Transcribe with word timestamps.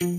Kann 0.00 0.12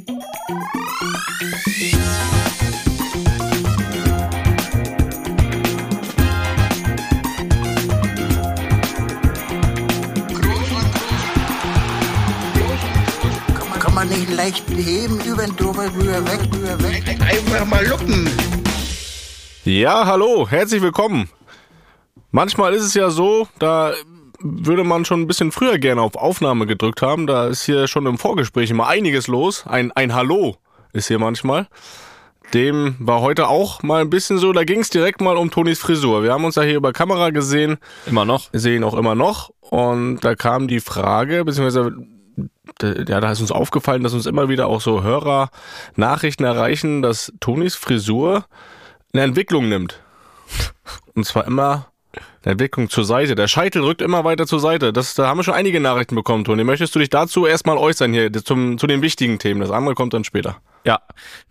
man 13.94 14.10
nicht 14.10 14.30
leicht 14.32 14.68
beheben, 14.68 15.22
über 15.22 15.44
den 15.44 15.56
drüber, 15.56 15.86
rüber, 15.96 16.26
weg, 16.26 16.42
rüber, 16.54 16.84
weg. 16.84 17.18
Einfach 17.22 17.66
mal 17.66 17.88
luppen. 17.88 18.30
Ja, 19.64 20.06
hallo, 20.06 20.46
herzlich 20.50 20.82
willkommen. 20.82 21.30
Manchmal 22.32 22.74
ist 22.74 22.84
es 22.84 22.96
ja 22.96 23.10
so, 23.10 23.48
da 23.60 23.94
würde 24.42 24.84
man 24.84 25.06
schon 25.06 25.22
ein 25.22 25.28
bisschen 25.28 25.52
früher 25.52 25.78
gerne 25.78 26.02
auf 26.02 26.16
Aufnahme 26.16 26.66
gedrückt 26.66 27.02
haben. 27.02 27.28
Da 27.28 27.48
ist 27.48 27.64
hier 27.64 27.88
schon 27.88 28.06
im 28.06 28.18
Vorgespräch 28.18 28.70
immer 28.70 28.88
einiges 28.88 29.28
los. 29.28 29.66
Ein, 29.68 29.92
ein 29.92 30.14
Hallo 30.14 30.58
ist 30.94 31.08
hier 31.08 31.20
manchmal. 31.20 31.68
Dem 32.54 32.96
war 33.00 33.22
heute 33.22 33.48
auch 33.48 33.84
mal 33.84 34.02
ein 34.02 34.10
bisschen 34.10 34.40
so. 34.40 34.54
Da 34.54 34.64
ging 34.64 34.80
es 34.80 34.90
direkt 34.90 35.22
mal 35.22 35.38
um 35.38 35.52
Tonis 35.52 35.80
Frisur. 35.80 36.24
Wir 36.24 36.34
haben 36.34 36.46
uns 36.46 36.56
ja 36.56 36.64
hier 36.64 36.78
über 36.78 36.94
Kamera 36.94 37.30
gesehen, 37.30 37.78
Immer 38.08 38.26
noch. 38.26 38.50
sehen 38.54 38.84
auch 38.84 38.96
immer 38.96 39.14
noch. 39.14 39.52
Und 39.60 40.22
da 40.22 40.36
kam 40.36 40.68
die 40.68 40.80
Frage, 40.80 41.46
beziehungsweise 41.46 41.94
ja, 42.82 43.20
da 43.20 43.32
ist 43.32 43.42
uns 43.42 43.52
aufgefallen, 43.52 44.04
dass 44.04 44.14
uns 44.14 44.26
immer 44.26 44.48
wieder 44.50 44.68
auch 44.68 44.82
so 44.82 45.04
Hörer 45.04 45.50
Nachrichten 45.96 46.46
erreichen, 46.46 47.02
dass 47.02 47.34
Tonis 47.40 47.76
Frisur 47.76 48.46
eine 49.14 49.24
Entwicklung 49.24 49.70
nimmt. 49.70 50.02
Und 51.14 51.26
zwar 51.26 51.46
immer 51.46 51.88
eine 52.44 52.54
Entwicklung 52.54 52.90
zur 52.90 53.06
Seite. 53.06 53.36
Der 53.36 53.48
Scheitel 53.48 53.84
rückt 53.84 54.02
immer 54.02 54.24
weiter 54.24 54.48
zur 54.48 54.60
Seite. 54.60 54.94
Das, 54.94 55.14
da 55.16 55.28
haben 55.28 55.38
wir 55.38 55.44
schon 55.44 55.54
einige 55.54 55.80
Nachrichten 55.80 56.16
bekommen, 56.16 56.44
Toni. 56.46 56.64
Möchtest 56.64 56.96
du 56.96 57.00
dich 57.00 57.10
dazu 57.10 57.46
erstmal 57.46 57.78
äußern 57.78 58.14
hier 58.14 58.32
zum, 58.32 58.78
zu 58.78 58.88
den 58.88 59.02
wichtigen 59.02 59.40
Themen? 59.40 59.62
Das 59.62 59.72
andere 59.72 59.96
kommt 59.96 60.14
dann 60.14 60.24
später. 60.24 60.58
Ja, 60.86 61.02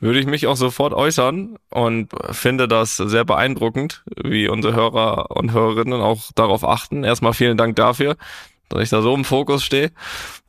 würde 0.00 0.18
ich 0.18 0.26
mich 0.26 0.46
auch 0.46 0.56
sofort 0.56 0.94
äußern 0.94 1.58
und 1.70 2.08
finde 2.30 2.66
das 2.66 2.96
sehr 2.96 3.24
beeindruckend, 3.24 4.02
wie 4.24 4.48
unsere 4.48 4.74
Hörer 4.74 5.30
und 5.36 5.52
Hörerinnen 5.52 6.00
auch 6.00 6.22
darauf 6.34 6.64
achten. 6.64 7.04
Erstmal 7.04 7.34
vielen 7.34 7.58
Dank 7.58 7.76
dafür, 7.76 8.16
dass 8.68 8.82
ich 8.82 8.88
da 8.90 9.02
so 9.02 9.14
im 9.14 9.24
Fokus 9.24 9.64
stehe. 9.64 9.90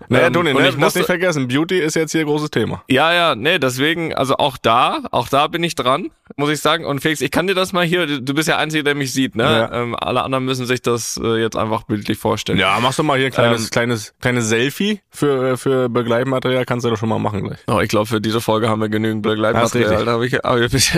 Naja, 0.07 0.27
Ähm, 0.27 0.33
Toni, 0.33 0.51
und 0.51 0.61
ne, 0.61 0.69
ich 0.69 0.77
musste- 0.77 0.99
nicht 0.99 1.07
vergessen, 1.07 1.47
Beauty 1.47 1.77
ist 1.79 1.95
jetzt 1.95 2.13
hier 2.13 2.23
großes 2.23 2.51
Thema. 2.51 2.83
Ja, 2.89 3.13
ja, 3.13 3.35
nee, 3.35 3.59
deswegen, 3.59 4.13
also 4.15 4.37
auch 4.37 4.57
da, 4.57 4.99
auch 5.11 5.27
da 5.27 5.47
bin 5.47 5.61
ich 5.63 5.75
dran, 5.75 6.09
muss 6.37 6.49
ich 6.49 6.61
sagen. 6.61 6.85
Und 6.85 7.01
Felix, 7.01 7.19
ich 7.21 7.31
kann 7.31 7.47
dir 7.47 7.53
das 7.55 7.73
mal 7.73 7.85
hier, 7.85 8.07
du 8.21 8.33
bist 8.33 8.47
ja 8.47 8.55
der 8.55 8.63
Einzige, 8.63 8.83
der 8.83 8.95
mich 8.95 9.11
sieht, 9.13 9.35
ne? 9.35 9.43
Ja. 9.43 9.71
Ähm, 9.81 9.95
alle 9.99 10.23
anderen 10.23 10.45
müssen 10.45 10.65
sich 10.65 10.81
das 10.81 11.19
äh, 11.23 11.41
jetzt 11.41 11.57
einfach 11.57 11.83
bildlich 11.83 12.17
vorstellen. 12.17 12.57
Ja, 12.59 12.79
machst 12.81 12.97
du 12.99 13.03
mal 13.03 13.17
hier 13.17 13.27
ein 13.27 13.31
kleines, 13.33 13.65
Ähm, 13.65 13.69
kleines, 13.71 14.13
kleines 14.21 14.47
Selfie 14.49 15.01
für, 15.09 15.57
für 15.57 15.89
Begleitmaterial, 15.89 16.65
kannst 16.65 16.85
du 16.85 16.89
doch 16.89 16.97
schon 16.97 17.09
mal 17.09 17.19
machen 17.19 17.43
gleich. 17.43 17.59
Oh, 17.67 17.79
ich 17.81 17.89
glaube, 17.89 18.05
für 18.07 18.21
diese 18.21 18.39
Folge 18.41 18.69
haben 18.69 18.79
wir 18.81 18.89
genügend 18.89 19.21
Begleitmaterial. 19.23 20.05
Da, 20.05 20.13
hab 20.13 20.21
ich, 20.21 20.43
aber 20.45 20.61
ich, 20.61 20.91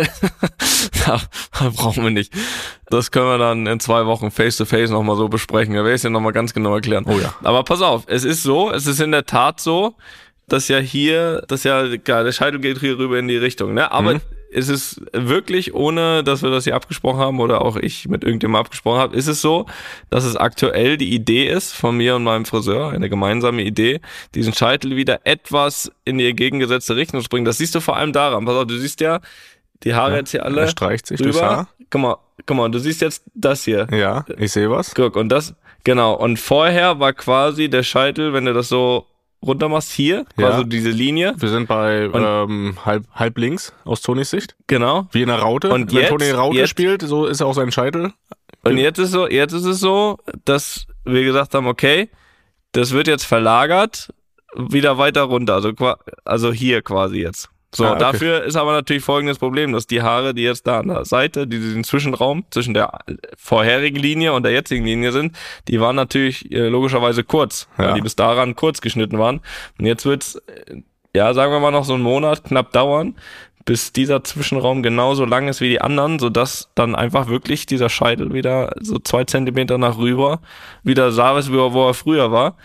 da, 1.05 1.19
da 1.59 1.69
brauchen 1.75 2.03
wir 2.03 2.11
nicht. 2.11 2.33
Das 2.89 3.11
können 3.11 3.25
wir 3.27 3.37
dann 3.37 3.67
in 3.67 3.79
zwei 3.79 4.05
Wochen 4.05 4.31
face-to-face 4.31 4.89
nochmal 4.89 5.15
so 5.15 5.29
besprechen. 5.29 5.73
Da 5.73 5.79
werde 5.79 5.91
ich 5.91 5.95
es 5.95 6.01
dir 6.01 6.09
nochmal 6.09 6.33
ganz 6.33 6.53
genau 6.53 6.75
erklären. 6.75 7.05
Oh 7.11 7.19
ja. 7.19 7.33
Aber 7.43 7.63
pass 7.63 7.81
auf, 7.81 8.03
es 8.07 8.23
ist 8.23 8.43
so, 8.43 8.71
es 8.71 8.87
ist 8.87 8.99
in 8.99 9.11
der 9.11 9.25
Tat 9.25 9.59
so, 9.59 9.95
dass 10.47 10.67
ja 10.67 10.77
hier, 10.79 11.43
dass 11.47 11.63
ja, 11.63 11.97
klar, 11.97 12.23
der 12.23 12.31
Scheitel 12.31 12.59
geht 12.59 12.79
hier 12.79 12.97
rüber 12.97 13.17
in 13.19 13.27
die 13.27 13.37
Richtung, 13.37 13.73
ne? 13.73 13.91
Aber 13.91 14.15
Mhm. 14.15 14.21
es 14.53 14.67
ist 14.67 15.01
wirklich, 15.13 15.73
ohne 15.73 16.23
dass 16.25 16.41
wir 16.43 16.49
das 16.49 16.65
hier 16.65 16.75
abgesprochen 16.75 17.19
haben 17.19 17.39
oder 17.39 17.61
auch 17.61 17.77
ich 17.77 18.09
mit 18.09 18.23
irgendjemandem 18.25 18.65
abgesprochen 18.65 18.99
habe, 18.99 19.15
ist 19.15 19.27
es 19.27 19.39
so, 19.41 19.65
dass 20.09 20.25
es 20.25 20.35
aktuell 20.35 20.97
die 20.97 21.13
Idee 21.13 21.47
ist 21.47 21.73
von 21.73 21.95
mir 21.95 22.17
und 22.17 22.23
meinem 22.25 22.43
Friseur, 22.43 22.91
eine 22.91 23.09
gemeinsame 23.09 23.61
Idee, 23.63 24.01
diesen 24.35 24.53
Scheitel 24.53 24.97
wieder 24.97 25.21
etwas 25.23 25.89
in 26.03 26.17
die 26.17 26.27
entgegengesetzte 26.27 26.97
Richtung 26.97 27.21
zu 27.21 27.29
bringen. 27.29 27.45
Das 27.45 27.57
siehst 27.59 27.73
du 27.75 27.79
vor 27.79 27.95
allem 27.95 28.11
daran. 28.11 28.43
Pass 28.43 28.55
auf, 28.55 28.67
du 28.67 28.77
siehst 28.77 28.99
ja 28.99 29.21
die 29.83 29.95
Haare 29.95 30.17
jetzt 30.17 30.31
hier 30.31 30.45
alle 30.45 30.61
Er 30.61 30.67
streicht 30.67 31.07
sich 31.07 31.21
durchs 31.21 31.37
rüber. 31.37 31.47
Haar. 31.49 31.67
Guck 31.89 32.01
mal, 32.01 32.17
guck 32.45 32.57
mal, 32.57 32.69
du 32.69 32.79
siehst 32.79 32.99
jetzt 33.01 33.23
das 33.33 33.63
hier. 33.63 33.87
Ja, 33.91 34.25
ich 34.37 34.51
sehe 34.51 34.69
was. 34.69 34.93
Guck, 34.93 35.15
und 35.15 35.29
das, 35.29 35.53
genau. 35.83 36.13
Und 36.15 36.37
vorher 36.39 36.99
war 36.99 37.13
quasi 37.13 37.69
der 37.69 37.83
Scheitel, 37.83 38.33
wenn 38.33 38.45
du 38.45 38.53
das 38.53 38.69
so 38.69 39.05
runter 39.43 39.69
machst, 39.69 39.91
hier, 39.91 40.25
Ja. 40.37 40.49
quasi 40.49 40.69
diese 40.69 40.89
Linie. 40.91 41.33
Wir 41.37 41.49
sind 41.49 41.67
bei 41.67 42.09
ähm, 42.13 42.77
halb, 42.85 43.05
halb 43.13 43.37
links 43.37 43.73
aus 43.85 44.01
Tonys 44.01 44.29
Sicht. 44.29 44.55
Genau. 44.67 45.07
Wie 45.11 45.21
in 45.23 45.27
der 45.29 45.39
Raute. 45.39 45.71
Und 45.73 45.91
Wenn 45.91 45.99
jetzt- 46.01 46.09
Toni 46.09 46.29
Raute 46.31 46.57
jetzt- 46.57 46.69
spielt, 46.69 47.01
so 47.01 47.25
ist 47.25 47.41
auch 47.41 47.53
sein 47.53 47.71
Scheitel. 47.71 48.13
Und 48.63 48.77
jetzt 48.77 48.99
ist 48.99 49.11
so, 49.11 49.27
jetzt 49.27 49.53
ist 49.53 49.65
es 49.65 49.79
so, 49.79 50.19
dass 50.45 50.85
wir 51.05 51.23
gesagt 51.23 51.55
haben, 51.55 51.65
okay, 51.65 52.09
das 52.73 52.91
wird 52.91 53.07
jetzt 53.07 53.23
verlagert, 53.25 54.13
wieder 54.55 54.97
weiter 54.99 55.23
runter, 55.23 55.55
also, 55.55 55.71
also 56.23 56.51
hier 56.53 56.81
quasi 56.83 57.19
jetzt. 57.21 57.49
So, 57.73 57.85
Ah, 57.85 57.91
okay. 57.91 57.99
dafür 57.99 58.43
ist 58.43 58.57
aber 58.57 58.73
natürlich 58.73 59.03
folgendes 59.03 59.39
Problem, 59.39 59.71
dass 59.71 59.87
die 59.87 60.01
Haare, 60.01 60.33
die 60.33 60.43
jetzt 60.43 60.67
da 60.67 60.79
an 60.79 60.89
der 60.89 61.05
Seite, 61.05 61.47
die 61.47 61.59
diesen 61.59 61.83
Zwischenraum 61.85 62.43
zwischen 62.51 62.73
der 62.73 62.99
vorherigen 63.37 63.97
Linie 63.97 64.33
und 64.33 64.43
der 64.43 64.51
jetzigen 64.51 64.83
Linie 64.85 65.11
sind, 65.13 65.37
die 65.69 65.79
waren 65.79 65.95
natürlich 65.95 66.51
äh, 66.51 66.67
logischerweise 66.67 67.23
kurz, 67.23 67.69
Ja. 67.77 67.85
weil 67.85 67.93
die 67.93 68.01
bis 68.01 68.15
daran 68.17 68.55
kurz 68.55 68.81
geschnitten 68.81 69.17
waren. 69.19 69.39
Und 69.79 69.85
jetzt 69.85 70.05
wird's, 70.05 70.35
äh, 70.35 70.81
ja, 71.15 71.33
sagen 71.33 71.51
wir 71.53 71.59
mal 71.61 71.71
noch 71.71 71.85
so 71.85 71.93
einen 71.93 72.03
Monat 72.03 72.43
knapp 72.43 72.71
dauern, 72.73 73.15
bis 73.63 73.93
dieser 73.93 74.23
Zwischenraum 74.23 74.81
genauso 74.83 75.23
lang 75.23 75.47
ist 75.47 75.61
wie 75.61 75.69
die 75.69 75.81
anderen, 75.81 76.19
sodass 76.19 76.69
dann 76.75 76.95
einfach 76.95 77.27
wirklich 77.27 77.65
dieser 77.67 77.89
Scheitel 77.89 78.33
wieder 78.33 78.73
so 78.81 78.97
zwei 78.99 79.23
Zentimeter 79.23 79.77
nach 79.77 79.97
rüber 79.97 80.41
wieder 80.83 81.11
sah, 81.11 81.35
wo 81.35 81.87
er 81.87 81.93
früher 81.93 82.31
war. 82.31 82.57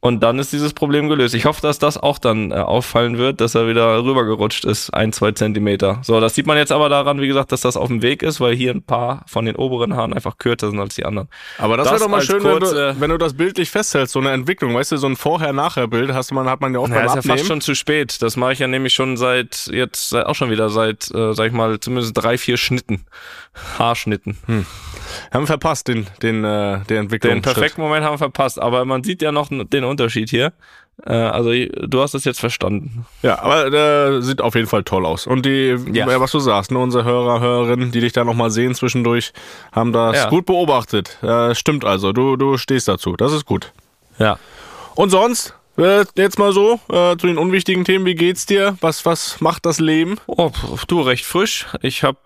Und 0.00 0.22
dann 0.22 0.38
ist 0.38 0.52
dieses 0.52 0.74
Problem 0.74 1.08
gelöst. 1.08 1.34
Ich 1.34 1.44
hoffe, 1.44 1.60
dass 1.60 1.80
das 1.80 1.96
auch 1.98 2.18
dann 2.20 2.52
äh, 2.52 2.54
auffallen 2.54 3.18
wird, 3.18 3.40
dass 3.40 3.56
er 3.56 3.66
wieder 3.66 4.04
rübergerutscht 4.04 4.64
ist, 4.64 4.90
ein, 4.94 5.12
zwei 5.12 5.32
Zentimeter. 5.32 5.98
So, 6.04 6.20
das 6.20 6.36
sieht 6.36 6.46
man 6.46 6.56
jetzt 6.56 6.70
aber 6.70 6.88
daran, 6.88 7.20
wie 7.20 7.26
gesagt, 7.26 7.50
dass 7.50 7.62
das 7.62 7.76
auf 7.76 7.88
dem 7.88 8.00
Weg 8.00 8.22
ist, 8.22 8.40
weil 8.40 8.54
hier 8.54 8.70
ein 8.70 8.84
paar 8.84 9.24
von 9.26 9.44
den 9.44 9.56
oberen 9.56 9.96
Haaren 9.96 10.12
einfach 10.14 10.38
kürzer 10.38 10.70
sind 10.70 10.78
als 10.78 10.94
die 10.94 11.04
anderen. 11.04 11.28
Aber 11.58 11.76
das, 11.76 11.86
Das 11.88 11.94
wäre 11.94 12.04
doch 12.04 12.10
mal 12.16 12.22
schön, 12.22 12.44
wenn, 12.44 12.58
kurze- 12.60 12.94
du, 12.94 13.00
wenn 13.00 13.10
du 13.10 13.18
das 13.18 13.34
bildlich 13.34 13.70
festhältst, 13.70 14.12
so 14.12 14.20
eine 14.20 14.30
Entwicklung. 14.30 14.72
Weißt 14.72 14.92
du, 14.92 14.98
so 14.98 15.08
ein 15.08 15.16
Vorher-Nachher-Bild 15.16 16.12
hast 16.12 16.30
man, 16.30 16.48
hat 16.48 16.60
man 16.60 16.74
ja 16.74 16.78
auch 16.78 16.88
Ja, 16.88 16.94
beim 16.94 17.04
ist 17.06 17.12
ja 17.14 17.18
Abnehmen. 17.18 17.38
fast 17.38 17.48
schon 17.48 17.60
zu 17.60 17.74
spät. 17.74 18.22
Das 18.22 18.36
mache 18.36 18.52
ich 18.52 18.60
ja 18.60 18.68
nämlich 18.68 18.94
schon 18.94 19.16
seit 19.16 19.66
jetzt 19.72 20.10
seit, 20.10 20.26
auch 20.26 20.36
schon 20.36 20.50
wieder 20.50 20.68
seit, 20.70 21.10
äh, 21.12 21.34
sag 21.34 21.48
ich 21.48 21.52
mal, 21.52 21.80
zumindest 21.80 22.12
drei, 22.16 22.38
vier 22.38 22.56
Schnitten, 22.56 23.04
Haarschnitten. 23.80 24.38
Haben 25.32 25.42
wir 25.42 25.46
verpasst, 25.46 25.88
den, 25.88 26.06
den, 26.22 26.44
äh, 26.44 26.84
den 26.84 26.98
Entwicklung. 26.98 27.34
Den 27.34 27.42
perfekten 27.42 27.80
Moment 27.80 28.04
haben 28.04 28.12
wir 28.14 28.18
verpasst, 28.18 28.60
aber 28.60 28.84
man 28.84 29.02
sieht 29.02 29.22
ja 29.22 29.32
noch 29.32 29.48
den 29.48 29.84
Unterschied 29.88 30.30
hier. 30.30 30.52
Äh, 31.06 31.12
also 31.12 31.50
du 31.52 32.00
hast 32.00 32.14
es 32.14 32.24
jetzt 32.24 32.40
verstanden. 32.40 33.06
Ja, 33.22 33.40
aber 33.40 33.66
äh, 33.72 34.22
sieht 34.22 34.40
auf 34.40 34.54
jeden 34.54 34.66
Fall 34.66 34.82
toll 34.84 35.06
aus. 35.06 35.26
Und 35.26 35.46
die, 35.46 35.76
Ja. 35.92 36.08
ja. 36.08 36.20
was 36.20 36.32
du 36.32 36.38
sagst, 36.40 36.70
ne, 36.72 36.78
unsere 36.78 37.04
Hörer, 37.04 37.40
Hörerinnen, 37.40 37.92
die 37.92 38.00
dich 38.00 38.12
da 38.12 38.24
nochmal 38.24 38.50
sehen 38.50 38.74
zwischendurch, 38.74 39.32
haben 39.72 39.92
das 39.92 40.16
Ja. 40.16 40.28
gut 40.28 40.46
beobachtet. 40.46 41.22
Äh, 41.22 41.54
stimmt 41.54 41.84
also, 41.84 42.12
du, 42.12 42.36
du 42.36 42.56
stehst 42.58 42.88
dazu. 42.88 43.14
Das 43.16 43.32
ist 43.32 43.44
gut. 43.46 43.72
Ja. 44.18 44.38
Und 44.96 45.10
sonst, 45.10 45.54
äh, 45.76 46.04
jetzt 46.16 46.38
mal 46.40 46.52
so, 46.52 46.80
äh, 46.90 47.16
zu 47.16 47.28
den 47.28 47.38
unwichtigen 47.38 47.84
Themen, 47.84 48.04
wie 48.04 48.16
geht's 48.16 48.46
dir? 48.46 48.76
Was, 48.80 49.06
was 49.06 49.40
macht 49.40 49.66
das 49.66 49.78
Leben? 49.78 50.16
Oh, 50.26 50.50
du 50.88 51.00
recht 51.02 51.24
frisch. 51.24 51.66
Ich 51.82 52.02
habe 52.02 52.18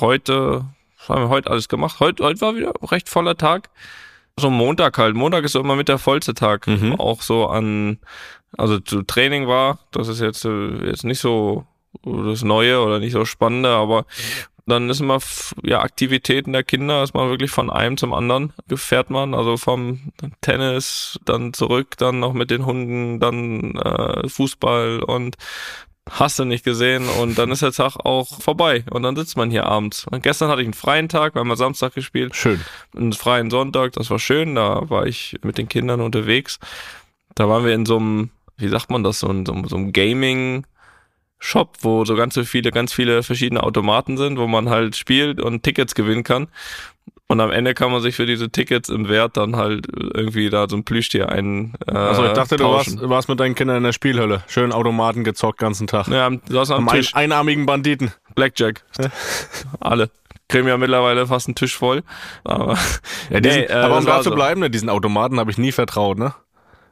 heute, 0.00 0.64
was 0.98 1.08
haben 1.08 1.22
wir 1.22 1.28
heute 1.28 1.50
alles 1.50 1.68
gemacht? 1.68 2.00
Heute, 2.00 2.24
heute 2.24 2.40
war 2.40 2.56
wieder 2.56 2.72
ein 2.80 2.88
recht 2.88 3.08
voller 3.08 3.36
Tag. 3.36 3.70
So 4.38 4.50
Montag 4.50 4.98
halt. 4.98 5.14
Montag 5.14 5.44
ist 5.44 5.52
so 5.52 5.60
immer 5.60 5.76
mit 5.76 5.88
der 5.88 5.98
vollste 5.98 6.34
Tag. 6.34 6.66
Mhm. 6.66 6.94
Auch 6.98 7.22
so 7.22 7.46
an, 7.46 7.98
also 8.56 8.80
zu 8.80 9.02
Training 9.02 9.46
war. 9.46 9.78
Das 9.90 10.08
ist 10.08 10.20
jetzt, 10.20 10.44
äh, 10.44 10.86
jetzt 10.86 11.04
nicht 11.04 11.20
so 11.20 11.66
das 12.04 12.42
Neue 12.42 12.80
oder 12.80 12.98
nicht 12.98 13.12
so 13.12 13.24
Spannende, 13.24 13.70
aber 13.70 14.06
dann 14.66 14.88
ist 14.90 15.00
immer 15.00 15.18
ja 15.62 15.80
Aktivitäten 15.80 16.52
der 16.52 16.62
Kinder, 16.62 17.02
ist 17.02 17.14
man 17.14 17.28
wirklich 17.28 17.50
von 17.50 17.70
einem 17.70 17.96
zum 17.96 18.14
anderen 18.14 18.52
fährt 18.74 19.10
man, 19.10 19.34
also 19.34 19.56
vom 19.56 20.12
Tennis 20.40 21.18
dann 21.24 21.52
zurück, 21.52 21.96
dann 21.98 22.20
noch 22.20 22.32
mit 22.32 22.50
den 22.50 22.64
Hunden, 22.64 23.18
dann 23.18 23.76
äh, 23.76 24.28
Fußball 24.28 25.00
und 25.00 25.36
hast 26.10 26.38
du 26.38 26.44
nicht 26.44 26.64
gesehen 26.64 27.08
und 27.08 27.38
dann 27.38 27.50
ist 27.50 27.62
der 27.62 27.72
Tag 27.72 27.96
auch 28.04 28.40
vorbei 28.40 28.84
und 28.90 29.02
dann 29.02 29.16
sitzt 29.16 29.36
man 29.36 29.50
hier 29.50 29.66
abends. 29.66 30.06
Und 30.10 30.22
gestern 30.22 30.48
hatte 30.48 30.62
ich 30.62 30.66
einen 30.66 30.74
freien 30.74 31.08
Tag, 31.08 31.34
wir 31.34 31.40
haben 31.40 31.54
Samstag 31.56 31.94
gespielt, 31.94 32.34
Schön. 32.34 32.60
einen 32.96 33.12
freien 33.12 33.50
Sonntag, 33.50 33.92
das 33.92 34.10
war 34.10 34.18
schön, 34.18 34.54
da 34.54 34.88
war 34.90 35.06
ich 35.06 35.36
mit 35.42 35.58
den 35.58 35.68
Kindern 35.68 36.00
unterwegs. 36.00 36.58
Da 37.34 37.48
waren 37.48 37.64
wir 37.64 37.74
in 37.74 37.86
so 37.86 37.98
einem, 37.98 38.30
wie 38.56 38.68
sagt 38.68 38.90
man 38.90 39.04
das, 39.04 39.20
so, 39.20 39.28
in 39.28 39.46
so, 39.46 39.52
einem 39.52 39.92
Gaming 39.92 40.66
Shop, 41.38 41.78
wo 41.80 42.04
so 42.04 42.14
ganz 42.14 42.38
viele, 42.38 42.70
ganz 42.70 42.92
viele 42.92 43.22
verschiedene 43.22 43.62
Automaten 43.62 44.16
sind, 44.16 44.38
wo 44.38 44.46
man 44.46 44.68
halt 44.68 44.96
spielt 44.96 45.40
und 45.40 45.62
Tickets 45.62 45.94
gewinnen 45.94 46.24
kann. 46.24 46.48
Und 47.28 47.40
am 47.40 47.50
Ende 47.50 47.72
kann 47.72 47.90
man 47.90 48.02
sich 48.02 48.14
für 48.14 48.26
diese 48.26 48.50
Tickets 48.50 48.90
im 48.90 49.08
Wert 49.08 49.36
dann 49.38 49.56
halt 49.56 49.86
irgendwie 49.92 50.50
da 50.50 50.68
so 50.68 50.76
ein 50.76 50.84
Plüschtier 50.84 51.30
ein. 51.30 51.72
Äh, 51.86 51.92
Also 51.92 52.26
ich 52.26 52.32
dachte, 52.32 52.56
du 52.56 52.64
tauschen. 52.64 52.98
warst, 52.98 53.08
warst 53.08 53.28
mit 53.30 53.40
deinen 53.40 53.54
Kindern 53.54 53.78
in 53.78 53.84
der 53.84 53.92
Spielhölle. 53.92 54.42
Schön 54.48 54.70
Automaten 54.72 55.24
gezockt 55.24 55.58
ganzen 55.58 55.86
Tag. 55.86 56.08
Ja, 56.08 56.26
am- 56.26 56.42
du 56.46 56.58
hast 56.58 56.70
am 56.70 56.80
Am 56.80 56.88
ein, 56.90 56.96
Tisch 56.96 57.14
einarmigen 57.14 57.64
Banditen. 57.64 58.12
Blackjack. 58.34 58.84
Alle. 59.80 60.10
Kriegen 60.48 60.68
ja 60.68 60.76
mittlerweile 60.76 61.26
fast 61.26 61.48
einen 61.48 61.54
Tisch 61.54 61.74
voll. 61.76 62.02
Aber, 62.44 62.76
Ja, 63.30 63.40
diesen, 63.40 63.60
Nee, 63.60 63.66
äh, 63.66 63.72
aber 63.72 63.96
um 63.96 64.04
da 64.04 64.18
zu 64.18 64.28
so. 64.28 64.34
bleiben, 64.34 64.60
ne, 64.60 64.68
diesen 64.68 64.90
Automaten 64.90 65.40
habe 65.40 65.50
ich 65.50 65.56
nie 65.56 65.72
vertraut, 65.72 66.18
ne? 66.18 66.34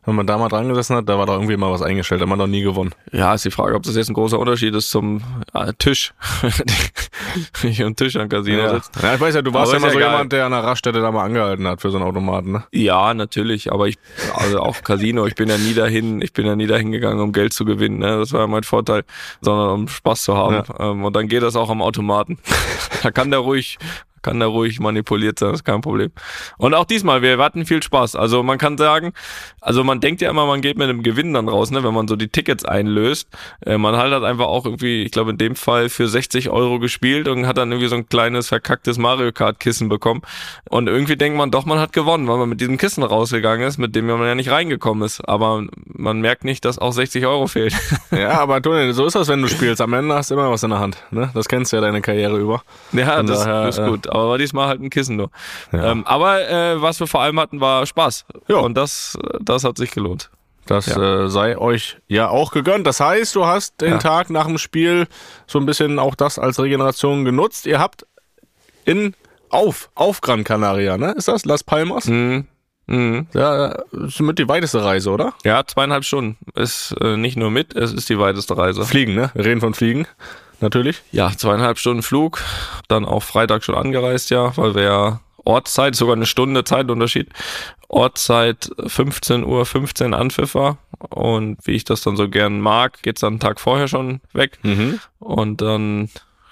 Wenn 0.07 0.15
man 0.15 0.27
da 0.27 0.39
mal 0.39 0.49
dran 0.49 0.67
gesessen 0.69 0.97
hat, 0.97 1.09
da 1.09 1.19
war 1.19 1.27
doch 1.27 1.35
irgendwie 1.35 1.57
mal 1.59 1.71
was 1.71 1.83
eingestellt, 1.83 2.21
da 2.21 2.25
hat 2.25 2.29
man 2.31 2.39
noch 2.39 2.47
nie 2.47 2.63
gewonnen. 2.63 2.91
Ja, 3.13 3.35
ist 3.35 3.45
die 3.45 3.51
Frage, 3.51 3.75
ob 3.75 3.83
das 3.83 3.97
jetzt 3.97 4.09
ein 4.09 4.15
großer 4.15 4.39
Unterschied 4.39 4.75
ist 4.75 4.91
zum 4.91 5.21
äh, 5.53 5.73
Tisch. 5.79 6.15
Nicht 7.63 7.83
am 7.83 7.95
Tisch 7.95 8.17
am 8.17 8.29
Casino 8.29 8.59
Ja. 8.63 8.75
sitzt. 8.75 8.93
ja, 9.03 9.15
ich 9.15 9.21
weiß 9.21 9.35
ja, 9.35 9.43
du 9.43 9.53
warst 9.53 9.73
Aber 9.75 9.75
ja 9.75 9.79
immer 9.79 9.87
ja 9.89 9.93
so 9.93 9.99
egal. 9.99 10.11
jemand, 10.13 10.33
der 10.33 10.47
an 10.47 10.53
der 10.53 10.65
Raststätte 10.65 11.01
da 11.01 11.13
mal 11.13 11.25
angehalten 11.25 11.67
hat 11.69 11.81
für 11.83 11.91
so 11.91 11.99
einen 11.99 12.07
Automaten, 12.07 12.53
ne? 12.53 12.65
Ja, 12.73 13.13
natürlich, 13.15 13.71
aber 13.73 13.89
ich, 13.89 13.99
also 14.35 14.61
auch 14.61 14.83
Casino, 14.83 15.27
ich 15.27 15.35
bin 15.35 15.49
ja 15.49 15.59
nie 15.59 15.75
dahin, 15.75 16.23
ich 16.23 16.33
bin 16.33 16.47
ja 16.47 16.57
nie 16.57 16.67
dahin 16.67 16.93
gegangen, 16.93 17.21
um 17.21 17.33
Geld 17.33 17.53
zu 17.53 17.65
gewinnen, 17.65 17.99
ne? 17.99 18.19
das 18.19 18.33
war 18.33 18.41
ja 18.41 18.47
mein 18.47 18.63
Vorteil, 18.63 19.05
sondern 19.43 19.71
um 19.71 19.89
Spaß 19.89 20.23
zu 20.23 20.37
haben. 20.37 20.63
Ähm, 20.79 21.05
und 21.05 21.15
dann 21.15 21.29
geht 21.29 21.43
das 21.43 21.57
auch 21.57 21.69
am 21.71 21.83
Automaten. 21.83 22.39
da 23.03 23.11
kann 23.11 23.31
der 23.31 23.41
ruhig, 23.41 23.79
kann 24.23 24.39
der 24.39 24.49
ruhig 24.49 24.81
manipuliert 24.81 25.39
sein, 25.39 25.51
das 25.51 25.61
ist 25.61 25.65
kein 25.65 25.81
Problem. 25.81 26.11
Und 26.59 26.75
auch 26.75 26.85
diesmal, 26.85 27.23
wir 27.23 27.39
hatten 27.39 27.67
viel 27.67 27.83
Spaß. 27.83 28.17
Also 28.17 28.43
man 28.43 28.59
kann 28.59 28.79
sagen, 28.79 29.13
also 29.61 29.85
man 29.85 30.01
denkt 30.01 30.21
ja 30.21 30.31
immer, 30.31 30.47
man 30.47 30.61
geht 30.61 30.79
mit 30.79 30.89
einem 30.89 31.03
Gewinn 31.03 31.35
dann 31.35 31.49
raus, 31.49 31.71
ne, 31.71 31.83
wenn 31.85 31.95
man 31.95 32.09
so 32.09 32.17
die 32.17 32.29
Tickets 32.29 32.65
einlöst. 32.65 33.29
Äh, 33.65 33.79
man 33.79 33.97
halt 33.97 34.13
hat 34.13 34.25
einfach 34.25 34.47
auch 34.47 34.65
irgendwie, 34.65 35.03
ich 35.03 35.13
glaube 35.13 35.31
in 35.31 35.39
dem 35.39 35.57
Fall 35.57 35.89
für 35.89 36.09
60 36.09 36.51
Euro 36.51 36.79
gespielt 36.79 37.29
und 37.29 37.47
hat 37.47 37.59
dann 37.59 37.71
irgendwie 37.71 37.89
so 37.89 37.97
ein 37.97 38.09
kleines 38.09 38.49
verkacktes 38.49 38.99
Mario 38.99 39.33
Kart 39.33 39.61
Kissen 39.61 39.89
bekommen. 39.89 40.23
Und 40.69 40.89
irgendwie 40.89 41.17
denkt 41.17 41.37
man 41.39 41.51
doch, 41.51 41.65
man 41.65 41.79
hat 41.79 41.93
gewonnen, 41.93 42.29
weil 42.29 42.39
man 42.39 42.49
mit 42.49 42.61
diesem 42.61 42.79
Kissen 42.79 43.03
rausgegangen 43.03 43.67
ist, 43.67 43.79
mit 43.79 43.95
dem 43.95 44.07
man 44.07 44.23
ja 44.23 44.35
nicht 44.35 44.51
reingekommen 44.51 45.05
ist. 45.05 45.21
Aber 45.29 45.65
man 45.87 46.21
merkt 46.21 46.45
nicht, 46.45 46.65
dass 46.65 46.79
auch 46.79 46.93
60 46.93 47.27
Euro 47.27 47.47
fehlt. 47.47 47.75
Ja, 48.11 48.41
aber 48.41 48.61
Toni, 48.61 48.93
so 48.93 49.07
ist 49.07 49.15
das, 49.15 49.29
wenn 49.29 49.41
du 49.41 49.49
spielst. 49.49 49.81
Am 49.81 49.93
Ende 49.93 50.15
hast 50.15 50.31
du 50.31 50.35
immer 50.35 50.51
was 50.51 50.63
in 50.63 50.71
der 50.71 50.81
Hand, 50.81 50.97
ne? 51.11 51.31
Das 51.33 51.49
kennst 51.49 51.73
du 51.73 51.77
ja 51.77 51.81
deine 51.81 52.01
Karriere 52.01 52.39
über. 52.39 52.63
Ja, 52.93 53.23
das 53.23 53.45
daher, 53.45 53.69
ist 53.69 53.79
äh, 53.79 53.89
gut. 53.89 54.10
Aber 54.11 54.29
war 54.31 54.39
diesmal 54.39 54.69
halt 54.69 54.81
ein 54.81 54.91
Kissen 54.91 55.17
nur. 55.17 55.31
Ja. 55.73 55.93
Ähm, 55.93 56.07
aber 56.07 56.49
äh, 56.49 56.81
was 56.83 57.01
wir 57.01 57.07
vor 57.07 57.21
allem 57.23 57.39
hatten, 57.41 57.61
war 57.61 57.87
Spaß. 57.87 58.25
Ja. 58.49 58.57
Und 58.57 58.75
das, 58.77 59.19
das 59.41 59.65
hat 59.65 59.77
sich 59.79 59.91
gelohnt. 59.93 60.31
Das 60.67 60.87
Ja. 60.87 61.25
äh, 61.25 61.29
sei 61.29 61.57
euch 61.59 61.97
ja 62.07 62.29
auch 62.29 62.53
gegönnt. 62.53 62.87
Das 62.87 63.01
heißt, 63.01 63.35
du 63.35 63.47
hast 63.47 63.81
den 63.81 63.93
Ja. 63.93 63.99
Tag 63.99 64.31
nach 64.31 64.47
dem 64.47 64.59
Spiel 64.59 65.07
so 65.47 65.59
ein 65.59 65.67
bisschen 65.67 65.99
auch 65.99 66.15
das 66.15 66.39
als 66.39 66.61
Regeneration 66.61 67.25
genutzt. 67.25 67.67
Ihr 67.67 67.79
habt 67.81 68.07
in 68.85 69.15
auf 69.49 69.91
auf 69.95 70.21
Gran 70.21 70.45
Canaria, 70.45 70.97
ne? 70.97 71.13
Ist 71.17 71.27
das 71.29 71.45
Las 71.45 71.65
Palmas? 71.65 72.07
Mhm. 72.07 72.47
Mhm. 72.91 73.27
Ja, 73.35 73.69
ist 73.93 74.21
mit 74.21 74.39
die 74.39 74.49
weiteste 74.49 74.85
Reise, 74.85 75.11
oder? 75.11 75.33
Ja, 75.45 75.65
zweieinhalb 75.65 76.05
Stunden. 76.05 76.37
Ist 76.55 76.95
äh, 77.01 77.17
nicht 77.17 77.37
nur 77.37 77.51
mit, 77.51 77.75
es 77.75 77.93
ist 77.93 78.09
die 78.09 78.19
weiteste 78.19 78.57
Reise. 78.57 78.85
Fliegen, 78.85 79.15
ne? 79.15 79.31
Wir 79.35 79.45
reden 79.45 79.61
von 79.61 79.75
Fliegen, 79.75 80.07
natürlich. 80.61 81.03
Ja, 81.13 81.31
zweieinhalb 81.31 81.79
Stunden 81.79 82.03
Flug. 82.03 82.43
Dann 82.89 83.05
auch 83.05 83.23
Freitag 83.23 83.63
schon 83.65 83.77
angereist, 83.77 84.31
ja, 84.31 84.57
weil 84.57 84.75
wir 84.75 84.83
ja 84.83 85.21
Ortszeit, 85.45 85.95
sogar 85.95 86.17
eine 86.17 86.27
Stunde 86.27 86.65
Zeitunterschied. 86.65 87.31
Ortszeit 87.89 88.71
15 88.87 89.45
Uhr 89.45 89.65
15 89.67 90.13
Anpfiff 90.13 90.55
war. 90.55 90.79
Und 90.99 91.59
wie 91.65 91.73
ich 91.73 91.85
das 91.85 92.03
dann 92.03 92.17
so 92.17 92.29
gern 92.29 92.61
mag, 92.61 93.03
geht's 93.03 93.21
dann 93.21 93.35
einen 93.35 93.41
Tag 93.41 93.61
vorher 93.61 93.89
schon 93.89 94.21
weg. 94.33 94.59
Und 95.19 95.61
dann 95.63 96.11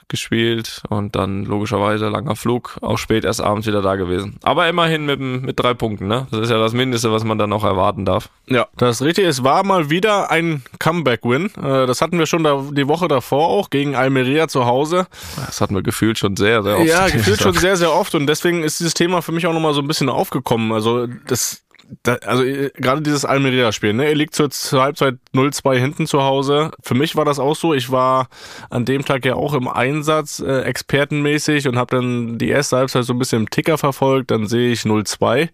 gespielt 0.08 0.82
und 0.88 1.16
dann 1.16 1.44
logischerweise 1.44 2.08
langer 2.08 2.36
Flug, 2.36 2.76
auch 2.80 2.98
spät 2.98 3.24
erst 3.24 3.40
abends 3.40 3.66
wieder 3.66 3.82
da 3.82 3.96
gewesen. 3.96 4.36
Aber 4.42 4.68
immerhin 4.68 5.06
mit, 5.06 5.20
mit 5.20 5.58
drei 5.60 5.74
Punkten, 5.74 6.06
ne? 6.06 6.26
Das 6.30 6.40
ist 6.40 6.50
ja 6.50 6.58
das 6.58 6.72
Mindeste, 6.72 7.12
was 7.12 7.24
man 7.24 7.38
dann 7.38 7.50
noch 7.50 7.64
erwarten 7.64 8.04
darf. 8.04 8.28
Ja, 8.46 8.66
das 8.76 9.00
ist 9.00 9.06
richtig. 9.06 9.26
Es 9.26 9.44
war 9.44 9.64
mal 9.64 9.90
wieder 9.90 10.30
ein 10.30 10.62
Comeback-Win. 10.78 11.50
Äh, 11.62 11.86
Das 11.86 12.00
hatten 12.00 12.18
wir 12.18 12.26
schon 12.26 12.44
da, 12.44 12.62
die 12.72 12.88
Woche 12.88 13.08
davor 13.08 13.48
auch 13.48 13.70
gegen 13.70 13.94
Almeria 13.94 14.48
zu 14.48 14.64
Hause. 14.66 15.06
Das 15.46 15.60
hatten 15.60 15.74
wir 15.74 15.82
gefühlt 15.82 16.18
schon 16.18 16.36
sehr, 16.36 16.62
sehr 16.62 16.78
oft. 16.78 16.86
Ja, 16.86 17.08
gefühlt 17.08 17.40
schon 17.42 17.54
sehr, 17.54 17.76
sehr 17.76 17.92
oft 17.92 18.14
und 18.14 18.26
deswegen 18.26 18.62
ist 18.62 18.80
dieses 18.80 18.94
Thema 18.94 19.22
für 19.22 19.32
mich 19.32 19.46
auch 19.46 19.52
nochmal 19.52 19.74
so 19.74 19.80
ein 19.80 19.88
bisschen 19.88 20.08
aufgekommen. 20.08 20.72
Also 20.72 21.06
das, 21.26 21.62
da, 22.02 22.14
also 22.16 22.42
äh, 22.42 22.70
gerade 22.74 23.02
dieses 23.02 23.24
Almeria-Spiel, 23.24 23.92
ne? 23.92 24.08
Ihr 24.08 24.14
liegt 24.14 24.34
zur, 24.34 24.50
Halbzeit 24.82 25.16
0-2 25.34 25.76
hinten 25.76 26.06
zu 26.06 26.22
Hause. 26.22 26.70
Für 26.82 26.94
mich 26.94 27.16
war 27.16 27.24
das 27.24 27.38
auch 27.38 27.56
so. 27.56 27.74
Ich 27.74 27.90
war 27.90 28.28
an 28.70 28.84
dem 28.84 29.04
Tag 29.04 29.24
ja 29.24 29.34
auch 29.34 29.54
im 29.54 29.68
Einsatz, 29.68 30.40
äh, 30.40 30.62
expertenmäßig 30.62 31.68
und 31.68 31.76
habe 31.76 31.96
dann 31.96 32.38
die 32.38 32.48
erste 32.48 32.76
Halbzeit 32.76 33.04
so 33.04 33.14
ein 33.14 33.18
bisschen 33.18 33.42
im 33.42 33.50
Ticker 33.50 33.78
verfolgt. 33.78 34.30
Dann 34.30 34.46
sehe 34.46 34.70
ich 34.70 34.80
0-2. 34.80 35.48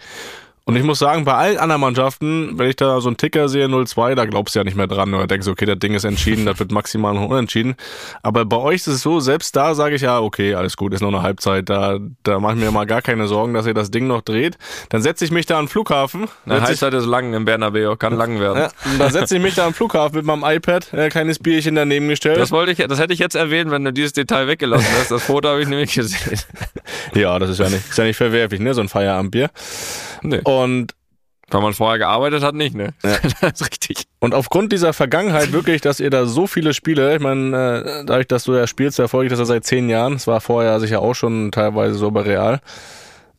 Und 0.66 0.76
ich 0.76 0.82
muss 0.82 0.98
sagen, 0.98 1.26
bei 1.26 1.34
allen 1.34 1.58
anderen 1.58 1.82
Mannschaften, 1.82 2.58
wenn 2.58 2.70
ich 2.70 2.76
da 2.76 2.98
so 3.02 3.10
einen 3.10 3.18
Ticker 3.18 3.50
sehe, 3.50 3.66
0-2, 3.66 4.14
da 4.14 4.24
glaubst 4.24 4.54
du 4.54 4.60
ja 4.60 4.64
nicht 4.64 4.76
mehr 4.76 4.86
dran 4.86 5.12
oder 5.12 5.26
denkst, 5.26 5.46
okay, 5.46 5.66
das 5.66 5.78
Ding 5.78 5.92
ist 5.92 6.04
entschieden, 6.04 6.46
das 6.46 6.58
wird 6.58 6.72
maximal 6.72 7.12
noch 7.12 7.28
unentschieden. 7.28 7.74
Aber 8.22 8.46
bei 8.46 8.56
euch 8.56 8.76
ist 8.76 8.86
es 8.86 9.02
so, 9.02 9.20
selbst 9.20 9.54
da 9.56 9.74
sage 9.74 9.96
ich 9.96 10.02
ja, 10.02 10.20
okay, 10.20 10.54
alles 10.54 10.78
gut, 10.78 10.94
ist 10.94 11.02
noch 11.02 11.08
eine 11.08 11.20
Halbzeit, 11.20 11.68
da, 11.68 11.98
da 12.22 12.40
mache 12.40 12.54
ich 12.54 12.60
mir 12.60 12.70
mal 12.70 12.86
gar 12.86 13.02
keine 13.02 13.28
Sorgen, 13.28 13.52
dass 13.52 13.66
ihr 13.66 13.74
das 13.74 13.90
Ding 13.90 14.06
noch 14.06 14.22
dreht. 14.22 14.56
Dann 14.88 15.02
setze 15.02 15.26
ich 15.26 15.30
mich 15.30 15.44
da 15.44 15.58
den 15.58 15.68
Flughafen. 15.68 16.28
Eine 16.46 16.62
Halbzeit 16.62 16.94
ist 16.94 17.04
lang 17.04 17.34
im 17.34 17.44
Bernabeu, 17.44 17.96
kann 17.96 18.16
lang 18.16 18.40
werden. 18.40 18.60
ja, 18.60 18.68
dann 18.98 19.12
setze 19.12 19.36
ich 19.36 19.42
mich 19.42 19.56
da 19.56 19.66
am 19.66 19.74
Flughafen 19.74 20.16
mit 20.16 20.24
meinem 20.24 20.44
iPad, 20.44 20.94
äh, 20.94 21.10
kleines 21.10 21.40
Bierchen 21.40 21.74
daneben 21.74 22.08
gestellt. 22.08 22.38
Das 22.38 22.52
wollte 22.52 22.72
ich, 22.72 22.78
das 22.78 22.98
hätte 22.98 23.12
ich 23.12 23.18
jetzt 23.18 23.34
erwähnt, 23.34 23.70
wenn 23.70 23.84
du 23.84 23.92
dieses 23.92 24.14
Detail 24.14 24.48
weggelassen 24.48 24.88
hast. 24.98 25.10
Das 25.10 25.24
Foto 25.24 25.50
habe 25.50 25.60
ich 25.60 25.68
nämlich 25.68 25.92
gesehen. 25.92 26.40
ja, 27.14 27.38
das 27.38 27.50
ist 27.50 27.60
ja 27.60 27.68
nicht, 27.68 27.86
ist 27.90 27.98
ja 27.98 28.04
nicht 28.04 28.16
verwerflich, 28.16 28.60
ne, 28.60 28.72
so 28.72 28.80
ein 28.80 28.88
Feierabendbier. 28.88 29.50
Nee. 30.22 30.40
Und 30.42 30.53
Weil 31.50 31.60
man 31.60 31.74
vorher 31.74 31.98
gearbeitet 31.98 32.42
hat, 32.42 32.54
nicht, 32.54 32.74
ne? 32.74 32.94
Ja. 33.02 33.16
das 33.40 33.60
ist 33.60 33.70
richtig. 33.70 34.04
Und 34.18 34.34
aufgrund 34.34 34.72
dieser 34.72 34.92
Vergangenheit 34.92 35.52
wirklich, 35.52 35.80
dass 35.82 36.00
ihr 36.00 36.10
da 36.10 36.26
so 36.26 36.46
viele 36.46 36.72
Spiele, 36.72 37.14
ich 37.14 37.20
meine, 37.20 38.00
äh, 38.00 38.04
dadurch, 38.06 38.28
dass 38.28 38.44
du 38.44 38.54
ja 38.54 38.66
spielst, 38.66 38.96
verfolge 38.96 39.26
ich 39.26 39.30
das 39.30 39.40
ja 39.40 39.44
seit 39.44 39.64
zehn 39.64 39.88
Jahren. 39.88 40.14
Es 40.14 40.26
war 40.26 40.40
vorher 40.40 40.80
sicher 40.80 41.00
auch 41.00 41.14
schon 41.14 41.52
teilweise 41.52 41.94
so 41.96 42.10
bei 42.10 42.22
Real. 42.22 42.60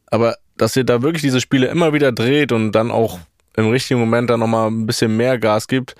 Aber 0.07 0.35
dass 0.55 0.75
ihr 0.75 0.83
da 0.83 1.01
wirklich 1.01 1.23
diese 1.23 1.41
Spiele 1.41 1.67
immer 1.67 1.93
wieder 1.93 2.11
dreht 2.11 2.51
und 2.51 2.73
dann 2.73 2.91
auch 2.91 3.19
im 3.57 3.69
richtigen 3.69 3.99
Moment 3.99 4.29
dann 4.29 4.39
nochmal 4.39 4.69
ein 4.69 4.85
bisschen 4.85 5.17
mehr 5.17 5.39
Gas 5.39 5.67
gibt, 5.67 5.95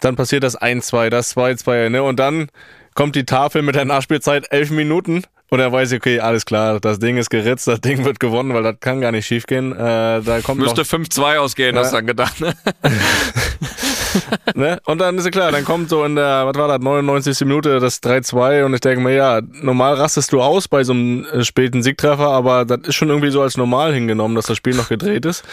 dann 0.00 0.16
passiert 0.16 0.44
das 0.44 0.60
1-2, 0.60 1.08
das 1.08 1.36
2-2, 1.36 1.88
ne? 1.88 2.02
Und 2.02 2.20
dann 2.20 2.48
kommt 2.94 3.16
die 3.16 3.24
Tafel 3.24 3.62
mit 3.62 3.74
der 3.74 3.84
Nachspielzeit 3.84 4.46
elf 4.50 4.70
Minuten 4.70 5.24
und 5.50 5.58
er 5.58 5.70
weiß, 5.72 5.92
okay, 5.92 6.20
alles 6.20 6.44
klar, 6.44 6.80
das 6.80 6.98
Ding 7.00 7.16
ist 7.16 7.28
geritzt, 7.28 7.66
das 7.66 7.80
Ding 7.80 8.04
wird 8.04 8.20
gewonnen, 8.20 8.54
weil 8.54 8.62
das 8.62 8.76
kann 8.80 9.00
gar 9.00 9.12
nicht 9.12 9.26
schiefgehen. 9.26 9.72
Äh, 9.72 10.22
da 10.22 10.40
kommt 10.42 10.60
Müsste 10.60 10.82
5-2 10.82 11.38
ausgehen, 11.38 11.76
hast 11.76 11.92
du 11.92 11.96
dann 11.96 12.06
gedacht, 12.06 12.40
ne? 12.40 12.54
ne? 14.54 14.80
Und 14.84 14.98
dann 14.98 15.18
ist 15.18 15.24
ja 15.24 15.30
klar, 15.30 15.50
dann 15.50 15.64
kommt 15.64 15.90
so 15.90 16.04
in 16.04 16.14
der, 16.14 16.46
was 16.46 16.56
war 16.56 16.68
das, 16.68 16.78
99. 16.80 17.40
Minute 17.40 17.80
das 17.80 18.00
3-2 18.02 18.64
und 18.64 18.74
ich 18.74 18.80
denke 18.80 19.00
mir, 19.00 19.14
ja, 19.14 19.40
normal 19.50 19.94
rastest 19.94 20.32
du 20.32 20.40
aus 20.40 20.68
bei 20.68 20.84
so 20.84 20.92
einem 20.92 21.24
äh, 21.24 21.42
späten 21.42 21.82
Siegtreffer, 21.82 22.28
aber 22.28 22.64
das 22.64 22.80
ist 22.84 22.94
schon 22.94 23.08
irgendwie 23.08 23.30
so 23.30 23.42
als 23.42 23.56
normal 23.56 23.92
hingenommen, 23.92 24.36
dass 24.36 24.46
das 24.46 24.56
Spiel 24.56 24.74
noch 24.74 24.88
gedreht 24.88 25.26
ist. 25.26 25.44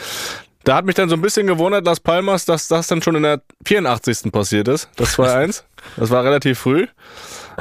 Da 0.64 0.76
hat 0.76 0.86
mich 0.86 0.96
dann 0.96 1.10
so 1.10 1.16
ein 1.16 1.22
bisschen 1.22 1.48
gewundert, 1.48 1.86
Las 1.86 2.02
Palmas, 2.02 2.46
dass 2.46 2.68
das 2.68 2.88
dann 2.88 3.02
schon 3.02 3.16
in 3.16 3.24
der 3.24 3.42
84. 3.66 4.32
passiert 4.32 4.68
ist, 4.68 4.90
das 4.98 5.18
2-1. 5.18 5.64
Das 5.96 6.12
war 6.12 6.24
relativ 6.24 6.60
früh. 6.60 6.88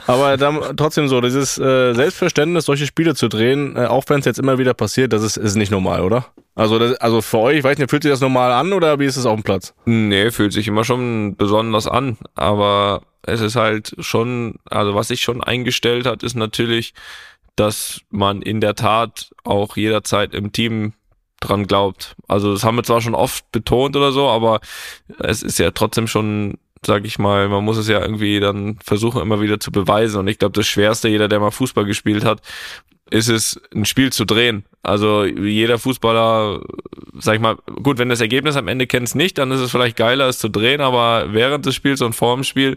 Aber 0.07 0.37
dann 0.37 0.77
trotzdem 0.77 1.09
so, 1.09 1.21
dieses 1.21 1.59
äh, 1.59 1.95
Selbstverständnis, 1.95 2.67
solche 2.67 2.87
Spiele 2.87 3.15
zu 3.15 3.29
drehen, 3.29 3.77
äh, 3.77 3.87
auch 3.87 4.05
wenn 4.09 4.21
es 4.21 4.27
jetzt 4.27 4.39
immer 4.39 4.59
wieder 4.59 4.75
passiert, 4.75 5.13
das 5.13 5.23
ist, 5.23 5.37
ist 5.37 5.57
nicht 5.57 5.71
normal, 5.71 6.03
oder? 6.03 6.27
Also, 6.55 6.79
das, 6.79 6.95
also 6.99 7.23
für 7.23 7.39
euch, 7.39 7.59
ich 7.59 7.65
weiß 7.65 7.79
nicht, 7.79 7.91
fühlt 7.91 8.03
sich 8.03 8.13
das 8.13 8.21
normal 8.21 8.53
an 8.53 8.73
oder 8.73 8.99
wie 8.99 9.07
ist 9.07 9.17
es 9.17 9.27
auf 9.27 9.35
dem 9.35 9.43
Platz? 9.43 9.75
Nee, 9.85 10.31
fühlt 10.31 10.53
sich 10.53 10.69
immer 10.69 10.85
schon 10.85 11.37
besonders 11.37 11.87
an, 11.87 12.19
aber 12.35 13.03
es 13.23 13.41
ist 13.41 13.57
halt 13.57 13.95
schon, 13.99 14.57
also 14.71 14.95
was 14.95 15.09
sich 15.09 15.23
schon 15.23 15.43
eingestellt 15.43 16.07
hat, 16.07 16.23
ist 16.23 16.37
natürlich, 16.37 16.95
dass 17.57 18.01
man 18.11 18.43
in 18.43 18.61
der 18.61 18.75
Tat 18.75 19.31
auch 19.45 19.77
jederzeit 19.77 20.35
im 20.35 20.53
Team 20.53 20.93
dran 21.41 21.67
glaubt. 21.67 22.17
Also 22.29 22.53
das 22.53 22.65
haben 22.65 22.77
wir 22.77 22.85
zwar 22.85 23.01
schon 23.01 23.15
oft 23.15 23.51
betont 23.53 23.97
oder 23.97 24.13
so, 24.13 24.29
aber 24.29 24.61
es 25.19 25.43
ist 25.43 25.59
ja 25.59 25.71
trotzdem 25.71 26.07
schon, 26.07 26.59
sag 26.85 27.05
ich 27.05 27.19
mal, 27.19 27.49
man 27.49 27.65
muss 27.65 27.77
es 27.77 27.89
ja 27.89 28.01
irgendwie 28.01 28.41
dann 28.41 28.79
versuchen 28.85 29.23
immer 29.23 29.41
wieder 29.41 29.61
zu 29.61 29.73
beweisen 29.73 30.19
und 30.21 30.29
ich 30.29 30.39
glaube, 30.39 30.53
das 30.53 30.67
Schwerste, 30.67 31.09
jeder, 31.09 31.29
der 31.29 31.41
mal 31.41 31.51
Fußball 31.51 31.85
gespielt 31.85 32.25
hat, 32.25 32.41
ist 33.11 33.29
es, 33.29 33.61
ein 33.75 33.85
Spiel 33.85 34.13
zu 34.13 34.25
drehen. 34.25 34.65
Also 34.83 35.25
jeder 35.25 35.79
Fußballer, 35.79 36.61
sag 37.19 37.37
ich 37.37 37.41
mal, 37.41 37.57
gut, 37.83 37.99
wenn 37.99 38.09
das 38.09 38.21
Ergebnis 38.21 38.57
am 38.57 38.69
Ende 38.69 38.87
kennst 38.87 39.15
nicht, 39.15 39.39
dann 39.39 39.51
ist 39.53 39.61
es 39.61 39.71
vielleicht 39.71 39.97
geiler, 39.97 40.29
es 40.29 40.39
zu 40.39 40.49
drehen, 40.49 40.81
aber 40.81 41.33
während 41.33 41.67
des 41.67 41.75
Spiels 41.75 42.03
und 42.03 42.15
vor 42.15 42.35
dem 42.35 42.45
Spiel 42.45 42.77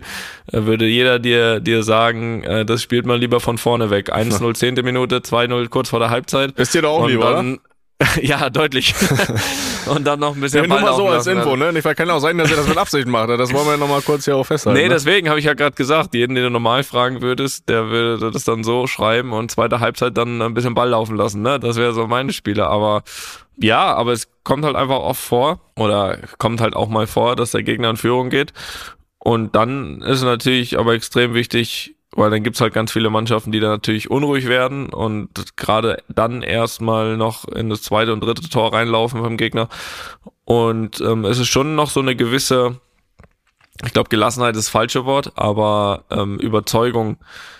äh, 0.51 0.63
würde 0.63 0.85
jeder 0.85 1.19
dir, 1.19 1.59
dir 1.59 1.83
sagen, 1.83 2.43
äh, 2.43 2.65
das 2.65 2.83
spielt 2.83 3.05
man 3.05 3.19
lieber 3.19 3.39
von 3.39 3.57
vorne 3.57 3.89
weg. 3.89 4.13
1-0 4.13 4.53
zehnte 4.55 4.83
Minute, 4.83 5.17
2-0 5.19 5.67
kurz 5.69 5.89
vor 5.89 5.99
der 5.99 6.09
Halbzeit. 6.09 6.51
Ist 6.59 6.73
dir 6.73 6.83
doch 6.83 6.91
auch 6.91 7.03
und 7.03 7.11
lieber, 7.11 7.39
oder? 7.39 7.57
ja, 8.21 8.49
deutlich. 8.49 8.95
und 9.87 10.07
dann 10.07 10.19
noch 10.19 10.33
ein 10.33 10.39
bisschen 10.41 10.63
Ja, 10.63 10.67
nur 10.67 10.79
mal 10.79 10.95
so 10.95 11.07
als. 11.07 11.27
Info, 11.27 11.55
ne? 11.55 11.73
Nicht, 11.73 11.83
kann 11.97 12.09
auch 12.09 12.19
sein, 12.19 12.37
dass 12.37 12.49
er 12.49 12.57
das 12.57 12.67
mit 12.67 12.77
Absicht 12.77 13.07
macht. 13.07 13.29
Das 13.29 13.53
wollen 13.53 13.67
wir 13.67 13.77
noch 13.77 13.89
mal 13.89 14.01
kurz 14.01 14.25
hier 14.25 14.37
auch 14.37 14.45
festhalten. 14.45 14.79
Nee, 14.79 14.87
ne? 14.87 14.93
deswegen 14.93 15.27
habe 15.27 15.39
ich 15.39 15.45
ja 15.45 15.53
gerade 15.53 15.75
gesagt, 15.75 16.13
jeden, 16.13 16.35
den 16.35 16.45
du 16.45 16.49
normal 16.49 16.83
fragen 16.83 17.21
würdest, 17.21 17.67
der 17.67 17.89
würde 17.89 18.31
das 18.31 18.45
dann 18.45 18.63
so 18.63 18.87
schreiben 18.87 19.33
und 19.33 19.51
zweite 19.51 19.81
Halbzeit 19.81 20.17
dann 20.17 20.41
ein 20.41 20.53
bisschen 20.53 20.75
Ball 20.75 20.89
laufen 20.89 21.17
lassen, 21.17 21.41
ne? 21.41 21.59
Das 21.59 21.75
wäre 21.75 21.93
so 21.93 22.07
meine 22.07 22.31
Spiele. 22.31 22.67
Aber 22.67 23.03
ja, 23.57 23.93
aber 23.93 24.13
es 24.13 24.29
kommt 24.45 24.63
halt 24.63 24.77
einfach 24.77 24.99
oft 24.99 25.21
vor 25.21 25.59
oder 25.75 26.19
kommt 26.37 26.61
halt 26.61 26.75
auch 26.77 26.87
mal 26.87 27.05
vor, 27.05 27.35
dass 27.35 27.51
der 27.51 27.63
Gegner 27.63 27.89
in 27.89 27.97
Führung 27.97 28.29
geht. 28.29 28.53
Und 29.17 29.55
dann 29.55 30.01
ist 30.01 30.19
es 30.19 30.23
natürlich 30.23 30.79
aber 30.79 30.93
extrem 30.93 31.33
wichtig, 31.33 31.95
weil 32.15 32.31
dann 32.31 32.43
gibt's 32.43 32.61
halt 32.61 32.73
ganz 32.73 32.91
viele 32.91 33.09
Mannschaften, 33.09 33.51
die 33.51 33.59
dann 33.59 33.71
natürlich 33.71 34.09
unruhig 34.09 34.47
werden 34.47 34.89
und 34.89 35.55
gerade 35.57 36.03
dann 36.07 36.41
erstmal 36.41 37.17
noch 37.17 37.47
in 37.47 37.69
das 37.69 37.83
zweite 37.83 38.13
und 38.13 38.21
dritte 38.21 38.47
Tor 38.49 38.73
reinlaufen 38.73 39.21
vom 39.21 39.37
Gegner. 39.37 39.69
Und 40.45 40.99
ähm, 41.01 41.25
es 41.25 41.37
ist 41.37 41.49
schon 41.49 41.75
noch 41.75 41.89
so 41.89 41.99
eine 41.99 42.15
gewisse, 42.15 42.79
ich 43.85 43.93
glaube, 43.93 44.09
Gelassenheit 44.09 44.55
ist 44.55 44.65
das 44.65 44.71
falsche 44.71 45.05
Wort, 45.05 45.33
aber 45.35 46.05
ähm, 46.09 46.39
Überzeugung 46.39 47.17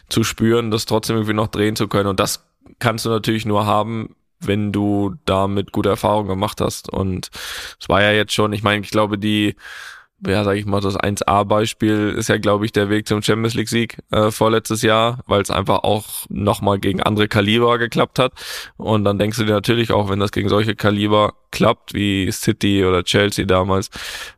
zu 0.10 0.24
spüren, 0.24 0.72
das 0.72 0.86
trotzdem 0.86 1.18
irgendwie 1.18 1.34
noch 1.34 1.48
drehen 1.48 1.76
zu 1.76 1.88
können. 1.88 2.08
Und 2.08 2.20
das 2.20 2.46
kannst 2.80 3.06
du 3.06 3.10
natürlich 3.10 3.46
nur 3.46 3.68
haben, 3.68 4.16
wenn 4.40 4.72
du 4.72 5.16
damit 5.26 5.72
gute 5.72 5.90
Erfahrungen 5.90 6.30
gemacht 6.30 6.62
hast. 6.62 6.90
Und 6.90 7.30
es 7.80 7.88
war 7.90 8.02
ja 8.02 8.12
jetzt 8.12 8.34
schon, 8.34 8.54
ich 8.54 8.64
meine, 8.64 8.84
ich 8.84 8.90
glaube, 8.90 9.20
die 9.20 9.56
ja, 10.26 10.44
sage 10.44 10.60
ich 10.60 10.66
mal, 10.66 10.82
das 10.82 10.98
1A-Beispiel 10.98 12.16
ist 12.18 12.30
ja, 12.30 12.38
glaube 12.38 12.66
ich, 12.66 12.72
der 12.72 12.90
Weg 12.90 13.08
zum 13.08 13.22
Champions 13.22 13.54
League-Sieg 13.54 14.00
äh, 14.12 14.32
vorletztes 14.32 14.82
Jahr, 14.82 15.20
weil 15.28 15.42
es 15.42 15.50
einfach 15.50 15.84
auch 15.84 16.26
nochmal 16.30 16.80
gegen 16.80 17.02
andere 17.02 17.28
Kaliber 17.28 17.78
geklappt 17.78 18.20
hat. 18.20 18.34
Und 18.78 19.06
dann 19.06 19.18
denkst 19.18 19.38
du 19.38 19.46
dir 19.46 19.54
natürlich 19.54 19.92
auch, 19.92 20.10
wenn 20.10 20.20
das 20.20 20.32
gegen 20.32 20.50
solche 20.50 20.76
Kaliber 20.76 21.34
klappt, 21.52 21.94
wie 21.94 22.32
City 22.32 22.86
oder 22.86 23.04
Chelsea 23.04 23.46
damals 23.46 23.90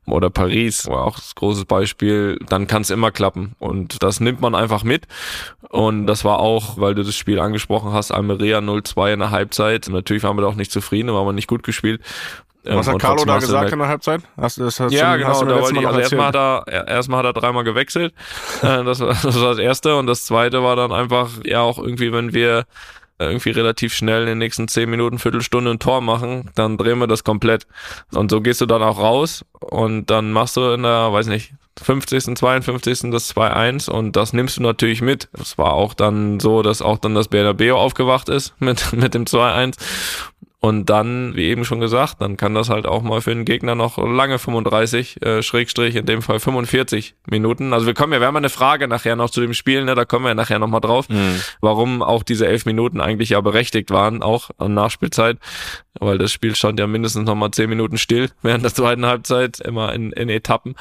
oder 0.06 0.30
Paris, 0.30 0.88
war 0.88 1.06
auch 1.06 1.16
das 1.16 1.36
großes 1.36 1.66
Beispiel, 1.66 2.38
dann 2.48 2.68
kann 2.68 2.84
es 2.84 2.90
immer 2.90 3.12
klappen. 3.12 3.56
Und 3.60 4.04
das 4.04 4.20
nimmt 4.20 4.42
man 4.42 4.56
einfach 4.56 4.84
mit. 4.84 5.08
Und 5.70 6.06
das 6.06 6.24
war 6.26 6.40
auch, 6.40 6.78
weil 6.78 6.96
du 6.96 7.04
das 7.04 7.16
Spiel 7.16 7.40
angesprochen 7.40 7.92
hast, 7.94 8.12
Almeria 8.12 8.60
0-2 8.60 9.14
in 9.14 9.20
der 9.20 9.32
Halbzeit. 9.32 9.88
Natürlich 9.90 10.24
waren 10.24 10.38
wir 10.38 10.42
da 10.42 10.48
auch 10.48 10.56
nicht 10.56 10.72
zufrieden, 10.72 11.08
da 11.08 11.14
waren 11.14 11.26
wir 11.26 11.34
nicht 11.34 11.48
gut 11.48 11.64
gespielt. 11.64 12.02
Was 12.64 12.88
hat 12.88 13.00
Carlo 13.00 13.26
da 13.26 13.40
gesagt 13.40 13.72
in 13.72 13.80
der 13.80 13.88
Halbzeit? 13.88 14.22
Hast, 14.38 14.60
das 14.60 14.80
hast 14.80 14.94
ja, 14.94 15.12
schon, 15.12 15.20
genau. 15.20 15.46
Da 15.46 15.62
wollte 15.62 15.80
ich, 15.80 15.88
also 15.88 16.00
erstmal 16.00 16.28
hat 16.28 16.36
er, 16.36 16.88
erstmal 16.88 17.20
hat 17.20 17.26
er 17.26 17.34
dreimal 17.34 17.64
gewechselt. 17.64 18.14
Äh, 18.62 18.84
das, 18.84 19.00
war, 19.00 19.08
das 19.08 19.42
war 19.42 19.50
das 19.50 19.58
erste. 19.58 19.96
Und 19.96 20.06
das 20.06 20.26
zweite 20.26 20.62
war 20.62 20.76
dann 20.76 20.92
einfach, 20.92 21.30
ja, 21.44 21.62
auch 21.62 21.80
irgendwie, 21.80 22.14
wenn 22.14 22.34
wir 22.34 22.66
irgendwie 23.18 23.52
relativ 23.52 23.94
schnell 23.94 24.22
in 24.22 24.28
den 24.28 24.38
nächsten 24.38 24.68
zehn 24.68 24.90
Minuten, 24.90 25.20
Viertelstunde 25.20 25.72
ein 25.72 25.80
Tor 25.80 26.02
machen, 26.02 26.50
dann 26.56 26.78
drehen 26.78 27.00
wir 27.00 27.08
das 27.08 27.24
komplett. 27.24 27.66
Und 28.14 28.30
so 28.30 28.42
gehst 28.42 28.62
du 28.62 28.66
dann 28.66 28.84
auch 28.84 29.00
raus 29.00 29.46
und 29.60 30.10
dann 30.10 30.32
machst 30.32 30.58
du 30.58 30.72
in 30.72 30.84
der, 30.84 31.12
weiß 31.14 31.28
nicht, 31.28 31.54
50., 31.82 32.36
52. 32.36 33.12
das 33.12 33.34
2-1 33.36 33.90
und 33.90 34.16
das 34.16 34.34
nimmst 34.34 34.58
du 34.58 34.62
natürlich 34.62 35.02
mit. 35.02 35.30
Es 35.40 35.58
war 35.58 35.74
auch 35.74 35.94
dann 35.94 36.40
so, 36.40 36.62
dass 36.62 36.82
auch 36.82 36.98
dann 36.98 37.16
das 37.16 37.28
Bernabeu 37.28 37.76
aufgewacht 37.76 38.30
ist 38.30 38.54
mit, 38.60 38.94
mit 38.94 39.14
dem 39.14 39.26
2-1 39.26 39.78
und 40.64 40.92
dann, 40.92 41.36
wie 41.36 41.46
eben 41.46 41.66
schon 41.66 41.80
gesagt, 41.80 42.22
dann 42.22 42.38
kann 42.38 42.54
das 42.54 42.70
halt 42.70 42.86
auch 42.86 43.02
mal 43.02 43.20
für 43.22 43.34
den 43.34 43.46
Gegner 43.46 43.74
noch 43.74 43.98
lange 43.98 44.38
35, 44.38 45.20
äh, 45.24 45.42
Schrägstrich, 45.42 45.96
in 45.96 46.06
dem 46.06 46.22
Fall 46.22 46.40
45 46.40 47.16
Minuten. 47.28 47.74
Also 47.74 47.88
wir 47.88 47.96
kommen 47.96 48.14
ja, 48.14 48.20
wir 48.20 48.28
haben 48.28 48.38
eine 48.38 48.50
Frage 48.50 48.88
nachher 48.88 49.16
noch 49.16 49.32
zu 49.32 49.42
dem 49.42 49.56
Spiel, 49.56 49.84
ne, 49.84 49.96
da 49.96 50.06
kommen 50.06 50.24
wir 50.24 50.36
nachher 50.36 50.60
nochmal 50.60 50.82
drauf, 50.82 51.10
mhm. 51.10 51.42
warum 51.62 52.04
auch 52.04 52.22
diese 52.22 52.46
elf 52.46 52.68
Minuten 52.68 53.02
eigentlich 53.02 53.30
ja 53.30 53.42
berechtigt 53.42 53.90
waren, 53.90 54.22
auch 54.22 54.52
an 54.60 54.76
Nachspielzeit 54.76 55.40
weil 56.00 56.18
das 56.18 56.32
Spiel 56.32 56.56
stand 56.56 56.80
ja 56.80 56.88
mindestens 56.88 57.26
nochmal 57.26 57.52
zehn 57.52 57.70
Minuten 57.70 57.98
still 57.98 58.30
während 58.42 58.64
der 58.64 58.74
zweiten 58.74 59.06
Halbzeit, 59.06 59.60
immer 59.60 59.94
in, 59.94 60.12
in 60.14 60.30
Etappen. 60.30 60.76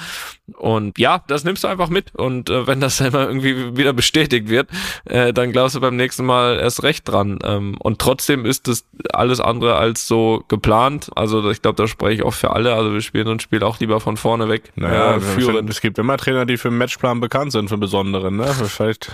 Und 0.57 0.99
ja, 0.99 1.23
das 1.27 1.45
nimmst 1.45 1.65
du 1.65 1.69
einfach 1.69 1.89
mit. 1.89 2.15
Und 2.15 2.51
äh, 2.51 2.67
wenn 2.67 2.81
das 2.81 3.01
immer 3.01 3.27
irgendwie 3.29 3.77
wieder 3.77 3.93
bestätigt 3.93 4.49
wird, 4.49 4.69
äh, 5.05 5.33
dann 5.33 5.53
glaubst 5.53 5.75
du 5.75 5.81
beim 5.81 5.97
nächsten 5.97 6.25
Mal 6.25 6.59
erst 6.59 6.83
recht 6.83 7.09
dran. 7.09 7.39
Ähm, 7.45 7.77
und 7.79 7.99
trotzdem 7.99 8.47
ist 8.47 8.69
das 8.69 8.85
alles 9.13 9.41
andere 9.41 9.70
als 9.77 10.07
so 10.07 10.45
geplant. 10.49 11.11
Also 11.15 11.51
ich 11.51 11.63
glaube, 11.63 11.77
da 11.77 11.89
spreche 11.89 12.15
ich 12.15 12.23
auch 12.23 12.35
für 12.35 12.51
alle. 12.51 12.75
Also 12.75 12.93
wir 12.93 13.01
spielen 13.01 13.27
so 13.27 13.33
ein 13.33 13.41
Spiel 13.41 13.63
auch 13.63 13.79
lieber 13.81 14.01
von 14.01 14.17
vorne 14.17 14.49
weg. 14.49 14.73
Naja, 14.77 15.17
äh, 15.17 15.21
führen. 15.21 15.69
es 15.69 15.81
gibt 15.81 15.99
immer 15.99 16.17
Trainer, 16.17 16.47
die 16.47 16.57
für 16.57 16.69
den 16.69 16.79
Matchplan 16.79 17.21
bekannt 17.21 17.53
sind, 17.53 17.69
für 17.69 17.79
besonderen, 17.79 18.37
ne? 18.37 18.47
Vielleicht 18.47 19.11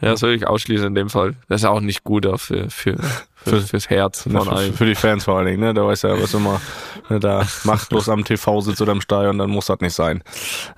ja, 0.00 0.10
das 0.10 0.22
würde 0.22 0.34
ich 0.34 0.46
ausschließen 0.46 0.88
in 0.88 0.94
dem 0.94 1.08
Fall. 1.08 1.34
Das 1.48 1.62
ist 1.62 1.64
auch 1.64 1.80
nicht 1.80 2.04
gut 2.04 2.26
für, 2.38 2.68
für, 2.68 2.96
für, 3.34 3.60
fürs 3.62 3.88
Herz 3.88 4.24
von 4.24 4.42
für, 4.42 4.52
allen. 4.52 4.74
Für 4.74 4.84
die 4.84 4.94
Fans 4.94 5.24
vor 5.24 5.38
allen 5.38 5.46
Dingen, 5.46 5.60
ne? 5.60 5.72
Da 5.72 5.86
weiß 5.86 6.02
ja, 6.02 6.20
was 6.20 6.34
immer 6.34 6.60
ne, 7.08 7.18
da 7.18 7.46
machtlos 7.64 8.08
am 8.10 8.22
TV 8.22 8.60
sitzt 8.60 8.82
oder 8.82 8.92
im 8.92 9.00
Stadion, 9.00 9.38
dann 9.38 9.48
muss 9.48 9.66
das 9.66 9.80
nicht 9.80 9.94
sein. 9.94 10.22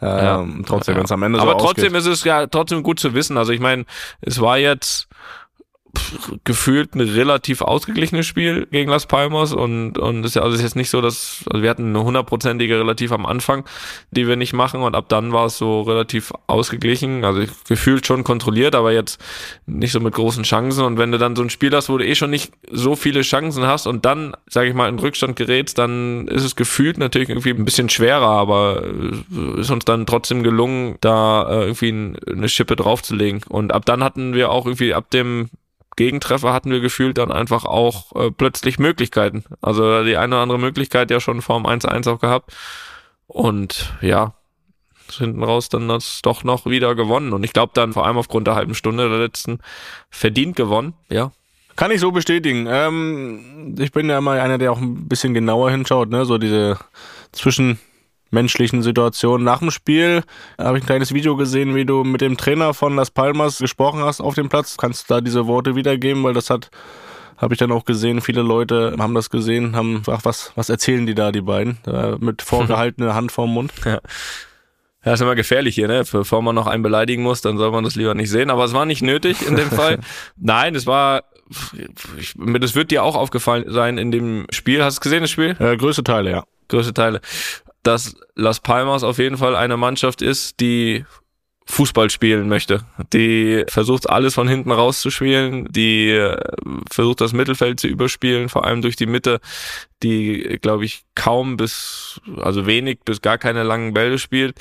Ähm, 0.00 0.58
ja. 0.58 0.64
Trotzdem, 0.66 0.96
wenn 0.96 1.04
es 1.04 1.12
am 1.12 1.24
Ende 1.24 1.40
Aber 1.40 1.52
so 1.52 1.66
trotzdem 1.66 1.96
ausgeht. 1.96 2.12
ist 2.12 2.18
es 2.20 2.24
ja 2.24 2.46
trotzdem 2.46 2.84
gut 2.84 3.00
zu 3.00 3.12
wissen. 3.12 3.36
Also 3.36 3.52
ich 3.52 3.60
meine, 3.60 3.86
es 4.20 4.40
war 4.40 4.56
jetzt 4.56 5.08
gefühlt 6.44 6.94
ein 6.94 7.00
relativ 7.00 7.60
ausgeglichenes 7.60 8.26
Spiel 8.26 8.66
gegen 8.70 8.90
Las 8.90 9.06
Palmas 9.06 9.52
und 9.52 9.98
und 9.98 10.24
ist 10.24 10.36
ja 10.36 10.42
also 10.42 10.54
ist 10.54 10.62
jetzt 10.62 10.76
nicht 10.76 10.90
so, 10.90 11.00
dass 11.00 11.44
also 11.50 11.62
wir 11.62 11.70
hatten 11.70 11.88
eine 11.88 12.04
hundertprozentige 12.04 12.78
relativ 12.78 13.12
am 13.12 13.26
Anfang, 13.26 13.64
die 14.10 14.26
wir 14.26 14.36
nicht 14.36 14.52
machen 14.52 14.82
und 14.82 14.94
ab 14.94 15.08
dann 15.08 15.32
war 15.32 15.46
es 15.46 15.58
so 15.58 15.82
relativ 15.82 16.32
ausgeglichen, 16.46 17.24
also 17.24 17.42
gefühlt 17.68 18.06
schon 18.06 18.24
kontrolliert, 18.24 18.74
aber 18.74 18.92
jetzt 18.92 19.20
nicht 19.66 19.92
so 19.92 20.00
mit 20.00 20.14
großen 20.14 20.44
Chancen 20.44 20.84
und 20.84 20.98
wenn 20.98 21.12
du 21.12 21.18
dann 21.18 21.36
so 21.36 21.42
ein 21.42 21.50
Spiel 21.50 21.74
hast, 21.74 21.88
wo 21.88 21.98
du 21.98 22.06
eh 22.06 22.14
schon 22.14 22.30
nicht 22.30 22.52
so 22.70 22.96
viele 22.96 23.22
Chancen 23.22 23.66
hast 23.66 23.86
und 23.86 24.04
dann, 24.04 24.34
sage 24.48 24.68
ich 24.68 24.74
mal, 24.74 24.88
in 24.88 24.98
Rückstand 24.98 25.36
gerätst, 25.36 25.78
dann 25.78 26.28
ist 26.28 26.44
es 26.44 26.56
gefühlt 26.56 26.98
natürlich 26.98 27.28
irgendwie 27.28 27.50
ein 27.50 27.64
bisschen 27.64 27.88
schwerer, 27.88 28.28
aber 28.28 28.82
ist 29.56 29.70
uns 29.70 29.84
dann 29.84 30.06
trotzdem 30.06 30.42
gelungen, 30.42 30.96
da 31.00 31.48
äh, 31.50 31.62
irgendwie 31.64 32.16
eine 32.30 32.48
Schippe 32.48 32.76
draufzulegen 32.76 33.42
und 33.48 33.72
ab 33.72 33.84
dann 33.84 34.02
hatten 34.02 34.34
wir 34.34 34.50
auch 34.50 34.66
irgendwie 34.66 34.94
ab 34.94 35.10
dem 35.10 35.50
Gegentreffer 35.98 36.52
hatten 36.52 36.70
wir 36.70 36.80
gefühlt 36.80 37.18
dann 37.18 37.32
einfach 37.32 37.64
auch 37.64 38.14
äh, 38.14 38.30
plötzlich 38.30 38.78
Möglichkeiten. 38.78 39.44
Also 39.60 40.04
die 40.04 40.16
eine 40.16 40.36
oder 40.36 40.42
andere 40.42 40.58
Möglichkeit 40.58 41.10
ja 41.10 41.18
schon 41.20 41.42
vorm 41.42 41.66
1-1 41.66 42.08
auch 42.08 42.20
gehabt. 42.20 42.56
Und 43.26 43.92
ja, 44.00 44.34
hinten 45.10 45.42
raus 45.42 45.68
dann 45.68 45.88
das 45.88 46.22
doch 46.22 46.44
noch 46.44 46.66
wieder 46.66 46.94
gewonnen. 46.94 47.32
Und 47.32 47.42
ich 47.42 47.52
glaube 47.52 47.72
dann 47.74 47.92
vor 47.92 48.06
allem 48.06 48.16
aufgrund 48.16 48.46
der 48.46 48.54
halben 48.54 48.74
Stunde 48.74 49.08
der 49.08 49.18
letzten 49.18 49.58
verdient 50.08 50.56
gewonnen, 50.56 50.94
ja. 51.10 51.32
Kann 51.74 51.90
ich 51.90 52.00
so 52.00 52.10
bestätigen. 52.12 52.66
Ähm, 52.68 53.74
ich 53.78 53.92
bin 53.92 54.08
ja 54.08 54.20
mal 54.20 54.40
einer, 54.40 54.58
der 54.58 54.72
auch 54.72 54.78
ein 54.80 55.08
bisschen 55.08 55.34
genauer 55.34 55.70
hinschaut, 55.70 56.10
ne? 56.10 56.24
So 56.24 56.38
diese 56.38 56.78
zwischen 57.32 57.78
menschlichen 58.30 58.82
Situationen. 58.82 59.44
Nach 59.44 59.60
dem 59.60 59.70
Spiel 59.70 60.22
habe 60.58 60.78
ich 60.78 60.84
ein 60.84 60.86
kleines 60.86 61.12
Video 61.12 61.36
gesehen, 61.36 61.74
wie 61.74 61.84
du 61.84 62.04
mit 62.04 62.20
dem 62.20 62.36
Trainer 62.36 62.74
von 62.74 62.96
Las 62.96 63.10
Palmas 63.10 63.58
gesprochen 63.58 64.00
hast 64.00 64.20
auf 64.20 64.34
dem 64.34 64.48
Platz. 64.48 64.76
Kannst 64.76 65.08
du 65.08 65.14
da 65.14 65.20
diese 65.20 65.46
Worte 65.46 65.74
wiedergeben, 65.76 66.22
weil 66.24 66.34
das 66.34 66.50
hat 66.50 66.70
habe 67.36 67.54
ich 67.54 67.58
dann 67.58 67.70
auch 67.70 67.84
gesehen, 67.84 68.20
viele 68.20 68.42
Leute 68.42 68.96
haben 68.98 69.14
das 69.14 69.30
gesehen, 69.30 69.76
haben 69.76 70.02
ach, 70.08 70.24
was 70.24 70.52
was 70.56 70.68
erzählen 70.70 71.06
die 71.06 71.14
da 71.14 71.30
die 71.30 71.40
beiden 71.40 71.78
mit 72.18 72.42
vorgehaltener 72.42 73.14
Hand 73.14 73.32
vorm 73.32 73.52
Mund. 73.52 73.72
Ja. 73.84 74.00
Ja, 75.04 75.14
ist 75.14 75.20
immer 75.20 75.36
gefährlich 75.36 75.76
hier, 75.76 75.86
ne? 75.86 76.02
Bevor 76.10 76.42
man 76.42 76.56
noch 76.56 76.66
einen 76.66 76.82
beleidigen 76.82 77.22
muss, 77.22 77.40
dann 77.40 77.56
soll 77.56 77.70
man 77.70 77.84
das 77.84 77.94
lieber 77.94 78.14
nicht 78.14 78.30
sehen. 78.30 78.50
Aber 78.50 78.64
es 78.64 78.72
war 78.74 78.84
nicht 78.84 79.00
nötig 79.00 79.46
in 79.46 79.54
dem 79.54 79.70
Fall. 79.70 80.00
Nein, 80.36 80.74
es 80.74 80.86
war 80.86 81.22
ich, 82.18 82.34
das 82.36 82.74
wird 82.74 82.90
dir 82.90 83.04
auch 83.04 83.14
aufgefallen 83.14 83.64
sein 83.68 83.96
in 83.96 84.10
dem 84.10 84.46
Spiel. 84.50 84.82
Hast 84.82 84.98
du 84.98 85.00
gesehen, 85.02 85.22
das 85.22 85.30
Spiel? 85.30 85.56
Äh, 85.60 85.76
größte 85.76 86.02
Teile, 86.02 86.30
ja. 86.30 86.44
Größte 86.68 86.92
Teile 86.92 87.20
dass 87.88 88.14
Las 88.34 88.60
Palmas 88.60 89.02
auf 89.02 89.16
jeden 89.18 89.38
Fall 89.38 89.56
eine 89.56 89.78
Mannschaft 89.78 90.20
ist, 90.20 90.60
die 90.60 91.06
Fußball 91.64 92.10
spielen 92.10 92.46
möchte. 92.46 92.84
Die 93.14 93.64
versucht 93.68 94.10
alles 94.10 94.34
von 94.34 94.46
hinten 94.46 94.72
rauszuspielen, 94.72 95.66
die 95.70 96.10
äh, 96.10 96.38
versucht 96.90 97.22
das 97.22 97.32
Mittelfeld 97.32 97.80
zu 97.80 97.88
überspielen, 97.88 98.50
vor 98.50 98.66
allem 98.66 98.82
durch 98.82 98.96
die 98.96 99.06
Mitte, 99.06 99.40
die, 100.02 100.58
glaube 100.60 100.84
ich, 100.84 101.04
kaum 101.14 101.56
bis, 101.56 102.20
also 102.36 102.66
wenig 102.66 103.00
bis 103.06 103.22
gar 103.22 103.38
keine 103.38 103.62
langen 103.62 103.94
Bälle 103.94 104.18
spielt. 104.18 104.58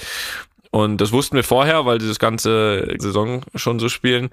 Und 0.71 1.01
das 1.01 1.11
wussten 1.11 1.35
wir 1.35 1.43
vorher, 1.43 1.85
weil 1.85 1.99
sie 1.99 2.07
das 2.07 2.19
ganze 2.19 2.95
Saison 2.97 3.41
schon 3.55 3.79
so 3.79 3.89
spielen. 3.89 4.29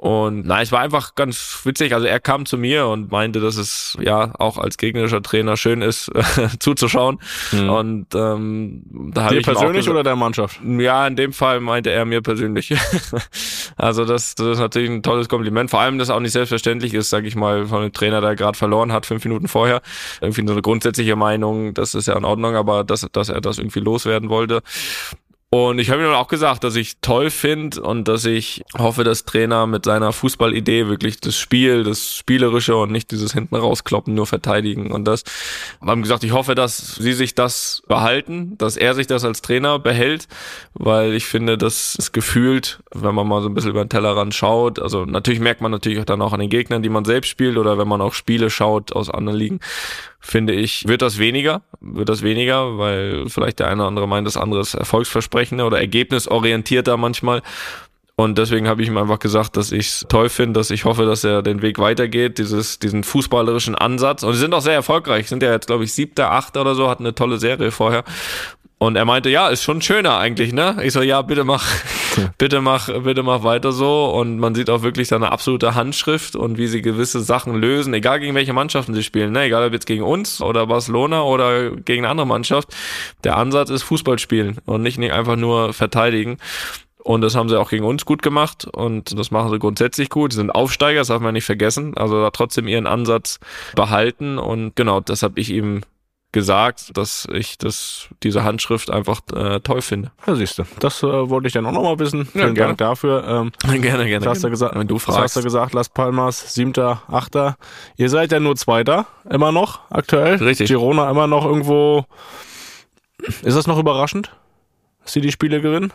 Und 0.00 0.46
nein, 0.46 0.62
es 0.62 0.70
war 0.70 0.78
einfach 0.78 1.16
ganz 1.16 1.62
witzig. 1.64 1.92
Also 1.92 2.06
er 2.06 2.20
kam 2.20 2.46
zu 2.46 2.56
mir 2.56 2.86
und 2.86 3.10
meinte, 3.10 3.40
dass 3.40 3.56
es 3.56 3.98
ja 4.00 4.32
auch 4.38 4.56
als 4.56 4.76
gegnerischer 4.76 5.22
Trainer 5.22 5.56
schön 5.56 5.82
ist, 5.82 6.08
zuzuschauen. 6.60 7.18
Mhm. 7.50 7.68
Und 7.68 8.14
ähm, 8.14 8.82
da 9.12 9.24
habe 9.24 9.38
ich 9.38 9.44
persönlich 9.44 9.78
gesagt, 9.78 9.94
oder 9.94 10.04
der 10.04 10.14
Mannschaft? 10.14 10.60
Ja, 10.64 11.04
in 11.04 11.16
dem 11.16 11.32
Fall 11.32 11.58
meinte 11.58 11.90
er 11.90 12.04
mir 12.04 12.22
persönlich. 12.22 12.76
also 13.76 14.04
das, 14.04 14.36
das 14.36 14.46
ist 14.46 14.58
natürlich 14.60 14.88
ein 14.88 15.02
tolles 15.02 15.28
Kompliment. 15.28 15.68
Vor 15.70 15.80
allem, 15.80 15.98
dass 15.98 16.10
auch 16.10 16.20
nicht 16.20 16.32
selbstverständlich 16.32 16.94
ist, 16.94 17.10
sage 17.10 17.26
ich 17.26 17.34
mal, 17.34 17.66
von 17.66 17.82
einem 17.82 17.92
Trainer, 17.92 18.20
der 18.20 18.36
gerade 18.36 18.56
verloren 18.56 18.92
hat, 18.92 19.04
fünf 19.04 19.24
Minuten 19.24 19.48
vorher. 19.48 19.82
Irgendwie 20.20 20.46
so 20.46 20.52
eine 20.52 20.62
grundsätzliche 20.62 21.16
Meinung, 21.16 21.74
das 21.74 21.96
ist 21.96 22.06
ja 22.06 22.16
in 22.16 22.24
Ordnung, 22.24 22.54
aber 22.54 22.84
dass, 22.84 23.04
dass 23.10 23.30
er 23.30 23.40
das 23.40 23.58
irgendwie 23.58 23.80
loswerden 23.80 24.28
wollte. 24.28 24.62
Und 25.50 25.78
ich 25.78 25.88
habe 25.88 26.04
ihm 26.04 26.12
auch 26.12 26.28
gesagt, 26.28 26.62
dass 26.62 26.76
ich 26.76 26.98
toll 27.00 27.30
finde 27.30 27.80
und 27.80 28.06
dass 28.06 28.26
ich 28.26 28.62
hoffe, 28.76 29.02
dass 29.02 29.24
Trainer 29.24 29.66
mit 29.66 29.86
seiner 29.86 30.12
Fußballidee 30.12 30.88
wirklich 30.88 31.20
das 31.20 31.38
Spiel, 31.38 31.84
das 31.84 32.14
Spielerische 32.14 32.76
und 32.76 32.92
nicht 32.92 33.10
dieses 33.12 33.32
hinten 33.32 33.56
rauskloppen, 33.56 34.12
nur 34.12 34.26
verteidigen 34.26 34.92
und 34.92 35.06
das. 35.06 35.24
Wir 35.80 35.90
haben 35.90 36.02
gesagt, 36.02 36.22
ich 36.22 36.32
hoffe, 36.32 36.54
dass 36.54 36.96
sie 36.96 37.14
sich 37.14 37.34
das 37.34 37.82
behalten, 37.88 38.58
dass 38.58 38.76
er 38.76 38.94
sich 38.94 39.06
das 39.06 39.24
als 39.24 39.40
Trainer 39.40 39.78
behält, 39.78 40.28
weil 40.74 41.14
ich 41.14 41.24
finde, 41.24 41.56
das 41.56 41.94
ist 41.94 42.12
gefühlt, 42.12 42.80
wenn 42.92 43.14
man 43.14 43.26
mal 43.26 43.40
so 43.40 43.48
ein 43.48 43.54
bisschen 43.54 43.70
über 43.70 43.82
den 43.82 43.88
Tellerrand 43.88 44.34
schaut, 44.34 44.78
also 44.78 45.06
natürlich 45.06 45.40
merkt 45.40 45.62
man 45.62 45.70
natürlich 45.70 45.98
auch 45.98 46.04
dann 46.04 46.20
auch 46.20 46.34
an 46.34 46.40
den 46.40 46.50
Gegnern, 46.50 46.82
die 46.82 46.90
man 46.90 47.06
selbst 47.06 47.28
spielt 47.30 47.56
oder 47.56 47.78
wenn 47.78 47.88
man 47.88 48.02
auch 48.02 48.12
Spiele 48.12 48.50
schaut 48.50 48.92
aus 48.92 49.08
anderen 49.08 49.38
Ligen, 49.38 49.60
finde 50.20 50.52
ich, 50.52 50.86
wird 50.86 51.02
das 51.02 51.18
weniger, 51.18 51.62
wird 51.80 52.08
das 52.08 52.22
weniger, 52.22 52.78
weil 52.78 53.28
vielleicht 53.28 53.60
der 53.60 53.68
eine 53.68 53.82
oder 53.82 53.88
andere 53.88 54.08
meint, 54.08 54.26
das 54.26 54.36
andere 54.36 54.60
ist 54.60 54.74
erfolgsversprechender 54.74 55.66
oder 55.66 55.78
ergebnisorientierter 55.78 56.96
manchmal. 56.96 57.42
Und 58.20 58.36
deswegen 58.36 58.66
habe 58.66 58.82
ich 58.82 58.88
ihm 58.88 58.98
einfach 58.98 59.20
gesagt, 59.20 59.56
dass 59.56 59.70
ich 59.70 59.86
es 59.86 60.06
toll 60.08 60.28
finde, 60.28 60.58
dass 60.58 60.72
ich 60.72 60.84
hoffe, 60.84 61.06
dass 61.06 61.22
er 61.22 61.40
den 61.40 61.62
Weg 61.62 61.78
weitergeht, 61.78 62.38
dieses, 62.38 62.80
diesen 62.80 63.04
fußballerischen 63.04 63.76
Ansatz. 63.76 64.24
Und 64.24 64.32
sie 64.32 64.40
sind 64.40 64.52
auch 64.54 64.60
sehr 64.60 64.74
erfolgreich, 64.74 65.28
sind 65.28 65.40
ja 65.40 65.52
jetzt, 65.52 65.68
glaube 65.68 65.84
ich, 65.84 65.92
siebter, 65.92 66.32
achter 66.32 66.62
oder 66.62 66.74
so, 66.74 66.90
hatten 66.90 67.04
eine 67.04 67.14
tolle 67.14 67.38
Serie 67.38 67.70
vorher. 67.70 68.02
Und 68.78 68.94
er 68.94 69.04
meinte, 69.04 69.28
ja, 69.28 69.48
ist 69.48 69.64
schon 69.64 69.82
schöner 69.82 70.18
eigentlich, 70.18 70.52
ne? 70.52 70.76
Ich 70.84 70.92
so, 70.92 71.02
ja, 71.02 71.20
bitte 71.22 71.42
mach, 71.42 71.66
bitte 72.38 72.60
mach, 72.60 72.88
bitte 73.02 73.24
mach 73.24 73.42
weiter 73.42 73.72
so. 73.72 74.06
Und 74.06 74.38
man 74.38 74.54
sieht 74.54 74.70
auch 74.70 74.82
wirklich 74.82 75.08
seine 75.08 75.32
absolute 75.32 75.74
Handschrift 75.74 76.36
und 76.36 76.58
wie 76.58 76.68
sie 76.68 76.80
gewisse 76.80 77.20
Sachen 77.20 77.56
lösen, 77.56 77.92
egal 77.92 78.20
gegen 78.20 78.36
welche 78.36 78.52
Mannschaften 78.52 78.94
sie 78.94 79.02
spielen, 79.02 79.32
ne? 79.32 79.42
Egal 79.42 79.66
ob 79.66 79.72
jetzt 79.72 79.86
gegen 79.86 80.04
uns 80.04 80.40
oder 80.40 80.68
Barcelona 80.68 81.22
oder 81.22 81.72
gegen 81.72 82.04
eine 82.04 82.10
andere 82.10 82.26
Mannschaft. 82.28 82.74
Der 83.24 83.36
Ansatz 83.36 83.70
ist 83.70 83.82
Fußball 83.82 84.20
spielen 84.20 84.58
und 84.64 84.82
nicht, 84.82 84.98
nicht 84.98 85.12
einfach 85.12 85.36
nur 85.36 85.72
verteidigen. 85.72 86.38
Und 87.02 87.22
das 87.22 87.34
haben 87.34 87.48
sie 87.48 87.58
auch 87.58 87.70
gegen 87.70 87.84
uns 87.84 88.04
gut 88.04 88.22
gemacht 88.22 88.66
und 88.70 89.18
das 89.18 89.30
machen 89.30 89.50
sie 89.50 89.58
grundsätzlich 89.58 90.10
gut. 90.10 90.32
Sie 90.32 90.36
sind 90.36 90.50
Aufsteiger, 90.50 91.00
das 91.00 91.08
darf 91.08 91.22
man 91.22 91.32
nicht 91.32 91.46
vergessen. 91.46 91.96
Also 91.96 92.20
da 92.20 92.30
trotzdem 92.30 92.68
ihren 92.68 92.86
Ansatz 92.86 93.40
behalten 93.74 94.38
und 94.38 94.76
genau, 94.76 95.00
das 95.00 95.22
habe 95.22 95.40
ich 95.40 95.50
ihm 95.50 95.80
gesagt, 96.32 96.96
dass 96.96 97.26
ich 97.32 97.56
das, 97.58 98.08
diese 98.22 98.44
Handschrift 98.44 98.90
einfach 98.90 99.20
äh, 99.34 99.60
toll 99.60 99.80
finde. 99.80 100.12
Ja, 100.26 100.34
siehst 100.34 100.58
du. 100.58 100.64
Das 100.78 101.02
äh, 101.02 101.06
wollte 101.06 101.46
ich 101.46 101.54
dann 101.54 101.64
auch 101.66 101.72
nochmal 101.72 101.98
wissen. 101.98 102.20
Ja, 102.20 102.42
Vielen 102.42 102.54
gerne. 102.54 102.68
Dank 102.68 102.78
dafür. 102.78 103.24
Ähm, 103.26 103.52
gerne, 103.80 104.06
gerne. 104.06 104.26
was 104.26 104.36
hast 104.36 104.44
du 104.44 104.50
gesagt? 104.50 104.74
Wenn 104.74 104.88
du 104.88 104.96
Was 104.96 105.06
hast 105.08 105.14
fragst. 105.14 105.36
du 105.36 105.42
gesagt? 105.42 105.72
Las 105.72 105.88
Palmas, 105.88 106.54
siebter, 106.54 107.02
achter. 107.08 107.56
Ihr 107.96 108.10
seid 108.10 108.32
ja 108.32 108.40
nur 108.40 108.56
Zweiter, 108.56 109.06
immer 109.28 109.52
noch, 109.52 109.80
aktuell. 109.90 110.36
Richtig. 110.36 110.68
Girona 110.68 111.10
immer 111.10 111.26
noch 111.26 111.44
irgendwo. 111.44 112.04
Ist 113.42 113.56
das 113.56 113.66
noch 113.66 113.78
überraschend, 113.78 114.30
sie 115.12 115.20
die 115.20 115.32
Spiele 115.32 115.60
gewinnen? 115.60 115.92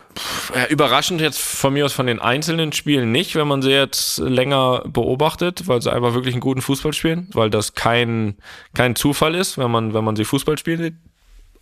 Ja, 0.56 0.68
überraschend 0.68 1.22
jetzt 1.22 1.40
von 1.40 1.74
mir 1.74 1.86
aus 1.86 1.94
von 1.94 2.08
den 2.08 2.20
einzelnen 2.20 2.72
Spielen 2.74 3.12
nicht, 3.12 3.36
wenn 3.36 3.48
man 3.48 3.62
sie 3.62 3.72
jetzt 3.72 4.18
länger 4.20 4.84
beobachtet, 4.86 5.68
weil 5.68 5.82
sie 5.82 5.92
einfach 5.92 6.14
wirklich 6.14 6.34
einen 6.34 6.42
guten 6.42 6.62
Fußball 6.62 6.94
spielen, 6.94 7.30
weil 7.34 7.50
das 7.50 7.74
kein, 7.74 8.38
kein 8.74 8.96
Zufall 8.96 9.36
ist, 9.36 9.58
wenn 9.58 9.72
man, 9.72 9.94
wenn 9.94 10.04
man 10.04 10.16
sie 10.16 10.26
Fußball 10.26 10.58
spielen 10.58 10.82
sieht. 10.82 10.96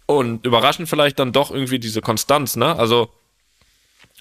Und 0.05 0.45
überraschend 0.45 0.89
vielleicht 0.89 1.19
dann 1.19 1.31
doch 1.31 1.51
irgendwie 1.51 1.79
diese 1.79 2.01
Konstanz, 2.01 2.55
ne? 2.55 2.75
Also, 2.75 3.09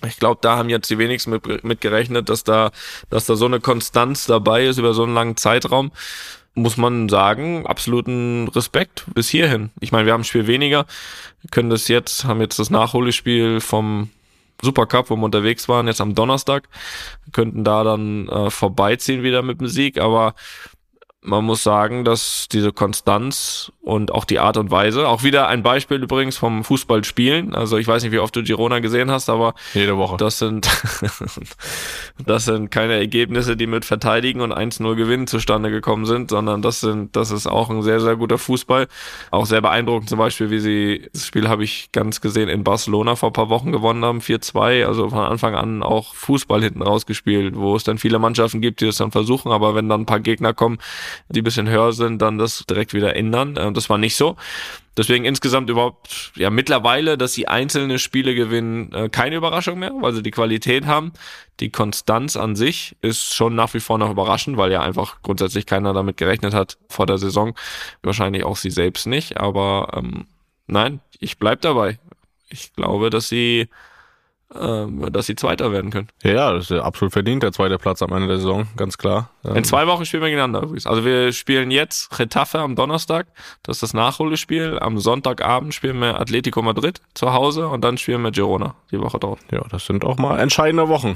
ich 0.07 0.19
glaube, 0.19 0.39
da 0.41 0.57
haben 0.57 0.71
jetzt 0.71 0.89
die 0.89 0.99
wenigsten 0.99 1.31
mit, 1.31 1.65
mit 1.65 1.81
gerechnet, 1.81 2.29
dass 2.29 2.45
da, 2.45 2.71
dass 3.11 3.27
da 3.27 3.37
so 3.37 3.47
eine 3.47 3.61
Konstanz 3.61 4.27
dabei 4.27 4.67
ist 4.67 4.79
über 4.79 4.95
so 4.95 5.03
einen 5.03 5.15
langen 5.15 5.37
Zeitraum. 5.37 5.93
Muss 6.55 6.77
man 6.77 7.09
sagen, 7.09 7.67
absoluten 7.67 8.49
Respekt 8.49 9.07
bis 9.15 9.29
hierhin. 9.29 9.71
Ich 9.81 9.93
meine, 9.93 10.07
wir 10.07 10.13
haben 10.13 10.23
ein 10.23 10.25
Spiel 10.25 10.47
weniger, 10.47 10.85
können 11.51 11.71
das 11.71 11.89
jetzt, 11.89 12.25
haben 12.25 12.41
jetzt 12.41 12.59
das 12.59 12.71
Nachholspiel 12.71 13.61
vom 13.61 14.11
Supercup, 14.61 15.11
wo 15.11 15.17
wir 15.17 15.25
unterwegs 15.25 15.69
waren, 15.69 15.87
jetzt 15.87 16.01
am 16.01 16.15
Donnerstag, 16.15 16.69
könnten 17.33 17.65
da 17.65 17.85
dann 17.85 18.29
äh, 18.29 18.51
vorbeiziehen 18.51 19.23
wieder 19.23 19.43
mit 19.43 19.61
dem 19.61 19.69
Sieg, 19.69 19.99
aber 19.99 20.35
man 21.23 21.45
muss 21.45 21.63
sagen, 21.63 22.05
dass 22.05 22.49
diese 22.51 22.73
Konstanz 22.73 23.73
und 23.83 24.13
auch 24.13 24.25
die 24.25 24.39
Art 24.39 24.57
und 24.57 24.71
Weise, 24.71 25.09
auch 25.09 25.23
wieder 25.23 25.49
ein 25.49 25.63
Beispiel 25.63 26.03
übrigens 26.03 26.37
vom 26.37 26.65
Fußballspielen, 26.65 27.55
also 27.55 27.79
ich 27.79 27.87
weiß 27.87 28.03
nicht, 28.03 28.13
wie 28.13 28.19
oft 28.19 28.37
du 28.37 28.43
Girona 28.43 28.81
gesehen 28.81 29.11
hast, 29.11 29.31
aber 29.31 29.55
Jede 29.73 29.97
Woche. 29.97 30.17
das 30.19 30.39
sind, 30.39 30.69
das 32.27 32.45
sind 32.45 32.71
keine 32.71 32.95
Ergebnisse, 32.95 33.57
die 33.57 33.67
mit 33.67 33.85
Verteidigen 33.85 34.43
und 34.43 34.53
1-0 34.53 34.95
Gewinnen 34.97 35.27
zustande 35.27 35.71
gekommen 35.71 36.05
sind, 36.05 36.31
sondern 36.31 36.61
das 36.63 36.81
sind, 36.81 37.17
das 37.17 37.31
ist 37.31 37.47
auch 37.47 37.71
ein 37.71 37.83
sehr, 37.83 38.01
sehr 38.01 38.17
guter 38.17 38.39
Fußball. 38.39 38.87
Auch 39.31 39.47
sehr 39.47 39.61
beeindruckend 39.63 40.09
zum 40.11 40.19
Beispiel, 40.19 40.51
wie 40.51 40.59
sie, 40.59 41.09
das 41.13 41.27
Spiel 41.27 41.49
habe 41.49 41.65
ich 41.65 41.91
ganz 41.93 42.21
gesehen 42.21 42.49
in 42.49 42.65
Barcelona 42.65 43.17
vor 43.17 43.31
ein 43.31 43.35
paar 43.35 43.49
Wochen 43.49 43.73
gewonnen 43.73 44.05
haben, 44.05 44.19
4-2, 44.19 44.85
also 44.85 45.09
von 45.09 45.21
Anfang 45.21 45.55
an 45.55 45.83
auch 45.83 46.15
Fußball 46.15 46.63
hinten 46.63 46.83
rausgespielt, 46.83 47.57
wo 47.57 47.77
es 47.77 47.85
dann 47.85 47.99
viele 47.99 48.19
Mannschaften 48.19 48.61
gibt, 48.61 48.81
die 48.81 48.87
das 48.87 48.99
dann 48.99 49.11
versuchen, 49.11 49.53
aber 49.53 49.75
wenn 49.75 49.89
dann 49.89 50.03
ein 50.03 50.07
paar 50.07 50.21
Gegner 50.21 50.53
kommen, 50.53 50.79
die 51.29 51.41
ein 51.41 51.45
bisschen 51.45 51.69
höher 51.69 51.93
sind, 51.93 52.21
dann 52.21 52.39
das 52.39 52.65
direkt 52.69 52.93
wieder 52.93 53.17
ändern. 53.17 53.57
Und 53.71 53.77
das 53.77 53.89
war 53.89 53.99
nicht 53.99 54.17
so. 54.17 54.37
Deswegen 54.97 55.25
insgesamt 55.25 55.71
überhaupt, 55.71 56.33
ja, 56.35 56.51
mittlerweile, 56.51 57.17
dass 57.17 57.33
sie 57.33 57.47
einzelne 57.47 58.01
Spiele 58.01 58.35
gewinnen, 58.35 58.93
äh, 58.93 59.09
keine 59.09 59.37
Überraschung 59.37 59.79
mehr, 59.79 59.93
weil 60.01 60.13
sie 60.13 60.25
die 60.25 60.33
Qualität 60.33 60.87
haben. 60.87 61.13
Die 61.61 61.71
Konstanz 61.71 62.37
an 62.37 62.57
sich 62.57 62.97
ist 63.01 63.33
schon 63.33 63.55
nach 63.55 63.73
wie 63.75 63.79
vor 63.81 63.97
noch 63.99 64.11
überraschend, 64.11 64.57
weil 64.57 64.73
ja 64.73 64.83
einfach 64.83 65.23
grundsätzlich 65.23 65.67
keiner 65.67 65.93
damit 65.93 66.17
gerechnet 66.17 66.53
hat 66.53 66.79
vor 66.89 67.07
der 67.07 67.19
Saison. 67.19 67.55
Wahrscheinlich 68.03 68.43
auch 68.43 68.57
sie 68.57 68.71
selbst 68.71 69.07
nicht, 69.07 69.37
aber 69.37 69.93
ähm, 69.95 70.27
nein, 70.67 70.99
ich 71.21 71.39
bleib 71.39 71.61
dabei. 71.61 72.01
Ich 72.49 72.75
glaube, 72.75 73.11
dass 73.11 73.29
sie, 73.29 73.69
dass 74.53 75.27
sie 75.27 75.37
Zweiter 75.37 75.71
werden 75.71 75.91
können. 75.93 76.09
Ja, 76.25 76.53
das 76.53 76.65
ist 76.65 76.71
ja 76.71 76.83
absolut 76.83 77.13
verdient, 77.13 77.43
der 77.45 77.53
zweite 77.53 77.79
Platz 77.79 78.03
am 78.03 78.13
Ende 78.13 78.27
der 78.27 78.39
Saison, 78.39 78.67
ganz 78.77 78.99
klar. 78.99 79.31
Ähm, 79.45 79.57
In 79.57 79.65
zwei 79.65 79.87
Wochen 79.87 80.05
spielen 80.05 80.23
wir 80.23 80.29
gegeneinander 80.29 80.63
übrigens. 80.63 80.87
Also 80.89 81.05
wir 81.05 81.33
spielen 81.33 81.71
jetzt 81.71 82.19
Retafe 82.19 82.59
am 82.59 82.75
Donnerstag, 82.75 83.29
das 83.63 83.77
ist 83.77 83.83
das 83.85 83.95
Nachholespiel. 83.95 84.79
Am 84.81 84.99
Sonntagabend 84.99 85.73
spielen 85.73 86.01
wir 86.01 86.19
Atletico 86.21 86.63
Madrid 86.63 87.01
zu 87.15 87.33
Hause 87.33 87.69
und 87.69 87.83
dann 87.85 87.97
spielen 87.97 88.23
wir 88.23 88.33
Girona 88.33 88.75
die 88.91 89.01
Woche 89.01 89.21
drauf. 89.21 89.39
Ja, 89.53 89.63
das 89.71 89.87
sind 89.87 90.05
auch 90.05 90.19
mal 90.19 90.41
entscheidende 90.41 90.89
Wochen 90.89 91.15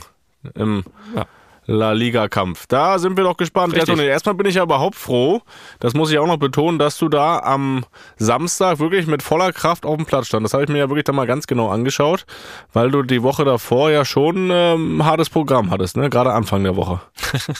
im 0.54 0.84
Ja. 1.16 1.26
La 1.66 1.92
Liga-Kampf. 1.92 2.66
Da 2.66 2.98
sind 2.98 3.16
wir 3.16 3.24
doch 3.24 3.36
gespannt. 3.36 3.74
Ja. 3.76 3.84
Toni, 3.84 4.02
erstmal 4.04 4.34
bin 4.34 4.46
ich 4.46 4.56
ja 4.56 4.62
überhaupt 4.62 4.96
froh, 4.96 5.40
das 5.80 5.94
muss 5.94 6.10
ich 6.10 6.18
auch 6.18 6.26
noch 6.26 6.36
betonen, 6.36 6.78
dass 6.78 6.98
du 6.98 7.08
da 7.08 7.38
am 7.38 7.84
Samstag 8.16 8.78
wirklich 8.80 9.06
mit 9.06 9.22
voller 9.22 9.52
Kraft 9.52 9.86
auf 9.86 9.96
dem 9.96 10.04
Platz 10.06 10.26
stand. 10.26 10.44
Das 10.44 10.52
habe 10.52 10.64
ich 10.64 10.68
mir 10.68 10.78
ja 10.78 10.88
wirklich 10.90 11.04
dann 11.04 11.16
mal 11.16 11.26
ganz 11.26 11.46
genau 11.46 11.70
angeschaut, 11.70 12.26
weil 12.72 12.90
du 12.90 13.02
die 13.02 13.22
Woche 13.22 13.44
davor 13.44 13.90
ja 13.90 14.04
schon 14.04 14.50
ähm, 14.52 14.98
ein 14.98 15.04
hartes 15.04 15.30
Programm 15.30 15.70
hattest, 15.70 15.96
ne? 15.96 16.10
Gerade 16.10 16.32
Anfang 16.32 16.62
der 16.64 16.76
Woche. 16.76 17.00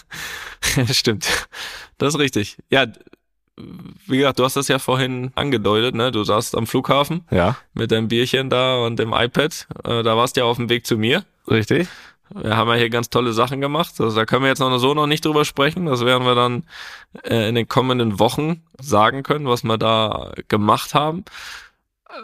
Stimmt. 0.93 1.27
Das 1.99 2.14
ist 2.14 2.21
richtig. 2.21 2.59
Ja, 2.71 2.87
wie 4.07 4.19
gesagt, 4.19 4.38
du 4.40 4.45
hast 4.45 4.57
das 4.57 4.69
ja 4.69 4.79
vorhin 4.79 5.31
angedeutet, 5.37 5.95
ne? 5.95 6.11
Du 6.11 6.25
saßt 6.25 6.57
am 6.57 6.67
Flughafen 6.67 7.25
Ja, 7.31 7.57
mit 7.73 7.93
deinem 7.93 8.09
Bierchen 8.09 8.51
da 8.51 8.79
und 8.85 8.99
dem 8.99 9.12
iPad. 9.12 9.69
Äh, 9.85 10.03
da 10.03 10.17
warst 10.17 10.37
du 10.37 10.40
ja 10.40 10.47
auf 10.47 10.57
dem 10.57 10.69
Weg 10.69 10.87
zu 10.87 10.97
mir. 10.99 11.25
richtig. 11.49 11.88
Wir 12.35 12.57
haben 12.57 12.68
ja 12.68 12.75
hier 12.75 12.90
ganz 12.90 13.11
tolle 13.11 13.33
Sachen 13.33 13.61
gemacht. 13.61 14.01
Also 14.01 14.16
da 14.16 14.27
können 14.27 14.42
wir 14.42 14.49
jetzt 14.49 14.59
noch 14.59 14.77
so 14.79 14.92
noch 14.92 15.07
nicht 15.07 15.25
drüber 15.25 15.44
sprechen. 15.44 15.87
Das 15.87 16.05
werden 16.05 16.27
wir 16.27 16.35
dann 16.35 16.64
äh, 17.23 17.49
in 17.49 17.55
den 17.55 17.68
kommenden 17.68 18.18
Wochen 18.18 18.62
sagen 18.81 19.23
können, 19.23 19.47
was 19.47 19.62
wir 19.62 19.79
da 19.79 20.33
gemacht 20.49 20.94
haben. 20.94 21.25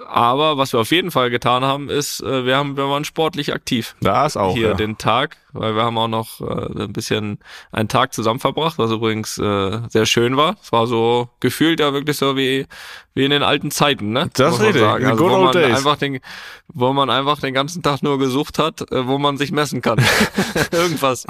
Aber 0.09 0.57
was 0.59 0.73
wir 0.73 0.81
auf 0.81 0.91
jeden 0.91 1.11
Fall 1.11 1.31
getan 1.31 1.65
haben, 1.65 1.89
ist, 1.89 2.21
äh, 2.23 2.45
wir 2.45 2.57
haben, 2.57 2.77
wir 2.77 2.89
waren 2.89 3.05
sportlich 3.05 3.53
aktiv 3.53 3.95
Da 4.01 4.27
ist 4.27 4.37
auch. 4.37 4.55
hier 4.55 4.69
ja. 4.69 4.75
den 4.75 4.99
Tag, 4.99 5.37
weil 5.53 5.75
wir 5.75 5.83
haben 5.83 5.99
auch 5.99 6.09
noch 6.09 6.41
äh, 6.41 6.83
ein 6.85 6.93
bisschen 6.93 7.39
einen 7.73 7.89
Tag 7.89 8.13
zusammen 8.13 8.41
verbracht, 8.41 8.79
was 8.79 8.91
übrigens 8.91 9.39
äh, 9.39 9.79
sehr 9.89 10.07
schön 10.07 10.37
war. 10.37 10.57
Es 10.63 10.73
war 10.73 10.87
so 10.87 11.29
gefühlt 11.41 11.81
ja 11.81 11.93
wirklich 11.93 12.17
so 12.17 12.37
wie 12.37 12.67
wie 13.15 13.25
in 13.25 13.31
den 13.33 13.43
alten 13.43 13.73
Zeiten, 13.73 14.13
ne? 14.13 14.31
Das 14.35 14.53
Muss 14.53 14.61
richtig, 14.61 14.83
sagen. 14.83 15.05
Also, 15.05 15.25
wo 15.29 15.35
old 15.35 15.45
man 15.45 15.53
days. 15.53 15.77
einfach 15.77 15.97
den, 15.97 16.21
wo 16.69 16.93
man 16.93 17.11
einfach 17.11 17.41
den 17.41 17.53
ganzen 17.55 17.83
Tag 17.83 18.03
nur 18.05 18.19
gesucht 18.21 18.59
hat, 18.59 18.83
äh, 18.93 19.07
wo 19.09 19.19
man 19.19 19.37
sich 19.37 19.51
messen 19.51 19.83
kann. 19.83 19.99
Irgendwas. 20.73 21.27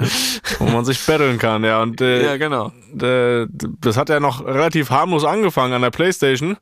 Wo 0.59 0.65
man 0.65 0.85
sich 0.85 1.03
betteln 1.05 1.39
kann, 1.39 1.63
ja. 1.63 1.81
Und 1.81 1.99
äh, 1.99 2.23
Ja, 2.23 2.37
genau. 2.37 2.71
äh, 3.01 3.47
das 3.81 3.97
hat 3.97 4.09
ja 4.09 4.19
noch 4.19 4.45
relativ 4.45 4.91
harmlos 4.91 5.25
angefangen 5.25 5.73
an 5.73 5.81
der 5.81 5.89
Playstation. 5.89 6.55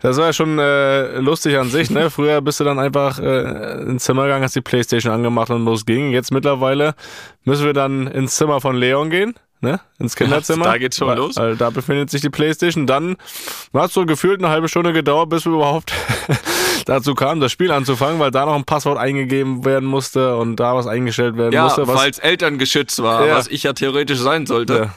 Das 0.00 0.16
war 0.16 0.26
ja 0.26 0.32
schon 0.32 0.58
äh, 0.58 1.18
lustig 1.28 1.58
an 1.58 1.68
sich, 1.68 1.90
ne? 1.90 2.10
Früher 2.10 2.40
bist 2.40 2.58
du 2.60 2.64
dann 2.64 2.78
einfach 2.78 3.18
äh, 3.18 3.82
ins 3.82 4.04
Zimmer 4.04 4.24
gegangen, 4.24 4.44
hast 4.44 4.56
die 4.56 4.62
Playstation 4.62 5.12
angemacht 5.12 5.50
und 5.50 5.64
los 5.64 5.84
ging. 5.84 6.10
Jetzt 6.10 6.32
mittlerweile 6.32 6.94
müssen 7.44 7.66
wir 7.66 7.74
dann 7.74 8.06
ins 8.06 8.36
Zimmer 8.36 8.60
von 8.60 8.76
Leon 8.76 9.10
gehen. 9.10 9.34
Ne? 9.60 9.80
Ins 9.98 10.14
Kinderzimmer. 10.14 10.64
da 10.66 10.78
geht's 10.78 10.96
schon 10.96 11.16
los. 11.16 11.34
Weil 11.36 11.56
da 11.56 11.70
befindet 11.70 12.10
sich 12.10 12.20
die 12.20 12.30
Playstation. 12.30 12.86
Dann 12.86 13.16
hat 13.74 13.88
es 13.88 13.94
so 13.94 14.06
gefühlt 14.06 14.40
eine 14.40 14.50
halbe 14.52 14.68
Stunde 14.68 14.92
gedauert, 14.92 15.28
bis 15.30 15.44
wir 15.46 15.52
überhaupt 15.52 15.92
dazu 16.86 17.14
kamen, 17.16 17.40
das 17.40 17.50
Spiel 17.50 17.72
anzufangen, 17.72 18.20
weil 18.20 18.30
da 18.30 18.46
noch 18.46 18.54
ein 18.54 18.64
Passwort 18.64 18.98
eingegeben 18.98 19.64
werden 19.64 19.88
musste 19.88 20.36
und 20.36 20.56
da 20.56 20.76
was 20.76 20.86
eingestellt 20.86 21.36
werden 21.36 21.52
Ja, 21.52 21.64
musste. 21.64 21.88
Was, 21.88 21.98
falls 22.00 22.18
elterngeschützt 22.20 23.02
war, 23.02 23.26
Ja. 23.26 23.34
was 23.36 23.48
ich 23.48 23.64
ja 23.64 23.72
theoretisch 23.72 24.18
sein 24.20 24.46
sollte. 24.46 24.90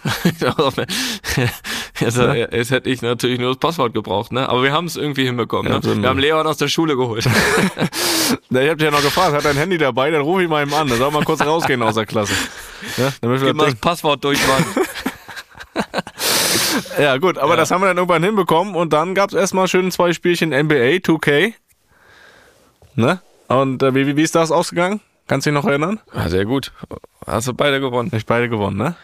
jetzt, 1.99 2.17
jetzt 2.53 2.71
hätte 2.71 2.89
ich 2.89 3.01
natürlich 3.01 3.39
nur 3.39 3.49
das 3.49 3.57
Passwort 3.57 3.93
gebraucht, 3.95 4.31
ne? 4.31 4.47
Aber 4.47 4.61
wir 4.63 4.71
haben 4.71 4.85
es 4.85 4.95
irgendwie 4.95 5.25
hinbekommen. 5.25 5.71
Ja, 5.71 5.79
Ne? 5.79 6.01
Wir 6.03 6.09
haben 6.09 6.19
Leon 6.19 6.45
aus 6.45 6.57
der 6.57 6.67
Schule 6.67 6.95
geholt. 6.95 7.27
Na, 8.49 8.61
ich 8.61 8.69
hab 8.69 8.77
dich 8.77 8.85
ja 8.85 8.91
noch 8.91 9.01
gefragt, 9.01 9.33
hat 9.33 9.43
dein 9.45 9.57
Handy 9.57 9.77
dabei, 9.77 10.11
dann 10.11 10.21
ruf 10.21 10.39
ich 10.41 10.47
mal 10.47 10.65
ihm 10.65 10.73
an, 10.73 10.87
dann 10.87 10.97
soll 10.99 11.11
mal 11.11 11.23
kurz 11.23 11.41
rausgehen 11.41 11.81
aus 11.81 11.95
der 11.95 12.05
Klasse. 12.05 12.33
Ja, 12.97 13.11
damit 13.21 13.41
wir 13.41 13.47
Gib 13.49 13.57
mal 13.57 13.65
das 13.65 13.75
Passwort 13.75 14.23
durch, 14.23 14.39
Mann. 14.51 14.85
Ja 16.97 17.17
gut, 17.17 17.37
aber 17.37 17.55
das 17.55 17.71
haben 17.71 17.81
wir 17.81 17.87
dann 17.87 17.97
irgendwann 17.97 18.23
hinbekommen 18.23 18.75
und 18.75 18.93
dann 18.93 19.15
gab's 19.15 19.33
erstmal 19.33 19.67
schön 19.67 19.91
zwei 19.91 20.13
Spielchen 20.13 20.49
NBA 20.49 20.99
2K. 20.99 21.53
Ne? 22.95 23.21
Und 23.47 23.83
äh, 23.83 23.95
wie, 23.95 24.15
wie, 24.15 24.21
ist 24.21 24.35
das 24.35 24.51
ausgegangen? 24.51 25.01
Kannst 25.27 25.45
du 25.45 25.51
dich 25.51 25.59
noch 25.59 25.67
erinnern? 25.67 25.99
Ja, 26.13 26.29
sehr 26.29 26.45
gut. 26.45 26.71
Hast 27.25 27.47
du 27.47 27.53
beide 27.53 27.79
gewonnen. 27.79 28.09
Nicht 28.11 28.27
beide 28.27 28.49
gewonnen, 28.49 28.77
ne? 28.77 28.95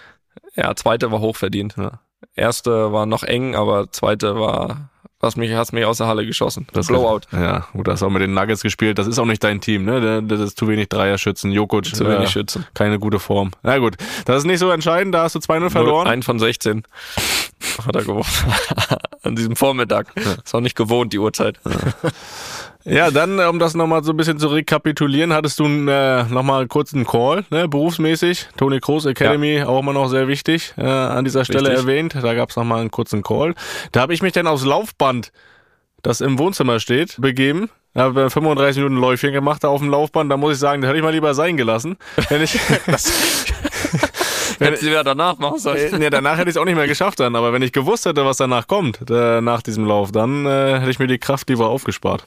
Ja, 0.55 0.75
zweite 0.75 1.11
war 1.11 1.19
hochverdient. 1.19 1.77
Ne? 1.77 1.99
Erste 2.35 2.91
war 2.91 3.05
noch 3.05 3.23
eng, 3.23 3.55
aber 3.55 3.91
zweite 3.91 4.39
war 4.39 4.89
Hast 5.19 5.35
mich, 5.35 5.51
hast 5.53 5.71
mich 5.73 5.83
aus 5.83 5.97
der 5.97 6.05
Halle 6.05 6.25
geschossen. 6.27 6.67
Das 6.73 6.87
Blowout. 6.87 7.21
Ja, 7.31 7.67
gut, 7.73 7.87
hast 7.87 8.03
auch 8.03 8.09
mit 8.11 8.21
den 8.21 8.35
Nuggets 8.35 8.61
gespielt. 8.61 8.99
Das 8.99 9.07
ist 9.07 9.17
auch 9.17 9.25
nicht 9.25 9.43
dein 9.43 9.59
Team, 9.61 9.83
ne? 9.83 10.21
Das 10.21 10.39
ist 10.39 10.59
zu 10.59 10.67
wenig 10.67 10.89
Dreierschützen. 10.89 11.51
Jokic, 11.51 11.85
Zu 11.95 12.07
wenig 12.07 12.29
Schützen. 12.29 12.67
keine 12.75 12.99
gute 12.99 13.17
Form. 13.17 13.49
Na 13.63 13.79
gut, 13.79 13.95
das 14.25 14.37
ist 14.37 14.45
nicht 14.45 14.59
so 14.59 14.69
entscheidend. 14.69 15.15
Da 15.15 15.23
hast 15.23 15.33
du 15.33 15.39
2-0 15.39 15.71
verloren. 15.71 16.07
Ein 16.07 16.21
von 16.21 16.37
16 16.37 16.83
hat 17.85 17.95
er 17.95 18.03
geworfen. 18.03 18.53
An 19.23 19.35
diesem 19.35 19.55
Vormittag. 19.55 20.07
Ist 20.15 20.53
auch 20.53 20.61
nicht 20.61 20.75
gewohnt, 20.75 21.11
die 21.11 21.19
Uhrzeit. 21.19 21.59
Ja, 22.85 23.11
dann, 23.11 23.39
um 23.41 23.59
das 23.59 23.73
nochmal 23.73 24.03
so 24.03 24.13
ein 24.13 24.17
bisschen 24.17 24.39
zu 24.39 24.47
rekapitulieren, 24.47 25.33
hattest 25.33 25.59
du 25.59 25.65
äh, 25.65 26.23
nochmal 26.23 26.67
kurz 26.67 26.93
einen 26.93 27.05
Call, 27.05 27.43
ne, 27.49 27.67
berufsmäßig. 27.67 28.47
Tony 28.55 28.79
Kroos 28.79 29.05
Academy, 29.05 29.61
auch 29.63 29.81
immer 29.81 29.91
noch 29.91 30.07
sehr 30.07 30.29
wichtig, 30.29 30.73
äh, 30.77 30.83
an 30.83 31.25
dieser 31.25 31.43
Stelle 31.43 31.71
Richtig. 31.71 31.79
erwähnt. 31.79 32.15
Da 32.15 32.33
gab's 32.33 32.55
noch 32.55 32.63
nochmal 32.67 32.81
einen 32.81 32.91
kurzen 32.91 33.23
Call. 33.23 33.55
Da 33.91 34.01
habe 34.01 34.13
ich 34.13 34.21
mich 34.21 34.33
dann 34.33 34.47
aufs 34.47 34.65
Laufband, 34.65 35.31
das 36.01 36.21
im 36.21 36.37
Wohnzimmer 36.37 36.79
steht, 36.79 37.19
begeben. 37.19 37.69
Habe 37.95 38.29
35 38.29 38.83
Minuten 38.83 39.01
Läufchen 39.01 39.33
gemacht 39.33 39.63
da 39.63 39.69
auf 39.69 39.79
dem 39.79 39.89
Laufband. 39.89 40.31
Da 40.31 40.37
muss 40.37 40.53
ich 40.53 40.59
sagen, 40.59 40.81
das 40.81 40.89
hätte 40.89 40.97
ich 40.97 41.03
mal 41.03 41.13
lieber 41.13 41.33
sein 41.33 41.57
gelassen. 41.57 41.97
Wenn 42.29 42.43
ich, 42.43 42.59
das, 42.85 43.11
Hätten 44.65 44.77
sie 44.77 44.87
wieder 44.87 45.03
danach 45.03 45.37
machen 45.37 45.59
sollen. 45.59 45.93
äh, 45.93 45.97
nee, 45.99 46.09
danach 46.09 46.37
hätte 46.37 46.49
ich 46.49 46.55
es 46.55 46.57
auch 46.61 46.65
nicht 46.65 46.75
mehr 46.75 46.87
geschafft 46.87 47.19
dann. 47.19 47.35
Aber 47.35 47.53
wenn 47.53 47.61
ich 47.61 47.71
gewusst 47.71 48.05
hätte, 48.05 48.25
was 48.25 48.37
danach 48.37 48.67
kommt, 48.67 48.99
äh, 49.09 49.41
nach 49.41 49.61
diesem 49.61 49.85
Lauf, 49.85 50.11
dann 50.11 50.45
äh, 50.45 50.79
hätte 50.79 50.89
ich 50.91 50.99
mir 50.99 51.07
die 51.07 51.17
Kraft 51.19 51.49
lieber 51.49 51.69
aufgespart. 51.69 52.25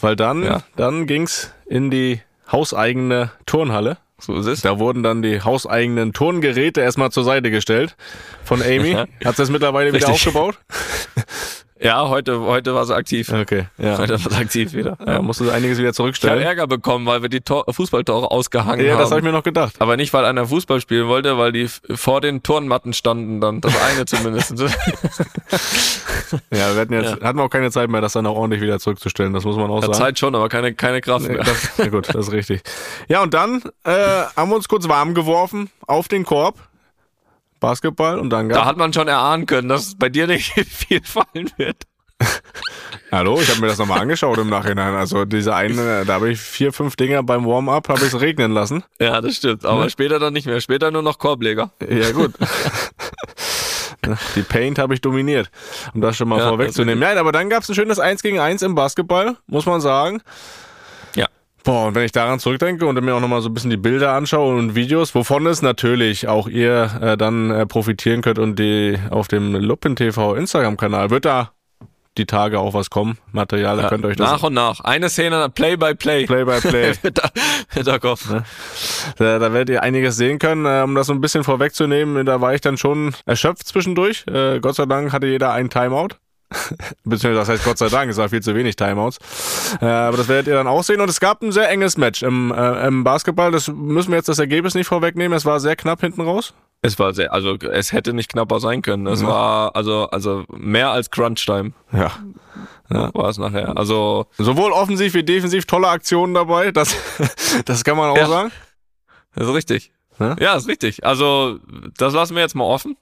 Weil 0.00 0.16
dann, 0.16 0.42
Ja. 0.44 0.62
dann 0.76 1.06
ging's 1.06 1.52
in 1.66 1.90
die 1.90 2.20
hauseigene 2.50 3.30
Turnhalle. 3.46 3.98
So 4.18 4.36
ist 4.36 4.46
es. 4.46 4.60
Da 4.60 4.78
wurden 4.78 5.02
dann 5.02 5.20
die 5.22 5.40
hauseigenen 5.40 6.12
Turngeräte 6.12 6.80
erstmal 6.80 7.10
zur 7.10 7.24
Seite 7.24 7.50
gestellt 7.50 7.96
von 8.44 8.62
Amy. 8.62 8.92
Hat 8.92 9.08
sie 9.36 9.42
das 9.42 9.50
mittlerweile 9.50 9.92
wieder 9.92 10.06
Richtig. 10.08 10.28
aufgebaut? 10.28 10.58
Ja, 11.82 12.08
heute, 12.08 12.40
heute 12.40 12.74
war 12.74 12.84
sie 12.86 12.94
aktiv. 12.94 13.28
Okay, 13.32 13.66
ja. 13.78 13.98
Heute 13.98 14.12
war 14.24 14.30
sie 14.30 14.36
aktiv 14.36 14.72
wieder. 14.72 14.96
Da 15.04 15.20
musste 15.20 15.44
sie 15.44 15.50
einiges 15.52 15.78
wieder 15.78 15.86
Ich 15.88 15.88
habe 15.88 15.94
zurückstellen. 15.96 16.40
Ärger 16.42 16.66
bekommen, 16.66 17.06
weil 17.06 17.22
wir 17.22 17.28
die 17.28 17.40
Tor 17.40 17.64
Fußballtore 17.68 18.30
ausgehangen 18.30 18.84
Ja, 18.86 18.92
haben. 18.92 19.00
das 19.00 19.10
habe 19.10 19.20
ich 19.20 19.24
mir 19.24 19.32
noch 19.32 19.42
gedacht. 19.42 19.74
aber 19.80 19.96
nicht, 19.96 20.12
weil 20.12 20.24
einer 20.24 20.46
Fußball 20.46 20.80
spielen 20.80 21.08
wollte, 21.08 21.38
weil 21.38 21.50
die 21.52 21.68
vor 21.94 22.20
den 22.20 22.42
Turnmatten 22.42 22.92
standen 22.92 23.40
dann. 23.40 23.60
Das 23.60 23.74
eine 23.82 24.04
zumindest. 24.06 24.54
Ja, 26.50 26.74
wir 26.74 26.80
hatten 26.80 26.92
jetzt, 26.94 27.20
hatten 27.22 27.38
wir 27.38 27.44
auch 27.44 27.50
keine 27.50 27.70
Zeit 27.70 27.90
mehr, 27.90 28.00
das 28.00 28.14
dann 28.14 28.26
auch 28.26 28.36
ordentlich 28.36 28.62
wieder 28.62 28.78
zurückzustellen. 28.78 29.32
Das 29.34 29.44
muss 29.44 29.56
man 29.56 29.70
auch 29.70 29.76
Ja, 29.82 29.88
sagen. 29.88 29.92
Zeit 29.98 30.18
schon, 30.18 30.34
aber 30.34 30.48
keine, 30.48 30.72
keine 30.74 31.00
Kraft 31.02 31.26
Nee, 31.28 31.34
mehr. 31.34 31.44
das, 31.44 31.72
ja 31.76 31.88
gut, 31.88 32.08
das 32.08 32.28
ist 32.28 32.32
richtig. 32.32 32.62
Ja, 33.08 33.22
und 33.22 33.34
dann 33.34 33.62
äh, 33.84 33.90
haben 34.36 34.48
wir 34.50 34.56
uns 34.56 34.68
kurz 34.68 34.88
warm 34.88 35.12
geworfen 35.14 35.68
auf 35.86 36.08
den 36.08 36.24
Korb. 36.24 36.56
Basketball 37.62 38.18
und 38.18 38.28
dann 38.30 38.50
Da 38.50 38.56
gab 38.56 38.64
hat 38.66 38.76
man 38.76 38.92
schon 38.92 39.08
erahnen 39.08 39.46
können, 39.46 39.68
dass 39.68 39.94
bei 39.96 40.10
dir 40.10 40.26
nicht 40.26 40.52
viel 40.68 41.00
fallen 41.02 41.50
wird. 41.56 41.78
Hallo, 43.10 43.40
ich 43.40 43.48
habe 43.50 43.60
mir 43.60 43.66
das 43.68 43.78
nochmal 43.78 44.00
angeschaut 44.00 44.38
im 44.38 44.48
Nachhinein. 44.48 44.94
Also 44.94 45.24
diese 45.24 45.54
eine, 45.54 46.04
da 46.04 46.14
habe 46.14 46.30
ich 46.30 46.38
vier, 46.40 46.72
fünf 46.72 46.94
Dinger 46.96 47.22
beim 47.22 47.44
Warm-up, 47.46 47.88
habe 47.88 48.00
ich 48.00 48.06
es 48.12 48.20
regnen 48.20 48.52
lassen. 48.52 48.84
Ja, 49.00 49.20
das 49.20 49.36
stimmt. 49.36 49.64
Aber 49.64 49.84
Ne? 49.84 49.90
später 49.90 50.18
dann 50.18 50.32
nicht 50.32 50.46
mehr. 50.46 50.60
Später 50.60 50.90
nur 50.90 51.02
noch 51.02 51.18
Korbleger. 51.18 51.70
Ja, 51.88 52.12
gut. 52.12 52.32
Die 54.34 54.42
Paint 54.42 54.78
habe 54.78 54.94
ich 54.94 55.00
dominiert, 55.00 55.50
um 55.94 56.00
das 56.00 56.16
schon 56.16 56.28
mal 56.28 56.38
Ja, 56.38 56.48
vorwegzunehmen. 56.48 57.00
Ja, 57.02 57.18
aber 57.20 57.30
dann 57.32 57.48
gab 57.48 57.62
es 57.62 57.68
ein 57.68 57.74
schönes 57.76 57.98
1 58.00 58.22
gegen 58.22 58.40
1 58.40 58.62
im 58.62 58.74
Basketball, 58.74 59.36
muss 59.46 59.64
man 59.66 59.80
sagen. 59.80 60.22
Ja. 61.64 61.72
Boah, 61.72 61.86
und 61.86 61.94
wenn 61.94 62.04
ich 62.04 62.12
daran 62.12 62.40
zurückdenke 62.40 62.86
und 62.86 63.00
mir 63.02 63.14
auch 63.14 63.20
nochmal 63.20 63.40
so 63.40 63.48
ein 63.48 63.54
bisschen 63.54 63.70
die 63.70 63.76
Bilder 63.76 64.12
anschaue 64.12 64.56
und 64.56 64.74
Videos, 64.74 65.14
wovon 65.14 65.46
es 65.46 65.62
natürlich 65.62 66.28
auch 66.28 66.48
ihr 66.48 66.90
äh, 67.00 67.16
dann 67.16 67.50
äh, 67.50 67.66
profitieren 67.66 68.20
könnt 68.20 68.38
und 68.38 68.58
die 68.58 68.98
auf 69.10 69.28
dem 69.28 69.54
Luppen 69.54 69.96
TV 69.96 70.34
Instagram-Kanal 70.34 71.10
wird 71.10 71.24
da 71.24 71.52
die 72.18 72.26
Tage 72.26 72.58
auch 72.60 72.74
was 72.74 72.90
kommen. 72.90 73.16
Material, 73.32 73.76
da 73.76 73.88
könnt 73.88 74.04
ihr 74.04 74.08
euch 74.08 74.16
das 74.16 74.30
nach 74.30 74.42
und 74.42 74.54
nach. 74.54 74.80
Eine 74.80 75.08
Szene, 75.08 75.48
Play 75.48 75.76
by 75.76 75.94
Play. 75.94 76.26
Play 76.26 76.44
by 76.44 76.60
Play. 76.60 76.92
Da, 77.74 77.82
da 77.82 77.98
kommen. 77.98 78.44
Da, 79.16 79.38
da 79.38 79.52
werdet 79.52 79.70
ihr 79.70 79.82
einiges 79.82 80.16
sehen 80.16 80.38
können. 80.38 80.66
Äh, 80.66 80.82
um 80.82 80.94
das 80.94 81.06
so 81.06 81.12
ein 81.14 81.20
bisschen 81.20 81.44
vorwegzunehmen, 81.44 82.26
da 82.26 82.40
war 82.40 82.54
ich 82.54 82.60
dann 82.60 82.76
schon 82.76 83.14
erschöpft 83.24 83.66
zwischendurch. 83.66 84.24
Äh, 84.26 84.60
Gott 84.60 84.74
sei 84.74 84.86
Dank 84.86 85.12
hatte 85.12 85.26
jeder 85.26 85.52
einen 85.52 85.70
Timeout. 85.70 86.16
Beziehungsweise, 87.04 87.34
das 87.34 87.48
heißt 87.48 87.64
Gott 87.64 87.78
sei 87.78 87.88
Dank, 87.88 88.10
es 88.10 88.16
war 88.16 88.28
viel 88.28 88.42
zu 88.42 88.54
wenig 88.54 88.76
Timeouts. 88.76 89.18
Äh, 89.80 89.86
aber 89.86 90.16
das 90.16 90.28
werdet 90.28 90.46
ihr 90.48 90.54
dann 90.54 90.66
auch 90.66 90.82
sehen. 90.82 91.00
Und 91.00 91.08
es 91.08 91.20
gab 91.20 91.42
ein 91.42 91.52
sehr 91.52 91.68
enges 91.70 91.96
Match 91.96 92.22
im, 92.22 92.52
äh, 92.52 92.86
im 92.86 93.04
Basketball. 93.04 93.50
Das 93.50 93.68
müssen 93.68 94.10
wir 94.10 94.16
jetzt 94.16 94.28
das 94.28 94.38
Ergebnis 94.38 94.74
nicht 94.74 94.86
vorwegnehmen. 94.86 95.36
Es 95.36 95.44
war 95.44 95.60
sehr 95.60 95.76
knapp 95.76 96.00
hinten 96.00 96.20
raus. 96.20 96.54
Es 96.82 96.98
war 96.98 97.14
sehr, 97.14 97.32
also 97.32 97.54
es 97.56 97.92
hätte 97.92 98.12
nicht 98.12 98.32
knapper 98.32 98.58
sein 98.58 98.82
können. 98.82 99.06
Es 99.06 99.22
Ja. 99.22 99.28
war 99.28 99.76
also 99.76 100.08
also 100.10 100.44
mehr 100.50 100.90
als 100.90 101.10
Crunch-Time 101.10 101.72
Ja. 101.92 102.10
war 102.88 103.28
es 103.28 103.38
nachher. 103.38 103.76
Also 103.76 104.26
Sowohl 104.36 104.72
offensiv 104.72 105.14
wie 105.14 105.22
defensiv 105.22 105.64
tolle 105.66 105.88
Aktionen 105.88 106.34
dabei. 106.34 106.72
Das, 106.72 106.96
das 107.66 107.84
kann 107.84 107.96
man 107.96 108.10
auch 108.10 108.16
Ja. 108.16 108.26
sagen. 108.26 108.52
Das 109.34 109.46
ist 109.46 109.54
richtig. 109.54 109.92
Ja? 110.18 110.36
Ja, 110.40 110.54
ist 110.56 110.68
richtig. 110.68 111.04
Also, 111.06 111.58
das 111.96 112.12
lassen 112.14 112.34
wir 112.34 112.42
jetzt 112.42 112.54
mal 112.54 112.64
offen. 112.64 112.96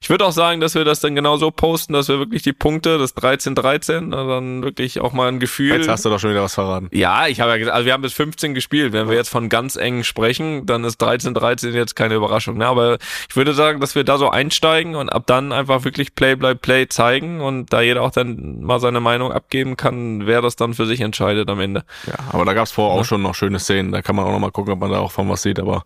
Ich 0.00 0.10
würde 0.10 0.24
auch 0.24 0.32
sagen, 0.32 0.60
dass 0.60 0.76
wir 0.76 0.84
das 0.84 1.00
dann 1.00 1.16
genau 1.16 1.38
so 1.38 1.50
posten, 1.50 1.92
dass 1.92 2.06
wir 2.08 2.20
wirklich 2.20 2.42
die 2.42 2.52
Punkte, 2.52 2.98
das 2.98 3.16
13-13, 3.16 4.10
dann 4.10 4.62
wirklich 4.62 5.00
auch 5.00 5.12
mal 5.12 5.26
ein 5.26 5.40
Gefühl. 5.40 5.76
Jetzt 5.76 5.88
hast 5.88 6.04
du 6.04 6.08
doch 6.08 6.20
schon 6.20 6.30
wieder 6.30 6.44
was 6.44 6.54
verraten. 6.54 6.88
Ja, 6.92 7.26
ich 7.26 7.40
habe 7.40 7.50
ja 7.50 7.56
gesagt, 7.56 7.74
also 7.74 7.84
wir 7.84 7.92
haben 7.92 8.02
bis 8.02 8.12
15 8.12 8.54
gespielt. 8.54 8.92
Wenn 8.92 9.08
wir 9.08 9.16
jetzt 9.16 9.28
von 9.28 9.48
ganz 9.48 9.74
eng 9.74 10.04
sprechen, 10.04 10.66
dann 10.66 10.84
ist 10.84 11.02
13-13 11.02 11.70
jetzt 11.70 11.96
keine 11.96 12.14
Überraschung. 12.14 12.58
Ne? 12.58 12.66
Aber 12.66 12.98
ich 13.28 13.34
würde 13.34 13.54
sagen, 13.54 13.80
dass 13.80 13.96
wir 13.96 14.04
da 14.04 14.18
so 14.18 14.30
einsteigen 14.30 14.94
und 14.94 15.08
ab 15.08 15.24
dann 15.26 15.50
einfach 15.50 15.84
wirklich 15.84 16.14
Play 16.14 16.36
by 16.36 16.54
Play 16.54 16.86
zeigen 16.86 17.40
und 17.40 17.72
da 17.72 17.80
jeder 17.80 18.02
auch 18.02 18.12
dann 18.12 18.60
mal 18.60 18.78
seine 18.78 19.00
Meinung 19.00 19.32
abgeben 19.32 19.76
kann, 19.76 20.28
wer 20.28 20.42
das 20.42 20.54
dann 20.54 20.74
für 20.74 20.86
sich 20.86 21.00
entscheidet 21.00 21.50
am 21.50 21.58
Ende. 21.58 21.84
Ja, 22.06 22.14
aber 22.30 22.44
da 22.44 22.54
gab's 22.54 22.70
vorher 22.70 23.00
auch 23.00 23.04
schon 23.04 23.22
noch 23.22 23.34
schöne 23.34 23.58
Szenen. 23.58 23.90
Da 23.90 24.00
kann 24.02 24.14
man 24.14 24.26
auch 24.26 24.32
noch 24.32 24.38
mal 24.38 24.52
gucken, 24.52 24.74
ob 24.74 24.78
man 24.78 24.92
da 24.92 25.00
auch 25.00 25.10
von 25.10 25.28
was 25.28 25.42
sieht. 25.42 25.58
Aber 25.58 25.82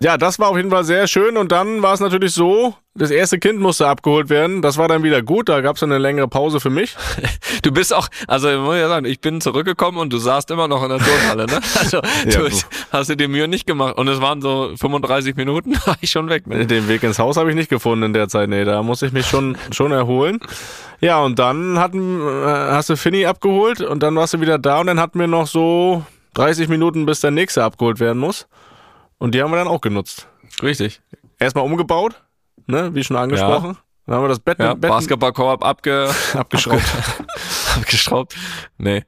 ja, 0.00 0.16
das 0.16 0.38
war 0.38 0.48
auf 0.48 0.56
jeden 0.56 0.70
Fall 0.70 0.84
sehr 0.84 1.08
schön. 1.08 1.36
Und 1.36 1.50
dann 1.50 1.82
war 1.82 1.92
es 1.92 2.00
natürlich 2.00 2.32
so, 2.32 2.76
das 2.94 3.10
erste 3.10 3.38
Kind 3.38 3.58
musste 3.58 3.88
abgeholt 3.88 4.28
werden. 4.28 4.60
Das 4.60 4.76
war 4.76 4.86
dann 4.86 5.02
wieder 5.02 5.22
gut. 5.22 5.48
Da 5.48 5.62
gab's 5.62 5.80
dann 5.80 5.90
eine 5.90 5.98
längere 5.98 6.28
Pause 6.28 6.60
für 6.60 6.70
mich. 6.70 6.96
Du 7.60 7.70
bist 7.70 7.94
auch, 7.94 8.08
also 8.26 8.50
ich 8.50 8.58
muss 8.58 8.74
ja 8.76 8.88
sagen, 8.88 9.04
ich 9.06 9.20
bin 9.20 9.40
zurückgekommen 9.40 9.98
und 9.98 10.12
du 10.12 10.18
saßt 10.18 10.50
immer 10.50 10.66
noch 10.66 10.82
in 10.82 10.88
der 10.88 10.98
Turnhalle, 10.98 11.46
ne? 11.46 11.60
Also 11.78 11.98
Ja, 11.98 12.40
du 12.40 12.50
hast 12.90 13.08
dir 13.08 13.16
die 13.16 13.28
Mühe 13.28 13.46
nicht 13.46 13.68
gemacht 13.68 13.98
und 13.98 14.08
es 14.08 14.20
waren 14.20 14.40
so 14.40 14.72
35 14.76 15.36
Minuten, 15.36 15.74
war 15.86 15.96
ich 16.00 16.10
schon 16.10 16.28
weg. 16.28 16.48
Ne? 16.48 16.66
Den 16.66 16.88
Weg 16.88 17.04
ins 17.04 17.20
Haus 17.20 17.36
habe 17.36 17.50
ich 17.50 17.54
nicht 17.54 17.68
gefunden 17.68 18.04
in 18.04 18.12
der 18.14 18.28
Zeit. 18.28 18.48
Nee, 18.48 18.64
da 18.64 18.82
musste 18.82 19.06
ich 19.06 19.12
mich 19.12 19.26
schon, 19.26 19.56
schon 19.70 19.92
erholen. 19.92 20.40
Ja, 21.00 21.20
und 21.20 21.38
dann 21.38 21.78
hatten, 21.78 22.20
äh, 22.20 22.46
hast 22.46 22.88
du 22.90 22.96
Finny 22.96 23.26
abgeholt 23.26 23.80
und 23.80 24.02
dann 24.02 24.16
warst 24.16 24.34
du 24.34 24.40
wieder 24.40 24.58
da 24.58 24.80
und 24.80 24.88
dann 24.88 24.98
hatten 24.98 25.20
wir 25.20 25.28
noch 25.28 25.46
so 25.46 26.04
30 26.34 26.68
Minuten, 26.68 27.06
bis 27.06 27.20
der 27.20 27.30
nächste 27.30 27.62
abgeholt 27.62 28.00
werden 28.00 28.18
muss. 28.18 28.48
Und 29.18 29.36
die 29.36 29.42
haben 29.42 29.52
wir 29.52 29.58
dann 29.58 29.68
auch 29.68 29.82
genutzt. 29.82 30.26
Richtig. 30.62 31.00
Erstmal 31.38 31.64
umgebaut, 31.64 32.14
ne, 32.66 32.94
wie 32.94 33.04
schon 33.04 33.16
angesprochen. 33.16 33.76
Dann 34.06 34.16
haben 34.16 34.24
wir 34.24 34.28
das 34.28 34.40
Bett, 34.40 34.58
Ja, 34.58 34.74
Bett 34.74 34.90
Basketballkorb 34.90 35.64
abge, 35.64 36.10
abgeschraubt. 36.34 36.82
abgeschraubt. 37.76 38.34
Nee. 38.78 39.04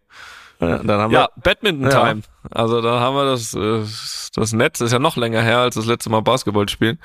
Ja, 0.60 0.78
dann 0.78 1.00
haben 1.00 1.12
Ja, 1.12 1.28
wir, 1.34 1.42
Badminton 1.42 1.90
Ja. 1.90 2.06
Time. 2.06 2.22
Also 2.50 2.80
da 2.80 3.00
haben 3.00 3.16
wir 3.16 3.24
das, 3.24 3.54
äh, 3.54 3.82
das 4.34 4.52
Netz 4.52 4.80
ist 4.80 4.92
ja 4.92 4.98
noch 4.98 5.16
länger 5.16 5.42
her 5.42 5.58
als 5.58 5.74
das 5.74 5.86
letzte 5.86 6.10
Mal 6.10 6.20
Basketball 6.22 6.68
spielen. 6.68 6.98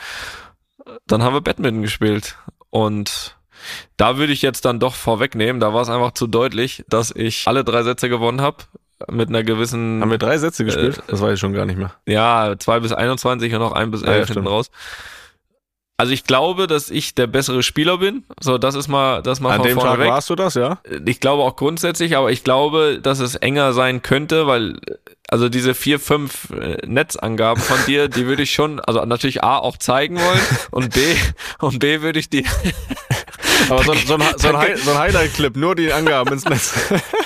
Dann 1.08 1.23
haben 1.23 1.34
wir 1.34 1.41
Badminton 1.41 1.82
gespielt 1.82 2.38
und 2.69 3.38
da 3.97 4.17
würde 4.17 4.34
ich 4.34 4.41
jetzt 4.41 4.65
dann 4.65 4.80
doch 4.80 4.95
vorwegnehmen, 4.95 5.60
da 5.60 5.73
war 5.73 5.82
es 5.82 5.89
einfach 5.89 6.12
zu 6.12 6.28
deutlich, 6.28 6.86
dass 6.88 7.12
ich 7.12 7.47
alle 7.47 7.63
drei 7.63 7.84
Sätze 7.84 8.08
gewonnen 8.08 8.41
habe 8.41 8.58
mit 9.10 9.30
einer 9.30 9.43
gewissen 9.43 10.02
haben 10.02 10.12
wir 10.12 10.17
drei 10.17 10.38
Sätze 10.38 10.65
gespielt? 10.65 10.97
Äh, 10.99 11.02
das 11.08 11.21
weiß 11.21 11.34
ich 11.34 11.39
schon 11.39 11.54
gar 11.54 11.65
nicht 11.65 11.78
mehr. 11.78 11.91
Ja, 12.06 12.56
2 12.58 12.80
bis 12.82 12.91
21 12.93 13.54
und 13.54 13.60
noch 13.60 13.71
1 13.71 13.91
bis 13.91 14.02
Ja, 14.02 14.08
ja, 14.08 14.13
11 14.17 14.28
hinten 14.28 14.43
stimmt. 14.43 14.69
Also 15.99 16.13
ich 16.13 16.23
glaube, 16.23 16.67
dass 16.67 16.89
ich 16.89 17.13
der 17.13 17.27
bessere 17.27 17.62
Spieler 17.62 17.97
bin. 17.97 18.23
So, 18.39 18.57
das 18.57 18.73
ist 18.73 18.88
mal, 18.88 19.21
das 19.21 19.41
mal 19.41 19.49
An 19.51 19.57
von 19.57 19.67
dem 19.67 19.73
vorne 19.75 19.89
Tag 19.89 19.99
weg. 19.99 20.07
warst 20.07 20.29
du 20.29 20.35
das, 20.35 20.53
ja? 20.53 20.79
Ich 21.05 21.19
glaube 21.19 21.43
auch 21.43 21.57
grundsätzlich, 21.57 22.15
aber 22.15 22.31
ich 22.31 22.45
glaube, 22.45 22.99
dass 23.03 23.19
es 23.19 23.35
enger 23.35 23.73
sein 23.73 24.01
könnte, 24.01 24.47
weil 24.47 24.79
also 25.29 25.49
diese 25.49 25.75
vier, 25.75 25.99
fünf 25.99 26.51
äh, 26.51 26.77
Netzangaben 26.88 27.62
von 27.62 27.77
dir, 27.85 28.07
die 28.07 28.27
würde 28.27 28.43
ich 28.43 28.53
schon, 28.53 28.79
also 28.79 29.03
natürlich 29.03 29.43
A 29.43 29.57
auch 29.57 29.75
zeigen 29.75 30.15
wollen 30.15 30.39
und 30.71 30.93
B 30.93 31.01
und 31.59 31.79
B 31.79 31.99
würde 31.99 32.19
ich 32.19 32.29
die 32.29 32.45
Aber 33.69 33.83
so, 33.83 33.93
so 33.93 34.13
ein, 34.13 34.23
so 34.38 34.47
ein, 34.47 34.57
Hi- 34.57 34.77
so 34.77 34.91
ein 34.91 34.97
Highlight-Clip, 34.99 35.57
nur 35.57 35.75
die 35.75 35.91
Angaben 35.91 36.31
ins 36.31 36.45
Netz. 36.45 36.71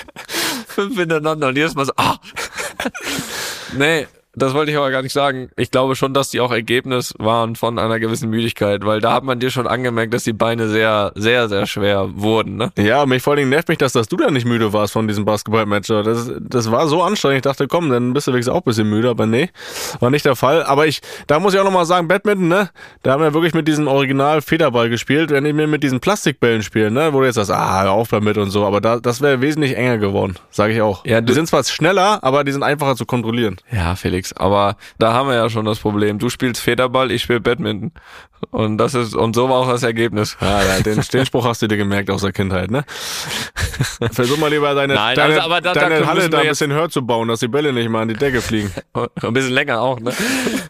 fünf 0.68 0.98
hintereinander 0.98 1.50
und 1.50 1.56
jedes 1.56 1.76
Mal 1.76 1.86
so, 1.86 1.94
ah. 1.98 2.18
nee, 3.78 4.08
das 4.36 4.54
wollte 4.54 4.72
ich 4.72 4.78
aber 4.78 4.90
gar 4.90 5.02
nicht 5.02 5.14
sagen. 5.14 5.50
Ich 5.58 5.72
glaube 5.72 5.96
schon, 5.96 6.14
dass 6.14 6.30
die 6.30 6.40
auch 6.40 6.52
Ergebnis 6.52 7.14
waren 7.20 7.56
von 7.56 7.78
einer 7.78 8.00
gewissen 8.00 8.30
Müdigkeit, 8.30 8.86
weil 8.86 9.00
da 9.00 9.14
hat 9.14 9.24
man 9.24 9.40
dir 9.40 9.52
schon 9.52 9.68
angemerkt, 9.68 10.14
dass 10.14 10.24
die 10.24 10.34
Beine 10.34 10.68
sehr, 10.70 11.12
sehr, 11.16 11.50
sehr 11.50 11.68
schwer 11.68 12.10
wurden. 12.16 12.58
Ne? 12.58 12.72
Ja, 12.78 13.06
mich 13.06 13.22
vor 13.22 13.34
allem 13.34 13.50
nervt 13.50 13.70
mich, 13.70 13.78
dass, 13.78 13.94
dass 13.94 14.08
du 14.08 14.18
da 14.18 14.32
nicht 14.32 14.46
müde 14.46 14.74
warst 14.74 14.94
von 14.94 15.08
diesem 15.08 15.26
Basketball-Match. 15.26 15.88
Das, 15.88 16.32
das 16.40 16.72
war 16.72 16.88
so 16.88 17.04
anstrengend. 17.04 17.38
Ich 17.38 17.42
dachte, 17.44 17.68
komm, 17.68 17.90
dann 17.90 18.14
bist 18.14 18.28
du 18.28 18.32
wenigstens 18.32 18.54
auch 18.54 18.62
ein 18.62 18.66
bisschen 18.66 18.90
müde, 18.90 19.10
aber 19.10 19.26
nee, 19.26 19.50
war 20.00 20.10
nicht 20.10 20.26
der 20.26 20.36
Fall. 20.36 20.64
Aber 20.64 20.88
ich, 20.88 21.02
da 21.28 21.40
muss 21.40 21.54
ich 21.54 21.60
auch 21.60 21.66
nochmal 21.66 21.86
sagen, 21.86 22.08
Badminton, 22.08 22.48
ne? 22.48 22.70
Da 23.04 23.12
haben 23.12 23.22
wir 23.22 23.34
wirklich 23.34 23.54
mit 23.54 23.68
diesem 23.68 23.88
Original 23.88 24.42
Federball 24.42 24.90
gespielt, 24.90 25.30
wenn 25.30 25.46
ich 25.46 25.54
mir 25.54 25.68
mit 25.68 25.84
diesen 25.84 26.00
Plastikbällen 26.00 26.64
spielen, 26.64 26.94
ne? 26.94 27.14
Wo 27.14 27.20
du 27.20 27.26
jetzt 27.26 27.36
sagst, 27.36 27.52
ah, 27.52 27.84
hör 27.84 27.92
auf 27.92 28.10
damit 28.10 28.38
und 28.38 28.50
so. 28.50 28.66
Aber 28.66 28.82
da, 28.82 29.00
das 29.00 29.22
wäre 29.22 29.42
wesentlich 29.42 29.78
enger 29.78 29.98
geworden, 30.00 30.36
sage 30.50 30.74
ich 30.74 30.82
auch. 30.82 31.06
Ja, 31.06 31.22
die 31.22 31.34
sind 31.34 31.48
zwar 31.48 31.64
schneller, 31.64 32.24
aber 32.24 32.44
die 32.44 32.52
sind 32.52 32.64
einfacher 32.64 32.96
zu 32.96 33.06
kontrollieren. 33.06 33.58
Ja, 33.72 33.96
Felix, 33.96 34.23
aber 34.38 34.78
da 35.00 35.14
haben 35.14 35.28
wir 35.28 35.36
ja 35.36 35.50
schon 35.50 35.66
das 35.66 35.80
Problem. 35.80 36.20
Du 36.20 36.30
spielst 36.30 36.62
Federball, 36.62 37.12
ich 37.12 37.24
spiele 37.24 37.42
Badminton. 37.42 37.92
Und 38.52 38.78
das 38.78 38.94
ist, 38.94 39.16
und 39.16 39.36
so 39.36 39.48
war 39.50 39.56
auch 39.60 39.70
das 39.70 39.84
Ergebnis. 39.84 40.36
Ja, 40.42 40.62
ja, 40.64 40.80
den, 40.82 41.00
den 41.14 41.26
Spruch 41.26 41.46
hast 41.46 41.62
du 41.62 41.68
dir 41.68 41.78
gemerkt 41.78 42.10
aus 42.10 42.22
der 42.22 42.34
Kindheit, 42.34 42.70
ne? 42.72 42.84
Versuch 44.12 44.38
mal 44.38 44.50
lieber 44.50 44.74
deine, 44.76 44.96
Nein, 44.96 45.16
deine, 45.16 45.36
also, 45.36 45.46
aber 45.46 45.62
da- 45.62 45.74
da 45.74 45.80
deine 45.82 45.96
müssen 45.96 46.08
Halle 46.10 46.30
da 46.30 46.40
ein 46.40 46.48
bisschen 46.50 46.72
höher 46.74 46.90
zu 46.90 47.06
bauen, 47.06 47.28
dass 47.30 47.40
die 47.40 47.48
Bälle 47.48 47.72
nicht 47.74 47.90
mal 47.90 48.02
an 48.02 48.10
die 48.10 48.16
Decke 48.16 48.42
fliegen. 48.42 48.72
Ein 49.22 49.34
bisschen 49.34 49.54
länger 49.54 49.82
auch, 49.82 50.00
ne? 50.00 50.12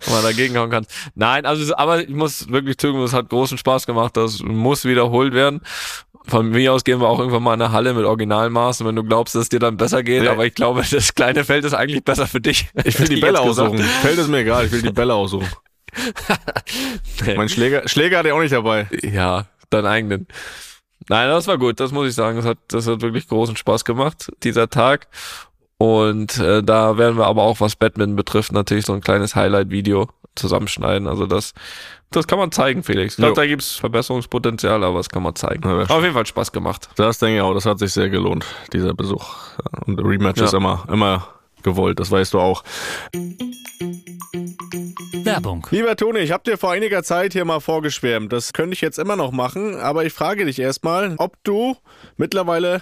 Wo 0.06 0.12
man 0.14 0.24
dagegen 0.24 0.58
hauen 0.58 0.70
kann. 0.70 0.86
Nein, 1.16 1.46
also, 1.46 1.76
aber 1.76 2.02
ich 2.02 2.10
muss 2.10 2.48
wirklich 2.50 2.78
zugeben, 2.78 3.04
es 3.04 3.14
hat 3.14 3.30
großen 3.30 3.58
Spaß 3.58 3.88
gemacht. 3.88 4.18
Das 4.18 4.40
muss 4.44 4.86
wiederholt 4.86 5.34
werden. 5.34 5.62
Von 6.26 6.50
mir 6.50 6.74
aus 6.74 6.84
gehen 6.84 7.02
wir 7.02 7.08
auch 7.08 7.20
irgendwann 7.20 7.44
mal 7.44 7.54
in 7.54 7.62
eine 7.62 7.72
Halle 7.72 7.94
mit 7.94 8.06
Originalmaßen, 8.06 8.86
wenn 8.88 8.96
du 8.96 9.04
glaubst, 9.04 9.36
dass 9.36 9.44
es 9.44 9.50
dir 9.50 9.60
dann 9.60 9.78
besser 9.78 10.04
geht. 10.04 10.24
Ja. 10.24 10.32
Aber 10.32 10.46
ich 10.46 10.56
glaube, 10.56 10.84
das 10.90 11.14
kleine 11.16 11.44
Feld 11.44 11.66
ist 11.66 11.74
eigentlich 11.74 12.04
besser 12.04 12.28
für 12.28 12.40
dich. 12.40 12.70
Ich 12.84 13.00
will 13.00 13.08
die 13.08 13.16
Bälle 13.22 13.40
aussuchen. 13.40 13.80
Feld 13.80 14.18
ist 14.18 14.30
mir 14.30 14.40
egal, 14.40 14.66
ich 14.66 14.72
will 14.72 14.82
die 14.82 14.92
Bälle 14.92 15.14
aussuchen. 15.14 15.50
Mein 17.36 17.50
Schläger, 17.50 17.88
Schläger 17.88 18.20
hatte 18.20 18.30
ich 18.30 18.34
auch 18.34 18.42
nicht 18.42 18.54
dabei. 18.54 18.88
Ja, 19.04 19.46
deinen 19.70 19.86
eigenen. 19.86 20.28
Nein, 21.10 21.30
das 21.30 21.48
war 21.48 21.58
gut, 21.58 21.80
das 21.80 21.92
muss 21.92 22.08
ich 22.08 22.16
sagen. 22.16 22.38
Das 22.38 22.46
hat, 22.46 22.58
das 22.70 22.88
hat 22.88 23.02
wirklich 23.02 23.28
großen 23.28 23.58
Spaß 23.58 23.84
gemacht, 23.86 24.32
dieser 24.44 24.70
Tag. 24.70 25.08
Und 25.78 26.38
äh, 26.38 26.64
da 26.64 26.98
werden 26.98 27.18
wir 27.18 27.26
aber 27.26 27.44
auch, 27.44 27.60
was 27.60 27.76
Badminton 27.76 28.16
betrifft, 28.16 28.54
natürlich 28.54 28.86
so 28.86 28.94
ein 28.94 29.02
kleines 29.02 29.36
Highlight-Video 29.36 30.08
zusammenschneiden. 30.36 31.08
Also 31.08 31.26
das, 31.26 31.54
das 32.16 32.28
kann 32.28 32.40
man 32.40 32.52
zeigen, 32.52 32.84
Felix. 32.84 33.14
Ich 33.14 33.18
glaube, 33.18 33.34
da 33.36 33.46
gibt's 33.46 33.76
Verbesserungspotenzial, 33.76 34.84
aber 34.84 34.98
das 34.98 35.10
kann 35.10 35.24
man 35.24 35.36
zeigen. 35.36 35.64
Ja, 35.68 35.82
auf 35.84 36.02
jeden 36.02 36.14
Fall 36.14 36.26
Spaß 36.26 36.52
gemacht. 36.52 36.90
Das 36.96 37.20
denke 37.20 37.36
ich 37.38 37.42
auch, 37.42 37.54
das 37.54 37.66
hat 37.66 37.80
sich 37.80 37.92
sehr 37.94 38.10
gelohnt, 38.10 38.46
dieser 38.72 38.94
Besuch. 38.94 39.26
Und 39.86 40.00
Rematch 40.00 40.40
Ja. 40.40 40.46
ist 40.46 40.54
immer, 40.54 40.86
immer 40.92 41.28
gewollt, 41.64 42.00
das 42.00 42.12
weißt 42.12 42.34
du 42.34 42.40
auch. 42.40 42.64
Werbung. 45.24 45.66
Lieber 45.72 45.96
Toni, 45.96 46.20
ich 46.20 46.32
habe 46.32 46.44
dir 46.44 46.58
vor 46.58 46.72
einiger 46.72 47.04
Zeit 47.04 47.34
hier 47.34 47.46
mal 47.46 47.60
vorgeschwärmt. 47.62 48.34
Das 48.34 48.52
könnte 48.54 48.74
ich 48.74 48.82
jetzt 48.82 49.00
immer 49.00 49.16
noch 49.16 49.32
machen, 49.32 49.76
aber 49.80 50.06
ich 50.06 50.12
frage 50.14 50.46
dich 50.46 50.60
erstmal, 50.60 51.16
ob 51.18 51.38
du 51.44 51.78
mittlerweile 52.18 52.82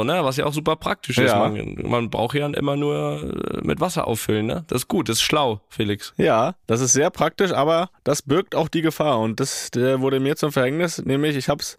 ne? 0.03 0.23
Was 0.23 0.37
ja 0.37 0.45
auch 0.45 0.53
super 0.53 0.75
praktisch 0.75 1.17
ist. 1.17 1.31
Ja. 1.31 1.49
Man, 1.49 1.77
man 1.83 2.09
braucht 2.09 2.35
ja 2.35 2.47
immer 2.47 2.75
nur 2.75 3.23
äh, 3.23 3.65
mit 3.65 3.79
Wasser 3.79 4.07
auffüllen, 4.07 4.45
ne? 4.45 4.63
Das 4.67 4.83
ist 4.83 4.87
gut, 4.87 5.09
das 5.09 5.17
ist 5.17 5.23
schlau, 5.23 5.61
Felix. 5.69 6.13
Ja, 6.17 6.55
das 6.67 6.81
ist 6.81 6.93
sehr 6.93 7.09
praktisch, 7.09 7.51
aber 7.51 7.89
das 8.03 8.21
birgt 8.21 8.55
auch 8.55 8.67
die 8.67 8.81
Gefahr 8.81 9.19
und 9.19 9.39
das 9.39 9.69
wurde 9.73 10.19
mir 10.19 10.35
zum 10.35 10.51
Verhängnis, 10.51 11.03
nämlich 11.03 11.35
ich 11.35 11.49
habe 11.49 11.61
es 11.61 11.77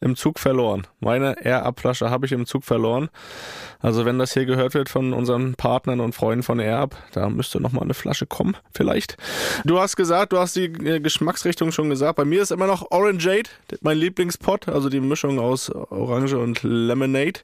im 0.00 0.16
Zug 0.16 0.38
verloren. 0.38 0.86
Meine 1.00 1.36
Air-Up-Flasche 1.44 2.10
habe 2.10 2.26
ich 2.26 2.32
im 2.32 2.46
Zug 2.46 2.64
verloren. 2.64 3.08
Also 3.80 4.04
wenn 4.04 4.18
das 4.18 4.32
hier 4.32 4.46
gehört 4.46 4.74
wird 4.74 4.88
von 4.88 5.12
unseren 5.12 5.54
Partnern 5.54 6.00
und 6.00 6.14
Freunden 6.14 6.42
von 6.42 6.58
Air-Up, 6.58 6.96
da 7.12 7.28
müsste 7.28 7.60
noch 7.60 7.72
mal 7.72 7.82
eine 7.82 7.94
Flasche 7.94 8.26
kommen, 8.26 8.56
vielleicht. 8.72 9.16
Du 9.64 9.78
hast 9.78 9.96
gesagt, 9.96 10.32
du 10.32 10.38
hast 10.38 10.56
die 10.56 10.64
äh, 10.64 11.00
Geschmacksrichtung 11.00 11.70
schon 11.72 11.90
gesagt. 11.90 12.16
Bei 12.16 12.24
mir 12.24 12.42
ist 12.42 12.50
immer 12.50 12.66
noch 12.66 12.90
Orangeade, 12.90 13.50
mein 13.82 13.98
Lieblingspot, 13.98 14.68
also 14.68 14.88
die 14.88 15.00
Mischung 15.00 15.38
aus 15.38 15.70
Orange 15.70 16.38
und 16.38 16.62
Lemonade. 16.62 17.40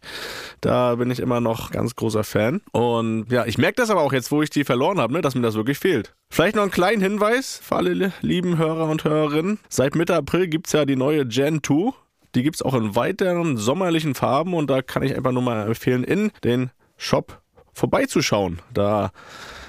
Da 0.61 0.95
bin 0.97 1.11
ich 1.11 1.21
immer 1.21 1.41
noch 1.41 1.71
ganz 1.71 1.97
großer 1.97 2.25
Fan. 2.25 2.61
Und 2.73 3.27
ja, 3.31 3.47
ich 3.47 3.59
merke 3.59 3.77
das 3.77 3.91
aber 3.91 4.03
auch 4.03 4.13
jetzt, 4.13 4.31
wo 4.31 4.43
ich 4.43 4.51
die 4.51 4.65
verloren 4.65 5.01
habe, 5.01 5.13
ne, 5.13 5.21
dass 5.21 5.35
mir 5.35 5.43
das 5.43 5.55
wirklich 5.55 5.79
fehlt. 5.79 6.15
Vielleicht 6.31 6.57
noch 6.57 6.63
einen 6.63 6.71
kleinen 6.71 7.03
Hinweis 7.03 7.61
für 7.63 7.77
alle 7.77 8.13
lieben 8.21 8.59
Hörer 8.59 8.89
und 8.89 9.05
Hörerinnen. 9.05 9.59
Seit 9.69 9.95
Mitte 9.95 10.15
April 10.15 10.49
gibt's 10.49 10.73
ja 10.73 10.85
die 10.85 10.97
neue 10.97 11.27
Gen 11.27 11.63
2 11.63 11.93
Die 12.35 12.43
gibt's 12.43 12.63
auch 12.63 12.75
in 12.75 12.95
weiteren 12.95 13.57
sommerlichen 13.57 14.15
Farben 14.15 14.55
und 14.55 14.69
da 14.69 14.83
kann 14.83 15.03
ich 15.03 15.17
einfach 15.17 15.33
nur 15.33 15.43
mal 15.43 15.67
empfehlen, 15.67 16.05
in 16.05 16.31
den 16.45 16.71
Shop 16.97 17.41
vorbeizuschauen. 17.73 18.61
Da 18.75 19.11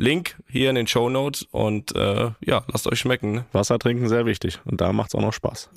Link 0.00 0.36
hier 0.48 0.70
in 0.70 0.76
den 0.76 0.86
Show 0.86 1.10
Notes 1.10 1.46
und 1.50 1.94
äh, 1.94 2.30
ja, 2.40 2.62
lasst 2.72 2.86
euch 2.86 2.98
schmecken. 2.98 3.32
Ne? 3.32 3.44
Wasser 3.52 3.78
trinken 3.78 4.08
sehr 4.08 4.24
wichtig 4.24 4.58
und 4.64 4.80
da 4.80 4.94
macht's 4.94 5.14
auch 5.14 5.20
noch 5.20 5.34
Spaß. 5.34 5.68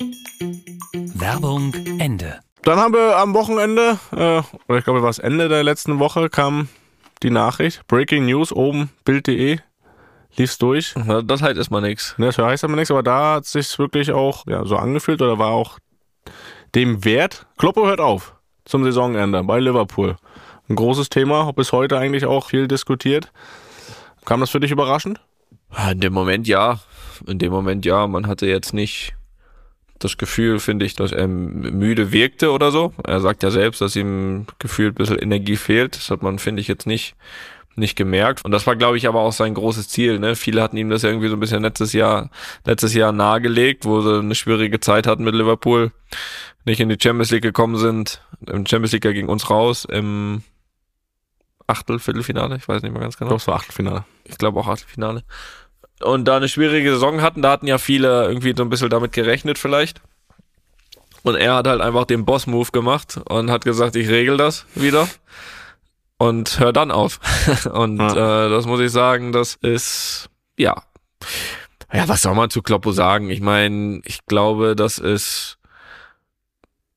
Werbung 1.13 1.73
Ende. 1.99 2.39
Dann 2.63 2.79
haben 2.79 2.93
wir 2.93 3.17
am 3.17 3.33
Wochenende, 3.33 3.99
äh, 4.13 4.41
oder 4.69 4.77
ich 4.77 4.85
glaube, 4.85 5.03
war 5.03 5.09
es 5.09 5.19
Ende 5.19 5.49
der 5.49 5.63
letzten 5.65 5.99
Woche, 5.99 6.29
kam 6.29 6.69
die 7.21 7.31
Nachricht, 7.31 7.85
Breaking 7.87 8.25
News, 8.25 8.53
oben, 8.53 8.91
Bild.de, 9.03 9.59
lief's 10.37 10.57
durch. 10.57 10.93
Das 11.25 11.41
heißt 11.41 11.57
erstmal 11.57 11.81
nichts. 11.81 12.15
Ne, 12.17 12.27
das 12.27 12.37
heißt 12.37 12.63
aber 12.63 12.75
nichts, 12.75 12.91
aber 12.91 13.03
da 13.03 13.35
hat 13.35 13.45
sich's 13.45 13.77
wirklich 13.77 14.13
auch 14.13 14.47
ja, 14.47 14.63
so 14.65 14.77
angefühlt 14.77 15.21
oder 15.21 15.37
war 15.37 15.51
auch 15.51 15.79
dem 16.75 17.03
Wert. 17.03 17.45
Kloppo 17.57 17.85
hört 17.85 17.99
auf 17.99 18.35
zum 18.63 18.85
Saisonende 18.85 19.43
bei 19.43 19.59
Liverpool. 19.59 20.15
Ein 20.69 20.77
großes 20.77 21.09
Thema, 21.09 21.51
bis 21.51 21.73
heute 21.73 21.97
eigentlich 21.97 22.25
auch 22.25 22.47
viel 22.47 22.69
diskutiert. 22.69 23.33
Kam 24.25 24.39
das 24.39 24.49
für 24.49 24.59
dich 24.59 24.71
überraschend? 24.71 25.19
In 25.91 25.99
dem 25.99 26.13
Moment 26.13 26.47
ja. 26.47 26.79
In 27.27 27.39
dem 27.39 27.51
Moment 27.51 27.85
ja. 27.85 28.07
Man 28.07 28.27
hatte 28.27 28.47
jetzt 28.47 28.73
nicht 28.73 29.13
das 29.99 30.17
Gefühl, 30.17 30.59
finde 30.59 30.85
ich, 30.85 30.95
dass 30.95 31.11
er 31.11 31.27
müde 31.27 32.11
wirkte 32.11 32.51
oder 32.51 32.71
so. 32.71 32.93
Er 33.05 33.21
sagt 33.21 33.43
ja 33.43 33.51
selbst, 33.51 33.81
dass 33.81 33.95
ihm 33.95 34.45
gefühlt 34.59 34.93
ein 34.93 34.97
bisschen 34.97 35.19
Energie 35.19 35.55
fehlt. 35.55 35.95
Das 35.95 36.09
hat 36.09 36.21
man, 36.21 36.39
finde 36.39 36.61
ich, 36.61 36.67
jetzt 36.67 36.87
nicht 36.87 37.15
nicht 37.75 37.95
gemerkt. 37.95 38.45
Und 38.45 38.51
das 38.51 38.67
war, 38.67 38.75
glaube 38.75 38.97
ich, 38.97 39.07
aber 39.07 39.21
auch 39.21 39.31
sein 39.31 39.53
großes 39.53 39.89
Ziel. 39.89 40.19
Ne? 40.19 40.35
Viele 40.35 40.61
hatten 40.61 40.77
ihm 40.77 40.89
das 40.89 41.03
irgendwie 41.03 41.27
so 41.27 41.35
ein 41.35 41.39
bisschen 41.39 41.63
letztes 41.63 41.93
Jahr, 41.93 42.29
letztes 42.65 42.93
Jahr 42.93 43.11
nahegelegt, 43.11 43.85
wo 43.85 44.01
sie 44.01 44.19
eine 44.19 44.35
schwierige 44.35 44.79
Zeit 44.79 45.07
hatten 45.07 45.23
mit 45.23 45.35
Liverpool, 45.35 45.91
nicht 46.65 46.79
in 46.79 46.89
die 46.89 46.97
Champions 47.01 47.31
League 47.31 47.43
gekommen 47.43 47.77
sind. 47.77 48.21
Im 48.45 48.65
Champions 48.65 48.91
League 48.91 49.01
ging 49.01 49.27
uns 49.27 49.49
raus 49.49 49.85
im 49.85 50.43
Achtel, 51.67 51.99
Viertelfinale, 51.99 52.57
ich 52.57 52.67
weiß 52.67 52.81
nicht 52.81 52.91
mehr 52.91 53.01
ganz 53.01 53.17
genau. 53.17 53.27
Ich 53.27 53.29
glaube, 53.29 53.41
es 53.41 53.47
war 53.47 53.55
Achtelfinale. 53.55 54.05
Ich 54.25 54.37
glaube 54.37 54.59
auch 54.59 54.67
Achtelfinale. 54.67 55.23
Und 56.01 56.25
da 56.25 56.37
eine 56.37 56.49
schwierige 56.49 56.91
Saison 56.91 57.21
hatten, 57.21 57.41
da 57.41 57.51
hatten 57.51 57.67
ja 57.67 57.77
viele 57.77 58.25
irgendwie 58.25 58.53
so 58.55 58.63
ein 58.63 58.69
bisschen 58.69 58.89
damit 58.89 59.13
gerechnet 59.13 59.57
vielleicht. 59.57 60.01
Und 61.23 61.35
er 61.35 61.55
hat 61.55 61.67
halt 61.67 61.81
einfach 61.81 62.05
den 62.05 62.25
Boss-Move 62.25 62.71
gemacht 62.71 63.19
und 63.29 63.49
hat 63.49 63.63
gesagt, 63.63 63.95
ich 63.95 64.09
regel 64.09 64.35
das 64.35 64.65
wieder 64.75 65.07
und 66.17 66.59
hör 66.59 66.73
dann 66.73 66.91
auf. 66.91 67.19
und 67.71 67.99
ja. 67.99 68.45
äh, 68.45 68.49
das 68.49 68.65
muss 68.65 68.81
ich 68.81 68.91
sagen, 68.91 69.31
das 69.31 69.55
ist 69.55 70.29
ja. 70.57 70.83
Ja, 71.93 72.07
was 72.07 72.23
soll 72.23 72.35
man 72.35 72.49
zu 72.49 72.61
Kloppo 72.61 72.91
sagen? 72.91 73.29
Ich 73.29 73.39
meine, 73.39 74.01
ich 74.03 74.25
glaube, 74.25 74.75
das 74.75 74.97
ist 74.97 75.57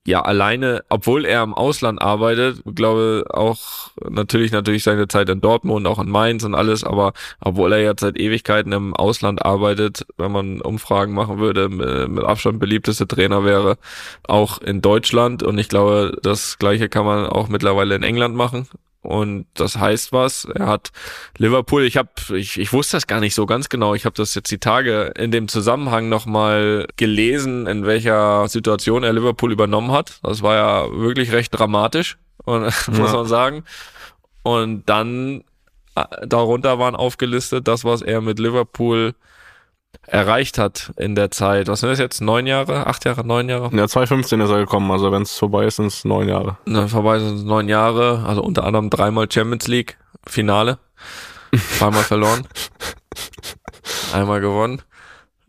ja 0.06 0.22
alleine, 0.22 0.84
obwohl 0.88 1.24
er 1.24 1.42
im 1.42 1.54
Ausland 1.54 2.00
arbeitet, 2.00 2.62
glaube 2.74 3.24
auch 3.30 3.90
natürlich 4.08 4.52
natürlich 4.52 4.84
seine 4.84 5.08
Zeit 5.08 5.28
in 5.28 5.40
Dortmund, 5.40 5.86
auch 5.86 5.98
in 5.98 6.08
Mainz 6.08 6.44
und 6.44 6.54
alles, 6.54 6.84
aber 6.84 7.12
obwohl 7.40 7.72
er 7.72 7.82
jetzt 7.82 8.00
seit 8.00 8.18
Ewigkeiten 8.18 8.72
im 8.72 8.94
Ausland 8.94 9.44
arbeitet, 9.44 10.06
wenn 10.16 10.32
man 10.32 10.60
Umfragen 10.60 11.12
machen 11.12 11.38
würde, 11.38 11.68
mit 11.68 12.24
Abstand 12.24 12.58
beliebteste 12.58 13.06
Trainer 13.06 13.44
wäre, 13.44 13.78
auch 14.26 14.58
in 14.58 14.80
Deutschland 14.80 15.42
und 15.42 15.58
ich 15.58 15.68
glaube, 15.68 16.16
das 16.22 16.58
gleiche 16.58 16.88
kann 16.88 17.04
man 17.04 17.26
auch 17.26 17.48
mittlerweile 17.48 17.94
in 17.94 18.02
England 18.02 18.36
machen. 18.36 18.68
Und 19.06 19.46
das 19.54 19.76
heißt 19.76 20.12
was. 20.12 20.44
Er 20.46 20.66
hat 20.66 20.90
Liverpool, 21.38 21.84
ich 21.84 21.96
habe, 21.96 22.10
ich, 22.34 22.58
ich 22.58 22.72
wusste 22.72 22.96
das 22.96 23.06
gar 23.06 23.20
nicht 23.20 23.36
so 23.36 23.46
ganz 23.46 23.68
genau. 23.68 23.94
Ich 23.94 24.04
habe 24.04 24.14
das 24.14 24.34
jetzt 24.34 24.50
die 24.50 24.58
Tage 24.58 25.12
in 25.16 25.30
dem 25.30 25.46
Zusammenhang 25.46 26.08
nochmal 26.08 26.88
gelesen, 26.96 27.68
in 27.68 27.86
welcher 27.86 28.48
Situation 28.48 29.04
er 29.04 29.12
Liverpool 29.12 29.52
übernommen 29.52 29.92
hat. 29.92 30.18
Das 30.24 30.42
war 30.42 30.56
ja 30.56 30.98
wirklich 30.98 31.30
recht 31.30 31.56
dramatisch, 31.56 32.18
und, 32.44 32.64
muss 32.88 33.12
man 33.12 33.26
sagen. 33.26 33.62
Und 34.42 34.88
dann 34.88 35.44
äh, 35.94 36.26
darunter 36.26 36.80
waren 36.80 36.96
aufgelistet, 36.96 37.68
das, 37.68 37.84
was 37.84 38.02
er 38.02 38.20
mit 38.20 38.40
Liverpool 38.40 39.14
erreicht 40.06 40.58
hat 40.58 40.92
in 40.96 41.14
der 41.14 41.30
Zeit. 41.30 41.68
Was 41.68 41.80
sind 41.80 41.90
das 41.90 41.98
jetzt? 41.98 42.20
Neun 42.20 42.46
Jahre? 42.46 42.86
Acht 42.86 43.04
Jahre? 43.04 43.26
Neun 43.26 43.48
Jahre? 43.48 43.76
Ja, 43.76 43.88
2015 43.88 44.40
ist 44.40 44.50
er 44.50 44.58
gekommen. 44.58 44.90
Also 44.90 45.10
wenn 45.12 45.22
es 45.22 45.36
vorbei 45.36 45.64
ist, 45.66 45.76
sind 45.76 45.86
es 45.86 46.04
neun 46.04 46.28
Jahre. 46.28 46.58
Ne, 46.66 46.88
vorbei 46.88 47.18
sind 47.18 47.36
es 47.36 47.42
neun 47.42 47.68
Jahre. 47.68 48.24
Also 48.26 48.42
unter 48.42 48.64
anderem 48.64 48.90
dreimal 48.90 49.30
Champions 49.30 49.66
League 49.68 49.98
Finale. 50.26 50.78
Zweimal 51.78 52.02
verloren. 52.02 52.46
Einmal 54.12 54.40
gewonnen. 54.40 54.82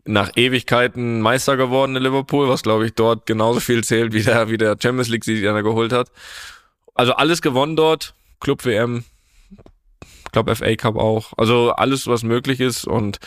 Nach 0.04 0.30
Ewigkeiten 0.36 1.20
Meister 1.20 1.56
geworden 1.56 1.94
in 1.96 2.02
Liverpool, 2.02 2.48
was 2.48 2.62
glaube 2.62 2.86
ich 2.86 2.94
dort 2.94 3.26
genauso 3.26 3.60
viel 3.60 3.84
zählt 3.84 4.14
wie 4.14 4.22
der, 4.22 4.48
wie 4.48 4.56
der 4.56 4.76
Champions 4.80 5.08
League, 5.08 5.24
die 5.24 5.44
er 5.44 5.62
geholt 5.62 5.92
hat. 5.92 6.10
Also 6.94 7.12
alles 7.12 7.42
gewonnen 7.42 7.76
dort. 7.76 8.14
Club 8.40 8.64
WM. 8.64 9.04
Glaube 10.32 10.54
FA 10.54 10.74
Cup 10.76 10.96
auch. 10.96 11.32
Also 11.36 11.72
alles, 11.72 12.06
was 12.06 12.22
möglich 12.22 12.60
ist 12.60 12.86
und 12.86 13.18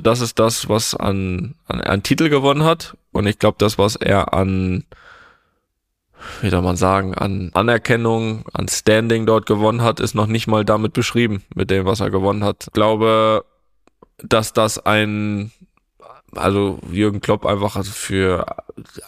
das 0.00 0.20
ist 0.20 0.38
das, 0.38 0.68
was 0.68 0.94
an, 0.94 1.54
an, 1.66 1.80
an 1.80 2.02
Titel 2.02 2.28
gewonnen 2.28 2.64
hat. 2.64 2.96
Und 3.12 3.26
ich 3.26 3.38
glaube, 3.38 3.56
das, 3.58 3.78
was 3.78 3.96
er 3.96 4.34
an, 4.34 4.84
wie 6.40 6.50
soll 6.50 6.62
man 6.62 6.76
sagen, 6.76 7.14
an 7.14 7.50
Anerkennung, 7.54 8.44
an 8.52 8.68
Standing 8.68 9.26
dort 9.26 9.46
gewonnen 9.46 9.82
hat, 9.82 10.00
ist 10.00 10.14
noch 10.14 10.26
nicht 10.26 10.46
mal 10.46 10.64
damit 10.64 10.92
beschrieben, 10.92 11.42
mit 11.54 11.70
dem, 11.70 11.84
was 11.84 12.00
er 12.00 12.10
gewonnen 12.10 12.44
hat. 12.44 12.64
Ich 12.68 12.72
glaube, 12.72 13.44
dass 14.22 14.52
das 14.52 14.78
ein, 14.78 15.52
also 16.34 16.78
Jürgen 16.90 17.20
Klopp 17.20 17.44
einfach 17.44 17.76
also 17.76 17.90
für 17.90 18.46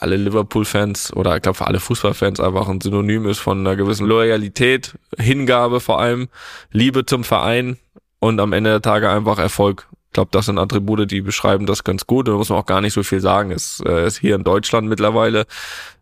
alle 0.01 0.16
Liverpool-Fans 0.16 1.14
oder 1.14 1.37
ich 1.37 1.42
glaube 1.42 1.57
für 1.57 1.66
alle 1.66 1.81
Fußballfans 1.81 2.40
einfach 2.40 2.68
ein 2.68 2.81
Synonym 2.81 3.27
ist 3.27 3.38
von 3.38 3.61
einer 3.61 3.77
gewissen 3.77 4.07
Loyalität, 4.07 4.99
Hingabe 5.18 5.81
vor 5.81 6.01
allem, 6.01 6.29
Liebe 6.70 7.07
zum 7.07 7.25
Verein 7.25 7.79
und 8.18 8.40
am 8.40 8.53
Ende 8.53 8.70
der 8.70 8.83
Tage 8.83 9.11
einfach 9.11 9.38
Erfolg 9.38 9.87
glaube, 10.14 10.31
das 10.33 10.46
sind 10.46 10.59
Attribute, 10.59 11.11
die 11.11 11.20
beschreiben 11.20 11.66
das 11.66 11.85
ganz 11.85 12.07
gut. 12.07 12.29
Da 12.29 12.33
muss 12.33 12.48
man 12.48 12.59
auch 12.59 12.66
gar 12.66 12.81
nicht 12.81 12.94
so 12.94 13.03
viel 13.03 13.20
sagen. 13.20 13.50
Es 13.50 13.83
äh, 13.87 14.07
ist 14.07 14.18
hier 14.18 14.35
in 14.35 14.44
Deutschland 14.44 14.88
mittlerweile 14.88 15.44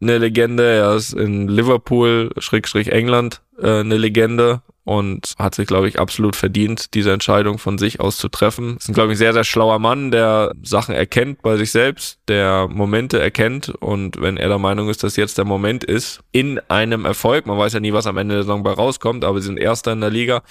eine 0.01 0.19
Legende. 0.19 0.65
Er 0.65 0.95
ist 0.95 1.13
in 1.13 1.49
Liverpool, 1.49 2.31
Schrägstrich 2.39 2.93
England, 2.93 3.41
äh, 3.61 3.81
eine 3.81 3.97
Legende 3.97 4.63
und 4.85 5.35
hat 5.39 5.55
sich, 5.55 5.67
glaube 5.67 5.89
ich, 5.89 5.99
absolut 5.99 6.35
verdient, 6.35 6.95
diese 6.95 7.13
Entscheidung 7.13 7.59
von 7.59 7.79
sich 7.79 8.01
aus 8.01 8.17
zu 8.17 8.29
treffen. 8.29 8.77
Ist 8.79 8.89
ein, 8.89 8.95
glaube 8.95 9.13
ich, 9.13 9.19
sehr, 9.19 9.33
sehr 9.33 9.45
schlauer 9.45 9.79
Mann, 9.79 10.11
der 10.11 10.53
Sachen 10.63 10.95
erkennt 10.95 11.43
bei 11.43 11.57
sich 11.57 11.71
selbst, 11.71 12.19
der 12.29 12.69
Momente 12.69 13.21
erkennt 13.21 13.69
und 13.69 14.21
wenn 14.21 14.37
er 14.37 14.49
der 14.49 14.59
Meinung 14.59 14.89
ist, 14.89 15.05
dass 15.05 15.17
jetzt 15.17 15.39
der 15.39 15.45
Moment 15.45 15.85
ist, 15.85 16.21
in 16.33 16.61
einem 16.69 17.05
Erfolg, 17.05 17.47
man 17.47 17.59
weiß 17.59 17.75
ja 17.75 17.81
nie, 17.81 17.93
was 17.93 18.07
am 18.09 18.17
Ende 18.17 18.35
der 18.35 18.43
Saison 18.43 18.65
bei 18.65 18.73
rauskommt, 18.73 19.25
aber 19.25 19.41
sie 19.41 19.47
sind 19.47 19.59
Erster 19.59 19.93
in 19.93 20.01
der 20.01 20.11
Liga, 20.11 20.43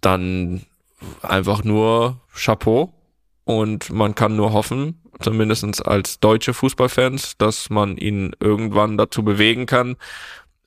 dann 0.00 0.62
einfach 1.22 1.64
nur 1.64 2.20
Chapeau. 2.34 2.92
Und 3.44 3.90
man 3.90 4.14
kann 4.14 4.36
nur 4.36 4.52
hoffen, 4.52 5.02
zumindest 5.20 5.86
als 5.86 6.18
deutsche 6.20 6.54
Fußballfans, 6.54 7.36
dass 7.38 7.70
man 7.70 7.96
ihn 7.96 8.34
irgendwann 8.40 8.96
dazu 8.96 9.22
bewegen 9.22 9.66
kann, 9.66 9.96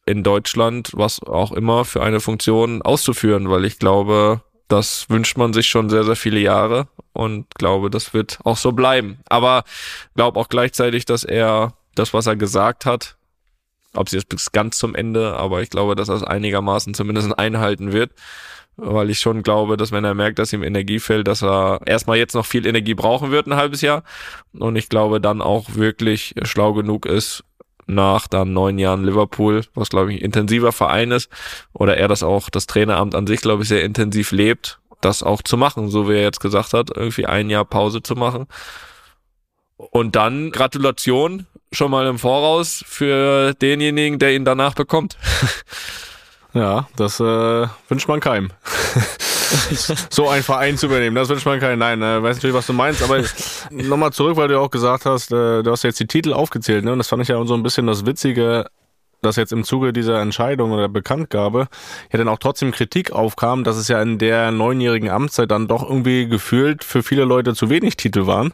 in 0.06 0.24
Deutschland 0.24 0.92
was 0.94 1.22
auch 1.22 1.52
immer 1.52 1.86
für 1.86 2.02
eine 2.02 2.20
Funktion 2.20 2.82
auszuführen, 2.82 3.50
weil 3.50 3.66
ich 3.66 3.78
glaube, 3.78 4.42
das 4.68 5.10
wünscht 5.10 5.38
man 5.38 5.54
sich 5.54 5.68
schon 5.68 5.90
sehr, 5.90 6.04
sehr 6.04 6.16
viele 6.16 6.40
Jahre 6.40 6.88
und 7.14 7.48
glaube, 7.56 7.90
das 7.90 8.14
wird 8.14 8.40
auch 8.44 8.58
so 8.58 8.72
bleiben. 8.72 9.20
Aber 9.28 9.64
glaube 10.16 10.40
auch 10.40 10.50
gleichzeitig, 10.50 11.06
dass 11.06 11.24
er 11.24 11.74
das, 11.96 12.14
was 12.14 12.28
er 12.28 12.36
gesagt 12.36 12.86
hat, 12.86 13.18
ob 13.94 14.10
sie 14.10 14.18
es 14.18 14.26
bis 14.26 14.52
ganz 14.52 14.78
zum 14.78 14.96
Ende, 14.96 15.36
aber 15.36 15.62
ich 15.62 15.70
glaube, 15.70 15.96
dass 15.96 16.10
er 16.10 16.16
es 16.16 16.24
einigermaßen 16.24 16.94
zumindest 16.94 17.38
einhalten 17.38 17.92
wird 17.92 18.12
weil 18.78 19.10
ich 19.10 19.20
schon 19.20 19.44
glaube, 19.44 19.76
dass 19.76 19.92
wenn 19.92 20.06
er 20.06 20.14
merkt, 20.14 20.40
dass 20.40 20.54
ihm 20.54 20.64
Energie 20.64 21.00
fehlt, 21.00 21.28
dass 21.28 21.44
er 21.44 21.82
erstmal 21.86 22.18
jetzt 22.18 22.36
noch 22.36 22.46
viel 22.46 22.66
Energie 22.66 22.94
brauchen 22.94 23.32
wird, 23.32 23.48
ein 23.48 23.56
halbes 23.56 23.82
Jahr. 23.82 24.04
Und 24.54 24.76
ich 24.76 24.88
glaube 24.88 25.20
dann 25.20 25.42
auch 25.42 25.76
wirklich 25.76 26.36
schlau 26.44 26.74
genug 26.74 27.06
ist, 27.06 27.44
nach 27.88 28.28
dann 28.28 28.54
neun 28.54 28.78
Jahren 28.78 29.04
Liverpool, 29.04 29.64
was 29.74 29.90
glaube 29.90 30.14
ich 30.14 30.20
ein 30.20 30.26
intensiver 30.26 30.72
Verein 30.72 31.12
ist, 31.12 31.30
oder 31.74 31.98
er 31.98 32.08
das 32.08 32.22
auch, 32.22 32.50
das 32.50 32.68
Traineramt 32.68 33.16
an 33.16 33.26
sich, 33.26 33.42
glaube 33.42 33.64
ich, 33.64 33.70
sehr 33.70 33.84
intensiv 33.84 34.32
lebt, 34.32 34.80
das 35.02 35.24
auch 35.24 35.42
zu 35.42 35.58
machen, 35.58 35.90
so 35.90 36.08
wie 36.08 36.14
er 36.14 36.22
jetzt 36.22 36.40
gesagt 36.40 36.74
hat, 36.74 36.92
irgendwie 36.96 37.26
ein 37.26 37.50
Jahr 37.50 37.66
Pause 37.66 38.04
zu 38.04 38.16
machen. 38.16 38.48
Und 39.78 40.16
dann 40.16 40.52
Gratulation 40.52 41.48
schon 41.72 41.92
mal 41.92 42.08
im 42.08 42.20
Voraus 42.20 42.84
für 42.88 43.54
denjenigen, 43.56 44.20
der 44.20 44.36
ihn 44.36 44.46
danach 44.46 44.74
bekommt. 44.74 45.18
Ja, 46.54 46.88
das 46.96 47.20
äh, 47.20 47.68
wünscht 47.90 48.08
man 48.08 48.20
keinem. 48.20 48.52
so 50.10 50.28
ein 50.30 50.44
Verein 50.44 50.78
zu 50.78 50.88
übernehmen, 50.88 51.16
das 51.16 51.30
wünscht 51.30 51.46
man 51.46 51.60
keinem. 51.60 51.80
Nein, 51.80 52.02
äh, 52.02 52.22
weiß 52.22 52.38
natürlich, 52.38 52.56
was 52.56 52.68
du 52.68 52.74
meinst, 52.74 53.04
aber 53.04 53.22
nochmal 53.70 54.12
zurück, 54.12 54.38
weil 54.38 54.48
du 54.48 54.60
auch 54.60 54.72
gesagt 54.72 55.06
hast, 55.06 55.32
äh, 55.32 55.64
du 55.64 55.72
hast 55.72 55.84
jetzt 55.84 56.00
die 56.00 56.08
Titel 56.08 56.34
aufgezählt, 56.34 56.86
ne? 56.86 56.92
Und 56.92 56.98
das 56.98 57.08
fand 57.10 57.22
ich 57.22 57.30
ja 57.30 57.44
so 57.46 57.54
ein 57.54 57.64
bisschen 57.64 57.88
das 57.88 58.06
Witzige 58.06 58.66
dass 59.22 59.36
jetzt 59.36 59.52
im 59.52 59.64
Zuge 59.64 59.94
dieser 59.94 60.22
Entscheidung 60.22 60.72
oder 60.72 60.90
Bekanntgabe 60.90 61.68
ja 62.12 62.18
dann 62.18 62.28
auch 62.28 62.38
trotzdem 62.38 62.72
Kritik 62.72 63.12
aufkam, 63.12 63.64
dass 63.64 63.78
es 63.78 63.88
ja 63.88 64.02
in 64.02 64.18
der 64.18 64.52
neunjährigen 64.52 65.10
Amtszeit 65.10 65.52
dann 65.52 65.68
doch 65.68 65.88
irgendwie 65.88 66.28
gefühlt 66.28 66.84
für 66.84 67.04
viele 67.04 67.26
Leute 67.26 67.54
zu 67.54 67.70
wenig 67.70 67.98
Titel 67.98 68.28
waren. 68.28 68.54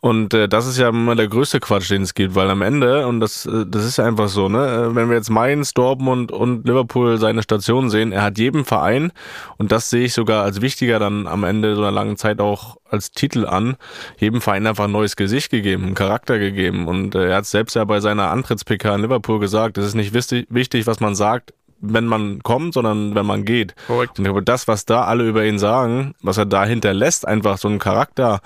Und 0.00 0.32
äh, 0.34 0.48
das 0.48 0.66
ist 0.66 0.78
ja 0.78 0.88
immer 0.90 1.16
der 1.16 1.28
größte 1.28 1.60
Quatsch, 1.60 1.90
den 1.90 2.02
es 2.02 2.14
gibt, 2.14 2.34
weil 2.34 2.48
am 2.50 2.62
Ende, 2.62 3.06
und 3.06 3.20
das, 3.20 3.46
äh, 3.46 3.64
das 3.66 3.84
ist 3.84 3.98
ja 3.98 4.04
einfach 4.04 4.28
so, 4.28 4.48
ne, 4.48 4.66
äh, 4.66 4.94
wenn 4.94 5.08
wir 5.08 5.16
jetzt 5.16 5.30
Mainz, 5.30 5.74
Dortmund 5.74 6.30
und 6.30 6.66
Liverpool 6.66 7.18
seine 7.18 7.42
Station 7.42 7.90
sehen, 7.90 8.12
er 8.12 8.22
hat 8.22 8.38
jedem 8.38 8.64
Verein, 8.64 9.12
und 9.56 9.72
das 9.72 9.90
sehe 9.90 10.04
ich 10.04 10.14
sogar 10.14 10.44
als 10.44 10.60
wichtiger 10.60 10.98
dann 10.98 11.26
am 11.26 11.42
Ende 11.42 11.74
so 11.74 11.82
einer 11.82 11.90
langen 11.90 12.16
Zeit 12.16 12.40
auch 12.40 12.76
als 12.90 13.10
Titel 13.10 13.46
an, 13.46 13.76
jedem 14.18 14.40
Verein 14.40 14.66
einfach 14.66 14.84
ein 14.84 14.92
neues 14.92 15.16
Gesicht 15.16 15.50
gegeben, 15.50 15.84
einen 15.84 15.94
Charakter 15.94 16.38
gegeben. 16.38 16.86
Und 16.86 17.14
äh, 17.14 17.30
er 17.30 17.36
hat 17.36 17.46
selbst 17.46 17.74
ja 17.74 17.84
bei 17.84 18.00
seiner 18.00 18.30
Antritts-PK 18.30 18.94
in 18.94 19.02
Liverpool 19.02 19.40
gesagt, 19.40 19.78
es 19.78 19.86
ist 19.86 19.94
nicht 19.94 20.14
wichtig, 20.14 20.86
was 20.86 21.00
man 21.00 21.14
sagt, 21.14 21.52
wenn 21.80 22.06
man 22.06 22.42
kommt, 22.42 22.74
sondern 22.74 23.14
wenn 23.14 23.26
man 23.26 23.44
geht. 23.44 23.74
Korrekt. 23.86 24.18
Und 24.18 24.24
ich 24.24 24.30
glaube, 24.30 24.42
das, 24.42 24.68
was 24.68 24.84
da 24.84 25.04
alle 25.04 25.24
über 25.24 25.44
ihn 25.44 25.58
sagen, 25.58 26.14
was 26.22 26.38
er 26.38 26.46
da 26.46 26.64
hinterlässt, 26.64 27.26
einfach 27.26 27.58
so 27.58 27.68
einen 27.68 27.78
Charakter 27.78 28.40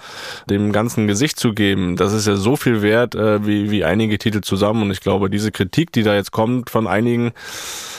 dem 0.48 0.72
ganzen 0.72 1.06
Gesicht 1.06 1.38
zu 1.38 1.52
geben, 1.54 1.96
das 1.96 2.12
ist 2.12 2.26
ja 2.26 2.36
so 2.36 2.56
viel 2.56 2.82
wert 2.82 3.14
äh, 3.14 3.46
wie, 3.46 3.70
wie 3.70 3.84
einige 3.84 4.18
Titel 4.18 4.40
zusammen. 4.42 4.82
Und 4.82 4.90
ich 4.90 5.00
glaube, 5.00 5.30
diese 5.30 5.52
Kritik, 5.52 5.92
die 5.92 6.02
da 6.02 6.14
jetzt 6.14 6.32
kommt 6.32 6.70
von 6.70 6.86
einigen, 6.86 7.32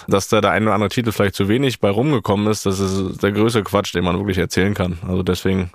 dass 0.08 0.28
da 0.28 0.42
der 0.42 0.52
ein 0.52 0.64
oder 0.64 0.74
andere 0.74 0.90
Titel 0.90 1.12
vielleicht 1.12 1.36
zu 1.36 1.48
wenig 1.48 1.80
bei 1.80 1.90
rumgekommen 1.90 2.48
ist, 2.48 2.66
das 2.66 2.80
ist 2.80 3.24
der 3.24 3.32
größte 3.32 3.64
Quatsch, 3.64 3.94
den 3.94 4.04
man 4.04 4.18
wirklich 4.18 4.38
erzählen 4.38 4.74
kann. 4.74 5.00
Also 5.08 5.24
deswegen 5.24 5.72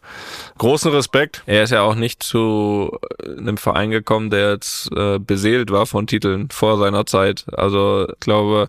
großen 0.58 0.92
Respekt. 0.92 1.42
Er 1.46 1.62
ist 1.62 1.70
ja 1.70 1.82
auch 1.82 1.94
nicht 1.94 2.22
zu 2.22 2.98
einem 3.24 3.56
Verein 3.56 3.90
gekommen, 3.90 4.30
der 4.30 4.52
jetzt 4.52 4.90
äh, 4.92 5.18
beseelt 5.18 5.70
war 5.70 5.86
von 5.86 6.06
Titeln 6.06 6.48
vor 6.50 6.78
seiner 6.78 7.06
Zeit. 7.06 7.46
Also 7.52 8.06
ich 8.08 8.20
glaube, 8.20 8.68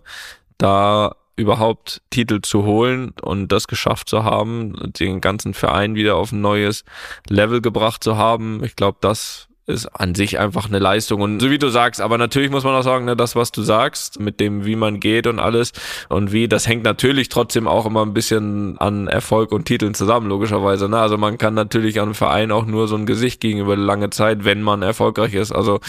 da 0.60 1.16
überhaupt 1.36 2.02
Titel 2.10 2.40
zu 2.42 2.64
holen 2.64 3.14
und 3.22 3.48
das 3.48 3.66
geschafft 3.66 4.08
zu 4.08 4.24
haben, 4.24 4.74
den 4.98 5.20
ganzen 5.20 5.54
Verein 5.54 5.94
wieder 5.94 6.16
auf 6.16 6.32
ein 6.32 6.40
neues 6.40 6.84
Level 7.28 7.62
gebracht 7.62 8.04
zu 8.04 8.16
haben. 8.16 8.62
Ich 8.62 8.76
glaube, 8.76 8.98
das 9.00 9.48
ist 9.70 9.86
an 9.86 10.14
sich 10.14 10.38
einfach 10.38 10.68
eine 10.68 10.78
Leistung. 10.78 11.20
Und 11.20 11.40
so 11.40 11.50
wie 11.50 11.58
du 11.58 11.68
sagst, 11.68 12.00
aber 12.00 12.18
natürlich 12.18 12.50
muss 12.50 12.64
man 12.64 12.74
auch 12.74 12.82
sagen, 12.82 13.04
ne, 13.04 13.16
das, 13.16 13.36
was 13.36 13.52
du 13.52 13.62
sagst, 13.62 14.20
mit 14.20 14.40
dem, 14.40 14.66
wie 14.66 14.76
man 14.76 15.00
geht 15.00 15.26
und 15.26 15.38
alles 15.38 15.72
und 16.08 16.32
wie, 16.32 16.48
das 16.48 16.66
hängt 16.66 16.84
natürlich 16.84 17.28
trotzdem 17.28 17.66
auch 17.66 17.86
immer 17.86 18.02
ein 18.02 18.12
bisschen 18.12 18.78
an 18.78 19.08
Erfolg 19.08 19.52
und 19.52 19.64
Titeln 19.64 19.94
zusammen, 19.94 20.28
logischerweise. 20.28 20.88
Ne? 20.88 20.98
Also 20.98 21.16
man 21.16 21.38
kann 21.38 21.54
natürlich 21.54 22.00
einem 22.00 22.14
Verein 22.14 22.52
auch 22.52 22.66
nur 22.66 22.88
so 22.88 22.96
ein 22.96 23.06
Gesicht 23.06 23.40
gegenüber 23.40 23.76
lange 23.76 24.10
Zeit, 24.10 24.44
wenn 24.44 24.62
man 24.62 24.82
erfolgreich 24.82 25.34
ist. 25.34 25.52
Also 25.52 25.80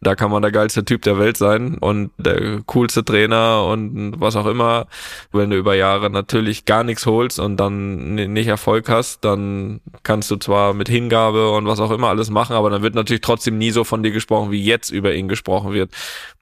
da 0.00 0.14
kann 0.14 0.30
man 0.30 0.42
der 0.42 0.52
geilste 0.52 0.84
Typ 0.84 1.02
der 1.02 1.18
Welt 1.18 1.36
sein 1.36 1.78
und 1.78 2.10
der 2.18 2.62
coolste 2.66 3.04
Trainer 3.04 3.64
und 3.64 4.20
was 4.20 4.36
auch 4.36 4.46
immer. 4.46 4.86
Wenn 5.32 5.50
du 5.50 5.56
über 5.56 5.74
Jahre 5.74 6.10
natürlich 6.10 6.64
gar 6.64 6.84
nichts 6.84 7.06
holst 7.06 7.38
und 7.38 7.56
dann 7.56 8.14
nicht 8.14 8.46
Erfolg 8.46 8.88
hast, 8.88 9.24
dann 9.24 9.80
kannst 10.02 10.30
du 10.30 10.36
zwar 10.36 10.74
mit 10.74 10.88
Hingabe 10.88 11.50
und 11.50 11.66
was 11.66 11.80
auch 11.80 11.90
immer 11.90 12.08
alles 12.08 12.30
machen, 12.30 12.54
aber 12.54 12.70
dann 12.70 12.82
wird 12.82 12.94
natürlich 12.94 13.20
trotzdem 13.26 13.58
nie 13.58 13.70
so 13.70 13.84
von 13.84 14.02
dir 14.02 14.12
gesprochen, 14.12 14.50
wie 14.50 14.62
jetzt 14.62 14.90
über 14.90 15.14
ihn 15.14 15.28
gesprochen 15.28 15.72
wird. 15.72 15.90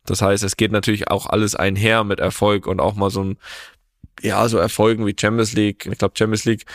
Das 0.04 0.22
heißt, 0.22 0.44
es 0.44 0.56
geht 0.56 0.70
natürlich 0.70 1.08
auch 1.08 1.26
alles 1.26 1.54
einher 1.54 2.04
mit 2.04 2.20
Erfolg 2.20 2.66
und 2.66 2.80
auch 2.80 2.94
mal 2.94 3.10
so 3.10 3.24
ein, 3.24 3.38
ja, 4.20 4.46
so 4.48 4.58
Erfolgen 4.58 5.06
wie 5.06 5.16
Champions 5.18 5.54
League. 5.54 5.86
Ich 5.90 5.98
glaube, 5.98 6.14
Champions 6.16 6.44
League 6.44 6.66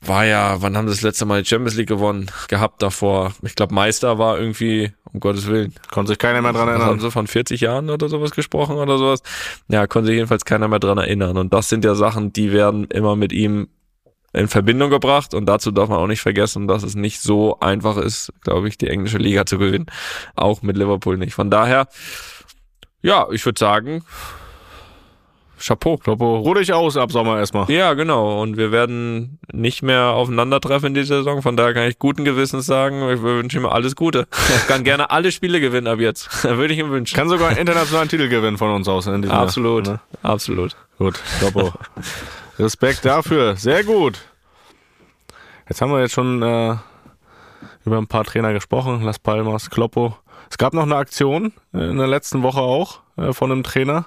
war 0.00 0.24
ja, 0.24 0.60
wann 0.60 0.76
haben 0.76 0.88
sie 0.88 0.94
das 0.94 1.02
letzte 1.02 1.24
Mal 1.24 1.42
die 1.42 1.48
Champions 1.48 1.76
League 1.76 1.88
gewonnen? 1.88 2.30
Gehabt 2.48 2.82
davor. 2.82 3.32
Ich 3.42 3.54
glaube, 3.54 3.74
Meister 3.74 4.18
war 4.18 4.38
irgendwie, 4.38 4.92
um 5.12 5.18
Gottes 5.18 5.46
Willen. 5.46 5.74
Konnte 5.90 6.10
sich 6.10 6.18
keiner 6.18 6.42
mehr 6.42 6.52
dran 6.52 6.68
erinnern. 6.68 6.86
Haben 6.86 7.00
sie 7.00 7.10
von 7.10 7.26
40 7.26 7.60
Jahren 7.62 7.90
oder 7.90 8.08
sowas 8.08 8.30
gesprochen 8.30 8.76
oder 8.76 8.98
sowas? 8.98 9.22
Ja, 9.68 9.86
konnte 9.86 10.08
sich 10.08 10.16
jedenfalls 10.16 10.44
keiner 10.44 10.68
mehr 10.68 10.78
dran 10.78 10.98
erinnern. 10.98 11.36
Und 11.36 11.52
das 11.52 11.68
sind 11.68 11.84
ja 11.84 11.94
Sachen, 11.94 12.32
die 12.32 12.52
werden 12.52 12.84
immer 12.84 13.16
mit 13.16 13.32
ihm 13.32 13.68
in 14.34 14.48
Verbindung 14.48 14.90
gebracht. 14.90 15.32
Und 15.32 15.46
dazu 15.46 15.70
darf 15.70 15.88
man 15.88 15.98
auch 15.98 16.06
nicht 16.06 16.20
vergessen, 16.20 16.68
dass 16.68 16.82
es 16.82 16.94
nicht 16.94 17.22
so 17.22 17.58
einfach 17.60 17.96
ist, 17.96 18.32
glaube 18.42 18.68
ich, 18.68 18.76
die 18.76 18.88
englische 18.88 19.18
Liga 19.18 19.46
zu 19.46 19.58
gewinnen. 19.58 19.86
Auch 20.34 20.62
mit 20.62 20.76
Liverpool 20.76 21.16
nicht. 21.16 21.34
Von 21.34 21.50
daher, 21.50 21.88
ja, 23.00 23.26
ich 23.30 23.44
würde 23.46 23.58
sagen, 23.58 24.02
Chapeau. 25.64 25.96
Chapeau. 25.96 26.38
Ruh 26.38 26.54
dich 26.54 26.72
aus 26.72 26.96
ab 26.96 27.12
Sommer 27.12 27.38
erstmal. 27.38 27.70
Ja, 27.70 27.94
genau. 27.94 28.42
Und 28.42 28.56
wir 28.56 28.70
werden 28.72 29.38
nicht 29.52 29.82
mehr 29.82 30.08
aufeinandertreffen 30.08 30.88
in 30.88 30.94
dieser 30.94 31.18
Saison. 31.18 31.40
Von 31.40 31.56
daher 31.56 31.72
kann 31.72 31.88
ich 31.88 31.98
guten 31.98 32.24
Gewissens 32.24 32.66
sagen, 32.66 33.08
ich 33.08 33.22
wünsche 33.22 33.58
ihm 33.58 33.66
alles 33.66 33.96
Gute. 33.96 34.26
Er 34.52 34.58
kann 34.68 34.84
gerne 34.84 35.10
alle 35.10 35.32
Spiele 35.32 35.60
gewinnen 35.60 35.86
ab 35.86 36.00
jetzt. 36.00 36.44
Würde 36.44 36.74
ich 36.74 36.80
ihm 36.80 36.90
wünschen. 36.90 37.16
Kann 37.16 37.28
sogar 37.28 37.48
einen 37.48 37.58
internationalen 37.58 38.08
Titel 38.08 38.28
gewinnen 38.28 38.58
von 38.58 38.72
uns 38.72 38.88
aus. 38.88 39.06
In 39.06 39.22
diesem 39.22 39.36
Absolut. 39.36 39.86
Jahr, 39.86 39.94
ne? 39.94 40.00
Absolut. 40.22 40.76
Gut. 40.98 41.20
Chapeau. 41.40 41.72
Respekt 42.58 43.04
dafür. 43.04 43.56
Sehr 43.56 43.84
gut. 43.84 44.20
Jetzt 45.68 45.80
haben 45.80 45.92
wir 45.92 46.00
jetzt 46.00 46.12
schon 46.12 46.42
äh, 46.42 46.76
über 47.84 47.98
ein 47.98 48.06
paar 48.06 48.24
Trainer 48.24 48.52
gesprochen. 48.52 49.02
Las 49.02 49.18
Palmas, 49.18 49.70
Kloppo. 49.70 50.16
Es 50.50 50.58
gab 50.58 50.74
noch 50.74 50.82
eine 50.82 50.96
Aktion 50.96 51.52
äh, 51.72 51.90
in 51.90 51.96
der 51.96 52.06
letzten 52.06 52.42
Woche 52.42 52.60
auch 52.60 53.00
äh, 53.16 53.32
von 53.32 53.50
einem 53.50 53.62
Trainer, 53.62 54.06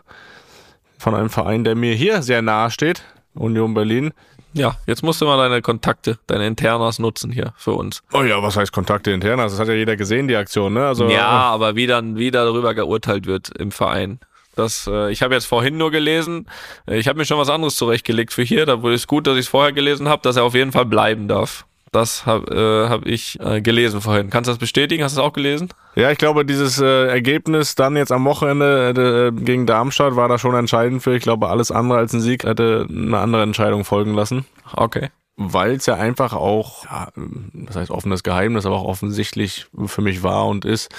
von 0.98 1.16
einem 1.16 1.30
Verein, 1.30 1.64
der 1.64 1.76
mir 1.76 1.94
hier 1.94 2.22
sehr 2.22 2.42
nahe 2.42 2.72
steht, 2.72 3.04
Union 3.34 3.74
Berlin. 3.74 4.14
Ja, 4.54 4.78
jetzt 4.88 5.04
musst 5.04 5.22
du 5.22 5.26
mal 5.26 5.38
deine 5.38 5.62
Kontakte, 5.62 6.18
deine 6.26 6.48
Internas 6.48 7.00
nutzen 7.00 7.32
hier 7.32 7.54
für 7.58 7.74
uns. 7.74 8.02
Oh 8.14 8.24
ja, 8.24 8.42
was 8.42 8.56
heißt 8.56 8.72
Kontakte 8.72 9.12
Internas? 9.12 9.52
Das 9.52 9.60
hat 9.60 9.68
ja 9.68 9.74
jeder 9.74 9.96
gesehen, 9.98 10.28
die 10.28 10.36
Aktion, 10.36 10.74
ne? 10.74 10.88
Also, 10.88 11.08
ja, 11.10 11.28
aber 11.28 11.76
wie 11.76 11.86
dann 11.86 12.16
wie 12.18 12.32
darüber 12.32 12.74
geurteilt 12.74 13.26
wird 13.28 13.50
im 13.58 13.72
Verein. 13.72 14.20
Das, 14.58 14.90
äh, 14.92 15.12
ich 15.12 15.22
habe 15.22 15.36
jetzt 15.36 15.46
vorhin 15.46 15.78
nur 15.78 15.92
gelesen, 15.92 16.48
äh, 16.88 16.98
ich 16.98 17.08
habe 17.08 17.18
mir 17.18 17.26
schon 17.26 17.38
was 17.38 17.50
anderes 17.50 17.76
zurechtgelegt 17.78 18.34
für 18.34 18.44
hier. 18.44 18.66
Da 18.66 18.82
wurde 18.82 18.96
es 18.96 19.08
gut, 19.08 19.28
dass 19.28 19.36
ich 19.36 19.42
es 19.42 19.48
vorher 19.48 19.72
gelesen 19.72 20.10
habe, 20.10 20.22
dass 20.24 20.36
er 20.36 20.44
auf 20.44 20.56
jeden 20.56 20.72
Fall 20.72 20.86
bleiben 20.86 21.28
darf. 21.28 21.66
Das 21.92 22.26
habe 22.26 22.54
äh, 22.54 22.90
hab 22.90 23.06
ich 23.06 23.40
äh, 23.40 23.62
gelesen 23.62 24.02
vorhin. 24.02 24.30
Kannst 24.30 24.48
du 24.48 24.52
das 24.52 24.60
bestätigen? 24.60 25.04
Hast 25.04 25.16
du 25.16 25.22
es 25.22 25.26
auch 25.26 25.32
gelesen? 25.32 25.70
Ja, 25.96 26.12
ich 26.12 26.18
glaube, 26.18 26.44
dieses 26.44 26.82
äh, 26.82 27.08
Ergebnis 27.08 27.76
dann 27.76 27.96
jetzt 27.96 28.12
am 28.12 28.26
Wochenende 28.26 29.32
äh, 29.34 29.42
gegen 29.42 29.66
Darmstadt 29.66 30.16
war 30.16 30.28
da 30.28 30.38
schon 30.38 30.56
entscheidend 30.56 31.02
für. 31.02 31.16
Ich 31.16 31.24
glaube, 31.24 31.48
alles 31.50 31.72
andere 31.72 32.00
als 32.00 32.14
ein 32.14 32.20
Sieg 32.20 32.44
hätte 32.44 32.88
eine 32.90 33.18
andere 33.18 33.44
Entscheidung 33.44 33.86
folgen 33.86 34.14
lassen. 34.16 34.46
Okay 34.74 35.10
weil 35.40 35.74
es 35.74 35.86
ja 35.86 35.94
einfach 35.94 36.34
auch, 36.34 36.86
ja, 36.86 37.10
das 37.54 37.76
heißt 37.76 37.92
offenes 37.92 38.24
Geheimnis, 38.24 38.66
aber 38.66 38.78
auch 38.78 38.86
offensichtlich 38.86 39.68
für 39.86 40.02
mich 40.02 40.24
war 40.24 40.48
und 40.48 40.66
ist, 40.66 40.90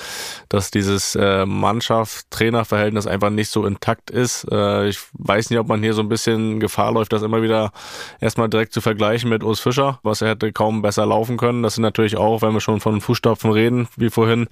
dass 0.48 0.70
dieses 0.70 1.16
äh, 1.16 1.44
Mannschaft-Trainer-Verhältnis 1.44 3.08
einfach 3.08 3.30
nicht 3.30 3.50
so 3.50 3.66
intakt 3.66 4.10
ist. 4.10 4.46
Äh, 4.50 4.88
ich 4.88 5.00
weiß 5.14 5.50
nicht, 5.50 5.58
ob 5.58 5.66
man 5.66 5.82
hier 5.82 5.92
so 5.92 6.02
ein 6.02 6.08
bisschen 6.08 6.60
Gefahr 6.60 6.92
läuft, 6.92 7.12
das 7.12 7.22
immer 7.22 7.42
wieder 7.42 7.72
erstmal 8.20 8.48
direkt 8.48 8.72
zu 8.72 8.80
vergleichen 8.80 9.28
mit 9.28 9.42
Urs 9.42 9.58
Fischer, 9.58 9.98
was 10.04 10.22
er 10.22 10.28
hätte 10.28 10.52
kaum 10.52 10.82
besser 10.82 11.04
laufen 11.04 11.36
können. 11.36 11.64
Das 11.64 11.74
sind 11.74 11.82
natürlich 11.82 12.16
auch, 12.16 12.40
wenn 12.40 12.54
wir 12.54 12.60
schon 12.60 12.78
von 12.78 13.00
Fußstapfen 13.00 13.50
reden, 13.50 13.88
wie 13.96 14.08
vorhin, 14.08 14.46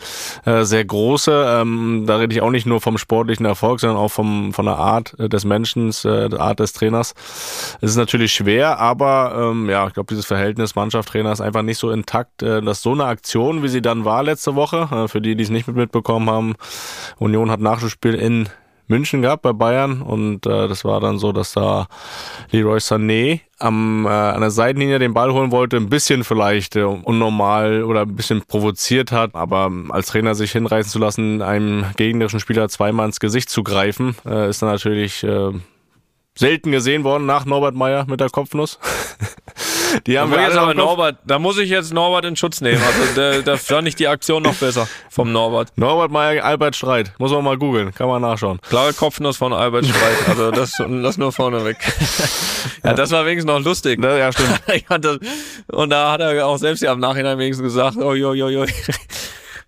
äh, 0.45 0.64
sehr 0.64 0.84
große. 0.84 1.61
Ähm, 1.61 2.05
da 2.09 2.16
rede 2.16 2.34
ich 2.34 2.43
auch 2.43 2.51
nicht 2.51 2.66
nur 2.66 2.80
vom 2.80 2.99
sportlichen 2.99 3.47
Erfolg, 3.47 3.78
sondern 3.78 3.99
auch 3.99 4.11
vom, 4.11 4.53
von 4.53 4.64
der 4.64 4.78
Art 4.78 5.14
des 5.16 5.45
Menschen, 5.45 5.91
äh, 5.91 6.28
der 6.28 6.41
Art 6.41 6.59
des 6.59 6.72
Trainers. 6.72 7.14
Es 7.80 7.91
ist 7.91 7.97
natürlich 7.97 8.32
schwer, 8.32 8.80
aber 8.80 9.53
ähm, 9.53 9.70
ja, 9.70 9.76
ja, 9.77 9.87
ich 9.87 9.93
glaube, 9.93 10.07
dieses 10.09 10.24
Verhältnis 10.24 10.74
Mannschaft-Trainer 10.74 11.33
ist 11.33 11.43
einfach 11.43 11.61
nicht 11.61 11.77
so 11.77 11.91
intakt, 11.91 12.43
äh, 12.43 12.62
dass 12.62 12.81
so 12.81 12.93
eine 12.93 13.05
Aktion, 13.05 13.62
wie 13.62 13.68
sie 13.68 13.83
dann 13.83 14.07
war 14.07 14.22
letzte 14.22 14.55
Woche, 14.55 14.89
äh, 14.91 15.07
für 15.07 15.20
die, 15.20 15.37
die 15.37 15.43
es 15.43 15.51
nicht 15.51 15.68
mitbekommen 15.68 16.31
haben, 16.31 16.55
Union 17.18 17.51
hat 17.51 17.61
Nachspiel 17.61 18.14
in 18.14 18.49
München 18.89 19.20
gehabt 19.20 19.43
bei 19.43 19.53
Bayern 19.53 20.01
und 20.01 20.47
äh, 20.47 20.66
das 20.68 20.85
war 20.85 21.01
dann 21.01 21.18
so, 21.18 21.33
dass 21.33 21.53
da 21.53 21.89
Leroy 22.53 22.79
Sané 22.79 23.41
am, 23.59 24.07
äh, 24.07 24.09
an 24.09 24.41
der 24.41 24.51
Seitenlinie 24.51 24.99
den 24.99 25.12
Ball 25.12 25.31
holen 25.31 25.51
wollte, 25.51 25.77
ein 25.77 25.91
bisschen 25.91 26.24
vielleicht 26.24 26.77
äh, 26.77 26.85
unnormal 26.85 27.83
oder 27.83 28.03
ein 28.03 28.16
bisschen 28.16 28.43
provoziert 28.47 29.12
hat, 29.12 29.35
aber 29.35 29.70
als 29.91 30.07
Trainer 30.07 30.35
sich 30.35 30.53
hinreißen 30.53 30.91
zu 30.91 30.99
lassen, 30.99 31.43
einem 31.43 31.85
gegnerischen 31.97 32.41
Spieler 32.41 32.70
zweimal 32.70 33.07
ins 33.07 33.20
Gesicht 33.20 33.51
zu 33.51 33.62
greifen, 33.62 34.16
äh, 34.24 34.49
ist 34.49 34.62
dann 34.62 34.70
natürlich 34.70 35.22
äh, 35.22 35.51
selten 36.37 36.70
gesehen 36.70 37.03
worden 37.03 37.26
nach 37.26 37.45
Norbert 37.45 37.74
Meyer 37.74 38.05
mit 38.07 38.20
der 38.20 38.30
Kopfnuss. 38.30 38.78
Die 40.07 40.18
haben 40.18 40.30
da 40.30 40.37
wir 40.37 40.45
jetzt 40.45 40.57
aber 40.57 40.74
Norbert, 40.74 41.18
da 41.24 41.39
muss 41.39 41.59
ich 41.59 41.70
jetzt 41.70 41.93
Norbert 41.93 42.24
in 42.24 42.37
Schutz 42.37 42.61
nehmen. 42.61 42.82
Also 42.82 43.43
da, 43.43 43.57
fand 43.57 43.89
ich 43.89 43.95
die 43.95 44.09
Aktion 44.09 44.43
noch 44.43 44.55
besser 44.55 44.89
vom 45.09 45.32
Norbert. 45.32 45.72
Norbert 45.76 46.11
Meyer, 46.11 46.45
Albert 46.45 46.76
Streit. 46.76 47.12
Muss 47.18 47.30
man 47.30 47.45
mal 47.45 47.57
googeln, 47.57 47.95
kann 47.95 48.09
man 48.09 48.20
nachschauen. 48.20 48.59
Klare 48.68 48.93
Kopfnuss 48.93 49.37
von 49.37 49.53
Albert 49.53 49.87
Streit. 49.87 50.28
Also 50.28 50.51
das, 50.51 50.72
das 50.76 51.18
nur 51.18 51.32
vorneweg. 51.32 51.76
ja, 52.84 52.95
das 52.95 53.11
war 53.11 53.24
wenigstens 53.24 53.51
noch 53.51 53.64
lustig. 53.64 54.03
Ja, 54.03 54.32
stimmt. 54.32 54.61
und 55.68 55.91
da 55.91 56.12
hat 56.12 56.20
er 56.20 56.47
auch 56.47 56.59
selbst 56.59 56.82
ja 56.82 56.93
im 56.93 57.01
Nachhinein 57.01 57.39
wenigstens 57.39 57.64
gesagt, 57.64 57.97
oi, 57.97 58.24
oi, 58.24 58.43
oi. 58.43 58.66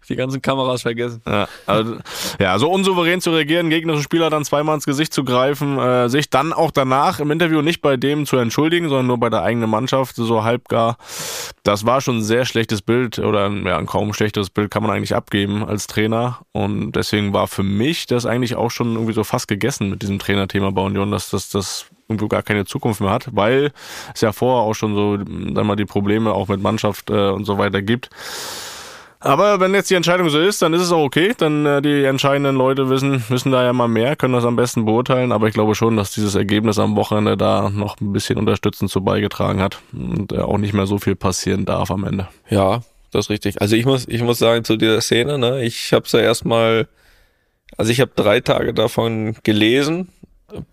Die 0.08 0.16
ganzen 0.16 0.42
Kameras 0.42 0.82
vergessen. 0.82 1.22
Ja, 1.26 1.48
also, 1.66 1.96
ja, 2.38 2.58
so 2.58 2.70
unsouverän 2.70 3.20
zu 3.20 3.30
reagieren, 3.30 3.70
gegnerischen 3.70 4.02
Spieler 4.02 4.30
dann 4.30 4.44
zweimal 4.44 4.74
ins 4.74 4.86
Gesicht 4.86 5.12
zu 5.12 5.24
greifen, 5.24 5.78
äh, 5.78 6.08
sich 6.08 6.30
dann 6.30 6.52
auch 6.52 6.70
danach 6.70 7.20
im 7.20 7.30
Interview 7.30 7.62
nicht 7.62 7.80
bei 7.80 7.96
dem 7.96 8.26
zu 8.26 8.36
entschuldigen, 8.36 8.88
sondern 8.88 9.06
nur 9.06 9.18
bei 9.18 9.30
der 9.30 9.42
eigenen 9.42 9.70
Mannschaft, 9.70 10.16
so 10.16 10.44
halbgar. 10.44 10.96
Das 11.62 11.86
war 11.86 12.00
schon 12.00 12.18
ein 12.18 12.22
sehr 12.22 12.44
schlechtes 12.44 12.82
Bild 12.82 13.18
oder 13.18 13.48
ja, 13.48 13.78
ein 13.78 13.86
kaum 13.86 14.12
schlechteres 14.14 14.50
Bild 14.50 14.70
kann 14.70 14.82
man 14.82 14.92
eigentlich 14.92 15.14
abgeben 15.14 15.64
als 15.64 15.86
Trainer. 15.86 16.40
Und 16.52 16.92
deswegen 16.92 17.32
war 17.32 17.46
für 17.46 17.62
mich 17.62 18.06
das 18.06 18.26
eigentlich 18.26 18.56
auch 18.56 18.70
schon 18.70 18.94
irgendwie 18.94 19.12
so 19.12 19.24
fast 19.24 19.48
gegessen 19.48 19.90
mit 19.90 20.02
diesem 20.02 20.18
Trainerthema 20.18 20.70
bei 20.70 20.82
Union, 20.82 21.10
dass 21.10 21.30
das, 21.30 21.50
das 21.50 21.86
irgendwo 22.08 22.28
gar 22.28 22.42
keine 22.42 22.64
Zukunft 22.64 23.00
mehr 23.00 23.10
hat, 23.10 23.28
weil 23.32 23.70
es 24.14 24.22
ja 24.22 24.32
vorher 24.32 24.62
auch 24.62 24.74
schon 24.74 24.94
so 24.94 25.16
dann 25.18 25.66
mal 25.66 25.76
die 25.76 25.84
Probleme 25.84 26.32
auch 26.32 26.48
mit 26.48 26.62
Mannschaft 26.62 27.10
äh, 27.10 27.28
und 27.28 27.44
so 27.44 27.58
weiter 27.58 27.82
gibt. 27.82 28.08
Aber 29.20 29.58
wenn 29.58 29.74
jetzt 29.74 29.90
die 29.90 29.94
Entscheidung 29.94 30.28
so 30.30 30.38
ist, 30.38 30.62
dann 30.62 30.72
ist 30.74 30.82
es 30.82 30.92
auch 30.92 31.02
okay. 31.02 31.34
Dann 31.36 31.66
äh, 31.66 31.82
die 31.82 32.04
entscheidenden 32.04 32.54
Leute 32.54 32.88
wissen, 32.88 33.22
wissen 33.28 33.50
da 33.50 33.64
ja 33.64 33.72
mal 33.72 33.88
mehr, 33.88 34.14
können 34.14 34.34
das 34.34 34.44
am 34.44 34.56
besten 34.56 34.84
beurteilen. 34.84 35.32
Aber 35.32 35.48
ich 35.48 35.54
glaube 35.54 35.74
schon, 35.74 35.96
dass 35.96 36.12
dieses 36.12 36.34
Ergebnis 36.36 36.78
am 36.78 36.94
Wochenende 36.94 37.36
da 37.36 37.68
noch 37.70 38.00
ein 38.00 38.12
bisschen 38.12 38.38
unterstützend 38.38 38.90
zu 38.90 39.02
beigetragen 39.02 39.60
hat 39.60 39.80
und 39.92 40.32
äh, 40.32 40.38
auch 40.38 40.58
nicht 40.58 40.72
mehr 40.72 40.86
so 40.86 40.98
viel 40.98 41.16
passieren 41.16 41.64
darf 41.64 41.90
am 41.90 42.04
Ende. 42.04 42.28
Ja, 42.48 42.82
das 43.10 43.26
ist 43.26 43.30
richtig. 43.30 43.60
Also 43.60 43.74
ich 43.74 43.86
muss, 43.86 44.06
ich 44.06 44.22
muss 44.22 44.38
sagen 44.38 44.64
zu 44.64 44.76
dieser 44.76 45.00
Szene, 45.00 45.38
ne, 45.38 45.64
ich 45.64 45.92
habe 45.92 46.06
ja 46.10 46.20
erstmal, 46.20 46.86
also 47.76 47.90
ich 47.90 48.00
habe 48.00 48.12
drei 48.14 48.40
Tage 48.40 48.72
davon 48.72 49.34
gelesen, 49.42 50.08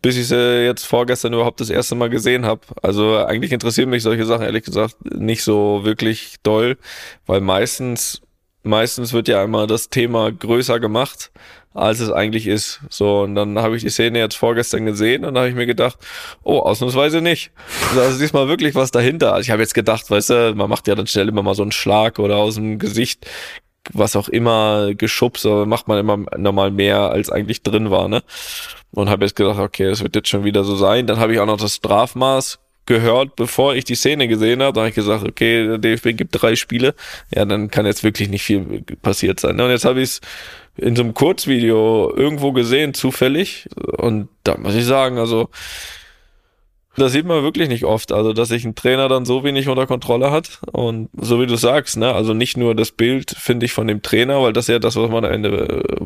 bis 0.01 0.17
ich 0.17 0.27
sie 0.27 0.63
jetzt 0.63 0.85
vorgestern 0.85 1.33
überhaupt 1.33 1.59
das 1.59 1.69
erste 1.69 1.95
Mal 1.95 2.09
gesehen 2.09 2.45
habe. 2.45 2.61
Also 2.81 3.17
eigentlich 3.17 3.51
interessieren 3.51 3.89
mich 3.89 4.03
solche 4.03 4.25
Sachen 4.25 4.45
ehrlich 4.45 4.63
gesagt 4.63 4.95
nicht 5.03 5.43
so 5.43 5.81
wirklich 5.83 6.35
doll, 6.43 6.77
weil 7.25 7.41
meistens 7.41 8.21
meistens 8.65 9.13
wird 9.13 9.27
ja 9.27 9.43
immer 9.43 9.67
das 9.67 9.89
Thema 9.89 10.31
größer 10.31 10.79
gemacht, 10.79 11.31
als 11.73 11.99
es 11.99 12.11
eigentlich 12.11 12.47
ist. 12.47 12.81
So, 12.89 13.21
und 13.21 13.35
dann 13.35 13.59
habe 13.59 13.75
ich 13.75 13.83
die 13.83 13.89
Szene 13.89 14.19
jetzt 14.19 14.35
vorgestern 14.35 14.85
gesehen 14.85 15.25
und 15.25 15.37
habe 15.37 15.49
ich 15.49 15.55
mir 15.55 15.65
gedacht, 15.65 15.97
oh, 16.43 16.59
ausnahmsweise 16.59 17.21
nicht. 17.21 17.51
Also, 17.89 18.01
also 18.01 18.19
diesmal 18.19 18.47
wirklich 18.47 18.75
was 18.75 18.91
dahinter. 18.91 19.33
Also 19.33 19.41
ich 19.41 19.51
habe 19.51 19.61
jetzt 19.61 19.73
gedacht, 19.73 20.09
weißt 20.09 20.29
du, 20.29 20.53
man 20.55 20.69
macht 20.69 20.87
ja 20.87 20.95
dann 20.95 21.07
schnell 21.07 21.27
immer 21.27 21.43
mal 21.43 21.55
so 21.55 21.63
einen 21.63 21.71
Schlag 21.71 22.19
oder 22.19 22.37
aus 22.37 22.55
dem 22.55 22.79
Gesicht, 22.79 23.25
was 23.93 24.15
auch 24.15 24.29
immer, 24.29 24.93
geschubst, 24.95 25.45
aber 25.45 25.65
macht 25.65 25.87
man 25.87 25.99
immer 25.99 26.17
normal 26.37 26.71
mehr, 26.71 27.11
als 27.11 27.29
eigentlich 27.29 27.61
drin 27.61 27.91
war, 27.91 28.07
ne? 28.07 28.23
Und 28.91 29.09
habe 29.09 29.25
jetzt 29.25 29.35
gedacht, 29.35 29.59
okay, 29.59 29.89
das 29.89 30.01
wird 30.01 30.15
jetzt 30.15 30.29
schon 30.29 30.45
wieder 30.45 30.63
so 30.63 30.75
sein. 30.75 31.05
Dann 31.05 31.19
habe 31.19 31.33
ich 31.33 31.39
auch 31.39 31.45
noch 31.45 31.57
das 31.57 31.75
Strafmaß 31.75 32.59
gehört, 32.85 33.35
bevor 33.35 33.75
ich 33.75 33.85
die 33.85 33.95
Szene 33.95 34.27
gesehen 34.27 34.61
habe. 34.61 34.73
Da 34.73 34.81
habe 34.81 34.89
ich 34.89 34.95
gesagt, 34.95 35.23
okay, 35.27 35.65
der 35.65 35.77
DFB 35.77 36.15
gibt 36.15 36.41
drei 36.41 36.55
Spiele. 36.55 36.93
Ja, 37.33 37.45
dann 37.45 37.69
kann 37.71 37.85
jetzt 37.85 38.03
wirklich 38.03 38.29
nicht 38.29 38.43
viel 38.43 38.83
passiert 39.01 39.39
sein. 39.39 39.59
Und 39.59 39.69
jetzt 39.69 39.85
habe 39.85 40.01
ich 40.01 40.09
es 40.09 40.21
in 40.77 40.95
so 40.95 41.03
einem 41.03 41.13
Kurzvideo 41.13 42.13
irgendwo 42.15 42.51
gesehen, 42.51 42.93
zufällig. 42.93 43.67
Und 43.97 44.27
da 44.43 44.57
muss 44.57 44.75
ich 44.75 44.85
sagen, 44.85 45.17
also 45.17 45.49
das 46.97 47.11
sieht 47.11 47.25
man 47.25 47.43
wirklich 47.43 47.67
nicht 47.67 47.83
oft, 47.83 48.11
also 48.11 48.31
dass 48.33 48.49
sich 48.49 48.63
ein 48.63 48.75
Trainer 48.75 49.09
dann 49.09 49.25
so 49.25 49.43
wenig 49.43 49.67
unter 49.67 49.85
Kontrolle 49.85 50.31
hat 50.31 50.59
und 50.71 51.09
so 51.19 51.41
wie 51.41 51.45
du 51.45 51.57
sagst, 51.57 51.97
ne, 51.97 52.13
also 52.13 52.33
nicht 52.33 52.55
nur 52.55 52.73
das 52.73 52.91
Bild 52.91 53.31
finde 53.31 53.65
ich 53.65 53.73
von 53.73 53.87
dem 53.87 54.01
Trainer, 54.01 54.41
weil 54.41 54.53
das 54.53 54.65
ist 54.65 54.73
ja 54.73 54.79
das, 54.79 54.95
was 54.95 55.09
man 55.09 55.25
am 55.25 55.31
Ende 55.31 55.49
äh, 55.49 56.05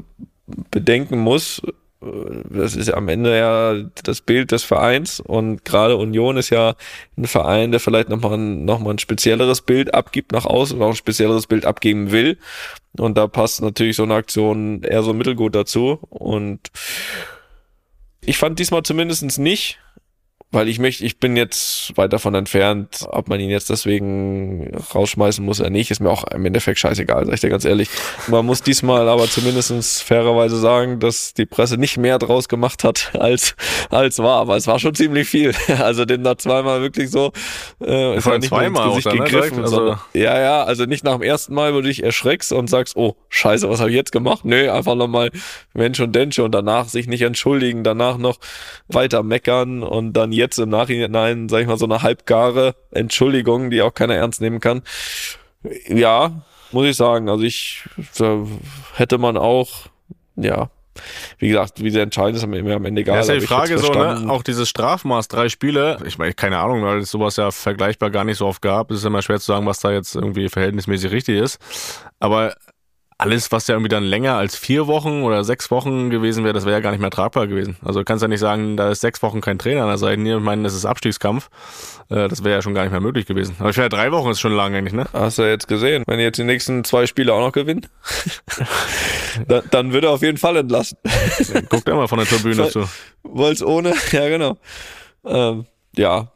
bedenken 0.71 1.19
muss, 1.19 1.61
das 2.01 2.77
ist 2.77 2.87
ja 2.87 2.93
am 2.93 3.09
Ende 3.09 3.37
ja 3.37 3.75
das 4.03 4.21
Bild 4.21 4.51
des 4.51 4.63
Vereins 4.63 5.19
und 5.19 5.65
gerade 5.65 5.97
Union 5.97 6.37
ist 6.37 6.49
ja 6.49 6.75
ein 7.17 7.25
Verein, 7.25 7.71
der 7.71 7.81
vielleicht 7.81 8.07
nochmal 8.07 8.35
ein, 8.35 8.63
noch 8.63 8.85
ein 8.85 8.99
spezielleres 8.99 9.61
Bild 9.61 9.93
abgibt 9.93 10.31
nach 10.31 10.45
außen 10.45 10.77
und 10.77 10.83
auch 10.83 10.91
ein 10.91 10.95
spezielleres 10.95 11.47
Bild 11.47 11.65
abgeben 11.65 12.11
will. 12.11 12.37
Und 12.97 13.17
da 13.17 13.27
passt 13.27 13.61
natürlich 13.61 13.97
so 13.97 14.03
eine 14.03 14.15
Aktion 14.15 14.81
eher 14.83 15.03
so 15.03 15.13
mittelgut 15.13 15.55
dazu. 15.55 15.99
Und 16.09 16.71
ich 18.21 18.37
fand 18.37 18.59
diesmal 18.59 18.83
zumindestens 18.83 19.37
nicht, 19.37 19.79
weil 20.51 20.67
ich 20.67 20.79
möchte, 20.79 21.05
ich 21.05 21.19
bin 21.19 21.37
jetzt 21.37 21.95
weit 21.95 22.11
davon 22.11 22.33
entfernt, 22.33 23.05
ob 23.09 23.29
man 23.29 23.39
ihn 23.39 23.51
jetzt 23.51 23.69
deswegen 23.69 24.75
rausschmeißen 24.95 25.45
muss 25.45 25.59
oder 25.59 25.69
nicht, 25.69 25.91
ist 25.91 25.99
mir 25.99 26.09
auch 26.09 26.23
im 26.23 26.43
Endeffekt 26.43 26.79
scheißegal, 26.79 27.25
sag 27.25 27.35
ich 27.35 27.41
dir 27.41 27.49
ganz 27.49 27.65
ehrlich. 27.65 27.87
Man 28.27 28.47
muss 28.47 28.63
diesmal 28.63 29.07
aber 29.07 29.27
zumindestens 29.27 30.01
fairerweise 30.01 30.57
sagen, 30.59 30.99
dass 30.99 31.35
die 31.35 31.45
Presse 31.45 31.77
nicht 31.77 31.97
mehr 31.97 32.17
draus 32.17 32.49
gemacht 32.49 32.83
hat, 32.83 33.11
als, 33.19 33.55
als 33.91 34.17
war, 34.17 34.39
aber 34.39 34.57
es 34.57 34.65
war 34.65 34.79
schon 34.79 34.95
ziemlich 34.95 35.27
viel. 35.27 35.53
Also 35.79 36.03
dem 36.03 36.23
da 36.23 36.37
zweimal 36.37 36.81
wirklich 36.81 37.09
so, 37.09 37.31
äh, 37.81 38.17
ist 38.17 38.25
ja 38.25 38.37
nicht 38.37 38.49
zweimal 38.49 38.87
ins 38.87 39.03
Gesicht 39.03 39.15
ne, 39.15 39.23
gegriffen, 39.23 39.57
ne? 39.57 39.63
also 39.63 39.75
sondern, 39.77 39.99
ja, 40.13 40.39
ja, 40.39 40.63
also 40.63 40.85
nicht 40.85 41.03
nach 41.03 41.13
dem 41.13 41.21
ersten 41.21 41.53
Mal, 41.53 41.73
wo 41.73 41.77
du 41.77 41.87
dich 41.87 42.03
erschreckst 42.03 42.51
und 42.51 42.69
sagst, 42.69 42.95
oh, 42.97 43.15
scheiße, 43.29 43.69
was 43.69 43.79
habe 43.79 43.89
ich 43.91 43.95
jetzt 43.95 44.11
gemacht? 44.11 44.45
Nö, 44.45 44.69
einfach 44.69 44.95
nochmal 44.95 45.31
Mensch 45.73 45.99
und 45.99 46.13
Densche 46.15 46.43
und 46.43 46.51
danach 46.53 46.89
sich 46.89 47.07
nicht 47.07 47.21
entschuldigen, 47.21 47.83
danach 47.83 48.17
noch 48.17 48.39
weiter 48.87 49.23
meckern 49.23 49.83
und 49.83 50.13
dann 50.13 50.31
jetzt 50.39 50.57
im 50.57 50.69
Nachhinein, 50.69 51.49
sag 51.49 51.61
ich 51.61 51.67
mal, 51.67 51.77
so 51.77 51.85
eine 51.85 52.01
halbgare 52.01 52.75
Entschuldigung, 52.91 53.69
die 53.69 53.81
auch 53.81 53.93
keiner 53.93 54.15
ernst 54.15 54.41
nehmen 54.41 54.59
kann. 54.59 54.81
Ja, 55.87 56.41
muss 56.71 56.87
ich 56.87 56.95
sagen. 56.95 57.29
Also 57.29 57.43
ich 57.43 57.83
da 58.17 58.43
hätte 58.95 59.17
man 59.17 59.37
auch, 59.37 59.87
ja, 60.35 60.69
wie 61.37 61.49
gesagt, 61.49 61.81
wie 61.83 61.89
sie 61.89 61.99
entscheiden, 61.99 62.35
ist 62.35 62.45
mir 62.45 62.75
am 62.75 62.85
Ende 62.85 63.01
egal. 63.01 63.15
Ja, 63.15 63.21
ist 63.21 63.27
ja 63.29 63.35
die 63.35 63.41
Frage 63.41 63.77
so, 63.77 63.93
ne? 63.93 64.25
Auch 64.27 64.43
dieses 64.43 64.67
Strafmaß, 64.69 65.27
drei 65.27 65.49
Spiele, 65.49 65.97
ich 66.05 66.17
meine, 66.17 66.33
keine 66.33 66.59
Ahnung, 66.59 66.83
weil 66.83 66.99
es 66.99 67.11
sowas 67.11 67.37
ja 67.37 67.51
vergleichbar 67.51 68.09
gar 68.09 68.23
nicht 68.23 68.37
so 68.37 68.47
oft 68.47 68.61
gab. 68.61 68.91
Es 68.91 68.99
ist 68.99 69.05
immer 69.05 69.21
schwer 69.21 69.39
zu 69.39 69.45
sagen, 69.45 69.65
was 69.65 69.79
da 69.79 69.91
jetzt 69.91 70.15
irgendwie 70.15 70.49
verhältnismäßig 70.49 71.11
richtig 71.11 71.39
ist. 71.39 71.59
Aber 72.19 72.55
alles, 73.19 73.51
was 73.51 73.67
ja 73.67 73.75
irgendwie 73.75 73.89
dann 73.89 74.05
länger 74.05 74.35
als 74.35 74.55
vier 74.55 74.87
Wochen 74.87 75.23
oder 75.23 75.43
sechs 75.43 75.69
Wochen 75.71 76.09
gewesen 76.09 76.45
wäre, 76.45 76.53
das 76.53 76.63
wäre 76.63 76.77
ja 76.77 76.79
gar 76.79 76.91
nicht 76.91 77.01
mehr 77.01 77.09
tragbar 77.09 77.47
gewesen. 77.47 77.75
Also 77.83 77.99
du 77.99 78.05
kannst 78.05 78.21
ja 78.21 78.29
nicht 78.29 78.39
sagen, 78.39 78.77
da 78.77 78.89
ist 78.91 79.01
sechs 79.01 79.21
Wochen 79.21 79.41
kein 79.41 79.59
Trainer 79.59 79.81
an 79.81 79.89
der 79.89 79.97
Seite. 79.97 80.21
Ich 80.21 80.39
meine, 80.39 80.63
das 80.63 80.73
ist 80.73 80.85
Abstiegskampf. 80.85 81.49
Äh, 82.09 82.29
das 82.29 82.45
wäre 82.45 82.55
ja 82.55 82.61
schon 82.61 82.73
gar 82.73 82.83
nicht 82.83 82.91
mehr 82.91 83.01
möglich 83.01 83.25
gewesen. 83.25 83.57
Aber 83.59 83.71
ich 83.71 83.77
wäre 83.77 83.89
drei 83.89 84.13
Wochen 84.13 84.29
ist 84.29 84.39
schon 84.39 84.53
lang 84.53 84.73
eigentlich, 84.73 84.93
ne? 84.93 85.05
Hast 85.11 85.37
du 85.37 85.41
jetzt 85.41 85.67
gesehen. 85.67 86.05
Wenn 86.07 86.19
ihr 86.19 86.25
jetzt 86.25 86.37
die 86.37 86.45
nächsten 86.45 86.85
zwei 86.85 87.07
Spiele 87.07 87.33
auch 87.33 87.41
noch 87.41 87.51
gewinnt, 87.51 87.89
dann, 89.49 89.63
dann 89.69 89.91
würde 89.91 90.07
er 90.07 90.13
auf 90.13 90.21
jeden 90.21 90.37
Fall 90.37 90.55
entlassen. 90.55 90.97
Guck 91.67 91.83
dir 91.83 91.95
mal 91.95 92.07
von 92.07 92.19
der 92.19 92.27
Tribüne 92.27 92.69
zu. 92.69 92.87
Wollt's 93.23 93.61
ohne, 93.61 93.95
ja 94.13 94.29
genau. 94.29 94.57
Ähm, 95.25 95.65
ja, 95.97 96.31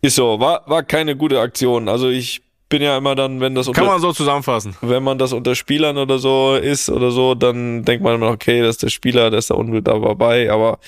ist 0.00 0.14
so, 0.14 0.38
war, 0.38 0.62
war 0.66 0.84
keine 0.84 1.16
gute 1.16 1.40
Aktion. 1.40 1.88
Also 1.88 2.08
ich 2.08 2.43
bin 2.68 2.82
ja 2.82 2.96
immer 2.96 3.14
dann, 3.14 3.40
wenn 3.40 3.54
das 3.54 3.68
unter, 3.68 3.80
kann 3.80 3.90
man 3.90 4.00
so 4.00 4.12
zusammenfassen. 4.12 4.76
Wenn 4.80 5.02
man 5.02 5.18
das 5.18 5.32
unter 5.32 5.54
Spielern 5.54 5.98
oder 5.98 6.18
so 6.18 6.56
ist 6.56 6.88
oder 6.90 7.10
so, 7.10 7.34
dann 7.34 7.84
denkt 7.84 8.02
man 8.02 8.14
immer, 8.14 8.30
okay, 8.30 8.60
das 8.60 8.70
ist 8.70 8.82
der 8.82 8.88
Spieler, 8.88 9.30
der 9.30 9.38
ist 9.38 9.50
da 9.50 9.54
unbedingt 9.54 9.88
dabei, 9.88 10.50
aber 10.50 10.78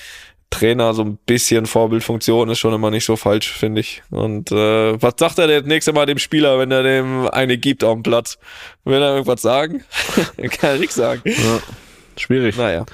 Trainer 0.51 0.95
so 0.95 1.03
ein 1.03 1.19
bisschen 1.27 1.67
Vorbildfunktion 1.67 2.49
ist 2.49 2.61
schon 2.61 2.73
immer 2.73 2.91
nicht 2.91 3.05
so 3.05 3.17
falsch, 3.17 3.51
finde 3.51 3.81
ich. 3.81 4.03
Und 4.11 4.53
äh, 4.53 5.01
was 5.01 5.15
sagt 5.19 5.39
er 5.39 5.49
das 5.49 5.65
nächste 5.65 5.93
Mal 5.93 6.07
dem 6.07 6.19
Spieler, 6.19 6.59
wenn 6.59 6.71
er 6.71 6.83
dem 6.83 7.29
eine 7.29 7.59
gibt 7.59 7.85
auf 7.85 7.95
dem 7.95 8.03
Platz? 8.03 8.39
Will 8.85 9.03
er 9.03 9.15
irgendwas 9.15 9.43
sagen? 9.43 9.85
kann 10.37 10.71
er 10.71 10.79
nichts 10.79 10.95
sagen. 10.95 11.23
Ja, 11.25 11.61
schwierig. 12.17 12.57
Naja. 12.57 12.87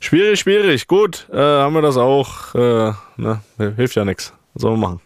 Schwierig, 0.00 0.40
schwierig. 0.40 0.86
Gut, 0.86 1.28
äh, 1.32 1.36
haben 1.36 1.74
wir 1.74 1.82
das 1.82 1.96
auch. 1.96 2.54
Äh, 2.54 2.92
ne? 3.16 3.40
Hilft 3.76 3.96
ja 3.96 4.04
nichts. 4.04 4.32
Sollen 4.54 4.74
wir 4.74 4.88
machen? 4.88 5.00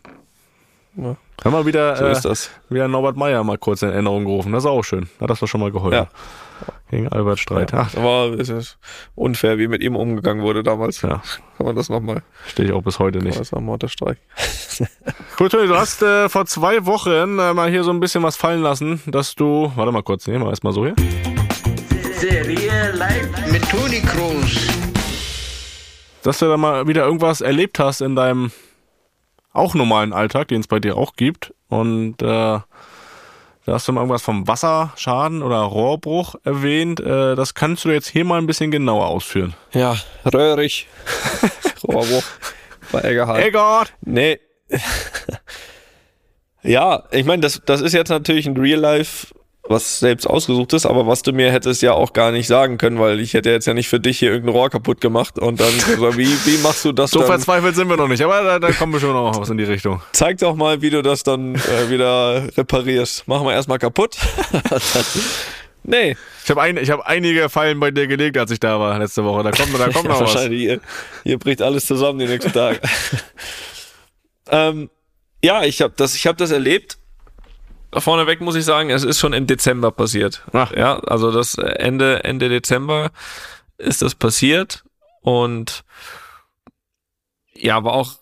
Ja. 0.97 1.17
Haben 1.45 1.53
wir 1.53 1.67
wieder, 1.67 1.97
so 1.97 2.07
ist 2.07 2.25
das. 2.25 2.51
Äh, 2.69 2.75
wieder 2.75 2.89
Norbert 2.89 3.17
Meyer 3.17 3.45
mal 3.45 3.59
kurz 3.59 3.83
in 3.83 3.91
Erinnerung 3.91 4.25
gerufen. 4.25 4.53
Das 4.53 4.65
ist 4.65 4.71
auch 4.71 4.83
schön. 4.83 5.09
Hat 5.21 5.31
das 5.31 5.39
doch 5.39 5.47
schon 5.47 5.61
mal 5.61 5.71
geholfen. 5.71 5.95
Ja. 5.95 6.09
Gegen 6.91 7.09
Albert 7.09 7.39
Streit. 7.39 7.71
Ja, 7.71 7.89
aber 7.97 8.35
es 8.39 8.49
ist 8.49 8.79
unfair, 9.15 9.59
wie 9.59 9.69
mit 9.69 9.83
ihm 9.83 9.95
umgegangen 9.95 10.43
wurde 10.43 10.65
damals. 10.65 11.03
Ja. 11.03 11.23
Kann 11.57 11.67
man 11.67 11.77
das 11.77 11.89
nochmal. 11.89 12.23
Stehe 12.49 12.69
ich 12.69 12.75
auch 12.75 12.83
bis 12.83 12.99
heute 12.99 13.19
nicht. 13.19 13.39
Das 13.39 13.53
nochmal 13.53 13.75
unterstreichen. 13.75 14.21
Gut, 15.37 15.53
Toni, 15.53 15.69
du 15.69 15.77
hast 15.77 16.03
äh, 16.03 16.29
vor 16.29 16.47
zwei 16.47 16.87
Wochen 16.87 17.39
äh, 17.39 17.55
mal 17.55 17.71
hier 17.71 17.85
so 17.85 17.91
ein 17.91 18.01
bisschen 18.01 18.23
was 18.25 18.37
fallen 18.37 18.63
lassen, 18.63 19.01
dass 19.07 19.37
du. 19.37 19.71
Warte 19.77 19.93
mal 19.93 20.03
kurz, 20.03 20.27
nehmen 20.27 20.45
wir 20.45 20.51
erstmal 20.51 20.73
so 20.73 20.85
hier. 20.85 20.97
Serie 22.17 22.93
live 22.95 23.53
mit 23.53 23.69
Toni 23.69 24.01
Kroos. 24.01 24.67
Dass 26.25 26.41
du 26.41 26.47
da 26.47 26.57
mal 26.57 26.89
wieder 26.89 27.05
irgendwas 27.05 27.43
erlebt 27.43 27.79
hast 27.79 28.01
in 28.01 28.17
deinem 28.17 28.51
auch 29.59 29.75
normalen 29.75 30.13
Alltag, 30.13 30.49
den 30.49 30.61
es 30.61 30.67
bei 30.67 30.81
dir 30.81 30.97
auch 30.97 31.15
gibt. 31.15 31.53
Und 31.69 32.23
äh, 32.23 32.27
da 33.69 33.75
hast 33.75 33.87
du 33.87 33.93
mal 33.93 34.01
irgendwas 34.01 34.23
vom 34.23 34.49
Wasserschaden 34.49 35.43
oder 35.43 35.59
Rohrbruch 35.59 36.37
erwähnt. 36.45 37.01
Äh, 37.01 37.35
das 37.35 37.55
kannst 37.55 37.85
du 37.85 37.91
jetzt 37.91 38.09
hier 38.09 38.25
mal 38.25 38.39
ein 38.39 38.47
bisschen 38.47 38.71
genauer 38.71 39.09
ausführen. 39.09 39.55
Ja, 39.73 39.97
röhrig. 40.33 40.87
Rohrbruch 41.85 42.25
bei 42.91 43.01
Eggert. 43.01 43.39
Eggert! 43.39 43.93
Nee. 44.01 44.41
ja, 46.63 47.05
ich 47.11 47.27
meine, 47.27 47.43
das, 47.43 47.61
das 47.67 47.81
ist 47.81 47.93
jetzt 47.93 48.09
natürlich 48.09 48.47
ein 48.47 48.57
Real-Life 48.57 49.35
was 49.69 50.01
selbst 50.01 50.27
ausgesucht 50.27 50.73
ist, 50.73 50.87
aber 50.87 51.07
was 51.07 51.23
du 51.23 51.33
mir 51.33 51.53
hättest 51.53 51.83
ja 51.83 51.93
auch 51.93 52.13
gar 52.13 52.33
nicht 52.33 52.47
sagen 52.47 52.79
können, 52.79 52.99
weil 52.99 53.21
ich 53.21 53.35
hätte 53.35 53.51
jetzt 53.51 53.67
ja 53.67 53.75
nicht 53.75 53.89
für 53.89 54.01
dich 54.01 54.19
hier 54.19 54.31
irgendein 54.31 54.55
Rohr 54.55 54.71
kaputt 54.71 55.01
gemacht 55.01 55.39
und 55.39 55.61
dann 55.61 55.69
wie, 56.17 56.27
wie 56.27 56.59
machst 56.63 56.85
du 56.85 56.93
das 56.93 57.11
so 57.11 57.21
dann? 57.21 57.27
So 57.27 57.33
verzweifelt 57.33 57.77
sind 57.77 57.89
wir 57.89 57.97
noch 57.97 58.09
nicht, 58.09 58.23
aber 58.23 58.43
da, 58.43 58.59
da 58.59 58.73
kommen 58.73 58.93
wir 58.93 59.01
schon 59.01 59.13
noch 59.13 59.39
was 59.39 59.51
in 59.51 59.59
die 59.59 59.65
Richtung. 59.65 60.01
Zeig 60.13 60.39
doch 60.39 60.57
mal, 60.57 60.83
wie 60.83 60.91
du 60.91 61.03
das 61.03 61.23
dann 61.23 61.55
äh, 61.55 61.91
wieder 61.91 62.49
reparierst. 62.57 63.29
Machen 63.29 63.47
wir 63.47 63.53
erstmal 63.53 63.79
kaputt. 63.79 64.17
Nee. 65.89 66.17
Ich 66.45 66.51
habe 66.51 66.61
ein, 66.61 66.77
ich 66.77 66.91
hab 66.91 67.01
einige 67.07 67.49
Fallen 67.49 67.81
bei 67.81 67.91
dir 67.91 68.07
gelegt, 68.07 68.37
als 68.37 68.51
ich 68.51 68.61
da 68.61 68.79
war 68.79 68.99
letzte 68.99 69.25
Woche. 69.25 69.43
Da 69.43 69.51
kommt, 69.51 69.79
da 69.79 69.89
kommt 69.89 70.05
noch 70.09 70.21
was. 70.21 70.35
Wahrscheinlich, 70.35 70.61
hier, 70.61 70.81
hier 71.25 71.39
bricht 71.39 71.63
alles 71.63 71.87
zusammen 71.87 72.19
die 72.19 72.27
nächsten 72.27 72.53
Tage. 72.53 72.81
ähm, 74.51 74.91
ja, 75.43 75.65
ich 75.65 75.81
habe 75.81 75.95
das, 75.97 76.15
ich 76.15 76.27
hab 76.27 76.37
das 76.37 76.51
erlebt. 76.51 76.99
Vorneweg 77.93 78.41
muss 78.41 78.55
ich 78.55 78.65
sagen, 78.65 78.91
es 78.91 79.05
ist 79.05 79.19
schon 79.19 79.33
im 79.33 79.47
Dezember 79.47 79.91
passiert. 79.91 80.43
Ach. 80.53 80.73
Ja, 80.73 80.99
also 81.01 81.31
das 81.31 81.55
Ende, 81.55 82.25
Ende 82.25 82.49
Dezember 82.49 83.11
ist 83.79 84.03
das 84.03 84.15
passiert 84.15 84.85
und 85.23 85.85
ja, 87.55 87.77
aber 87.77 87.95
auch 87.95 88.13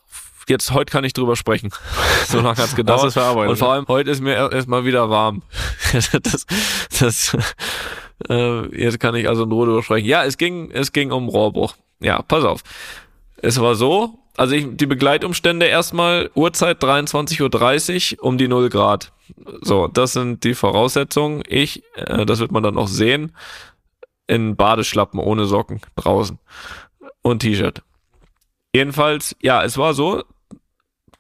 jetzt 0.49 0.73
heute 0.73 0.91
kann 0.91 1.05
ich 1.05 1.13
drüber 1.13 1.37
sprechen. 1.37 1.71
so 2.29 2.41
lange 2.41 2.57
hat's 2.57 2.77
gedauert. 2.77 3.01
Das 3.01 3.09
ist 3.09 3.15
verarbeitet. 3.15 3.51
Und 3.51 3.57
vor 3.57 3.73
allem 3.73 3.87
heute 3.89 4.11
ist 4.11 4.21
mir 4.21 4.53
erstmal 4.53 4.85
wieder 4.85 5.11
warm. 5.11 5.43
das, 5.93 6.47
das, 6.99 7.37
äh, 8.29 8.81
jetzt 8.81 9.01
kann 9.01 9.15
ich 9.15 9.29
also 9.29 9.45
in 9.45 9.53
Ruhe 9.53 9.67
drüber 9.67 9.83
sprechen. 9.83 10.07
Ja, 10.07 10.25
es 10.25 10.39
ging, 10.39 10.71
es 10.71 10.93
ging 10.93 11.11
um 11.11 11.29
Rohrbruch. 11.29 11.75
Ja, 12.01 12.23
pass 12.23 12.45
auf. 12.45 12.63
Es 13.39 13.61
war 13.61 13.75
so, 13.75 14.19
also 14.37 14.55
ich, 14.55 14.67
die 14.71 14.87
Begleitumstände 14.87 15.67
erstmal, 15.67 16.31
Uhrzeit 16.35 16.83
23.30 16.83 18.19
Uhr 18.19 18.25
um 18.25 18.39
die 18.39 18.49
0 18.49 18.69
Grad. 18.69 19.13
So, 19.61 19.89
das 19.89 20.13
sind 20.13 20.45
die 20.45 20.55
Voraussetzungen. 20.55 21.43
Ich, 21.49 21.83
äh, 21.95 22.27
das 22.27 22.39
wird 22.39 22.53
man 22.53 22.63
dann 22.63 22.79
auch 22.79 22.89
sehen, 22.89 23.33
in 24.27 24.57
Badeschlappen 24.57 25.21
ohne 25.21 25.47
Socken 25.47 25.81
draußen 25.97 26.39
und 27.23 27.41
T-Shirt. 27.41 27.83
Jedenfalls, 28.75 29.37
ja, 29.41 29.63
es 29.63 29.79
war 29.79 29.95
so, 29.95 30.23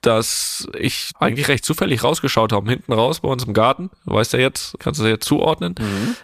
dass 0.02 0.68
ich 0.78 1.10
eigentlich 1.18 1.48
recht 1.48 1.64
zufällig 1.64 2.04
rausgeschaut 2.04 2.52
habe, 2.52 2.70
hinten 2.70 2.92
raus 2.92 3.20
bei 3.20 3.28
uns 3.28 3.44
im 3.44 3.54
Garten. 3.54 3.90
Du 4.06 4.14
weißt 4.14 4.34
ja 4.34 4.38
jetzt, 4.38 4.78
kannst 4.78 5.00
du 5.00 5.04
das 5.04 5.10
jetzt 5.10 5.26
zuordnen. 5.26 5.74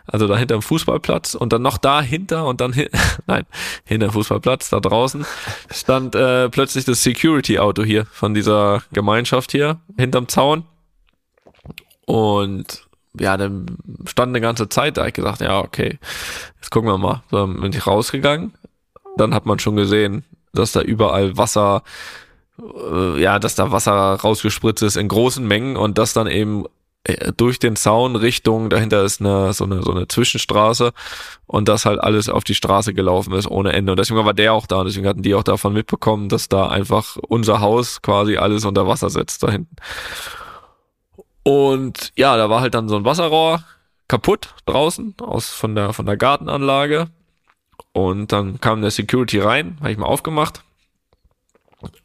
Also 0.07 0.29
da 0.29 0.37
hinter 0.37 0.57
dem 0.57 0.63
Fußballplatz 0.63 1.35
und 1.35 1.53
dann 1.53 1.63
noch 1.63 1.79
dahinter 1.79 2.47
und 2.47 2.61
dann, 2.61 2.73
hin, 2.73 2.89
nein, 3.27 3.45
hinter 3.85 4.09
dem 4.09 4.13
Fußballplatz, 4.13 4.71
da 4.71 4.79
draußen, 4.79 5.27
stand 5.71 6.15
äh, 6.15 6.49
plötzlich 6.49 6.85
das 6.85 7.03
Security-Auto 7.03 7.83
hier 7.83 8.07
von 8.07 8.35
dieser 8.35 8.83
Gemeinschaft 8.93 9.51
hier, 9.53 9.81
hinterm 9.97 10.29
Zaun. 10.29 10.65
Und 12.07 12.87
ja, 13.19 13.37
dann 13.37 13.67
stand 14.07 14.31
eine 14.31 14.41
ganze 14.41 14.69
Zeit 14.69 14.97
da. 14.97 15.07
Ich 15.07 15.15
gesagt, 15.15 15.41
ja, 15.41 15.61
okay, 15.61 15.99
jetzt 16.57 16.71
gucken 16.71 16.91
wir 16.91 16.99
mal. 16.99 17.23
So, 17.31 17.39
dann 17.39 17.61
bin 17.61 17.73
ich 17.73 17.87
rausgegangen. 17.87 18.53
Dann 19.17 19.35
hat 19.35 19.47
man 19.47 19.59
schon 19.59 19.77
gesehen, 19.77 20.25
dass 20.53 20.73
da 20.73 20.81
überall 20.81 21.37
Wasser, 21.37 21.83
äh, 22.59 23.21
ja, 23.21 23.39
dass 23.39 23.55
da 23.55 23.71
Wasser 23.71 23.93
rausgespritzt 23.93 24.83
ist 24.83 24.97
in 24.97 25.09
großen 25.09 25.47
Mengen 25.47 25.77
und 25.77 25.99
das 25.99 26.15
dann 26.15 26.27
eben 26.27 26.65
äh, 27.05 27.33
durch 27.37 27.59
den 27.59 27.77
Zaun 27.77 28.17
Richtung, 28.17 28.71
dahinter 28.71 29.03
ist 29.03 29.21
eine, 29.21 29.53
so 29.53 29.65
eine, 29.65 29.83
so 29.83 29.91
eine 29.91 30.09
Zwischenstraße 30.09 30.93
und 31.47 31.69
das 31.69 31.85
halt 31.85 32.01
alles 32.01 32.29
auf 32.29 32.45
die 32.45 32.55
Straße 32.55 32.95
gelaufen 32.95 33.35
ist 33.35 33.47
ohne 33.47 33.73
Ende. 33.73 33.93
Und 33.93 33.99
deswegen 33.99 34.25
war 34.25 34.35
der 34.35 34.55
auch 34.55 34.67
da 34.67 34.79
und 34.79 34.87
deswegen 34.87 35.07
hatten 35.07 35.23
die 35.23 35.35
auch 35.35 35.43
davon 35.43 35.73
mitbekommen, 35.73 36.29
dass 36.29 36.49
da 36.49 36.69
einfach 36.69 37.17
unser 37.29 37.61
Haus 37.61 38.03
quasi 38.03 38.37
alles 38.37 38.65
unter 38.65 38.87
Wasser 38.87 39.11
setzt 39.11 39.43
da 39.43 39.51
hinten. 39.51 39.77
Und 41.45 42.13
ja, 42.17 42.37
da 42.37 42.49
war 42.51 42.61
halt 42.61 42.75
dann 42.75 42.89
so 42.89 42.97
ein 42.97 43.05
Wasserrohr 43.05 43.65
kaputt 44.09 44.55
draußen 44.67 45.15
aus 45.23 45.49
von 45.49 45.75
der 45.75 45.93
von 45.93 46.07
der 46.07 46.17
Gartenanlage 46.17 47.09
und 47.93 48.33
dann 48.33 48.61
kam 48.61 48.83
der 48.83 48.91
Security 48.91 49.39
rein, 49.39 49.79
habe 49.81 49.91
ich 49.91 49.99
mal 49.99 50.07
aufgemacht 50.07 50.63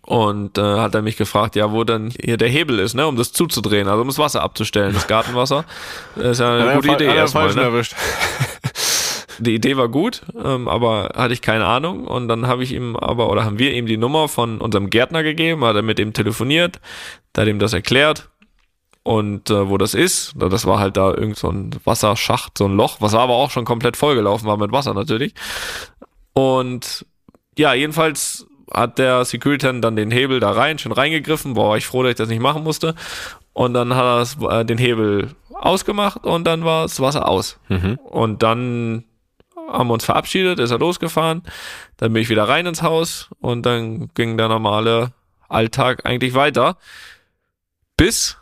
und 0.06 0.58
äh, 0.58 0.62
hat 0.62 0.96
er 0.96 1.02
mich 1.02 1.18
gefragt, 1.18 1.56
ja, 1.56 1.72
wo 1.72 1.84
denn 1.84 2.12
hier 2.20 2.38
der 2.38 2.48
Hebel 2.48 2.80
ist, 2.80 2.94
ne, 2.94 3.06
um 3.08 3.16
das 3.16 3.32
zuzudrehen, 3.32 3.88
also 3.88 4.02
um 4.02 4.08
das 4.08 4.18
Wasser 4.18 4.42
abzustellen, 4.42 4.94
das 4.94 5.08
Gartenwasser. 5.08 5.66
Das 6.16 6.32
ist 6.32 6.40
ja 6.40 6.56
eine 6.56 6.76
gute 6.76 6.94
Idee 6.94 7.06
er 7.06 7.16
erstmal. 7.16 7.54
Ne? 7.54 7.62
erwischt. 7.62 7.96
Die 9.40 9.54
Idee 9.54 9.78
war 9.78 9.88
gut, 9.88 10.24
ähm, 10.44 10.68
aber 10.68 11.12
hatte 11.16 11.34
ich 11.34 11.44
keine 11.44 11.66
Ahnung 11.66 12.08
und 12.08 12.28
dann 12.28 12.48
habe 12.48 12.64
ich 12.64 12.72
ihm 12.72 12.96
aber 12.96 13.30
oder 13.30 13.46
haben 13.46 13.60
wir 13.60 13.72
ihm 13.72 13.86
die 13.86 13.98
Nummer 13.98 14.30
von 14.30 14.60
unserem 14.60 14.90
Gärtner 14.90 15.22
gegeben, 15.22 15.64
hat 15.64 15.76
er 15.76 15.84
mit 15.84 16.00
ihm 16.00 16.12
telefoniert, 16.12 16.80
da 17.34 17.44
hat 17.44 17.48
ihm 17.48 17.60
das 17.60 17.74
erklärt 17.74 18.30
und 19.08 19.50
äh, 19.50 19.70
wo 19.70 19.78
das 19.78 19.94
ist, 19.94 20.34
das 20.36 20.66
war 20.66 20.80
halt 20.80 20.98
da 20.98 21.14
irgend 21.14 21.38
so 21.38 21.50
ein 21.50 21.72
Wasserschacht, 21.86 22.58
so 22.58 22.66
ein 22.66 22.76
Loch, 22.76 22.98
was 23.00 23.14
aber 23.14 23.36
auch 23.36 23.52
schon 23.52 23.64
komplett 23.64 23.96
vollgelaufen 23.96 24.46
war 24.50 24.58
mit 24.58 24.74
Wasser 24.74 24.94
natürlich. 24.94 25.34
Und 26.34 27.06
ja, 27.58 27.74
jedenfalls 27.74 28.46
hat 28.70 28.98
der 28.98 29.24
Security 29.24 29.80
dann 29.80 29.96
den 29.96 30.12
Hebel 30.12 30.42
da 30.42 30.52
rein, 30.52 30.78
schon 30.78 30.92
reingegriffen, 30.92 31.54
boah, 31.54 31.70
war 31.70 31.78
ich 31.78 31.88
froh, 31.88 32.04
dass 32.04 32.10
ich 32.10 32.18
das 32.18 32.28
nicht 32.28 32.42
machen 32.42 32.66
musste. 32.66 32.96
Und 33.54 33.74
dann 33.76 33.96
hat 33.96 34.04
er 34.04 34.18
das, 34.18 34.38
äh, 34.42 34.66
den 34.66 34.78
Hebel 34.78 35.30
ausgemacht 35.54 36.26
und 36.26 36.44
dann 36.44 36.66
war 36.66 36.82
das 36.82 37.00
Wasser 37.00 37.30
aus. 37.30 37.62
Und 37.96 38.44
dann 38.44 39.06
haben 39.70 39.88
wir 39.88 39.94
uns 39.94 40.04
verabschiedet, 40.04 40.60
ist 40.60 40.72
er 40.72 40.80
losgefahren, 40.80 41.44
dann 41.96 42.12
bin 42.12 42.22
ich 42.22 42.28
wieder 42.28 42.50
rein 42.50 42.66
ins 42.66 42.82
Haus 42.82 43.30
und 43.40 43.66
dann 43.66 44.10
ging 44.16 44.38
der 44.38 44.50
normale 44.50 45.14
Alltag 45.48 46.06
eigentlich 46.06 46.34
weiter. 46.34 46.76
Bis, 47.96 48.38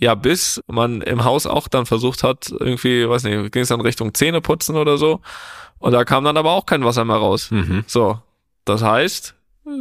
ja, 0.00 0.14
bis 0.14 0.62
man 0.66 1.02
im 1.02 1.24
Haus 1.24 1.46
auch 1.46 1.68
dann 1.68 1.86
versucht 1.86 2.22
hat, 2.22 2.52
irgendwie, 2.58 3.08
weiß 3.08 3.24
nicht, 3.24 3.52
ging 3.52 3.62
es 3.62 3.68
dann 3.68 3.80
Richtung 3.80 4.14
Zähneputzen 4.14 4.76
oder 4.76 4.98
so. 4.98 5.20
Und 5.78 5.92
da 5.92 6.04
kam 6.04 6.24
dann 6.24 6.36
aber 6.36 6.52
auch 6.52 6.66
kein 6.66 6.84
Wasser 6.84 7.04
mehr 7.04 7.16
raus. 7.16 7.50
Mhm. 7.50 7.84
So, 7.86 8.18
das 8.64 8.82
heißt, 8.82 9.34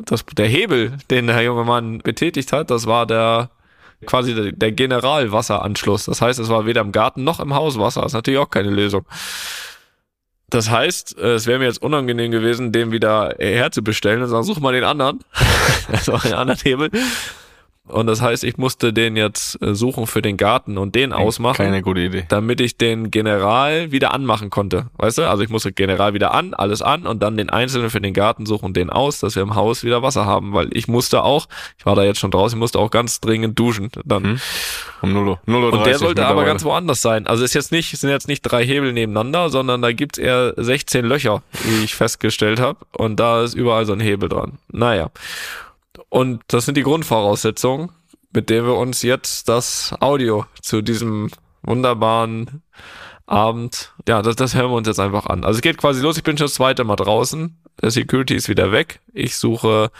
das, 0.06 0.26
der 0.26 0.48
Hebel, 0.48 0.98
den 1.10 1.28
der 1.28 1.42
junge 1.42 1.64
Mann 1.64 2.00
betätigt 2.00 2.52
hat, 2.54 2.70
das 2.70 2.86
war 2.86 3.06
der 3.06 3.50
quasi 4.06 4.36
der, 4.36 4.52
der 4.52 4.72
Generalwasseranschluss. 4.72 6.06
Das 6.06 6.22
heißt, 6.22 6.40
es 6.40 6.50
war 6.50 6.66
weder 6.66 6.82
im 6.82 6.92
Garten 6.92 7.24
noch 7.24 7.40
im 7.40 7.54
Haus 7.54 7.80
Wasser. 7.80 8.02
Das 8.02 8.12
ist 8.12 8.16
natürlich 8.16 8.40
auch 8.40 8.50
keine 8.50 8.70
Lösung. 8.70 9.06
Das 10.50 10.70
heißt, 10.70 11.18
es 11.18 11.46
wäre 11.46 11.60
mir 11.60 11.66
jetzt 11.66 11.82
unangenehm 11.82 12.32
gewesen, 12.32 12.72
den 12.72 12.92
wieder 12.92 13.36
herzubestellen 13.38 14.22
und 14.22 14.30
sagen, 14.30 14.44
such 14.44 14.60
mal 14.60 14.74
den 14.74 14.86
anderen. 14.86 15.20
das 15.92 16.08
war 16.08 16.20
den 16.20 16.34
anderen 16.34 16.62
Hebel. 16.62 16.90
Und 17.88 18.08
das 18.08 18.22
heißt, 18.22 18.44
ich 18.44 18.58
musste 18.58 18.94
den 18.94 19.16
jetzt 19.16 19.62
äh, 19.62 19.74
suchen 19.74 20.08
für 20.08 20.22
den 20.22 20.38
Garten 20.38 20.78
und 20.78 20.96
den 20.96 21.14
ausmachen 21.14 21.58
Keine 21.58 21.82
gute 21.82 22.02
Idee. 22.02 22.26
damit 22.30 22.62
ich 22.62 22.78
den 22.78 23.12
General 23.12 23.92
wieder 23.92 24.14
anmachen 24.14 24.50
konnte. 24.50 24.88
Weißt 24.98 25.18
du? 25.18 25.30
Also 25.30 25.44
ich 25.44 25.50
musste 25.50 25.72
General 25.72 26.14
wieder 26.14 26.34
an, 26.34 26.54
alles 26.54 26.82
an 26.82 27.08
und 27.08 27.22
dann 27.24 27.38
den 27.38 27.50
einzelnen 27.50 27.90
für 27.90 28.02
den 28.02 28.14
Garten 28.14 28.46
suchen 28.46 28.66
und 28.66 28.78
den 28.78 28.90
aus, 28.90 29.20
dass 29.20 29.36
wir 29.36 29.44
im 29.44 29.56
Haus 29.56 29.84
wieder 29.84 30.02
Wasser 30.02 30.26
haben, 30.26 30.54
weil 30.54 30.70
ich 30.72 30.88
musste 30.88 31.24
auch, 31.24 31.48
ich 31.78 31.86
war 31.86 31.96
da 31.96 32.04
jetzt 32.04 32.20
schon 32.20 32.32
draußen, 32.32 32.58
ich 32.58 32.60
musste 32.60 32.80
auch 32.80 32.92
ganz 32.92 33.22
dringend 33.22 33.58
duschen. 33.58 33.90
Dann. 34.06 34.42
Um 35.02 35.14
0 35.14 35.28
Uhr. 35.28 35.40
0 35.46 35.64
Uhr 35.64 35.74
Und 35.74 35.80
der 35.80 35.94
30 35.94 36.00
sollte 36.00 36.26
aber 36.26 36.46
ganz 36.46 36.64
woanders 36.64 37.02
sein. 37.02 37.28
Also 37.28 37.44
ist 37.44 37.54
jetzt 37.54 37.72
nicht, 37.72 37.94
es 37.94 38.02
sind 38.02 38.10
jetzt 38.10 38.28
nicht 38.28 38.42
drei 38.42 38.66
Hebel 38.66 38.94
nebeneinander, 38.94 39.50
sondern 39.50 39.82
da 39.82 39.92
gibt's 39.92 40.18
eher 40.18 40.54
16 40.58 41.06
Löcher, 41.06 41.44
wie 41.64 41.84
ich 41.84 41.96
festgestellt 41.96 42.60
habe. 42.60 42.80
Und 42.92 43.20
da 43.20 43.44
ist 43.44 43.54
überall 43.54 43.86
so 43.86 43.94
ein 43.94 44.00
Hebel 44.00 44.30
dran. 44.30 44.58
Naja. 44.72 45.10
Und 46.10 46.42
das 46.48 46.66
sind 46.66 46.78
die 46.78 46.84
Grundvoraussetzungen, 46.84 47.92
mit 48.34 48.50
denen 48.50 48.68
wir 48.68 48.76
uns 48.76 49.02
jetzt 49.02 49.50
das 49.50 49.94
Audio 50.00 50.46
zu 50.62 50.82
diesem 50.82 51.30
wunderbaren 51.64 52.62
Abend, 53.26 53.94
ja, 54.08 54.22
das, 54.22 54.38
das 54.38 54.56
hören 54.56 54.72
wir 54.72 54.78
uns 54.78 54.88
jetzt 54.88 55.02
einfach 55.02 55.26
an. 55.26 55.44
Also 55.44 55.58
es 55.58 55.62
geht 55.62 55.78
quasi 55.78 56.02
los, 56.02 56.18
ich 56.18 56.24
bin 56.24 56.38
schon 56.38 56.46
das 56.46 56.54
zweite 56.54 56.86
Mal 56.86 56.96
draußen, 56.96 57.58
der 57.82 57.92
Security 57.92 58.36
ist 58.36 58.48
wieder 58.48 58.72
weg, 58.72 59.02
ich 59.14 59.36
suche 59.36 59.92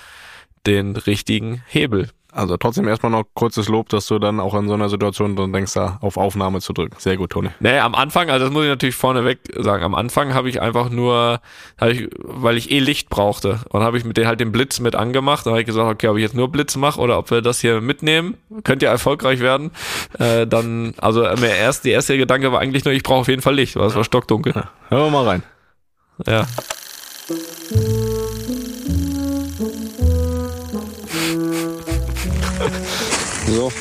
den 0.66 0.96
richtigen 0.96 1.62
Hebel. 1.68 2.10
Also 2.32 2.58
trotzdem 2.58 2.88
erstmal 2.88 3.12
noch 3.12 3.24
kurzes 3.34 3.68
Lob, 3.70 3.90
dass 3.90 4.06
du 4.08 4.20
dann 4.20 4.40
auch 4.40 4.54
in 4.54 4.68
so 4.68 4.74
einer 4.74 4.90
Situation 4.90 5.36
drin 5.36 5.54
denkst, 5.54 5.74
da 5.74 5.98
auf 6.02 6.18
Aufnahme 6.18 6.60
zu 6.60 6.74
drücken. 6.74 6.96
Sehr 7.00 7.18
gut, 7.18 7.32
Toni. 7.32 7.50
Nee, 7.60 7.80
am 7.80 7.96
Anfang, 7.96 8.30
also 8.30 8.46
das 8.46 8.54
muss 8.54 8.64
ich 8.64 8.70
natürlich 8.70 8.96
vorneweg 8.96 9.40
sagen, 9.58 9.84
am 9.84 9.96
Anfang 9.96 10.34
habe 10.34 10.50
ich 10.50 10.62
einfach 10.62 10.90
nur, 10.90 11.40
ich, 11.84 12.10
weil 12.20 12.58
ich 12.58 12.70
eh 12.70 12.80
Licht 12.80 13.10
brauchte 13.10 13.62
und 13.70 13.82
habe 13.82 13.98
ich 13.98 14.04
mit 14.04 14.18
den 14.18 14.28
halt 14.28 14.40
den 14.40 14.52
Blitz 14.52 14.80
mit 14.80 14.94
angemacht. 14.94 15.46
Dann 15.46 15.54
habe 15.54 15.62
ich 15.62 15.66
gesagt, 15.66 15.90
okay, 15.90 16.10
ob 16.10 16.18
ich 16.18 16.24
jetzt 16.24 16.36
nur 16.36 16.52
Blitz 16.52 16.76
mache 16.76 17.00
oder 17.00 17.18
ob 17.18 17.32
wir 17.32 17.42
das 17.42 17.62
hier 17.62 17.82
mitnehmen, 17.82 18.36
könnt 18.64 18.84
ihr 18.84 18.90
erfolgreich 18.90 19.40
werden. 19.40 19.72
Äh, 20.20 20.46
dann, 20.46 20.94
also 20.98 21.22
mir 21.22 21.56
erst, 21.56 21.86
die 21.86 21.92
erste 21.92 22.18
Gedanke 22.18 22.52
war 22.52 22.60
eigentlich 22.60 22.84
nur, 22.86 22.94
ich 22.94 23.04
brauche 23.04 23.22
auf 23.22 23.28
jeden 23.30 23.42
Fall 23.42 23.56
Licht, 23.56 23.78
weil 23.78 23.88
es 23.88 23.96
war 23.96 24.04
stockdunkel. 24.04 24.54
Hören 24.90 25.04
wir 25.06 25.10
mal 25.10 25.26
rein. 25.26 25.44
Ja. 26.26 26.46
So. 33.48 33.72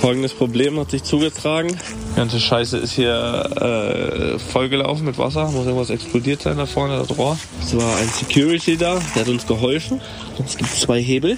Folgendes 0.00 0.32
Problem 0.32 0.78
hat 0.80 0.90
sich 0.90 1.02
zugetragen. 1.02 1.76
Die 2.12 2.16
ganze 2.16 2.40
Scheiße 2.40 2.78
ist 2.78 2.92
hier 2.92 3.12
äh, 3.14 4.38
vollgelaufen 4.38 5.04
mit 5.04 5.18
Wasser. 5.18 5.50
Muss 5.50 5.66
irgendwas 5.66 5.90
explodiert 5.90 6.42
sein 6.42 6.56
da 6.56 6.64
vorne, 6.64 6.96
das 6.98 7.16
Rohr. 7.18 7.38
Es 7.60 7.76
war 7.76 7.96
ein 7.96 8.08
Security 8.08 8.78
da, 8.78 8.98
der 9.14 9.22
hat 9.22 9.28
uns 9.28 9.46
geholfen. 9.46 10.00
Es 10.44 10.56
gibt 10.56 10.70
zwei 10.70 11.02
Hebel. 11.02 11.36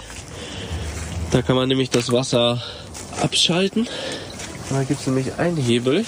Da 1.33 1.43
kann 1.43 1.57
man 1.57 1.69
nämlich 1.69 1.91
das 1.91 2.13
Wasser 2.13 2.63
abschalten. 3.21 3.89
Da 4.71 4.85
gibt 4.85 5.01
es 5.01 5.07
nämlich 5.07 5.39
einen 5.39 5.57
Hebel, 5.57 6.05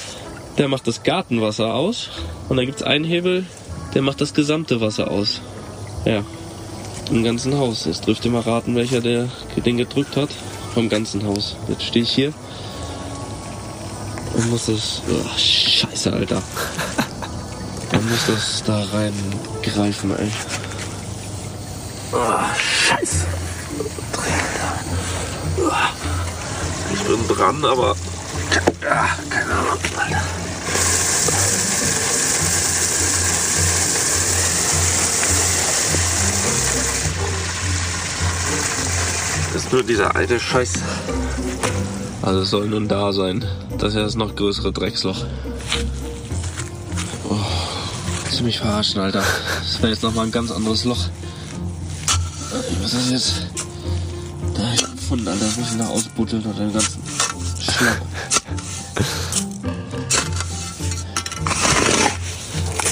der 0.59 0.69
macht 0.69 0.87
das 0.87 1.03
Gartenwasser 1.03 1.75
aus. 1.75 2.11
Und 2.49 2.57
da 2.57 2.65
gibt 2.65 2.81
es 2.81 2.87
einen 2.87 3.05
Hebel, 3.05 3.45
der 3.95 4.03
macht 4.03 4.21
das 4.21 4.33
gesamte 4.33 4.81
Wasser 4.81 5.11
aus. 5.11 5.41
Ja, 6.05 6.25
im 7.11 7.25
ganzen 7.25 7.59
Haus. 7.59 7.87
Jetzt 7.87 8.07
dürft 8.07 8.25
ihr 8.25 8.31
mal 8.31 8.43
raten, 8.43 8.77
welcher 8.77 9.01
der 9.01 9.29
den 9.57 9.77
gedrückt 9.77 10.17
hat. 10.17 10.31
Vom 10.75 10.89
ganzen 10.89 11.27
Haus. 11.27 11.57
Jetzt 11.68 11.83
stehe 11.85 12.05
ich 12.05 12.11
hier 12.11 12.33
und 14.35 14.51
muss 14.51 14.66
das. 14.66 15.03
Oh, 15.09 15.39
scheiße, 15.39 16.12
Alter. 16.12 16.43
Dann 17.91 18.09
muss 18.09 18.27
das 18.27 18.62
da 18.64 18.85
reingreifen, 18.93 20.16
ey. 20.16 20.31
Oh, 22.12 22.16
Scheiße. 22.57 23.27
Ich 26.93 27.01
bin 27.03 27.29
dran, 27.29 27.64
aber 27.64 27.97
Ja, 28.83 29.09
keine 29.29 29.53
Ahnung, 29.53 29.79
Alter. 29.97 30.23
Das 39.53 39.65
ist 39.65 39.73
nur 39.73 39.83
dieser 39.83 40.15
alte 40.15 40.39
Scheiß. 40.39 40.75
Also 42.23 42.41
es 42.41 42.51
soll 42.51 42.69
nun 42.69 42.87
da 42.87 43.13
sein. 43.13 43.45
Das 43.79 43.91
ist 43.91 43.95
ja 43.97 44.03
das 44.03 44.15
noch 44.15 44.37
größere 44.37 44.73
Drecksloch. 44.73 45.25
Oh, 47.29 47.37
willst 48.25 48.59
verarschen, 48.59 49.01
Alter? 49.01 49.25
Das 49.63 49.83
wäre 49.83 49.93
jetzt 49.93 50.03
nochmal 50.03 50.27
ein 50.27 50.33
ganz 50.33 50.51
anderes 50.51 50.85
Loch. 50.85 51.07
Was 52.83 52.93
ist 52.93 52.95
das 52.95 53.11
jetzt? 53.11 53.47
Da 54.55 54.67
hab 54.67 54.75
ich 54.75 54.81
gefunden, 54.83 55.27
Alter. 55.27 55.45
Das 55.45 55.57
muss 55.57 55.71
ich 55.71 55.77
noch 55.77 55.89
ausbuddeln 55.89 56.43
und 56.45 56.59
den 56.59 56.73
ganzen 56.73 57.03
Schlamm. 57.61 57.97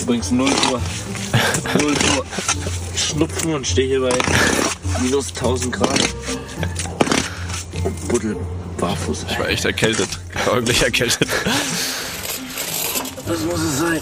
Übrigens 0.03 0.31
0 0.31 0.49
Uhr. 0.49 0.81
0 1.81 1.85
Uhr. 1.85 2.27
Schnupfen 2.97 3.55
und 3.55 3.67
stehe 3.67 3.89
hier 3.89 4.01
bei 4.01 4.19
minus 5.03 5.29
1000 5.29 5.73
Grad. 5.73 6.01
Buddel 8.09 8.36
barfuß. 8.78 9.26
Ich 9.28 9.39
war 9.39 9.49
echt 9.49 9.64
erkältet. 9.64 10.09
Ich 10.34 10.47
war 10.47 10.55
wirklich 10.57 10.82
erkältet. 10.82 11.28
Das 13.26 13.41
muss 13.41 13.61
es 13.61 13.78
sein. 13.78 14.01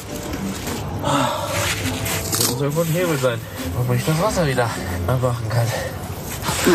Das 1.02 2.50
muss 2.50 2.60
irgendwo 2.60 2.82
ein 2.82 2.88
Hebel 2.88 3.18
sein, 3.18 3.40
wo 3.86 3.92
ich 3.92 4.04
das 4.04 4.20
Wasser 4.20 4.46
wieder 4.46 4.70
abmachen 5.06 5.48
kann. 5.48 5.66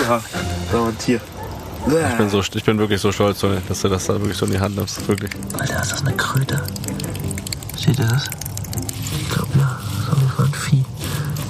Ja, 0.07 0.21
da 0.71 0.79
war 0.79 0.87
ein 0.87 0.97
Tier. 0.97 1.21
Ich 1.87 2.17
bin, 2.17 2.29
so, 2.29 2.41
ich 2.41 2.63
bin 2.63 2.77
wirklich 2.77 3.01
so 3.01 3.11
stolz, 3.11 3.43
dass 3.67 3.81
du 3.81 3.89
das 3.89 4.05
da 4.05 4.13
wirklich 4.13 4.37
so 4.37 4.45
in 4.45 4.51
die 4.51 4.59
Hand 4.59 4.75
nimmst. 4.75 5.07
Wirklich. 5.07 5.31
Alter, 5.57 5.81
ist 5.81 5.91
das 5.91 6.01
eine 6.05 6.15
Kröte? 6.15 6.63
Seht 7.75 7.97
ihr 7.97 8.05
das? 8.05 8.29
Ich 9.19 9.29
glaube 9.29 9.49
ja, 9.57 9.79
das 10.07 10.17
ist 10.17 10.39
auf 10.39 10.45
ein 10.45 10.53
Vieh. 10.53 10.85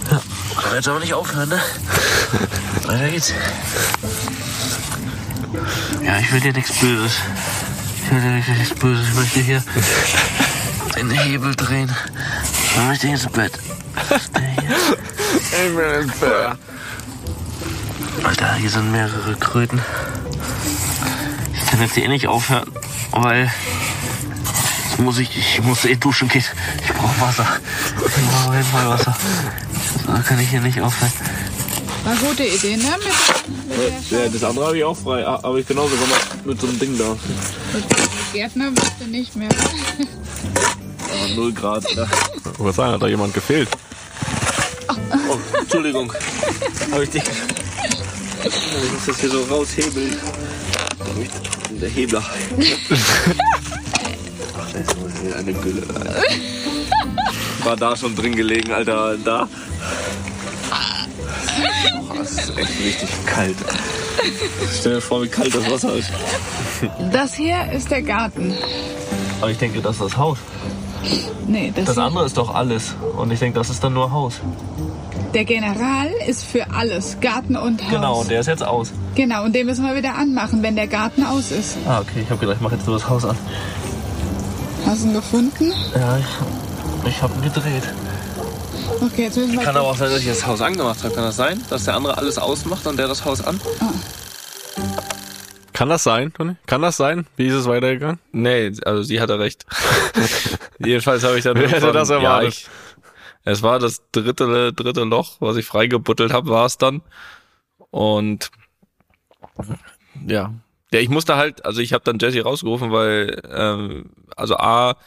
Ja, 0.09 0.22
kann 0.62 0.76
jetzt 0.76 0.88
aber 0.88 0.99
nicht 0.99 1.14
aufhören, 1.14 1.49
ne? 1.49 1.59
Weiter 2.86 3.09
geht's. 3.09 3.34
Ja, 6.04 6.18
ich 6.20 6.32
will 6.32 6.39
dir 6.39 6.54
nichts 6.54 6.72
Böses. 6.80 7.14
Ich 8.04 8.12
will 8.12 8.22
dir 8.22 8.54
nichts 8.54 8.76
Böses. 8.76 9.08
Ich 9.10 9.16
möchte 9.16 9.39
hier 9.39 9.64
den 10.95 11.12
Hebel 11.12 11.56
drehen. 11.56 11.93
Ich 12.76 12.84
möchte 12.86 13.08
ins 13.08 13.28
Bett. 13.28 13.52
Ich 14.10 14.30
bin 14.30 16.02
ins 16.02 16.14
Bett. 16.20 16.58
Alter, 18.24 18.54
hier 18.56 18.70
sind 18.70 18.91
mehrere 18.91 19.36
Kröten. 19.36 19.82
Ich 21.54 21.66
kann 21.70 21.82
jetzt 21.82 21.95
hier 21.95 22.06
eh 22.06 22.08
nicht 22.08 22.28
aufhören, 22.28 22.70
weil 23.12 23.52
jetzt 24.89 24.99
muss 24.99 25.18
ich, 25.18 25.38
ich 25.38 25.62
muss 25.62 25.86
eh 25.86 25.95
duschen 25.95 26.28
gehen. 26.28 26.43
Ich 26.84 26.93
brauche 26.93 27.20
Wasser. 27.22 27.47
Ich 27.97 28.26
brauche 28.26 28.49
auf 28.49 28.54
jeden 28.54 28.68
Fall 28.68 28.89
Wasser. 28.89 29.18
So 30.06 30.14
kann 30.24 30.39
ich 30.39 30.49
hier 30.49 30.62
nicht 30.62 30.82
aufhören. 30.82 31.12
War 32.04 32.12
eine 32.14 32.20
gute 32.22 32.43
Idee, 32.43 32.78
ne? 32.78 32.84
Mit, 32.97 33.78
mit, 33.78 34.12
Ja, 34.12 34.28
das 34.28 34.43
andere 34.43 34.66
habe 34.68 34.78
ich 34.78 34.84
auch 34.84 34.97
frei. 34.97 35.26
Ah, 35.26 35.39
Aber 35.43 35.58
ich 35.58 35.68
genauso 35.68 35.95
gemacht 35.95 36.45
mit 36.45 36.60
so 36.60 36.68
einem 36.68 36.80
Ding 36.80 36.97
da. 36.97 37.16
mit 37.74 37.84
Gärtner 38.34 38.72
bitte 38.72 39.10
nicht 39.10 39.36
mehr. 39.36 39.49
Ah, 41.10 41.36
0 41.36 41.54
Grad. 41.54 41.84
Ja. 41.95 42.08
Ich 42.54 42.60
wollte 42.60 42.76
sagen, 42.76 42.93
hat 42.93 43.02
da 43.04 43.08
jemand 43.08 43.34
gefehlt? 43.34 43.70
Oh, 45.30 45.38
Entschuldigung. 45.60 46.12
Habe 46.91 47.04
ich 47.04 47.10
dich. 47.12 47.24
Ich 48.43 48.91
muss 48.93 49.06
das 49.06 49.20
hier 49.20 49.30
so 49.30 49.43
raushebeln. 49.43 50.18
Der 51.82 51.89
Hebler. 51.89 52.24
Ach, 54.58 54.72
das 54.74 54.82
ist 54.82 54.99
wohl 54.99 55.34
eine 55.34 55.54
Gülle. 55.54 55.84
Alter. 55.95 56.16
War 57.64 57.76
da 57.76 57.95
schon 57.95 58.16
drin 58.16 58.36
gelegen, 58.36 58.72
Alter. 58.72 59.18
Da. 59.18 59.47
Das 62.22 62.32
ist 62.32 62.57
echt 62.57 62.80
richtig 62.84 63.09
kalt. 63.26 63.55
Stell 64.80 64.95
dir 64.95 65.01
vor, 65.01 65.24
wie 65.24 65.28
kalt 65.28 65.53
das 65.55 65.69
Wasser 65.72 65.93
ist. 65.95 66.09
Das 67.11 67.34
hier 67.34 67.72
ist 67.72 67.89
der 67.91 68.01
Garten. 68.01 68.53
Aber 69.41 69.49
ich 69.51 69.57
denke, 69.57 69.82
das 69.82 69.95
ist 69.95 70.01
das 70.01 70.17
Haus. 70.17 70.38
Nee, 71.47 71.72
das, 71.76 71.86
Das 71.86 71.97
andere 71.97 72.26
ist 72.26 72.38
doch 72.38 72.53
alles. 72.53 72.93
Und 73.17 73.32
ich 73.32 73.39
denke, 73.39 73.57
das 73.57 73.69
ist 73.72 73.84
dann 73.84 73.93
nur 73.93 74.11
Haus. 74.11 74.36
der 75.34 75.45
General 75.45 76.09
ist 76.28 76.43
für 76.45 76.69
alles, 76.72 77.17
Garten 77.22 77.55
und 77.55 77.82
Haus. 77.84 77.89
Genau, 77.89 78.19
und 78.22 78.30
der 78.30 78.41
ist 78.41 78.47
jetzt 78.47 78.63
aus. 78.63 78.91
Genau, 79.15 79.43
und 79.45 79.55
den 79.55 79.65
müssen 79.65 79.84
wir 79.86 79.95
wieder 79.95 80.15
anmachen, 80.15 80.61
wenn 80.61 80.76
der 80.76 80.88
Garten 80.88 81.24
aus 81.26 81.51
ist. 81.51 81.78
Ah, 81.88 81.99
okay. 82.01 82.22
Ich 82.24 82.30
habe 82.30 82.39
gedacht, 82.39 82.57
ich 82.57 82.61
mache 82.61 82.76
jetzt 82.76 82.86
nur 82.86 82.97
das 82.97 83.09
Haus 83.09 83.26
an. 83.26 83.36
Hast 84.86 85.03
du 85.03 85.07
ihn 85.07 85.13
gefunden? 85.13 85.74
Ja, 85.95 86.17
ich, 86.17 87.09
ich 87.09 87.22
habe 87.22 87.34
ihn 87.36 87.41
gedreht. 87.41 87.84
Okay, 89.02 89.24
jetzt 89.24 89.38
müssen 89.38 89.54
wir... 89.54 89.62
Kann 89.62 89.76
aber 89.76 89.88
auch 89.88 89.97
sein, 89.97 90.12
dass 90.12 90.20
ich 90.20 90.28
das 90.28 90.45
Haus 90.45 90.62
angemacht 90.62 91.04
habe. 91.04 91.14
Kann 91.16 91.24
das 91.24 91.36
sein? 91.36 91.60
Dass 91.70 91.86
der 91.86 91.95
andere 91.95 92.18
alles 92.18 92.38
ausmacht 92.38 92.86
und 92.86 92.97
der 92.97 93.08
das 93.08 93.26
Haus 93.26 93.43
an? 93.43 93.60
Kann 95.74 95.89
das 95.89 96.04
sein, 96.04 96.32
Toni? 96.32 96.56
Kann 96.68 96.84
das 96.84 96.97
sein? 96.97 97.26
Wie 97.36 97.47
ist 97.47 97.56
es 97.56 97.66
weitergegangen? 97.66 98.20
Nee, 98.32 98.72
also 98.86 99.02
sie 99.02 99.20
hatte 99.20 99.39
recht. 99.39 99.66
Jedenfalls 100.80 101.24
habe 101.24 101.39
ich 101.39 101.43
dann 101.43 101.58
Wer 101.58 101.70
hätte 101.70 101.91
das 101.91 102.12
erwartet? 102.12 102.43
Ja, 102.43 102.47
ich, 102.47 102.68
es 103.43 103.64
war 103.64 103.80
das 103.80 104.04
dritte, 104.12 104.72
dritte 104.74 105.04
Loch, 105.04 105.38
was 105.39 105.58
ich 105.58 105.66
freigebuttelt 105.66 106.32
habe, 106.32 106.49
war 106.49 106.68
es 106.68 106.78
dann. 106.78 107.02
Und 107.89 108.52
ja. 110.28 110.54
Ja, 110.93 110.99
ich 110.99 111.10
musste 111.10 111.38
halt, 111.38 111.66
also 111.66 111.82
ich 111.82 111.93
habe 111.93 112.04
dann 112.04 112.20
Jesse 112.20 112.43
rausgerufen, 112.43 112.91
weil, 112.91 113.41
ähm, 113.49 114.12
also 114.36 114.58
A, 114.58 114.97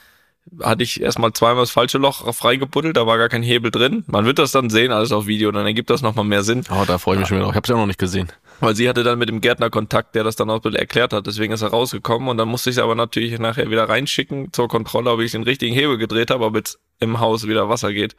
hatte 0.61 0.83
ich 0.83 1.01
erstmal 1.01 1.33
zweimal 1.33 1.63
das 1.63 1.71
falsche 1.71 1.99
Loch 1.99 2.33
freigebuddelt, 2.35 2.97
da 2.97 3.07
war 3.07 3.19
gar 3.19 3.29
kein 3.29 3.43
Hebel 3.43 3.71
drin. 3.71 4.05
Man 4.07 4.27
wird 4.27 4.39
das 4.39 4.53
dann 4.53 4.71
sehen, 4.71 4.93
alles 4.93 5.11
auf 5.11 5.27
Video, 5.27 5.51
dann 5.51 5.67
ergibt 5.67 5.91
das 5.91 6.03
nochmal 6.03 6.25
mehr 6.25 6.43
Sinn. 6.43 6.65
Oh, 6.71 6.85
da 6.87 6.99
freue 6.99 7.17
ich 7.17 7.21
mich 7.21 7.29
schon 7.29 7.39
wieder. 7.39 7.49
Ich 7.49 7.55
habe 7.55 7.65
es 7.65 7.69
ja 7.69 7.75
auch 7.75 7.81
noch 7.81 7.87
nicht 7.87 7.99
gesehen. 7.99 8.31
Weil 8.61 8.77
sie 8.77 8.89
hatte 8.89 9.03
dann 9.03 9.19
mit 9.19 9.29
dem 9.29 9.41
Gärtner 9.41 9.71
Kontakt, 9.71 10.15
der 10.15 10.23
das 10.23 10.37
dann 10.37 10.51
auch 10.51 10.65
erklärt 10.65 11.13
hat. 11.13 11.27
Deswegen 11.27 11.53
ist 11.53 11.63
er 11.63 11.69
rausgekommen 11.69 12.29
und 12.29 12.37
dann 12.37 12.49
musste 12.49 12.71
ich 12.71 12.77
es 12.77 12.83
aber 12.83 12.95
natürlich 12.95 13.39
nachher 13.39 13.71
wieder 13.71 13.89
reinschicken 13.89 14.53
zur 14.53 14.69
Kontrolle, 14.69 15.11
ob 15.11 15.21
ich 15.21 15.33
den 15.33 15.43
richtigen 15.43 15.75
Hebel 15.75 15.99
gedreht 15.99 16.31
habe, 16.31 16.45
ob 16.45 16.57
jetzt 16.57 16.79
im 17.01 17.21
Haus 17.21 17.49
wieder 17.49 17.69
Wasser 17.69 17.93
geht. 17.93 18.15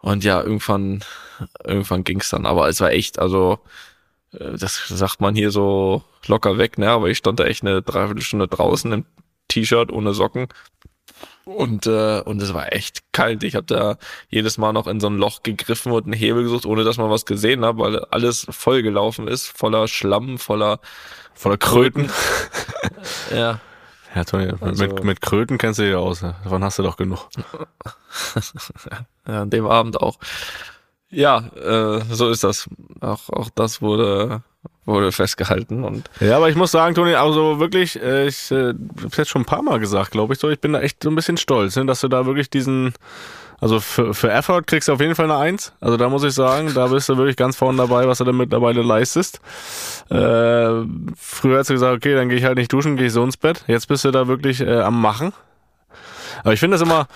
Und 0.00 0.24
ja, 0.24 0.42
irgendwann, 0.42 1.04
irgendwann 1.62 2.04
ging's 2.04 2.30
dann. 2.30 2.46
Aber 2.46 2.68
es 2.68 2.80
war 2.80 2.90
echt, 2.90 3.18
also 3.18 3.60
äh, 4.32 4.56
das 4.56 4.88
sagt 4.88 5.20
man 5.20 5.34
hier 5.34 5.50
so 5.50 6.02
locker 6.26 6.58
weg, 6.58 6.78
ne? 6.78 6.90
Aber 6.90 7.08
ich 7.08 7.18
stand 7.18 7.38
da 7.38 7.44
echt 7.44 7.62
eine 7.62 7.82
Dreiviertelstunde 7.82 8.48
draußen 8.48 8.92
im 8.92 9.04
T-Shirt 9.48 9.92
ohne 9.92 10.14
Socken. 10.14 10.48
Und, 11.56 11.86
äh, 11.86 12.20
und 12.20 12.40
es 12.42 12.54
war 12.54 12.72
echt 12.72 13.12
kalt. 13.12 13.42
Ich 13.42 13.54
habe 13.56 13.66
da 13.66 13.96
jedes 14.28 14.56
Mal 14.56 14.72
noch 14.72 14.86
in 14.86 15.00
so 15.00 15.08
ein 15.08 15.16
Loch 15.16 15.42
gegriffen 15.42 15.90
und 15.92 16.04
einen 16.04 16.12
Hebel 16.12 16.44
gesucht, 16.44 16.64
ohne 16.66 16.84
dass 16.84 16.96
man 16.96 17.10
was 17.10 17.26
gesehen 17.26 17.64
hat, 17.64 17.76
weil 17.78 17.98
alles 18.06 18.46
voll 18.50 18.82
gelaufen 18.82 19.26
ist, 19.28 19.46
voller 19.48 19.88
Schlamm, 19.88 20.38
voller 20.38 20.80
Voller 21.34 21.56
Kröten. 21.56 22.10
ja. 23.34 23.60
Ja, 24.14 24.24
Toni, 24.24 24.52
Also- 24.60 24.84
mit, 24.84 25.04
mit 25.04 25.20
Kröten 25.22 25.56
kennst 25.56 25.78
du 25.78 25.84
dich 25.84 25.92
ja 25.92 25.98
aus. 25.98 26.20
ne? 26.20 26.34
Davon 26.44 26.62
hast 26.62 26.78
du 26.78 26.82
doch 26.82 26.96
genug. 26.98 27.28
ja, 29.26 29.42
an 29.42 29.48
dem 29.50 29.66
Abend 29.66 30.00
auch. 30.00 30.18
Ja, 31.08 31.38
äh, 31.56 32.02
so 32.10 32.28
ist 32.28 32.44
das. 32.44 32.68
Auch, 33.00 33.30
auch 33.30 33.48
das 33.54 33.80
wurde, 33.80 34.42
wurde 34.90 35.12
festgehalten 35.12 35.84
und 35.84 36.10
Ja, 36.20 36.36
aber 36.36 36.48
ich 36.48 36.56
muss 36.56 36.70
sagen, 36.70 36.94
Toni, 36.94 37.14
also 37.14 37.58
wirklich, 37.58 38.00
äh, 38.00 38.26
ich 38.26 38.50
äh, 38.50 38.74
hab's 39.02 39.16
jetzt 39.16 39.30
schon 39.30 39.42
ein 39.42 39.46
paar 39.46 39.62
Mal 39.62 39.78
gesagt, 39.78 40.10
glaube 40.10 40.34
ich, 40.34 40.40
so, 40.40 40.48
ich 40.50 40.60
bin 40.60 40.72
da 40.72 40.80
echt 40.80 41.02
so 41.02 41.10
ein 41.10 41.14
bisschen 41.14 41.36
stolz, 41.36 41.76
ne, 41.76 41.86
dass 41.86 42.00
du 42.00 42.08
da 42.08 42.26
wirklich 42.26 42.50
diesen, 42.50 42.92
also 43.60 43.78
für, 43.78 44.14
für 44.14 44.30
Effort 44.30 44.62
kriegst 44.66 44.88
du 44.88 44.92
auf 44.92 45.00
jeden 45.00 45.14
Fall 45.14 45.26
eine 45.26 45.36
Eins. 45.36 45.72
Also 45.80 45.96
da 45.96 46.08
muss 46.08 46.24
ich 46.24 46.32
sagen, 46.32 46.72
da 46.74 46.86
bist 46.86 47.08
du 47.08 47.16
wirklich 47.16 47.36
ganz 47.36 47.56
vorne 47.56 47.78
dabei, 47.78 48.08
was 48.08 48.18
du 48.18 48.24
da 48.24 48.32
mittlerweile 48.32 48.82
leistest. 48.82 49.40
Äh, 50.08 50.84
früher 51.16 51.58
hast 51.58 51.68
du 51.68 51.74
gesagt, 51.74 51.96
okay, 51.96 52.14
dann 52.14 52.28
gehe 52.28 52.38
ich 52.38 52.44
halt 52.44 52.56
nicht 52.56 52.72
duschen, 52.72 52.96
gehe 52.96 53.06
ich 53.06 53.12
so 53.12 53.22
ins 53.22 53.36
Bett. 53.36 53.64
Jetzt 53.66 53.88
bist 53.88 54.04
du 54.04 54.10
da 54.10 54.28
wirklich 54.28 54.60
äh, 54.60 54.80
am 54.80 55.00
Machen. 55.00 55.32
Aber 56.42 56.54
ich 56.54 56.60
finde 56.60 56.78
das 56.78 56.82
immer, 56.86 57.06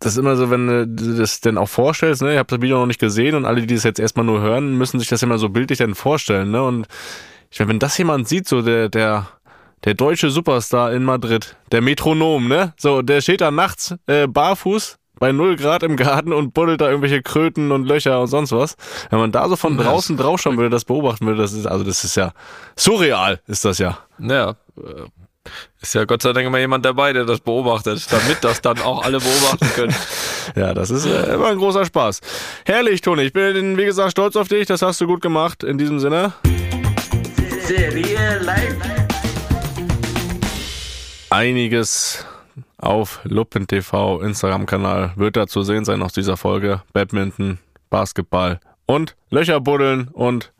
das 0.00 0.12
ist 0.12 0.18
immer 0.18 0.36
so, 0.36 0.50
wenn 0.50 0.96
du 0.96 1.16
das 1.16 1.40
denn 1.40 1.58
auch 1.58 1.68
vorstellst, 1.68 2.22
ne, 2.22 2.32
ich 2.32 2.38
habe 2.38 2.46
das 2.48 2.60
Video 2.60 2.78
noch 2.78 2.86
nicht 2.86 3.00
gesehen 3.00 3.34
und 3.34 3.44
alle, 3.44 3.60
die 3.60 3.74
das 3.74 3.84
jetzt 3.84 3.98
erstmal 3.98 4.24
nur 4.24 4.40
hören, 4.40 4.76
müssen 4.78 4.98
sich 5.00 5.08
das 5.08 5.22
immer 5.22 5.38
so 5.38 5.48
bildlich 5.48 5.78
dann 5.78 5.94
vorstellen, 5.94 6.50
ne? 6.50 6.62
Und 6.62 6.86
ich 7.50 7.58
meine, 7.58 7.70
wenn 7.70 7.78
das 7.78 7.98
jemand 7.98 8.28
sieht, 8.28 8.46
so 8.46 8.62
der, 8.62 8.88
der, 8.88 9.26
der 9.84 9.94
deutsche 9.94 10.30
Superstar 10.30 10.92
in 10.92 11.04
Madrid, 11.04 11.56
der 11.72 11.82
Metronom, 11.82 12.46
ne? 12.46 12.74
So, 12.76 13.02
der 13.02 13.20
steht 13.20 13.40
da 13.40 13.50
nachts 13.50 13.94
äh, 14.06 14.28
barfuß 14.28 14.98
bei 15.18 15.32
null 15.32 15.56
Grad 15.56 15.82
im 15.82 15.96
Garten 15.96 16.32
und 16.32 16.54
buddelt 16.54 16.80
da 16.80 16.88
irgendwelche 16.88 17.22
Kröten 17.22 17.72
und 17.72 17.84
Löcher 17.84 18.20
und 18.20 18.28
sonst 18.28 18.52
was. 18.52 18.76
Wenn 19.10 19.18
man 19.18 19.32
da 19.32 19.48
so 19.48 19.56
von 19.56 19.76
draußen 19.76 20.16
drauf 20.16 20.40
schauen 20.40 20.56
würde, 20.56 20.70
das 20.70 20.84
beobachten 20.84 21.26
würde, 21.26 21.42
das 21.42 21.52
ist, 21.52 21.66
also 21.66 21.84
das 21.84 22.04
ist 22.04 22.14
ja 22.14 22.32
surreal, 22.76 23.40
ist 23.48 23.64
das 23.64 23.78
ja. 23.78 23.98
ja, 24.18 24.50
äh, 24.76 25.06
Ist 25.80 25.94
ja 25.94 26.04
Gott 26.04 26.22
sei 26.22 26.32
Dank 26.32 26.46
immer 26.46 26.58
jemand 26.58 26.84
dabei, 26.84 27.12
der 27.12 27.24
das 27.24 27.40
beobachtet, 27.40 28.06
damit 28.10 28.38
das 28.42 28.60
dann 28.60 28.80
auch 28.80 29.04
alle 29.04 29.18
beobachten 29.18 29.68
können. 29.74 29.94
Ja, 30.56 30.72
das 30.72 30.88
ist 30.88 31.04
äh, 31.04 31.34
immer 31.34 31.48
ein 31.48 31.58
großer 31.58 31.84
Spaß. 31.84 32.22
Herrlich, 32.64 33.02
Toni. 33.02 33.22
Ich 33.24 33.34
bin, 33.34 33.76
wie 33.76 33.84
gesagt, 33.84 34.12
stolz 34.12 34.34
auf 34.34 34.48
dich. 34.48 34.66
Das 34.66 34.80
hast 34.80 34.98
du 34.98 35.06
gut 35.06 35.20
gemacht. 35.20 35.62
In 35.62 35.76
diesem 35.76 36.00
Sinne. 36.00 36.32
Einiges 41.28 42.24
auf 42.78 43.20
Luppen 43.24 43.66
TV 43.66 44.22
Instagram-Kanal 44.22 45.12
wird 45.16 45.36
da 45.36 45.46
zu 45.46 45.62
sehen 45.62 45.84
sein 45.84 46.02
aus 46.02 46.14
dieser 46.14 46.38
Folge. 46.38 46.82
Badminton, 46.94 47.58
Basketball 47.90 48.60
und 48.86 49.16
Löcher 49.30 49.60
buddeln 49.60 50.08
und 50.08 50.52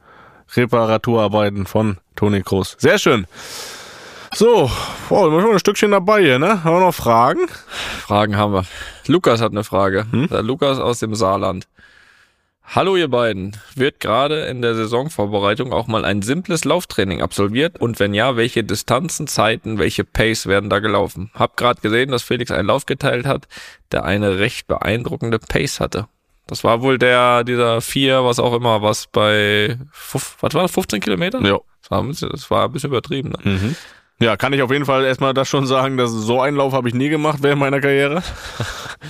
Reparaturarbeiten 0.55 1.67
von 1.67 1.99
Toni 2.17 2.43
Kroos. 2.43 2.77
Sehr 2.79 2.99
schön. 2.99 3.27
So, 4.35 4.71
oh, 5.11 5.25
wir 5.25 5.31
sind 5.31 5.41
schon 5.43 5.53
ein 5.53 5.59
Stückchen 5.59 5.91
dabei 5.91 6.23
hier, 6.23 6.39
ne? 6.39 6.63
Haben 6.63 6.77
wir 6.77 6.81
noch 6.81 6.95
Fragen? 6.95 7.49
Fragen 7.49 8.37
haben 8.37 8.53
wir. 8.53 8.65
Lukas 9.07 9.41
hat 9.41 9.53
eine 9.53 9.65
Frage. 9.65 10.07
Der 10.13 10.43
Lukas 10.43 10.79
aus 10.79 10.99
dem 10.99 11.15
Saarland. 11.15 11.67
Hallo 12.63 12.97
ihr 12.97 13.09
beiden. 13.09 13.57
Wird 13.75 14.01
gerade 14.01 14.43
in 14.43 14.61
der 14.61 14.75
Saisonvorbereitung 14.75 15.73
auch 15.73 15.87
mal 15.87 16.05
ein 16.05 16.21
simples 16.21 16.65
Lauftraining 16.67 17.23
absolviert? 17.23 17.81
Und 17.81 17.99
wenn 17.99 18.13
ja, 18.13 18.37
welche 18.37 18.63
Distanzen, 18.63 19.27
Zeiten, 19.27 19.79
welche 19.79 20.05
Pace 20.05 20.47
werden 20.47 20.69
da 20.69 20.79
gelaufen? 20.81 21.31
Hab 21.33 21.57
gerade 21.57 21.81
gesehen, 21.81 22.11
dass 22.11 22.23
Felix 22.23 22.51
einen 22.51 22.69
Lauf 22.69 22.85
geteilt 22.85 23.25
hat, 23.25 23.49
der 23.91 24.05
eine 24.05 24.39
recht 24.39 24.67
beeindruckende 24.67 25.39
Pace 25.39 25.81
hatte. 25.81 26.07
Das 26.47 26.65
war 26.65 26.83
wohl 26.83 26.99
der, 26.99 27.45
dieser 27.45 27.81
vier, 27.81 28.25
was 28.25 28.39
auch 28.39 28.53
immer, 28.55 28.83
was 28.83 29.07
bei, 29.07 29.79
was 30.11 30.55
war 30.55 30.63
das, 30.63 30.71
15 30.73 31.01
Kilometern? 31.01 31.45
Ja. 31.45 31.59
Das 31.81 31.91
war 31.91 32.03
ein 32.03 32.09
bisschen, 32.09 32.29
das 32.31 32.51
war 32.51 32.67
ein 32.67 32.73
bisschen 32.73 32.91
übertrieben. 32.91 33.31
Ne? 33.31 33.39
Mhm. 33.45 33.77
Ja, 34.21 34.37
kann 34.37 34.53
ich 34.53 34.63
auf 34.63 34.73
jeden 34.73 34.85
Fall 34.85 35.05
erstmal 35.05 35.33
das 35.33 35.49
schon 35.49 35.67
sagen, 35.67 35.97
dass 35.97 36.11
so 36.11 36.41
einen 36.41 36.57
Lauf 36.57 36.73
habe 36.73 36.89
ich 36.89 36.95
nie 36.95 37.09
gemacht 37.09 37.39
während 37.43 37.61
meiner 37.61 37.81
Karriere. 37.81 38.23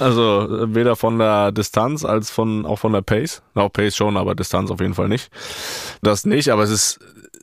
Also 0.01 0.43
äh, 0.43 0.75
weder 0.75 0.97
von 0.97 1.19
der 1.19 1.51
Distanz 1.51 2.05
als 2.05 2.31
von 2.31 2.67
auch 2.67 2.79
von 2.79 2.93
der 2.93 3.01
Pace. 3.01 3.43
Auch 3.55 3.73
Pace 3.73 3.97
schon, 3.97 4.19
aber 4.19 4.35
Distanz 4.35 4.71
auf 4.71 4.81
jeden 4.81 4.93
Fall 4.93 5.09
nicht. 5.09 5.31
Das 6.03 6.27
nicht, 6.27 6.51
aber 6.51 6.63
es 6.63 6.71
ist 6.71 7.01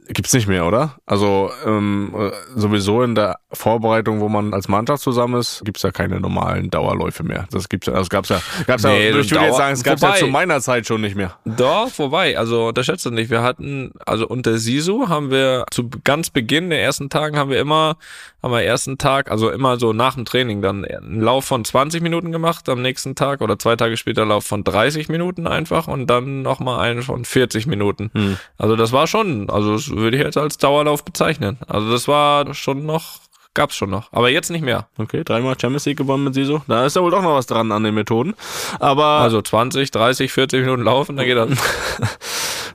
gibt's 0.08 0.34
nicht 0.34 0.48
mehr, 0.48 0.66
oder? 0.66 0.96
Also 1.06 1.52
ähm, 1.66 2.14
äh, 2.18 2.32
sowieso 2.56 3.04
in 3.04 3.16
der 3.16 3.38
Vorbereitung, 3.52 4.20
wo 4.20 4.30
man 4.30 4.54
als 4.54 4.68
Mannschaft 4.68 5.02
zusammen 5.02 5.40
ist, 5.40 5.64
gibt's 5.66 5.82
ja 5.82 5.92
keine 5.92 6.20
normalen 6.20 6.70
Dauerläufe 6.70 7.24
mehr. 7.24 7.48
Das 7.52 7.70
gibt's 7.70 7.88
ja, 7.88 7.94
das 7.94 8.10
gab's 8.10 8.30
ja, 8.30 8.42
gab's 8.68 8.84
Nee, 8.84 9.10
ja, 9.10 9.18
ich 9.18 9.32
würde 9.32 9.46
jetzt 9.46 9.58
sagen, 9.58 9.74
es 9.74 9.84
gab's 9.84 10.02
ja 10.02 10.16
zu 10.16 10.28
meiner 10.28 10.62
Zeit 10.62 10.86
schon 10.88 11.02
nicht 11.02 11.16
mehr. 11.16 11.38
Doch, 11.46 11.90
vorbei. 11.90 12.38
Also 12.38 12.68
unterschätzt 12.68 13.06
das 13.06 13.14
nicht. 13.14 13.30
Wir 13.30 13.42
hatten, 13.42 13.92
also 14.06 14.28
unter 14.28 14.58
Sisu 14.58 15.10
haben 15.10 15.32
wir 15.32 15.66
zu 15.72 15.90
ganz 16.04 16.30
Beginn 16.30 16.70
der 16.70 16.82
ersten 16.82 17.10
Tagen 17.10 17.38
haben 17.38 17.50
wir 17.50 17.60
immer, 17.60 17.98
haben 18.44 18.52
wir 18.52 18.62
ersten 18.62 18.98
Tag, 18.98 19.32
also 19.32 19.50
immer 19.50 19.78
so 19.80 19.94
nach 19.94 20.16
dem 20.16 20.26
Training 20.26 20.62
dann 20.62 20.86
einen 20.86 21.22
Lauf 21.22 21.46
von 21.46 21.66
20 21.66 22.02
Minuten 22.02 22.32
gemacht 22.32 22.70
am 22.70 22.82
nächsten 22.82 23.16
Tag 23.16 23.42
oder 23.42 23.58
zwei 23.58 23.76
Tage 23.76 23.98
später 23.98 24.22
einen 24.22 24.30
Lauf 24.30 24.46
von 24.46 24.64
30 24.64 25.10
Minuten 25.10 25.48
einfach 25.48 25.88
und 25.88 26.08
dann 26.08 26.42
nochmal 26.42 26.80
einen 26.80 27.02
von 27.02 27.26
40 27.26 27.68
Minuten. 27.68 28.12
Also 28.58 28.76
das 28.76 28.92
war 28.92 29.08
schon, 29.08 29.50
also 29.50 29.74
das 29.74 29.95
würde 29.96 30.18
ich 30.18 30.24
jetzt 30.24 30.38
als 30.38 30.58
Dauerlauf 30.58 31.04
bezeichnen. 31.04 31.58
Also 31.68 31.92
das 31.92 32.08
war 32.08 32.54
schon 32.54 32.86
noch, 32.86 33.20
gab's 33.54 33.76
schon 33.76 33.90
noch. 33.90 34.12
Aber 34.12 34.30
jetzt 34.30 34.52
nicht 34.52 34.64
mehr. 34.64 34.88
Okay, 34.98 35.24
dreimal 35.24 35.56
Champions 35.60 35.86
League 35.86 35.98
gewonnen 35.98 36.24
mit 36.24 36.34
Siso. 36.34 36.62
Da 36.68 36.86
ist 36.86 36.96
ja 36.96 37.02
wohl 37.02 37.12
doch 37.12 37.22
noch 37.22 37.36
was 37.36 37.48
dran 37.48 37.72
an 37.72 37.84
den 37.84 37.96
Methoden. 37.96 38.36
Aber 38.80 39.06
Also 39.06 39.42
20, 39.42 39.92
30, 39.92 40.32
40 40.32 40.62
Minuten 40.62 40.84
laufen, 40.84 41.16
dann 41.18 41.26
geht 41.26 41.38
das. 41.38 41.50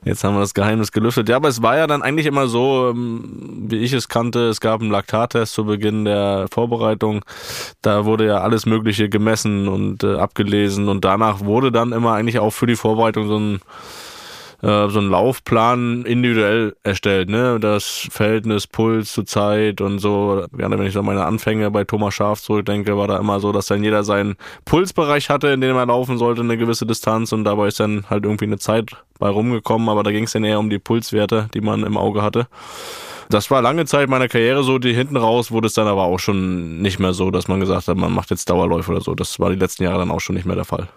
Jetzt 0.03 0.23
haben 0.23 0.33
wir 0.33 0.39
das 0.39 0.55
Geheimnis 0.55 0.91
gelüftet. 0.91 1.29
Ja, 1.29 1.35
aber 1.35 1.47
es 1.47 1.61
war 1.61 1.77
ja 1.77 1.85
dann 1.85 2.01
eigentlich 2.01 2.25
immer 2.25 2.47
so, 2.47 2.89
ähm, 2.89 3.67
wie 3.67 3.77
ich 3.77 3.93
es 3.93 4.09
kannte, 4.09 4.47
es 4.47 4.59
gab 4.59 4.81
einen 4.81 4.89
Laktattest 4.89 5.53
zu 5.53 5.65
Beginn 5.65 6.05
der 6.05 6.47
Vorbereitung. 6.51 7.23
Da 7.83 8.03
wurde 8.05 8.25
ja 8.25 8.39
alles 8.39 8.65
Mögliche 8.65 9.09
gemessen 9.09 9.67
und 9.67 10.03
äh, 10.03 10.15
abgelesen 10.15 10.89
und 10.89 11.05
danach 11.05 11.41
wurde 11.41 11.71
dann 11.71 11.91
immer 11.91 12.13
eigentlich 12.13 12.39
auch 12.39 12.49
für 12.49 12.65
die 12.65 12.75
Vorbereitung 12.75 13.27
so 13.27 13.37
ein 13.37 13.61
äh, 14.61 14.89
so 14.89 14.99
ein 14.99 15.09
Laufplan 15.09 16.03
individuell 16.05 16.75
erstellt, 16.83 17.29
ne? 17.29 17.59
Das 17.59 18.07
Verhältnis 18.11 18.67
Puls 18.67 19.11
zu 19.11 19.23
Zeit 19.23 19.81
und 19.81 19.99
so. 19.99 20.45
Gerne, 20.55 20.77
wenn 20.77 20.87
ich 20.87 20.97
an 20.97 21.05
meine 21.05 21.25
Anfänge 21.25 21.71
bei 21.71 21.83
Thomas 21.83 22.13
Schaf 22.13 22.41
zurückdenke, 22.41 22.97
war 22.97 23.07
da 23.07 23.17
immer 23.17 23.39
so, 23.39 23.51
dass 23.51 23.67
dann 23.67 23.83
jeder 23.83 24.03
seinen 24.03 24.35
Pulsbereich 24.65 25.29
hatte, 25.29 25.47
in 25.47 25.61
dem 25.61 25.75
er 25.75 25.85
laufen 25.85 26.17
sollte, 26.17 26.41
eine 26.41 26.57
gewisse 26.57 26.85
Distanz 26.85 27.31
und 27.31 27.43
dabei 27.43 27.67
ist 27.67 27.79
dann 27.79 28.05
halt 28.09 28.23
irgendwie 28.23 28.45
eine 28.45 28.59
Zeit 28.59 28.91
bei 29.19 29.29
rumgekommen, 29.29 29.89
aber 29.89 30.03
da 30.03 30.11
ging 30.11 30.25
es 30.25 30.31
dann 30.31 30.43
eher 30.43 30.59
um 30.59 30.69
die 30.69 30.79
Pulswerte, 30.79 31.49
die 31.53 31.61
man 31.61 31.83
im 31.83 31.97
Auge 31.97 32.21
hatte. 32.21 32.47
Das 33.29 33.49
war 33.49 33.61
lange 33.61 33.85
Zeit 33.85 34.09
meiner 34.09 34.27
Karriere 34.27 34.61
so, 34.63 34.77
die 34.77 34.93
hinten 34.93 35.15
raus 35.15 35.51
wurde 35.51 35.67
es 35.67 35.73
dann 35.73 35.87
aber 35.87 36.03
auch 36.03 36.19
schon 36.19 36.81
nicht 36.81 36.99
mehr 36.99 37.13
so, 37.13 37.31
dass 37.31 37.47
man 37.47 37.61
gesagt 37.61 37.87
hat, 37.87 37.95
man 37.95 38.11
macht 38.11 38.29
jetzt 38.29 38.49
Dauerläufe 38.49 38.91
oder 38.91 38.99
so. 38.99 39.15
Das 39.15 39.39
war 39.39 39.49
die 39.49 39.55
letzten 39.55 39.83
Jahre 39.83 39.99
dann 39.99 40.11
auch 40.11 40.19
schon 40.19 40.35
nicht 40.35 40.45
mehr 40.45 40.57
der 40.57 40.65
Fall. 40.65 40.89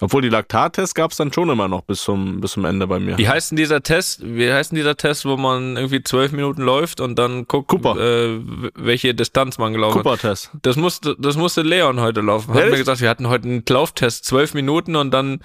Obwohl 0.00 0.22
die 0.22 0.28
Laktattests 0.28 0.94
gab 0.94 1.10
es 1.10 1.16
dann 1.16 1.32
schon 1.32 1.50
immer 1.50 1.66
noch 1.66 1.82
bis 1.82 2.02
zum, 2.02 2.40
bis 2.40 2.52
zum 2.52 2.64
Ende 2.64 2.86
bei 2.86 3.00
mir. 3.00 3.18
Wie 3.18 3.28
heißt 3.28 3.50
denn 3.50 3.56
dieser 3.56 3.82
Test? 3.82 4.20
Wie 4.24 4.52
heißt 4.52 4.70
denn 4.70 4.76
dieser 4.76 4.96
Test, 4.96 5.24
wo 5.24 5.36
man 5.36 5.76
irgendwie 5.76 6.02
zwölf 6.04 6.30
Minuten 6.32 6.62
läuft 6.62 7.00
und 7.00 7.16
dann 7.18 7.46
guckt. 7.48 7.72
Äh, 7.72 8.38
welche 8.76 9.14
Distanz 9.14 9.58
man 9.58 9.72
gelaufen 9.72 9.98
hat? 9.98 10.04
Cooper-Test. 10.04 10.50
Das 10.62 10.76
musste, 10.76 11.16
das 11.18 11.36
musste 11.36 11.62
Leon 11.62 12.00
heute 12.00 12.20
laufen. 12.20 12.54
Hat 12.54 12.70
mir 12.70 12.76
gesagt, 12.76 13.00
wir 13.00 13.08
hatten 13.08 13.28
heute 13.28 13.44
einen 13.48 13.64
Lauftest, 13.68 14.24
zwölf 14.24 14.54
Minuten 14.54 14.94
und 14.94 15.10
dann, 15.10 15.40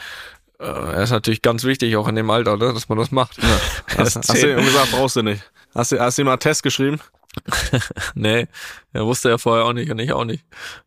äh, 0.60 0.66
er 0.66 1.04
ist 1.04 1.12
natürlich 1.12 1.42
ganz 1.42 1.64
wichtig, 1.64 1.96
auch 1.98 2.08
in 2.08 2.16
dem 2.16 2.30
Alter, 2.30 2.58
ne, 2.58 2.74
dass 2.74 2.90
man 2.90 2.98
das 3.00 3.12
macht. 3.12 3.38
Ist 3.40 3.48
Hast, 3.98 4.16
hast 4.18 4.44
du 4.44 4.52
ihm 4.52 4.64
gesagt, 4.64 4.92
brauchst 4.92 5.16
du 5.16 5.24
nicht. 5.24 5.42
Hast 5.74 5.92
du, 5.92 6.00
hast 6.00 6.18
du 6.18 6.22
ihm 6.22 6.26
mal 6.26 6.34
einen 6.34 6.40
Test 6.40 6.62
geschrieben? 6.62 7.00
nee, 8.14 8.48
er 8.94 9.06
wusste 9.06 9.30
ja 9.30 9.38
vorher 9.40 9.66
auch 9.66 9.74
nicht 9.74 9.90
und 9.90 9.98
ich 9.98 10.14
auch 10.14 10.26
nicht. 10.26 10.44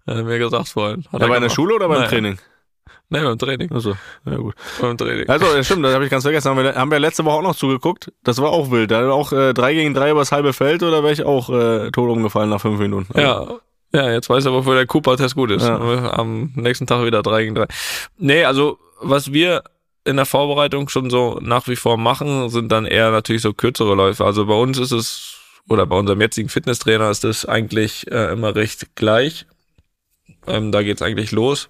Hat 0.07 0.17
er 0.17 0.23
mir 0.23 0.39
gesagt 0.39 0.69
vorhin. 0.69 1.05
Hat 1.13 1.21
Ja, 1.21 1.27
er 1.27 1.29
bei 1.29 1.41
der. 1.41 1.51
Schule 1.51 1.75
oder 1.75 1.89
beim 1.89 1.99
Naja. 1.99 2.09
Training? 2.11 2.39
Nee, 3.09 3.21
beim 3.23 3.39
Training. 3.39 3.71
Also, 3.71 3.95
ja 4.25 4.37
gut. 4.37 4.55
Beim 4.81 4.97
Training. 4.99 5.29
Also, 5.29 5.47
ja, 5.47 5.63
stimmt, 5.63 5.85
das 5.85 5.95
habe 5.95 6.05
ich 6.05 6.11
ganz 6.11 6.25
vergessen. 6.25 6.51
Haben 6.51 6.63
wir, 6.65 6.75
haben 6.75 6.91
wir 6.91 6.99
letzte 6.99 7.25
Woche 7.25 7.37
auch 7.37 7.43
noch 7.43 7.55
zugeguckt. 7.55 8.13
Das 8.25 8.39
war 8.39 8.51
auch 8.51 8.71
wild. 8.71 8.91
Da 8.91 9.07
war 9.07 9.15
auch 9.15 9.33
äh, 9.33 9.55
3 9.55 9.75
gegen 9.75 9.95
3 9.95 10.11
übers 10.11 10.33
halbe 10.33 10.53
Feld 10.53 10.83
oder 10.83 11.03
wäre 11.03 11.13
ich 11.13 11.23
auch 11.25 11.49
äh, 11.51 11.91
tot 11.93 12.11
umgefallen 12.11 12.51
nach 12.51 12.61
fünf 12.61 12.81
Minuten. 12.81 13.09
Also, 13.15 13.27
Ja. 13.27 13.59
Ja, 13.93 14.11
jetzt 14.11 14.29
weiß 14.29 14.45
er, 14.45 14.53
wofür 14.53 14.75
der 14.75 14.87
Cooper-Test 14.87 15.37
gut 15.37 15.51
ist. 15.53 15.63
Ja. 15.63 15.79
Am 16.13 16.53
nächsten 16.57 16.87
Tag 16.87 17.05
wieder 17.05 17.23
3 17.23 17.45
gegen 17.45 17.55
3. 17.55 17.67
Nee, 18.19 18.45
also, 18.45 18.79
was 19.01 19.33
wir 19.33 19.63
in 20.05 20.17
der 20.17 20.27
Vorbereitung 20.27 20.89
schon 20.89 21.09
so 21.09 21.39
nach 21.41 21.67
wie 21.69 21.77
vor 21.77 21.97
machen, 21.97 22.49
sind 22.49 22.71
dann 22.71 22.85
eher 22.85 23.11
natürlich 23.11 23.43
so 23.43 23.53
kürzere 23.53 23.95
Läufe. 23.95 24.25
Also 24.25 24.47
bei 24.47 24.55
uns 24.55 24.79
ist 24.79 24.93
es, 24.93 25.37
oder 25.69 25.87
bei 25.87 25.97
unserem 25.97 26.21
jetzigen 26.21 26.49
Fitnesstrainer 26.49 27.11
ist 27.11 27.25
es 27.25 27.45
eigentlich 27.47 28.11
äh, 28.11 28.33
immer 28.33 28.55
recht 28.55 28.95
gleich. 28.95 29.47
Ähm, 30.47 30.73
da 30.73 30.83
geht's 30.83 31.03
eigentlich 31.03 31.33
los. 31.33 31.69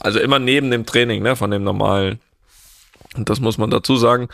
Also 0.00 0.18
immer 0.20 0.38
neben 0.38 0.70
dem 0.70 0.86
Training, 0.86 1.22
ne, 1.22 1.36
von 1.36 1.50
dem 1.50 1.64
normalen. 1.64 2.20
Und 3.16 3.28
das 3.30 3.40
muss 3.40 3.58
man 3.58 3.70
dazu 3.70 3.96
sagen. 3.96 4.28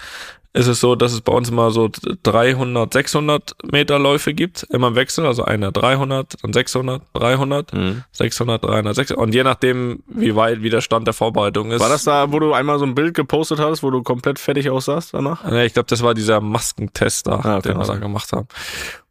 Ist 0.55 0.67
es 0.67 0.81
so, 0.81 0.97
dass 0.97 1.15
es 1.15 1.23
bei 1.23 1.33
uns 1.33 1.49
immer 1.49 1.71
so 1.71 1.89
300, 2.25 2.93
600 2.93 3.55
Meter 3.73 3.99
Läufe 3.99 4.35
gibt, 4.35 4.65
immer 4.65 4.89
im 4.89 4.97
Wechsel, 4.97 5.25
also 5.25 5.45
einer 5.47 5.73
300, 5.73 6.35
dann 6.43 6.53
600, 6.53 7.01
300, 7.15 7.73
Mhm. 7.73 8.05
600, 8.13 8.63
300, 8.63 8.95
600. 8.95 9.19
Und 9.27 9.35
je 9.35 9.45
nachdem, 9.45 10.03
wie 10.09 10.37
weit 10.37 10.63
wie 10.63 10.69
der 10.69 10.83
Stand 10.83 11.07
der 11.07 11.15
Vorbereitung 11.15 11.71
ist. 11.71 11.81
War 11.81 11.89
das 11.89 12.05
da, 12.05 12.33
wo 12.33 12.39
du 12.39 12.53
einmal 12.53 12.79
so 12.79 12.85
ein 12.85 12.95
Bild 12.95 13.15
gepostet 13.15 13.61
hast, 13.61 13.83
wo 13.83 13.91
du 13.91 14.03
komplett 14.03 14.39
fertig 14.39 14.69
aussahst 14.69 15.15
danach? 15.15 15.43
Ja, 15.45 15.63
ich 15.63 15.73
glaube, 15.73 15.87
das 15.89 16.03
war 16.03 16.13
dieser 16.13 16.43
Maskentest 16.43 17.29
da, 17.29 17.37
Ah, 17.43 17.61
den 17.61 17.79
wir 17.79 17.87
da 17.87 17.97
gemacht 17.97 18.31
haben. 18.33 18.47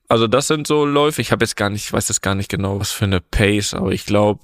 Also 0.09 0.27
das 0.27 0.45
sind 0.47 0.67
so 0.67 0.85
Läufe. 0.85 1.21
Ich 1.21 1.31
habe 1.31 1.43
jetzt 1.43 1.55
gar 1.55 1.71
nicht, 1.71 1.85
ich 1.85 1.93
weiß 1.93 2.07
jetzt 2.09 2.21
gar 2.21 2.35
nicht 2.35 2.49
genau, 2.49 2.79
was 2.79 2.91
für 2.91 3.05
eine 3.05 3.19
Pace, 3.19 3.73
aber 3.73 3.91
ich 3.93 4.05
glaube, 4.05 4.41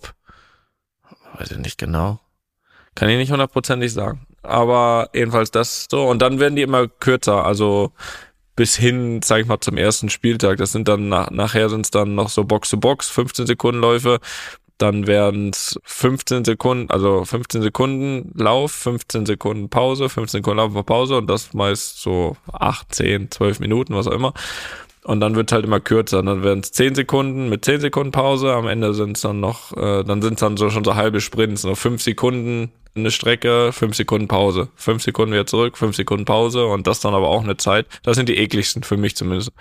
weiß 1.37 1.51
ich 1.51 1.57
nicht 1.57 1.77
genau. 1.77 2.19
Kann 2.95 3.09
ich 3.09 3.17
nicht 3.17 3.31
hundertprozentig 3.31 3.93
sagen. 3.93 4.25
Aber 4.41 5.09
jedenfalls 5.13 5.51
das 5.51 5.87
so. 5.89 6.07
Und 6.07 6.21
dann 6.21 6.39
werden 6.39 6.55
die 6.55 6.61
immer 6.63 6.87
kürzer. 6.87 7.45
Also 7.45 7.91
bis 8.55 8.75
hin, 8.75 9.21
sag 9.23 9.41
ich 9.41 9.47
mal, 9.47 9.59
zum 9.59 9.77
ersten 9.77 10.09
Spieltag. 10.09 10.57
Das 10.57 10.71
sind 10.71 10.87
dann, 10.87 11.09
nach, 11.09 11.29
nachher 11.29 11.69
sind 11.69 11.85
es 11.85 11.91
dann 11.91 12.15
noch 12.15 12.29
so 12.29 12.43
Box-to-Box, 12.43 13.09
15 13.09 13.45
Sekunden 13.45 13.79
Läufe. 13.79 14.19
Dann 14.79 15.07
werden 15.07 15.49
es 15.49 15.79
15 15.83 16.43
Sekunden, 16.45 16.91
also 16.91 17.23
15 17.23 17.61
Sekunden 17.61 18.31
Lauf, 18.35 18.71
15 18.71 19.25
Sekunden 19.25 19.69
Pause, 19.69 20.09
15 20.09 20.39
Sekunden 20.39 20.57
Lauf, 20.57 20.85
Pause 20.85 21.17
und 21.17 21.27
das 21.27 21.53
meist 21.53 21.99
so 21.99 22.37
8, 22.51 22.93
10, 22.93 23.31
12 23.31 23.59
Minuten, 23.59 23.95
was 23.95 24.07
auch 24.07 24.11
immer. 24.11 24.33
Und 25.07 25.21
dann 25.21 25.35
wird 25.35 25.53
halt 25.53 25.63
immer 25.63 25.79
kürzer. 25.79 26.21
Dann 26.21 26.43
werden 26.43 26.59
es 26.59 26.73
10 26.73 26.93
Sekunden 26.93 27.47
mit 27.47 27.63
10 27.63 27.79
Sekunden 27.79 28.11
Pause. 28.11 28.51
Am 28.51 28.67
Ende 28.67 28.93
sind 28.93 29.15
es 29.15 29.21
dann 29.21 29.39
noch, 29.39 29.71
äh, 29.77 30.03
dann 30.03 30.21
sind 30.21 30.33
es 30.33 30.41
dann 30.41 30.57
so 30.57 30.69
schon 30.69 30.83
so 30.83 30.95
halbe 30.95 31.21
Sprints. 31.21 31.61
So 31.61 31.75
5 31.75 32.01
Sekunden 32.01 32.73
eine 32.93 33.09
Strecke, 33.09 33.71
5 33.71 33.95
Sekunden 33.95 34.27
Pause. 34.27 34.67
5 34.75 35.01
Sekunden 35.01 35.31
wieder 35.31 35.45
zurück, 35.45 35.77
5 35.77 35.95
Sekunden 35.95 36.25
Pause 36.25 36.65
und 36.65 36.87
das 36.87 36.99
dann 36.99 37.13
aber 37.13 37.29
auch 37.29 37.41
eine 37.41 37.55
Zeit. 37.55 37.85
Das 38.03 38.17
sind 38.17 38.27
die 38.27 38.35
ekligsten 38.37 38.83
für 38.83 38.97
mich 38.97 39.15
zumindest. 39.15 39.53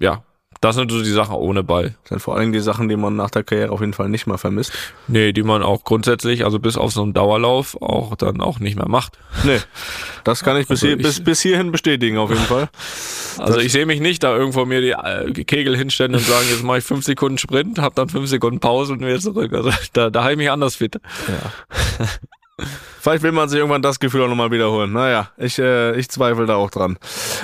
Ja, 0.00 0.24
Das 0.64 0.76
sind 0.76 0.90
so 0.90 1.02
die 1.02 1.10
Sachen 1.10 1.34
ohne 1.34 1.62
Ball. 1.62 1.94
Das 2.04 2.08
sind 2.08 2.20
vor 2.20 2.36
allem 2.38 2.50
die 2.52 2.60
Sachen, 2.60 2.88
die 2.88 2.96
man 2.96 3.16
nach 3.16 3.28
der 3.28 3.44
Karriere 3.44 3.70
auf 3.70 3.80
jeden 3.80 3.92
Fall 3.92 4.08
nicht 4.08 4.26
mehr 4.26 4.38
vermisst. 4.38 4.72
Nee, 5.08 5.32
die 5.34 5.42
man 5.42 5.62
auch 5.62 5.84
grundsätzlich, 5.84 6.42
also 6.46 6.58
bis 6.58 6.78
auf 6.78 6.90
so 6.90 7.02
einen 7.02 7.12
Dauerlauf, 7.12 7.76
auch 7.82 8.16
dann 8.16 8.40
auch 8.40 8.60
nicht 8.60 8.74
mehr 8.76 8.88
macht. 8.88 9.18
Nee, 9.44 9.58
das 10.24 10.42
kann 10.42 10.56
ich 10.56 10.66
bis, 10.66 10.78
Also 10.82 10.86
hier, 10.86 10.96
ich- 10.96 11.02
bis, 11.02 11.22
bis 11.22 11.42
hierhin 11.42 11.70
bestätigen 11.70 12.16
auf 12.16 12.30
jeden 12.30 12.44
Fall. 12.46 12.70
Also 13.36 13.58
ich 13.58 13.72
sehe 13.72 13.84
mich 13.84 14.00
nicht 14.00 14.22
da 14.22 14.34
irgendwo 14.34 14.64
mir 14.64 14.80
die 14.80 14.92
äh, 14.92 15.44
Kegel 15.44 15.76
hinstellen 15.76 16.14
und 16.14 16.22
sagen, 16.24 16.46
jetzt 16.48 16.62
mache 16.64 16.78
ich 16.78 16.84
fünf 16.84 17.04
Sekunden 17.04 17.36
Sprint, 17.36 17.78
hab 17.78 17.94
dann 17.94 18.08
fünf 18.08 18.30
Sekunden 18.30 18.58
Pause 18.60 18.94
und 18.94 19.00
wieder 19.00 19.18
zurück. 19.20 19.52
Also 19.52 19.70
da, 19.92 20.08
da 20.08 20.22
habe 20.22 20.32
ich 20.32 20.38
mich 20.38 20.50
anders 20.50 20.76
fit. 20.76 20.98
Vielleicht 23.00 23.24
will 23.24 23.32
man 23.32 23.48
sich 23.48 23.58
irgendwann 23.58 23.82
das 23.82 23.98
Gefühl 23.98 24.22
auch 24.22 24.28
nochmal 24.28 24.52
wiederholen. 24.52 24.92
Naja, 24.92 25.28
ich, 25.36 25.58
äh, 25.58 25.98
ich 25.98 26.08
zweifle 26.08 26.46
da 26.46 26.54
auch 26.54 26.70
dran. 26.70 26.96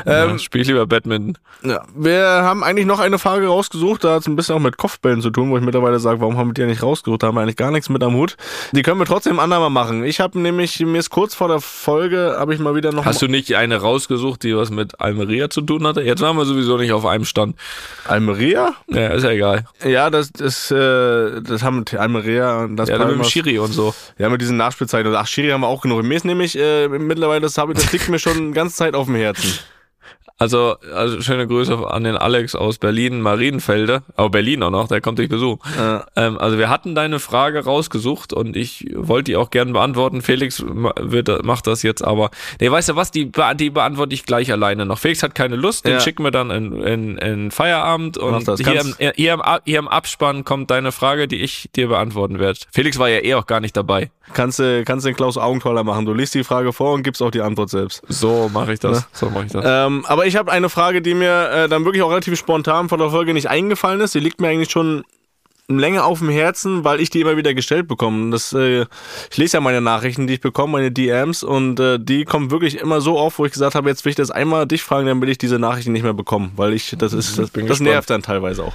Ähm, 0.07 0.31
ja, 0.31 0.39
spiel 0.39 0.63
lieber 0.63 0.87
Badminton. 0.87 1.37
Ja, 1.65 1.83
wir 1.95 2.25
haben 2.25 2.63
eigentlich 2.63 2.87
noch 2.87 3.01
eine 3.01 3.19
Frage 3.19 3.49
rausgesucht, 3.49 4.05
da 4.05 4.15
hat 4.15 4.21
es 4.21 4.29
ein 4.29 4.37
bisschen 4.37 4.55
auch 4.55 4.61
mit 4.61 4.77
Kopfbällen 4.77 5.21
zu 5.21 5.31
tun, 5.31 5.51
wo 5.51 5.59
ich 5.59 5.65
mittlerweile 5.65 5.99
sage, 5.99 6.21
warum 6.21 6.39
haben 6.39 6.51
wir 6.51 6.55
die 6.55 6.65
nicht 6.65 6.83
rausgesucht? 6.83 7.23
Da 7.23 7.27
haben 7.27 7.35
wir 7.35 7.43
eigentlich 7.43 7.57
gar 7.57 7.73
nichts 7.73 7.89
mit 7.89 8.03
am 8.05 8.15
Hut. 8.15 8.37
Die 8.71 8.83
können 8.83 9.01
wir 9.01 9.05
trotzdem 9.05 9.41
andermal 9.41 9.69
machen. 9.69 10.05
Ich 10.05 10.21
habe 10.21 10.39
nämlich, 10.39 10.79
mir 10.79 10.99
ist 10.99 11.11
kurz 11.11 11.35
vor 11.35 11.49
der 11.49 11.61
Folge, 11.61 12.37
habe 12.39 12.55
ich 12.55 12.61
mal 12.61 12.77
wieder 12.77 12.93
noch 12.93 13.05
Hast 13.05 13.21
du 13.21 13.27
nicht 13.27 13.55
eine 13.57 13.79
rausgesucht, 13.79 14.45
die 14.45 14.57
was 14.57 14.71
mit 14.71 15.01
Almeria 15.01 15.51
zu 15.51 15.61
tun 15.61 15.87
hatte? 15.87 16.03
Jetzt 16.03 16.23
waren 16.23 16.37
wir 16.37 16.45
sowieso 16.45 16.77
nicht 16.79 16.93
auf 16.93 17.05
einem 17.05 17.25
Stand. 17.25 17.57
Almeria? 18.07 18.75
Ja, 18.87 19.09
ist 19.09 19.25
ja 19.25 19.31
egal. 19.31 19.65
Ja, 19.85 20.09
das 20.09 20.31
ist, 20.39 20.71
äh, 20.71 21.43
das 21.43 21.65
haben 21.65 21.85
Almeria 21.99 22.61
und 22.61 22.77
das 22.77 22.89
Ja, 22.89 22.99
mit 22.99 23.11
dem 23.11 23.25
Schiri 23.25 23.59
und 23.59 23.73
so. 23.73 23.93
Ja, 24.17 24.29
mit 24.29 24.41
diesen 24.41 24.57
Nachspielzeiten. 24.57 25.00
Ach, 25.07 25.27
Schiri 25.27 25.51
haben 25.51 25.63
wir 25.63 25.69
auch 25.69 25.83
genug. 25.83 26.03
Mir 26.03 26.15
ist 26.17 26.25
nämlich 26.25 26.59
äh, 26.59 26.89
mittlerweile, 26.89 27.41
das, 27.41 27.57
ich, 27.57 27.75
das 27.75 27.93
liegt 27.93 28.09
mir 28.09 28.19
schon 28.19 28.49
die 28.49 28.55
ganze 28.55 28.77
Zeit 28.77 28.95
auf 28.95 29.07
dem 29.07 29.17
Herzen. 29.17 29.59
Also, 30.41 30.77
also 30.95 31.21
schöne 31.21 31.47
Grüße 31.47 31.77
an 31.87 32.03
den 32.03 32.17
Alex 32.17 32.55
aus 32.55 32.79
Berlin, 32.79 33.21
Marienfelde. 33.21 34.03
Aber 34.17 34.31
Berlin 34.31 34.63
auch 34.63 34.71
noch, 34.71 34.89
der 34.89 35.01
kommt 35.03 35.19
dich 35.19 35.29
besuchen. 35.29 35.61
Äh, 35.79 36.01
Ähm, 36.17 36.39
also 36.39 36.57
wir 36.59 36.69
hatten 36.71 36.95
deine 36.95 37.19
Frage 37.21 37.63
rausgesucht 37.65 38.33
und 38.33 38.57
ich 38.57 38.87
wollte 38.95 39.31
die 39.33 39.37
auch 39.37 39.51
gerne 39.51 39.73
beantworten. 39.73 40.23
Felix 40.23 40.65
wird, 40.67 41.45
macht 41.45 41.67
das 41.67 41.83
jetzt 41.83 42.03
aber. 42.03 42.31
Nee, 42.59 42.71
weißt 42.71 42.89
du 42.89 42.97
was, 42.97 43.11
die, 43.11 43.31
die 43.57 43.71
beantworte 43.71 44.15
ich 44.15 44.25
gleich 44.25 44.51
alleine 44.51 44.87
noch. 44.87 44.99
Felix 44.99 45.23
hat 45.23 45.35
keine 45.35 45.57
Lust, 45.57 45.85
den 45.85 45.93
Ja. 45.93 46.01
schicken 46.01 46.25
wir 46.25 46.31
dann 46.31 46.51
in, 46.51 46.73
in, 46.83 47.19
in 47.19 47.51
Feierabend 47.51 48.17
und 48.17 48.43
hier 48.45 48.81
im, 48.81 48.95
Kannst- 48.95 48.99
hier, 49.17 49.35
im, 49.35 49.43
hier 49.67 49.79
im 49.79 49.89
Abspann 49.89 50.45
kommt 50.45 50.71
deine 50.71 50.91
Frage, 50.91 51.29
die 51.29 51.43
ich 51.43 51.69
dir 51.77 51.89
beantworten 51.89 52.39
werde. 52.39 52.59
Felix 52.73 52.99
war 52.99 53.09
ja 53.11 53.23
eh 53.23 53.35
auch 53.35 53.47
gar 53.47 53.61
nicht 53.61 53.77
dabei. 53.77 54.11
kannst 54.33 54.59
du 54.59 54.85
kannst 54.85 55.05
den 55.05 55.15
Klaus 55.15 55.37
Augenthaler 55.37 55.85
machen. 55.85 56.07
Du 56.07 56.15
liest 56.15 56.35
die 56.35 56.45
Frage 56.45 56.73
vor 56.73 56.95
und 56.95 57.03
gibst 57.03 57.21
auch 57.23 57.31
die 57.31 57.43
Antwort 57.43 57.69
selbst. 57.69 58.03
So 58.09 58.51
mache 58.55 58.73
ich 58.73 58.81
das. 58.81 59.07
So 59.13 59.29
mache 59.29 59.45
ich 59.47 59.53
das. 59.53 59.65
Ähm, 59.67 60.05
aber 60.07 60.27
ich 60.27 60.30
habe 60.37 60.51
eine 60.53 60.69
Frage, 60.69 61.03
die 61.03 61.15
mir 61.15 61.51
äh, 61.51 61.69
dann 61.69 61.85
wirklich 61.85 62.03
auch 62.03 62.11
relativ 62.11 62.39
spontan 62.39 62.89
vor 62.89 62.99
der 62.99 63.11
Folge 63.11 63.33
nicht 63.35 63.49
eingefallen 63.49 64.01
ist. 64.01 64.15
Die 64.15 64.21
liegt 64.21 64.41
mir 64.41 64.49
eigentlich 64.49 64.71
schon 64.71 65.05
länger 65.69 66.05
auf 66.05 66.19
dem 66.19 66.29
Herzen, 66.29 66.85
weil 66.85 67.01
ich 67.01 67.11
die 67.11 67.21
immer 67.21 67.37
wieder 67.37 67.55
gestellt 67.55 67.87
bekomme. 67.89 68.31
Das, 68.31 68.53
äh, 68.53 68.87
ich 69.31 69.37
lese 69.37 69.57
ja 69.57 69.61
meine 69.61 69.81
Nachrichten, 69.81 70.27
die 70.27 70.35
ich 70.35 70.41
bekomme, 70.41 70.73
meine 70.73 70.91
DMs 70.91 71.43
und 71.43 71.79
äh, 71.81 71.99
die 72.01 72.25
kommen 72.25 72.51
wirklich 72.51 72.79
immer 72.79 73.01
so 73.01 73.19
auf, 73.19 73.39
wo 73.39 73.47
ich 73.47 73.53
gesagt 73.53 73.75
habe, 73.75 73.89
jetzt 73.89 74.05
will 74.05 74.11
ich 74.11 74.17
das 74.17 74.31
einmal 74.31 74.67
dich 74.67 74.83
fragen, 74.83 75.07
dann 75.07 75.21
will 75.21 75.29
ich 75.29 75.39
diese 75.39 75.59
Nachrichten 75.59 75.93
nicht 75.93 76.03
mehr 76.03 76.15
bekommen, 76.15 76.53
weil 76.57 76.73
ich 76.73 76.95
das 76.99 77.13
ist 77.13 77.39
das, 77.39 77.51
bin 77.51 77.67
das 77.67 77.81
nervt 77.81 78.11
dann 78.11 78.23
teilweise 78.23 78.65
auch. 78.65 78.75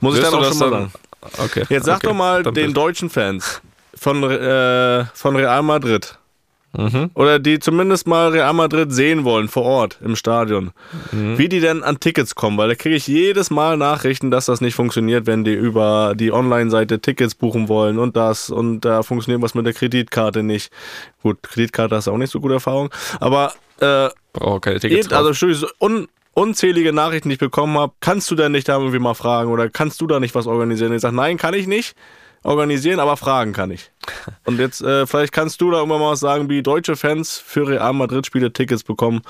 Muss 0.00 0.16
ich 0.16 0.22
Wirst 0.22 0.32
dann 0.32 0.40
auch 0.40 0.44
das 0.44 0.58
schon 0.58 0.70
mal 0.70 0.80
sagen. 0.80 0.92
Okay. 1.38 1.64
Jetzt 1.70 1.86
sag 1.86 1.96
okay. 1.96 2.06
doch 2.08 2.14
mal 2.14 2.42
den 2.42 2.52
bist- 2.52 2.76
deutschen 2.76 3.08
Fans 3.08 3.62
von 3.94 4.22
äh, 4.24 5.04
von 5.14 5.36
Real 5.36 5.62
Madrid 5.62 6.18
Mhm. 6.76 7.10
oder 7.14 7.38
die 7.38 7.58
zumindest 7.60 8.06
mal 8.06 8.30
Real 8.30 8.52
Madrid 8.52 8.92
sehen 8.92 9.24
wollen 9.24 9.48
vor 9.48 9.62
Ort 9.64 9.98
im 10.04 10.16
Stadion, 10.16 10.72
Mhm. 11.12 11.38
wie 11.38 11.48
die 11.48 11.60
denn 11.60 11.82
an 11.82 12.00
Tickets 12.00 12.34
kommen, 12.34 12.58
weil 12.58 12.68
da 12.68 12.74
kriege 12.74 12.96
ich 12.96 13.06
jedes 13.06 13.50
Mal 13.50 13.76
Nachrichten, 13.76 14.30
dass 14.30 14.46
das 14.46 14.60
nicht 14.60 14.74
funktioniert, 14.74 15.26
wenn 15.26 15.44
die 15.44 15.54
über 15.54 16.14
die 16.16 16.32
Online-Seite 16.32 17.00
Tickets 17.00 17.34
buchen 17.34 17.68
wollen 17.68 17.98
und 17.98 18.16
das 18.16 18.50
und 18.50 18.80
da 18.80 19.02
funktioniert 19.02 19.42
was 19.42 19.54
mit 19.54 19.66
der 19.66 19.72
Kreditkarte 19.72 20.42
nicht. 20.42 20.72
Gut, 21.22 21.42
Kreditkarte 21.42 21.94
hast 21.96 22.06
du 22.08 22.12
auch 22.12 22.18
nicht 22.18 22.30
so 22.30 22.40
gute 22.40 22.54
Erfahrung, 22.54 22.90
aber 23.20 23.52
äh, 23.80 24.08
Brauche 24.32 24.60
keine 24.60 24.80
Tickets. 24.80 25.12
also 25.12 25.28
Entschuldigung, 25.28 25.68
so 25.78 25.86
un 25.86 26.08
unzählige 26.36 26.92
Nachrichten, 26.92 27.28
die 27.28 27.34
ich 27.34 27.38
bekommen 27.38 27.78
habe, 27.78 27.92
kannst 28.00 28.28
du 28.28 28.34
denn 28.34 28.50
nicht 28.50 28.68
da 28.68 28.76
irgendwie 28.78 28.98
mal 28.98 29.14
fragen 29.14 29.52
oder 29.52 29.68
kannst 29.68 30.00
du 30.00 30.08
da 30.08 30.18
nicht 30.18 30.34
was 30.34 30.48
organisieren? 30.48 30.92
Ich 30.92 31.00
sage, 31.02 31.14
nein, 31.14 31.36
kann 31.36 31.54
ich 31.54 31.68
nicht 31.68 31.94
organisieren, 32.44 33.00
aber 33.00 33.16
fragen 33.16 33.52
kann 33.52 33.70
ich. 33.70 33.90
Und 34.44 34.58
jetzt, 34.60 34.82
äh, 34.82 35.06
vielleicht 35.06 35.32
kannst 35.32 35.60
du 35.60 35.70
da 35.70 35.78
irgendwann 35.78 36.00
mal 36.00 36.12
was 36.12 36.20
sagen, 36.20 36.48
wie 36.48 36.62
deutsche 36.62 36.94
Fans 36.94 37.42
für 37.44 37.66
Real 37.66 37.92
Madrid 37.92 38.26
Spiele 38.26 38.52
Tickets 38.52 38.84
bekommen, 38.84 39.22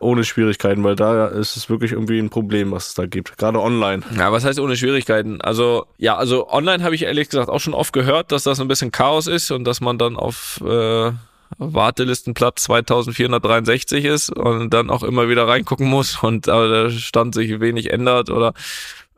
ohne 0.00 0.24
Schwierigkeiten, 0.24 0.84
weil 0.84 0.96
da 0.96 1.26
ist 1.28 1.56
es 1.56 1.70
wirklich 1.70 1.92
irgendwie 1.92 2.18
ein 2.18 2.28
Problem, 2.28 2.72
was 2.72 2.88
es 2.88 2.94
da 2.94 3.06
gibt. 3.06 3.38
Gerade 3.38 3.60
online. 3.60 4.02
Ja, 4.16 4.32
was 4.32 4.44
heißt 4.44 4.58
ohne 4.58 4.76
Schwierigkeiten? 4.76 5.40
Also, 5.40 5.86
ja, 5.96 6.16
also 6.16 6.50
online 6.50 6.82
habe 6.82 6.94
ich 6.94 7.04
ehrlich 7.04 7.28
gesagt 7.28 7.48
auch 7.48 7.60
schon 7.60 7.74
oft 7.74 7.92
gehört, 7.92 8.32
dass 8.32 8.42
das 8.42 8.60
ein 8.60 8.68
bisschen 8.68 8.90
Chaos 8.92 9.26
ist 9.26 9.50
und 9.50 9.64
dass 9.64 9.80
man 9.80 9.96
dann 9.98 10.16
auf 10.16 10.60
äh, 10.66 11.12
Wartelistenplatz 11.58 12.64
2463 12.64 14.04
ist 14.04 14.30
und 14.30 14.70
dann 14.70 14.90
auch 14.90 15.02
immer 15.02 15.28
wieder 15.28 15.46
reingucken 15.46 15.86
muss 15.86 16.22
und 16.22 16.48
äh, 16.48 16.68
der 16.68 16.90
Stand 16.90 17.34
sich 17.34 17.60
wenig 17.60 17.92
ändert 17.92 18.30
oder 18.30 18.52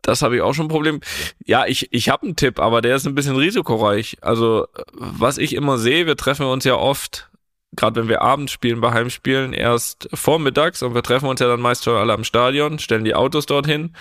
das 0.02 0.22
habe 0.22 0.36
ich 0.36 0.42
auch 0.42 0.54
schon 0.54 0.66
ein 0.66 0.70
Problem. 0.70 1.00
Ja, 1.44 1.66
ich, 1.66 1.88
ich 1.92 2.08
habe 2.08 2.24
einen 2.24 2.36
Tipp, 2.36 2.58
aber 2.60 2.82
der 2.82 2.96
ist 2.96 3.06
ein 3.06 3.14
bisschen 3.14 3.36
risikoreich. 3.36 4.16
Also, 4.20 4.66
was 4.92 5.38
ich 5.38 5.54
immer 5.54 5.78
sehe, 5.78 6.06
wir 6.06 6.16
treffen 6.16 6.46
uns 6.46 6.64
ja 6.64 6.76
oft, 6.76 7.28
gerade 7.76 8.00
wenn 8.00 8.08
wir 8.08 8.22
abends 8.22 8.52
spielen, 8.52 8.80
bei 8.80 8.92
Heimspielen, 8.92 9.52
erst 9.52 10.08
vormittags 10.14 10.82
und 10.82 10.94
wir 10.94 11.02
treffen 11.02 11.28
uns 11.28 11.40
ja 11.40 11.48
dann 11.48 11.60
meist 11.60 11.84
schon 11.84 11.96
alle 11.96 12.12
am 12.12 12.24
Stadion, 12.24 12.78
stellen 12.78 13.04
die 13.04 13.14
Autos 13.14 13.46
dorthin, 13.46 13.94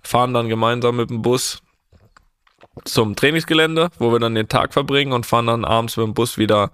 fahren 0.00 0.34
dann 0.34 0.48
gemeinsam 0.48 0.96
mit 0.96 1.10
dem 1.10 1.22
Bus 1.22 1.62
zum 2.84 3.16
Trainingsgelände, 3.16 3.90
wo 3.98 4.12
wir 4.12 4.18
dann 4.18 4.34
den 4.34 4.48
Tag 4.48 4.72
verbringen 4.72 5.12
und 5.12 5.26
fahren 5.26 5.46
dann 5.46 5.64
abends 5.64 5.96
mit 5.96 6.06
dem 6.06 6.14
Bus 6.14 6.38
wieder 6.38 6.70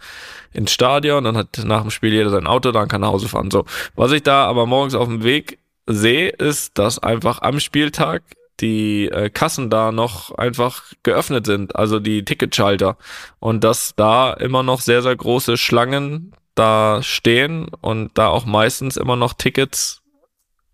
ins 0.52 0.72
Stadion. 0.72 1.24
Dann 1.24 1.36
hat 1.36 1.58
nach 1.64 1.82
dem 1.82 1.90
Spiel 1.90 2.12
jeder 2.12 2.30
sein 2.30 2.46
Auto, 2.46 2.70
dann 2.70 2.88
kann 2.88 3.00
nach 3.00 3.08
Hause 3.08 3.28
fahren. 3.28 3.50
So, 3.50 3.64
was 3.94 4.12
ich 4.12 4.22
da 4.22 4.44
aber 4.44 4.66
morgens 4.66 4.94
auf 4.94 5.08
dem 5.08 5.24
Weg 5.24 5.58
sehe, 5.86 6.28
ist, 6.28 6.78
dass 6.78 6.98
einfach 6.98 7.42
am 7.42 7.60
Spieltag 7.60 8.22
die 8.60 9.06
äh, 9.06 9.30
Kassen 9.30 9.70
da 9.70 9.92
noch 9.92 10.32
einfach 10.32 10.84
geöffnet 11.02 11.46
sind, 11.46 11.76
also 11.76 12.00
die 12.00 12.24
Ticketschalter 12.24 12.96
und 13.38 13.64
dass 13.64 13.94
da 13.96 14.32
immer 14.32 14.62
noch 14.62 14.80
sehr 14.80 15.02
sehr 15.02 15.16
große 15.16 15.56
Schlangen 15.56 16.32
da 16.54 17.02
stehen 17.02 17.68
und 17.80 18.16
da 18.18 18.28
auch 18.28 18.46
meistens 18.46 18.96
immer 18.96 19.16
noch 19.16 19.34
Tickets 19.34 20.02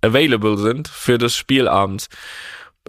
available 0.01 0.59
sind 0.59 0.89
für 0.89 1.19
das 1.19 1.35
Spiel 1.35 1.69
abends. 1.69 2.09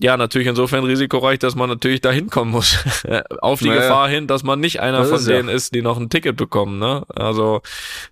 Ja, 0.01 0.17
natürlich 0.17 0.47
insofern 0.47 0.83
risikoreich, 0.83 1.37
dass 1.39 1.55
man 1.55 1.69
natürlich 1.69 2.01
da 2.01 2.11
hinkommen 2.11 2.51
muss. 2.51 2.77
Auf 3.41 3.59
die 3.59 3.67
Naja. 3.69 3.81
Gefahr 3.81 4.09
hin, 4.09 4.25
dass 4.25 4.43
man 4.43 4.59
nicht 4.59 4.79
einer 4.81 4.99
Das 4.99 5.09
von 5.09 5.17
ist 5.19 5.27
ja- 5.27 5.35
denen 5.37 5.49
ist, 5.49 5.75
die 5.75 5.83
noch 5.83 5.99
ein 5.99 6.09
Ticket 6.09 6.35
bekommen. 6.35 6.79
Ne? 6.79 7.03
Also 7.15 7.61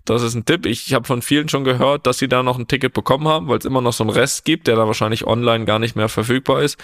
das 0.04 0.22
ist 0.22 0.34
ein 0.34 0.44
Tipp. 0.44 0.64
Ich, 0.64 0.86
ich 0.86 0.94
habe 0.94 1.06
von 1.06 1.22
vielen 1.22 1.48
schon 1.48 1.64
gehört, 1.64 2.06
dass 2.06 2.18
sie 2.18 2.28
da 2.28 2.42
noch 2.44 2.56
ein 2.58 2.68
Ticket 2.68 2.92
bekommen 2.94 3.26
haben, 3.26 3.48
weil 3.48 3.58
es 3.58 3.64
immer 3.64 3.80
noch 3.80 3.92
so 3.92 4.04
einen 4.04 4.12
Rest 4.12 4.44
gibt, 4.44 4.68
der 4.68 4.76
da 4.76 4.86
wahrscheinlich 4.86 5.26
online 5.26 5.64
gar 5.64 5.80
nicht 5.80 5.96
mehr 5.96 6.08
verfügbar 6.08 6.62
ist, 6.62 6.78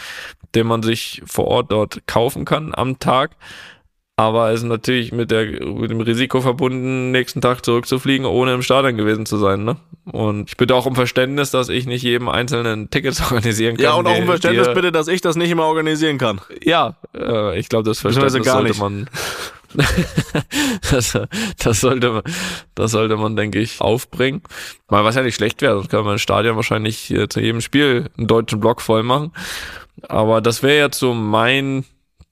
den 0.56 0.66
man 0.66 0.82
sich 0.82 1.22
vor 1.24 1.46
Ort 1.46 1.70
dort 1.70 2.00
kaufen 2.08 2.44
kann 2.44 2.74
am 2.74 2.98
Tag. 2.98 3.30
Aber 4.18 4.50
es 4.50 4.62
ist 4.62 4.66
natürlich 4.66 5.12
mit, 5.12 5.30
der, 5.30 5.46
mit 5.46 5.92
dem 5.92 6.00
Risiko 6.00 6.40
verbunden, 6.40 7.12
nächsten 7.12 7.40
Tag 7.40 7.64
zurückzufliegen, 7.64 8.26
ohne 8.26 8.52
im 8.52 8.62
Stadion 8.62 8.96
gewesen 8.96 9.26
zu 9.26 9.36
sein. 9.36 9.62
Ne? 9.62 9.76
Und 10.10 10.50
ich 10.50 10.56
bitte 10.56 10.74
auch 10.74 10.86
um 10.86 10.96
Verständnis, 10.96 11.52
dass 11.52 11.68
ich 11.68 11.86
nicht 11.86 12.02
jedem 12.02 12.28
einzelnen 12.28 12.90
Tickets 12.90 13.20
organisieren 13.30 13.76
kann. 13.76 13.84
Ja, 13.84 13.94
und 13.94 14.08
auch 14.08 14.18
um 14.18 14.26
Verständnis 14.26 14.66
die- 14.66 14.74
bitte, 14.74 14.90
dass 14.90 15.06
ich 15.06 15.20
das 15.20 15.36
nicht 15.36 15.50
immer 15.50 15.66
organisieren 15.66 16.18
kann. 16.18 16.40
Ja, 16.64 16.96
äh, 17.16 17.56
ich 17.60 17.68
glaube, 17.68 17.84
das 17.88 18.00
Verständnis 18.00 18.44
gar 18.44 18.54
sollte 18.56 18.70
nicht. 18.70 18.80
man. 18.80 19.08
das, 20.90 21.16
das 21.62 21.80
sollte 21.80 22.10
man, 22.10 22.22
das 22.74 22.90
sollte 22.90 23.16
man, 23.16 23.36
denke 23.36 23.60
ich, 23.60 23.80
aufbringen. 23.80 24.42
Mal 24.88 25.04
was 25.04 25.14
ja 25.14 25.22
nicht 25.22 25.36
schlecht 25.36 25.62
wäre, 25.62 25.74
sonst 25.74 25.90
kann 25.90 26.02
man 26.04 26.14
im 26.14 26.18
Stadion 26.18 26.56
wahrscheinlich 26.56 27.08
äh, 27.12 27.28
zu 27.28 27.38
jedem 27.38 27.60
Spiel 27.60 28.06
einen 28.18 28.26
deutschen 28.26 28.58
Block 28.58 28.80
voll 28.80 29.04
machen. 29.04 29.30
Aber 30.08 30.40
das 30.40 30.64
wäre 30.64 30.84
jetzt 30.86 30.98
so 30.98 31.14
mein. 31.14 31.84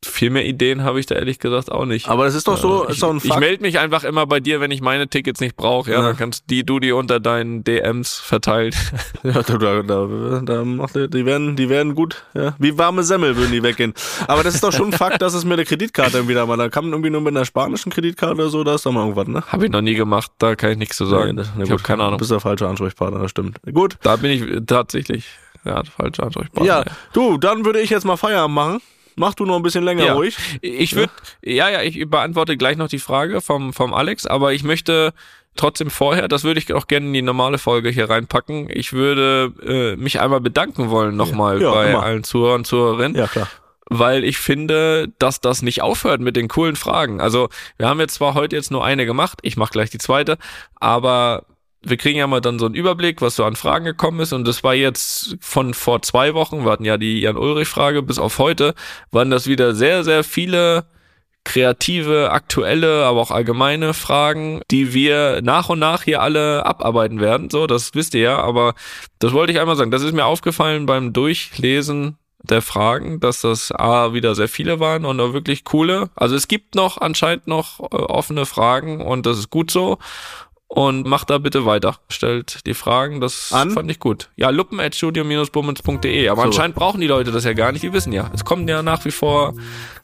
Viel 0.06 0.30
mehr 0.30 0.46
Ideen 0.46 0.82
habe 0.84 1.00
ich 1.00 1.06
da 1.06 1.14
ehrlich 1.14 1.38
gesagt 1.38 1.70
auch 1.70 1.84
nicht. 1.84 2.08
Aber 2.08 2.24
das 2.24 2.34
ist 2.34 2.48
doch 2.48 2.56
so, 2.56 2.86
Äh, 2.86 2.92
ist 2.92 3.02
doch 3.02 3.10
ein 3.10 3.18
ich, 3.18 3.24
ich 3.24 3.28
Fakt. 3.30 3.40
melde 3.40 3.62
mich 3.62 3.78
einfach 3.78 4.04
immer 4.04 4.26
bei 4.26 4.40
dir, 4.40 4.60
wenn 4.60 4.70
ich 4.70 4.80
meine 4.80 5.08
Tickets 5.08 5.40
nicht 5.40 5.56
brauche. 5.56 5.90
Ja, 5.90 5.98
Ja. 5.98 6.02
dann 6.06 6.16
kannst 6.16 6.48
die, 6.50 6.64
du 6.64 6.80
die 6.80 6.92
unter 6.92 7.20
deinen 7.20 7.64
DMs 7.64 8.14
verteilt. 8.18 8.76
Ja, 9.22 9.42
da, 9.42 9.58
da, 9.58 9.82
da, 9.82 10.40
da 10.44 10.64
macht, 10.64 10.94
die- 10.94 11.08
die 11.10 11.26
werden, 11.26 11.56
die 11.56 11.68
werden 11.68 11.94
gut, 11.94 12.22
ja. 12.34 12.54
Wie 12.58 12.78
warme 12.78 13.02
Semmel 13.02 13.36
würden 13.36 13.50
die 13.50 13.62
weggehen. 13.62 13.92
Aber 14.28 14.42
das 14.44 14.54
ist 14.54 14.62
doch 14.62 14.72
schon 14.72 14.88
ein 14.90 14.92
Fakt, 14.92 15.20
dass 15.20 15.34
es 15.34 15.44
mit 15.44 15.58
der 15.58 15.64
Kreditkarte 15.64 16.28
wieder 16.28 16.46
mal, 16.46 16.56
da 16.56 16.68
kann 16.68 16.84
man 16.84 16.92
irgendwie 16.92 17.10
nur 17.10 17.20
mit 17.20 17.34
einer 17.36 17.44
spanischen 17.44 17.90
Kreditkarte 17.90 18.34
oder 18.34 18.48
so, 18.48 18.62
da 18.62 18.74
ist 18.76 18.86
doch 18.86 18.92
mal 18.92 19.00
irgendwas, 19.02 19.26
ne? 19.26 19.42
habe 19.48 19.64
ich 19.66 19.72
noch 19.72 19.80
nie 19.80 19.94
gemacht, 19.94 20.30
da 20.38 20.54
kann 20.54 20.70
ich 20.72 20.78
nichts 20.78 20.96
zu 20.96 21.06
sagen. 21.06 21.34
Nee, 21.36 21.42
na 21.56 21.64
ich 21.64 21.70
habe 21.70 21.82
keine 21.82 22.02
Du 22.02 22.04
Ahnung. 22.06 22.18
bist 22.18 22.30
der 22.30 22.40
falsche 22.40 22.68
Ansprechpartner, 22.68 23.18
das 23.20 23.30
stimmt. 23.32 23.58
Gut. 23.72 23.96
Da 24.02 24.14
bin 24.16 24.30
ich 24.30 24.66
tatsächlich, 24.66 25.24
ja, 25.64 25.82
falscher 25.84 26.24
Ansprechpartner. 26.24 26.64
Ja, 26.66 26.84
du, 27.12 27.38
dann 27.38 27.64
würde 27.64 27.80
ich 27.80 27.90
jetzt 27.90 28.04
mal 28.04 28.16
Feierabend 28.16 28.54
machen. 28.54 28.80
Mach 29.16 29.34
du 29.34 29.44
noch 29.44 29.56
ein 29.56 29.62
bisschen 29.62 29.84
länger 29.84 30.04
Ja. 30.06 30.12
ruhig. 30.14 30.36
Ich 30.62 30.94
würde, 30.94 31.12
ja. 31.42 31.68
ja, 31.68 31.82
ich 31.82 32.08
beantworte 32.08 32.56
gleich 32.56 32.76
noch 32.76 32.88
die 32.88 32.98
Frage 33.00 33.40
vom, 33.40 33.72
vom 33.72 33.92
Alex, 33.92 34.26
aber 34.26 34.52
ich 34.52 34.62
möchte 34.62 35.12
trotzdem 35.56 35.90
vorher, 35.90 36.28
das 36.28 36.44
würde 36.44 36.60
ich 36.60 36.72
auch 36.74 36.86
gerne 36.86 37.06
in 37.06 37.12
die 37.14 37.22
normale 37.22 37.58
Folge 37.58 37.88
hier 37.90 38.08
reinpacken. 38.10 38.68
Ich 38.70 38.92
würde 38.92 39.52
äh, 39.66 39.96
mich 40.00 40.20
einmal 40.20 40.40
bedanken 40.40 40.90
wollen 40.90 41.16
nochmal 41.16 41.60
Ja, 41.62 41.72
bei 41.72 41.90
immer. 41.90 42.02
allen 42.02 42.24
Zuhörern 42.24 42.60
und 42.60 42.64
Zuhörerinnen. 42.66 43.16
Ja, 43.16 43.26
klar. 43.26 43.48
weil 43.88 44.22
ich 44.24 44.36
finde, 44.38 45.08
dass 45.18 45.40
das 45.40 45.62
nicht 45.62 45.80
aufhört 45.80 46.20
mit 46.20 46.36
den 46.36 46.48
coolen 46.48 46.76
Fragen. 46.76 47.20
Also 47.20 47.48
wir 47.78 47.88
haben 47.88 48.00
jetzt 48.00 48.14
zwar 48.14 48.34
heute 48.34 48.54
jetzt 48.56 48.70
nur 48.70 48.84
eine 48.84 49.06
gemacht, 49.06 49.38
ich 49.42 49.56
mache 49.56 49.70
gleich 49.72 49.90
die 49.90 49.98
zweite, 49.98 50.36
aber 50.74 51.44
wir 51.88 51.96
kriegen 51.96 52.18
ja 52.18 52.26
mal 52.26 52.40
dann 52.40 52.58
so 52.58 52.66
einen 52.66 52.74
Überblick, 52.74 53.22
was 53.22 53.36
so 53.36 53.44
an 53.44 53.56
Fragen 53.56 53.84
gekommen 53.84 54.20
ist 54.20 54.32
und 54.32 54.46
das 54.46 54.64
war 54.64 54.74
jetzt 54.74 55.36
von 55.40 55.74
vor 55.74 56.02
zwei 56.02 56.34
Wochen, 56.34 56.64
wir 56.64 56.72
hatten 56.72 56.84
ja 56.84 56.98
die 56.98 57.20
Jan-Ulrich-Frage 57.20 58.02
bis 58.02 58.18
auf 58.18 58.38
heute, 58.38 58.74
waren 59.10 59.30
das 59.30 59.46
wieder 59.46 59.74
sehr, 59.74 60.04
sehr 60.04 60.24
viele 60.24 60.86
kreative, 61.44 62.32
aktuelle, 62.32 63.04
aber 63.04 63.20
auch 63.20 63.30
allgemeine 63.30 63.94
Fragen, 63.94 64.62
die 64.72 64.92
wir 64.92 65.40
nach 65.42 65.68
und 65.68 65.78
nach 65.78 66.02
hier 66.02 66.20
alle 66.20 66.66
abarbeiten 66.66 67.20
werden. 67.20 67.50
So, 67.50 67.68
das 67.68 67.94
wisst 67.94 68.14
ihr 68.14 68.20
ja, 68.20 68.38
aber 68.38 68.74
das 69.20 69.32
wollte 69.32 69.52
ich 69.52 69.60
einmal 69.60 69.76
sagen. 69.76 69.92
Das 69.92 70.02
ist 70.02 70.12
mir 70.12 70.24
aufgefallen 70.24 70.86
beim 70.86 71.12
Durchlesen 71.12 72.18
der 72.42 72.62
Fragen, 72.62 73.20
dass 73.20 73.40
das 73.40 73.72
A 73.72 74.12
wieder 74.12 74.34
sehr 74.34 74.48
viele 74.48 74.80
waren 74.80 75.04
und 75.04 75.20
auch 75.20 75.32
wirklich 75.32 75.64
coole. 75.64 76.10
Also 76.14 76.34
es 76.34 76.48
gibt 76.48 76.74
noch 76.74 76.98
anscheinend 76.98 77.46
noch 77.46 77.80
äh, 77.80 77.96
offene 77.96 78.46
Fragen 78.46 79.00
und 79.00 79.26
das 79.26 79.38
ist 79.38 79.50
gut 79.50 79.70
so. 79.70 79.98
Und 80.68 81.06
macht 81.06 81.30
da 81.30 81.38
bitte 81.38 81.64
weiter. 81.64 81.96
Stellt 82.08 82.66
die 82.66 82.74
Fragen, 82.74 83.20
das 83.20 83.52
An? 83.52 83.70
fand 83.70 83.88
ich 83.90 84.00
gut. 84.00 84.30
Ja, 84.36 84.50
luppen.studio-bummens.de. 84.50 86.28
Aber 86.28 86.42
So. 86.42 86.46
anscheinend 86.48 86.74
brauchen 86.76 87.00
die 87.00 87.06
Leute 87.06 87.30
das 87.30 87.44
ja 87.44 87.52
gar 87.52 87.70
nicht, 87.72 87.82
die 87.84 87.92
wissen 87.92 88.12
ja. 88.12 88.30
Es 88.34 88.44
kommt 88.44 88.68
ja 88.68 88.82
nach 88.82 89.04
wie 89.04 89.12
vor, 89.12 89.54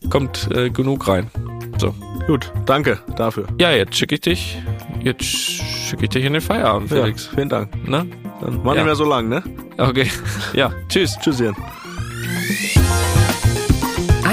kommt 0.09 0.49
äh, 0.55 0.71
genug 0.71 1.09
rein. 1.09 1.31
So. 1.79 1.93
Gut, 2.29 2.53
danke 2.65 3.01
dafür. 3.17 3.49
Ja, 3.61 3.73
jetzt 3.73 3.97
schicke 3.97 4.15
ich 4.15 4.21
dich, 4.21 4.57
jetzt 5.03 5.25
schicke 5.25 6.05
ich 6.05 6.11
dich 6.11 6.25
in 6.25 6.33
den 6.33 6.41
Feierabend, 6.43 6.89
Felix. 6.91 7.27
Ja, 7.27 7.33
vielen 7.35 7.49
Dank. 7.49 7.89
Ne? 7.89 8.07
Dann 8.41 8.65
war 8.65 8.75
Ja. 8.77 8.83
nicht 8.83 8.87
mehr 8.87 8.97
so 8.97 9.05
lang, 9.05 9.29
ne? 9.29 9.43
Okay. 9.79 10.09
Ja, 10.53 10.73
tschüss. 10.89 11.19
Tschüss, 11.21 11.41
Jan. 11.41 11.57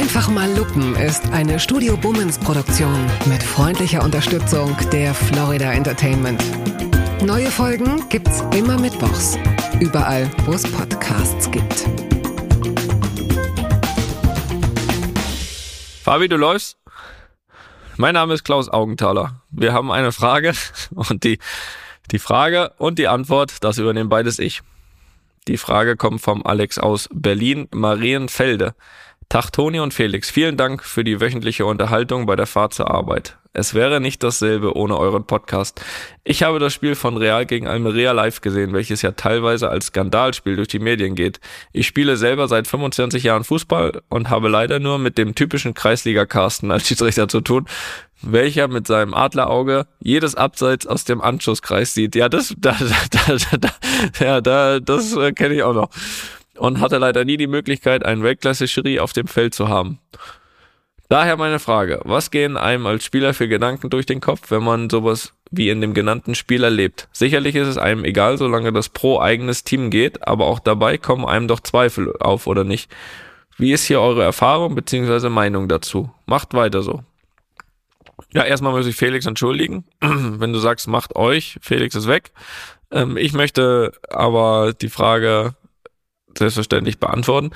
Einfach 0.10 0.30
mal 0.30 0.52
Lupen 0.58 0.96
ist 0.96 1.24
eine 1.32 1.60
Studio 1.60 1.96
Bummens 1.96 2.40
Produktion 2.40 3.06
mit 3.26 3.44
freundlicher 3.44 4.04
Unterstützung 4.04 4.76
der 4.92 5.14
Florida 5.14 5.72
Entertainment. 5.72 6.44
Neue 7.24 7.52
Folgen 7.52 8.10
gibt's 8.10 8.44
immer 8.56 8.80
mittwochs. 8.80 9.38
Überall, 9.80 10.28
wo 10.46 10.54
es 10.54 10.64
Podcasts 10.64 11.52
gibt. 11.52 11.88
Fabi, 16.02 16.28
du 16.28 16.38
läufst? 16.38 16.80
Mein 17.98 18.16
Name 18.16 18.34
ist 18.34 18.44
Klaus 18.44 18.68
Augenthaler. 18.68 19.44
Wir 19.52 19.74
haben 19.74 19.92
eine 19.92 20.12
Frage 20.12 20.54
und 20.96 21.24
die, 21.24 21.38
die 22.10 22.20
Frage 22.20 22.72
und 22.80 22.98
die 22.98 23.08
Antwort, 23.08 23.64
das 23.64 23.78
übernehmen 23.78 24.10
beides 24.10 24.40
ich. 24.40 24.64
Die 25.48 25.58
Frage 25.58 25.96
kommt 25.98 26.22
vom 26.22 26.44
Alex 26.46 26.80
aus 26.80 27.08
Berlin, 27.14 27.68
Marienfelde. 27.72 28.74
Tag 29.30 29.52
Toni 29.52 29.80
und 29.80 29.94
Felix, 29.94 30.32
vielen 30.32 30.58
Dank 30.58 30.84
für 30.84 31.04
die 31.04 31.22
wöchentliche 31.22 31.64
Unterhaltung 31.64 32.26
bei 32.26 32.36
der 32.36 32.48
Fahrt 32.48 32.74
zur 32.74 32.90
Arbeit. 32.90 33.38
Es 33.54 33.76
wäre 33.76 34.02
nicht 34.02 34.24
dasselbe 34.24 34.76
ohne 34.76 34.98
euren 34.98 35.24
Podcast. 35.24 35.80
Ich 36.24 36.42
habe 36.42 36.58
das 36.58 36.74
Spiel 36.74 36.96
von 36.96 37.16
Real 37.16 37.46
gegen 37.46 37.68
Almeria 37.68 38.12
live 38.12 38.42
gesehen, 38.42 38.74
welches 38.74 39.04
ja 39.04 39.12
teilweise 39.12 39.70
als 39.70 39.88
Skandalspiel 39.88 40.56
durch 40.56 40.68
die 40.68 40.80
Medien 40.80 41.14
geht. 41.14 41.40
Ich 41.74 41.86
spiele 41.86 42.18
selber 42.18 42.48
seit 42.48 42.66
25 42.66 43.22
Jahren 43.22 43.44
Fußball 43.44 44.02
und 44.10 44.32
habe 44.32 44.50
leider 44.50 44.80
nur 44.80 44.98
mit 44.98 45.20
dem 45.20 45.36
typischen 45.36 45.76
Kreisliga-Carsten 45.76 46.72
als 46.72 46.88
Schiedsrichter 46.88 47.28
zu 47.28 47.42
tun, 47.42 47.68
welcher 48.24 48.68
mit 48.68 48.88
seinem 48.88 49.14
Adlerauge 49.14 49.86
jedes 50.00 50.34
Abseits 50.34 50.88
aus 50.88 51.04
dem 51.04 51.22
Anschusskreis 51.22 51.94
sieht. 51.94 52.16
Ja, 52.16 52.30
das, 52.30 52.56
da, 52.58 52.76
da, 53.12 53.36
da, 53.38 53.58
da, 53.58 53.70
ja, 54.26 54.42
da, 54.42 54.80
das 54.80 55.16
äh, 55.16 55.34
kenne 55.34 55.54
ich 55.54 55.62
auch 55.62 55.76
noch. 55.76 55.90
Und 56.60 56.80
hatte 56.80 56.98
leider 56.98 57.26
nie 57.26 57.38
die 57.38 57.48
Möglichkeit, 57.48 58.06
einen 58.06 58.22
Weltklasse-Jury 58.22 59.00
auf 59.00 59.14
dem 59.14 59.28
Feld 59.28 59.54
zu 59.54 59.70
haben. 59.70 60.00
Daher 61.08 61.38
meine 61.38 61.58
Frage, 61.58 62.02
was 62.04 62.30
gehen 62.30 62.56
einem 62.56 62.86
als 62.86 63.04
Spieler 63.04 63.34
für 63.34 63.48
Gedanken 63.48 63.90
durch 63.90 64.06
den 64.06 64.22
Kopf, 64.22 64.52
wenn 64.52 64.64
man 64.64 64.92
sowas 64.92 65.34
wie 65.50 65.70
in 65.70 65.82
dem 65.82 65.96
genannten 65.96 66.36
Spiel 66.36 66.64
erlebt? 66.64 67.08
Sicherlich 67.12 67.56
ist 67.56 67.68
es 67.68 67.78
einem 67.80 68.04
egal, 68.04 68.38
solange 68.38 68.72
das 68.72 68.90
pro 68.90 69.20
eigenes 69.20 69.64
Team 69.64 69.90
geht, 69.90 70.28
aber 70.28 70.46
auch 70.46 70.60
dabei 70.60 71.00
kommen 71.00 71.26
einem 71.26 71.48
doch 71.48 71.62
Zweifel 71.62 72.14
auf, 72.20 72.46
oder 72.46 72.64
nicht? 72.64 72.92
Wie 73.58 73.74
ist 73.74 73.86
hier 73.86 74.02
eure 74.02 74.24
Erfahrung 74.24 74.76
bzw. 74.76 75.30
Meinung 75.30 75.68
dazu? 75.68 76.12
Macht 76.28 76.54
weiter 76.54 76.84
so. 76.84 77.04
Ja, 78.32 78.44
erstmal 78.44 78.74
muss 78.74 78.86
ich 78.86 78.96
Felix 78.96 79.26
entschuldigen. 79.26 79.86
Wenn 80.02 80.54
du 80.54 80.60
sagst, 80.60 80.88
macht 80.88 81.16
euch, 81.16 81.58
Felix 81.62 81.96
ist 81.96 82.08
weg. 82.08 82.32
Ähm, 82.92 83.18
ich 83.18 83.34
möchte 83.34 83.94
aber 84.10 84.74
die 84.80 84.90
Frage 84.90 85.56
selbstverständlich 86.40 87.00
beantworten. 87.00 87.52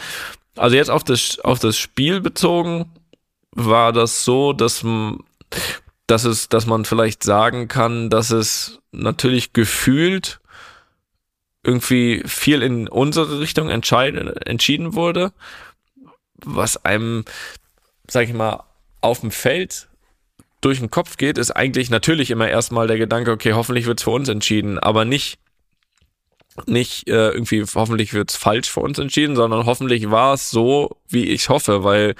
Also 0.55 0.75
jetzt 0.75 0.89
auf 0.89 1.03
das, 1.03 1.39
auf 1.39 1.59
das 1.59 1.77
Spiel 1.77 2.21
bezogen, 2.21 2.85
war 3.51 3.91
das 3.91 4.23
so, 4.23 4.53
dass, 4.53 4.85
dass 6.07 6.23
es, 6.23 6.49
dass 6.49 6.65
man 6.65 6.85
vielleicht 6.85 7.23
sagen 7.23 7.67
kann, 7.67 8.09
dass 8.09 8.29
es 8.29 8.79
natürlich 8.91 9.53
gefühlt 9.53 10.39
irgendwie 11.63 12.23
viel 12.25 12.61
in 12.61 12.87
unsere 12.87 13.39
Richtung 13.39 13.69
entschieden 13.69 14.93
wurde, 14.93 15.31
was 16.35 16.83
einem, 16.83 17.23
sag 18.07 18.27
ich 18.27 18.33
mal, 18.33 18.63
auf 19.01 19.21
dem 19.21 19.31
Feld 19.31 19.87
durch 20.61 20.79
den 20.79 20.91
Kopf 20.91 21.17
geht, 21.17 21.37
ist 21.37 21.51
eigentlich 21.51 21.89
natürlich 21.89 22.31
immer 22.31 22.47
erstmal 22.47 22.87
der 22.87 22.97
Gedanke, 22.97 23.31
okay, 23.31 23.53
hoffentlich 23.53 23.85
wird's 23.85 24.03
für 24.03 24.11
uns 24.11 24.29
entschieden, 24.29 24.79
aber 24.79 25.05
nicht 25.05 25.39
nicht 26.67 27.07
äh, 27.07 27.29
irgendwie 27.29 27.63
hoffentlich 27.75 28.13
wird's 28.13 28.35
falsch 28.35 28.69
für 28.69 28.81
uns 28.81 28.99
entschieden, 28.99 29.35
sondern 29.35 29.65
hoffentlich 29.65 30.11
war 30.11 30.33
es 30.33 30.49
so, 30.49 30.97
wie 31.07 31.25
ich 31.25 31.49
hoffe, 31.49 31.83
weil 31.83 32.15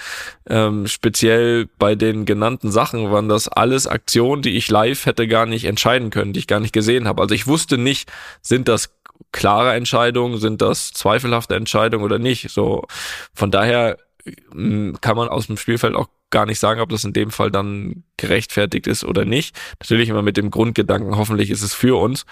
ähm, 0.50 0.88
speziell 0.88 1.68
bei 1.78 1.96
den 1.96 2.26
genannten 2.26 2.72
Sachen 2.72 3.12
waren 3.12 3.30
das 3.30 3.48
alles 3.48 3.88
Aktionen, 3.88 4.42
die 4.42 4.58
ich 4.58 4.70
live 4.70 5.06
hätte 5.06 5.28
gar 5.28 5.46
nicht 5.46 5.66
entscheiden 5.66 6.10
können, 6.10 6.34
die 6.34 6.40
ich 6.40 6.48
gar 6.48 6.60
nicht 6.60 6.74
gesehen 6.74 7.08
habe. 7.08 7.22
Also 7.22 7.36
ich 7.36 7.48
wusste 7.48 7.78
nicht, 7.78 8.12
sind 8.42 8.68
das 8.68 8.94
klare 9.32 9.74
Entscheidungen, 9.74 10.40
sind 10.40 10.62
das 10.62 10.92
zweifelhafte 10.94 11.56
Entscheidungen 11.56 12.04
oder 12.04 12.20
nicht. 12.20 12.50
So 12.50 12.86
von 13.34 13.52
daher 13.52 13.98
mh, 14.54 14.98
kann 15.02 15.16
man 15.16 15.30
aus 15.30 15.48
dem 15.48 15.58
Spielfeld 15.58 15.96
auch 15.96 16.08
gar 16.30 16.46
nicht 16.48 16.60
sagen, 16.60 16.82
ob 16.82 16.90
das 16.90 17.04
in 17.04 17.14
dem 17.14 17.30
Fall 17.30 17.52
dann 17.52 18.04
gerechtfertigt 18.18 18.88
ist 18.88 19.04
oder 19.04 19.24
nicht. 19.24 19.56
Natürlich 19.80 20.10
immer 20.10 20.24
mit 20.24 20.38
dem 20.38 20.50
Grundgedanken, 20.50 21.16
hoffentlich 21.16 21.52
ist 21.52 21.62
es 21.62 21.74
für 21.76 22.00
uns, 22.00 22.26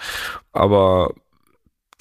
aber 0.52 1.14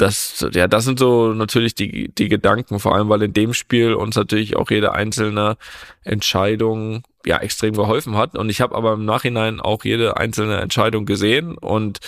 das, 0.02 0.46
ja, 0.54 0.68
das 0.68 0.86
sind 0.86 0.98
so 0.98 1.34
natürlich 1.34 1.76
die, 1.76 2.10
die 2.14 2.28
Gedanken, 2.28 2.80
vor 2.80 2.96
allem 2.96 3.10
weil 3.10 3.22
in 3.22 3.34
dem 3.34 3.54
Spiel 3.54 3.94
uns 3.94 4.16
natürlich 4.16 4.56
auch 4.56 4.72
jede 4.72 4.94
einzelne 4.94 5.58
Entscheidung 6.04 7.04
ja 7.24 7.38
extrem 7.38 7.76
geholfen 7.76 8.18
hat. 8.18 8.36
Und 8.36 8.50
ich 8.50 8.62
habe 8.62 8.76
aber 8.76 8.94
im 8.94 9.06
Nachhinein 9.06 9.60
auch 9.60 9.84
jede 9.86 10.18
einzelne 10.18 10.58
Entscheidung 10.58 11.06
gesehen 11.06 11.56
und 11.58 12.00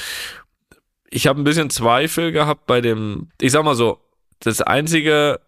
ich 1.11 1.27
habe 1.27 1.39
ein 1.39 1.43
bisschen 1.43 1.69
Zweifel 1.69 2.31
gehabt 2.31 2.65
bei 2.65 2.81
dem, 2.81 3.29
ich 3.39 3.51
sag 3.51 3.63
mal 3.63 3.75
so, 3.75 3.99
das 4.39 4.61
einzige, 4.61 5.39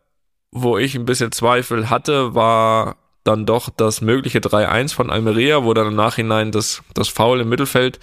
wo 0.51 0.77
ich 0.77 0.93
ein 0.93 1.05
bisschen 1.05 1.31
Zweifel 1.31 1.89
hatte, 1.89 2.35
war 2.35 2.97
dann 3.23 3.47
doch 3.47 3.69
das 3.75 4.01
mögliche 4.01 4.37
3-1 4.37 4.93
von 4.93 5.09
Almeria, 5.09 5.63
wo 5.63 5.73
dann 5.73 5.87
im 5.87 5.95
Nachhinein 5.95 6.51
das, 6.51 6.83
das 6.93 7.07
Foul 7.07 7.41
im 7.41 7.49
Mittelfeld 7.49 7.99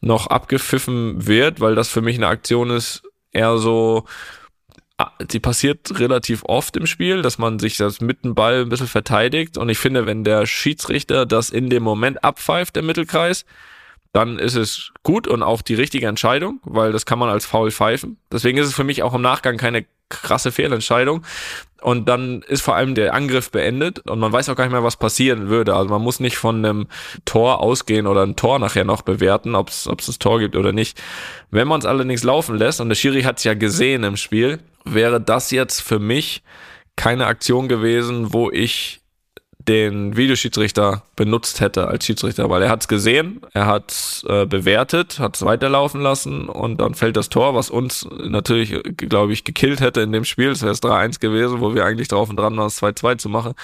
noch 0.00 0.26
abgepfiffen 0.26 1.28
wird, 1.28 1.60
weil 1.60 1.76
das 1.76 1.88
für 1.88 2.02
mich 2.02 2.16
eine 2.16 2.26
Aktion 2.26 2.70
ist, 2.70 3.04
eher 3.34 3.58
so, 3.58 4.04
ah, 4.98 5.10
die 5.20 5.40
passiert 5.40 5.98
relativ 5.98 6.44
oft 6.44 6.76
im 6.76 6.86
Spiel, 6.86 7.22
dass 7.22 7.38
man 7.38 7.58
sich 7.58 7.76
das 7.76 8.00
mit 8.00 8.24
dem 8.24 8.34
Ball 8.34 8.62
ein 8.62 8.68
bisschen 8.68 8.86
verteidigt. 8.86 9.58
Und 9.58 9.68
ich 9.68 9.78
finde, 9.78 10.06
wenn 10.06 10.24
der 10.24 10.46
Schiedsrichter 10.46 11.26
das 11.26 11.50
in 11.50 11.68
dem 11.68 11.82
Moment 11.82 12.24
abpfeift, 12.24 12.76
im 12.76 12.86
Mittelkreis, 12.86 13.44
dann 14.14 14.38
ist 14.38 14.54
es 14.54 14.92
gut 15.02 15.26
und 15.26 15.42
auch 15.42 15.60
die 15.60 15.74
richtige 15.74 16.06
Entscheidung, 16.06 16.60
weil 16.62 16.92
das 16.92 17.04
kann 17.04 17.18
man 17.18 17.28
als 17.28 17.44
Foul 17.44 17.72
pfeifen. 17.72 18.16
Deswegen 18.32 18.58
ist 18.58 18.68
es 18.68 18.74
für 18.74 18.84
mich 18.84 19.02
auch 19.02 19.12
im 19.12 19.22
Nachgang 19.22 19.56
keine 19.56 19.86
krasse 20.08 20.52
Fehlentscheidung. 20.52 21.24
Und 21.82 22.08
dann 22.08 22.42
ist 22.42 22.62
vor 22.62 22.76
allem 22.76 22.94
der 22.94 23.12
Angriff 23.12 23.50
beendet 23.50 24.08
und 24.08 24.20
man 24.20 24.32
weiß 24.32 24.48
auch 24.48 24.54
gar 24.54 24.64
nicht 24.64 24.72
mehr, 24.72 24.84
was 24.84 24.96
passieren 24.96 25.48
würde. 25.48 25.74
Also 25.74 25.90
man 25.90 26.00
muss 26.00 26.20
nicht 26.20 26.36
von 26.36 26.64
einem 26.64 26.86
Tor 27.24 27.60
ausgehen 27.60 28.06
oder 28.06 28.22
ein 28.22 28.36
Tor 28.36 28.60
nachher 28.60 28.84
noch 28.84 29.02
bewerten, 29.02 29.56
ob 29.56 29.68
es 29.68 29.84
das 29.84 30.18
Tor 30.20 30.38
gibt 30.38 30.54
oder 30.54 30.72
nicht. 30.72 31.02
Wenn 31.50 31.66
man 31.66 31.80
es 31.80 31.84
allerdings 31.84 32.22
laufen 32.22 32.56
lässt, 32.56 32.80
und 32.80 32.88
der 32.90 32.96
Schiri 32.96 33.22
hat 33.22 33.38
es 33.38 33.44
ja 33.44 33.54
gesehen 33.54 34.04
im 34.04 34.16
Spiel, 34.16 34.60
wäre 34.84 35.20
das 35.20 35.50
jetzt 35.50 35.80
für 35.80 35.98
mich 35.98 36.44
keine 36.94 37.26
Aktion 37.26 37.68
gewesen, 37.68 38.32
wo 38.32 38.48
ich 38.50 39.00
den 39.68 40.16
Videoschiedsrichter 40.16 41.02
benutzt 41.16 41.60
hätte 41.60 41.88
als 41.88 42.04
Schiedsrichter, 42.04 42.50
weil 42.50 42.62
er 42.62 42.70
hat 42.70 42.82
es 42.82 42.88
gesehen, 42.88 43.40
er 43.52 43.66
hat 43.66 44.24
äh, 44.28 44.44
bewertet, 44.44 45.18
hat 45.18 45.36
es 45.36 45.42
weiterlaufen 45.42 46.02
lassen 46.02 46.48
und 46.48 46.80
dann 46.80 46.94
fällt 46.94 47.16
das 47.16 47.30
Tor, 47.30 47.54
was 47.54 47.70
uns 47.70 48.06
natürlich, 48.10 48.74
glaube 48.96 49.32
ich, 49.32 49.44
gekillt 49.44 49.80
hätte 49.80 50.02
in 50.02 50.12
dem 50.12 50.24
Spiel. 50.24 50.50
Es 50.50 50.62
wäre 50.62 50.72
es 50.72 50.82
3-1 50.82 51.20
gewesen, 51.20 51.60
wo 51.60 51.74
wir 51.74 51.84
eigentlich 51.84 52.08
drauf 52.08 52.28
und 52.28 52.36
dran 52.36 52.56
waren, 52.56 52.66
es 52.66 52.82
2-2 52.82 53.18
zu 53.18 53.28
machen. 53.28 53.54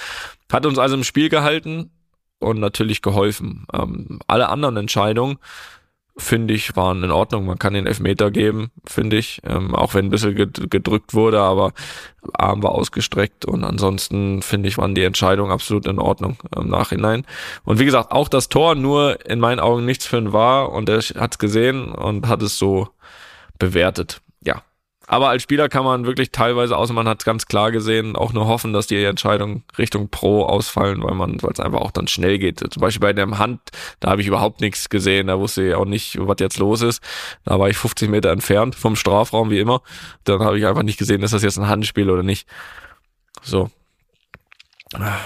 Hat 0.50 0.64
uns 0.64 0.78
also 0.78 0.96
im 0.96 1.04
Spiel 1.04 1.28
gehalten 1.28 1.90
und 2.38 2.58
natürlich 2.58 3.02
geholfen. 3.02 3.66
Ähm, 3.72 4.20
alle 4.26 4.48
anderen 4.48 4.78
Entscheidungen 4.78 5.38
finde 6.16 6.54
ich, 6.54 6.76
waren 6.76 7.02
in 7.02 7.10
Ordnung. 7.10 7.46
Man 7.46 7.58
kann 7.58 7.74
den 7.74 7.86
Elfmeter 7.86 8.30
geben, 8.30 8.70
finde 8.86 9.16
ich. 9.16 9.40
Ähm, 9.44 9.74
auch 9.74 9.94
wenn 9.94 10.06
ein 10.06 10.10
bisschen 10.10 10.34
gedrückt 10.34 11.14
wurde, 11.14 11.40
aber 11.40 11.72
Arm 12.34 12.62
war 12.62 12.72
ausgestreckt 12.72 13.44
und 13.46 13.64
ansonsten 13.64 14.42
finde 14.42 14.68
ich, 14.68 14.78
waren 14.78 14.94
die 14.94 15.04
Entscheidungen 15.04 15.50
absolut 15.50 15.86
in 15.86 15.98
Ordnung 15.98 16.36
im 16.54 16.68
Nachhinein. 16.68 17.24
Und 17.64 17.78
wie 17.78 17.84
gesagt, 17.84 18.12
auch 18.12 18.28
das 18.28 18.48
Tor 18.48 18.74
nur 18.74 19.24
in 19.26 19.40
meinen 19.40 19.60
Augen 19.60 19.84
nichts 19.86 20.06
für 20.06 20.18
ein 20.18 20.32
war 20.32 20.72
und 20.72 20.88
er 20.88 20.98
hat 20.98 21.32
es 21.32 21.38
gesehen 21.38 21.92
und 21.92 22.28
hat 22.28 22.42
es 22.42 22.58
so 22.58 22.88
bewertet. 23.58 24.20
Aber 25.10 25.28
als 25.28 25.42
Spieler 25.42 25.68
kann 25.68 25.84
man 25.84 26.06
wirklich 26.06 26.30
teilweise, 26.30 26.76
außer 26.76 26.92
man 26.92 27.08
hat 27.08 27.24
ganz 27.24 27.46
klar 27.46 27.72
gesehen, 27.72 28.14
auch 28.14 28.32
nur 28.32 28.46
hoffen, 28.46 28.72
dass 28.72 28.86
die 28.86 29.02
Entscheidungen 29.02 29.64
Richtung 29.76 30.08
Pro 30.08 30.44
ausfallen, 30.44 31.02
weil 31.02 31.16
man, 31.16 31.42
weil 31.42 31.50
es 31.50 31.58
einfach 31.58 31.80
auch 31.80 31.90
dann 31.90 32.06
schnell 32.06 32.38
geht. 32.38 32.60
Zum 32.60 32.80
Beispiel 32.80 33.00
bei 33.00 33.12
dem 33.12 33.38
Hand, 33.38 33.60
da 33.98 34.10
habe 34.10 34.20
ich 34.20 34.28
überhaupt 34.28 34.60
nichts 34.60 34.88
gesehen, 34.88 35.26
da 35.26 35.40
wusste 35.40 35.66
ich 35.66 35.74
auch 35.74 35.84
nicht, 35.84 36.16
was 36.20 36.36
jetzt 36.38 36.58
los 36.58 36.80
ist. 36.82 37.02
Da 37.44 37.58
war 37.58 37.68
ich 37.68 37.76
50 37.76 38.08
Meter 38.08 38.30
entfernt 38.30 38.76
vom 38.76 38.94
Strafraum, 38.94 39.50
wie 39.50 39.58
immer. 39.58 39.82
Dann 40.22 40.38
habe 40.42 40.56
ich 40.56 40.64
einfach 40.64 40.84
nicht 40.84 40.98
gesehen, 40.98 41.24
ist 41.24 41.34
das 41.34 41.42
jetzt 41.42 41.58
ein 41.58 41.66
Handspiel 41.66 42.08
oder 42.08 42.22
nicht. 42.22 42.46
So. 43.42 43.68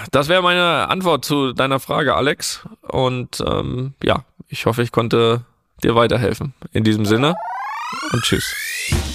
Das 0.09 0.29
wäre 0.29 0.41
meine 0.41 0.89
Antwort 0.89 1.25
zu 1.25 1.53
deiner 1.53 1.79
Frage, 1.79 2.15
Alex. 2.15 2.67
Und 2.81 3.39
ähm, 3.45 3.93
ja, 4.01 4.25
ich 4.47 4.65
hoffe, 4.65 4.81
ich 4.81 4.91
konnte 4.91 5.45
dir 5.83 5.93
weiterhelfen. 5.93 6.55
In 6.71 6.83
diesem 6.83 7.05
Sinne 7.05 7.35
und 8.13 8.23
tschüss. 8.23 9.14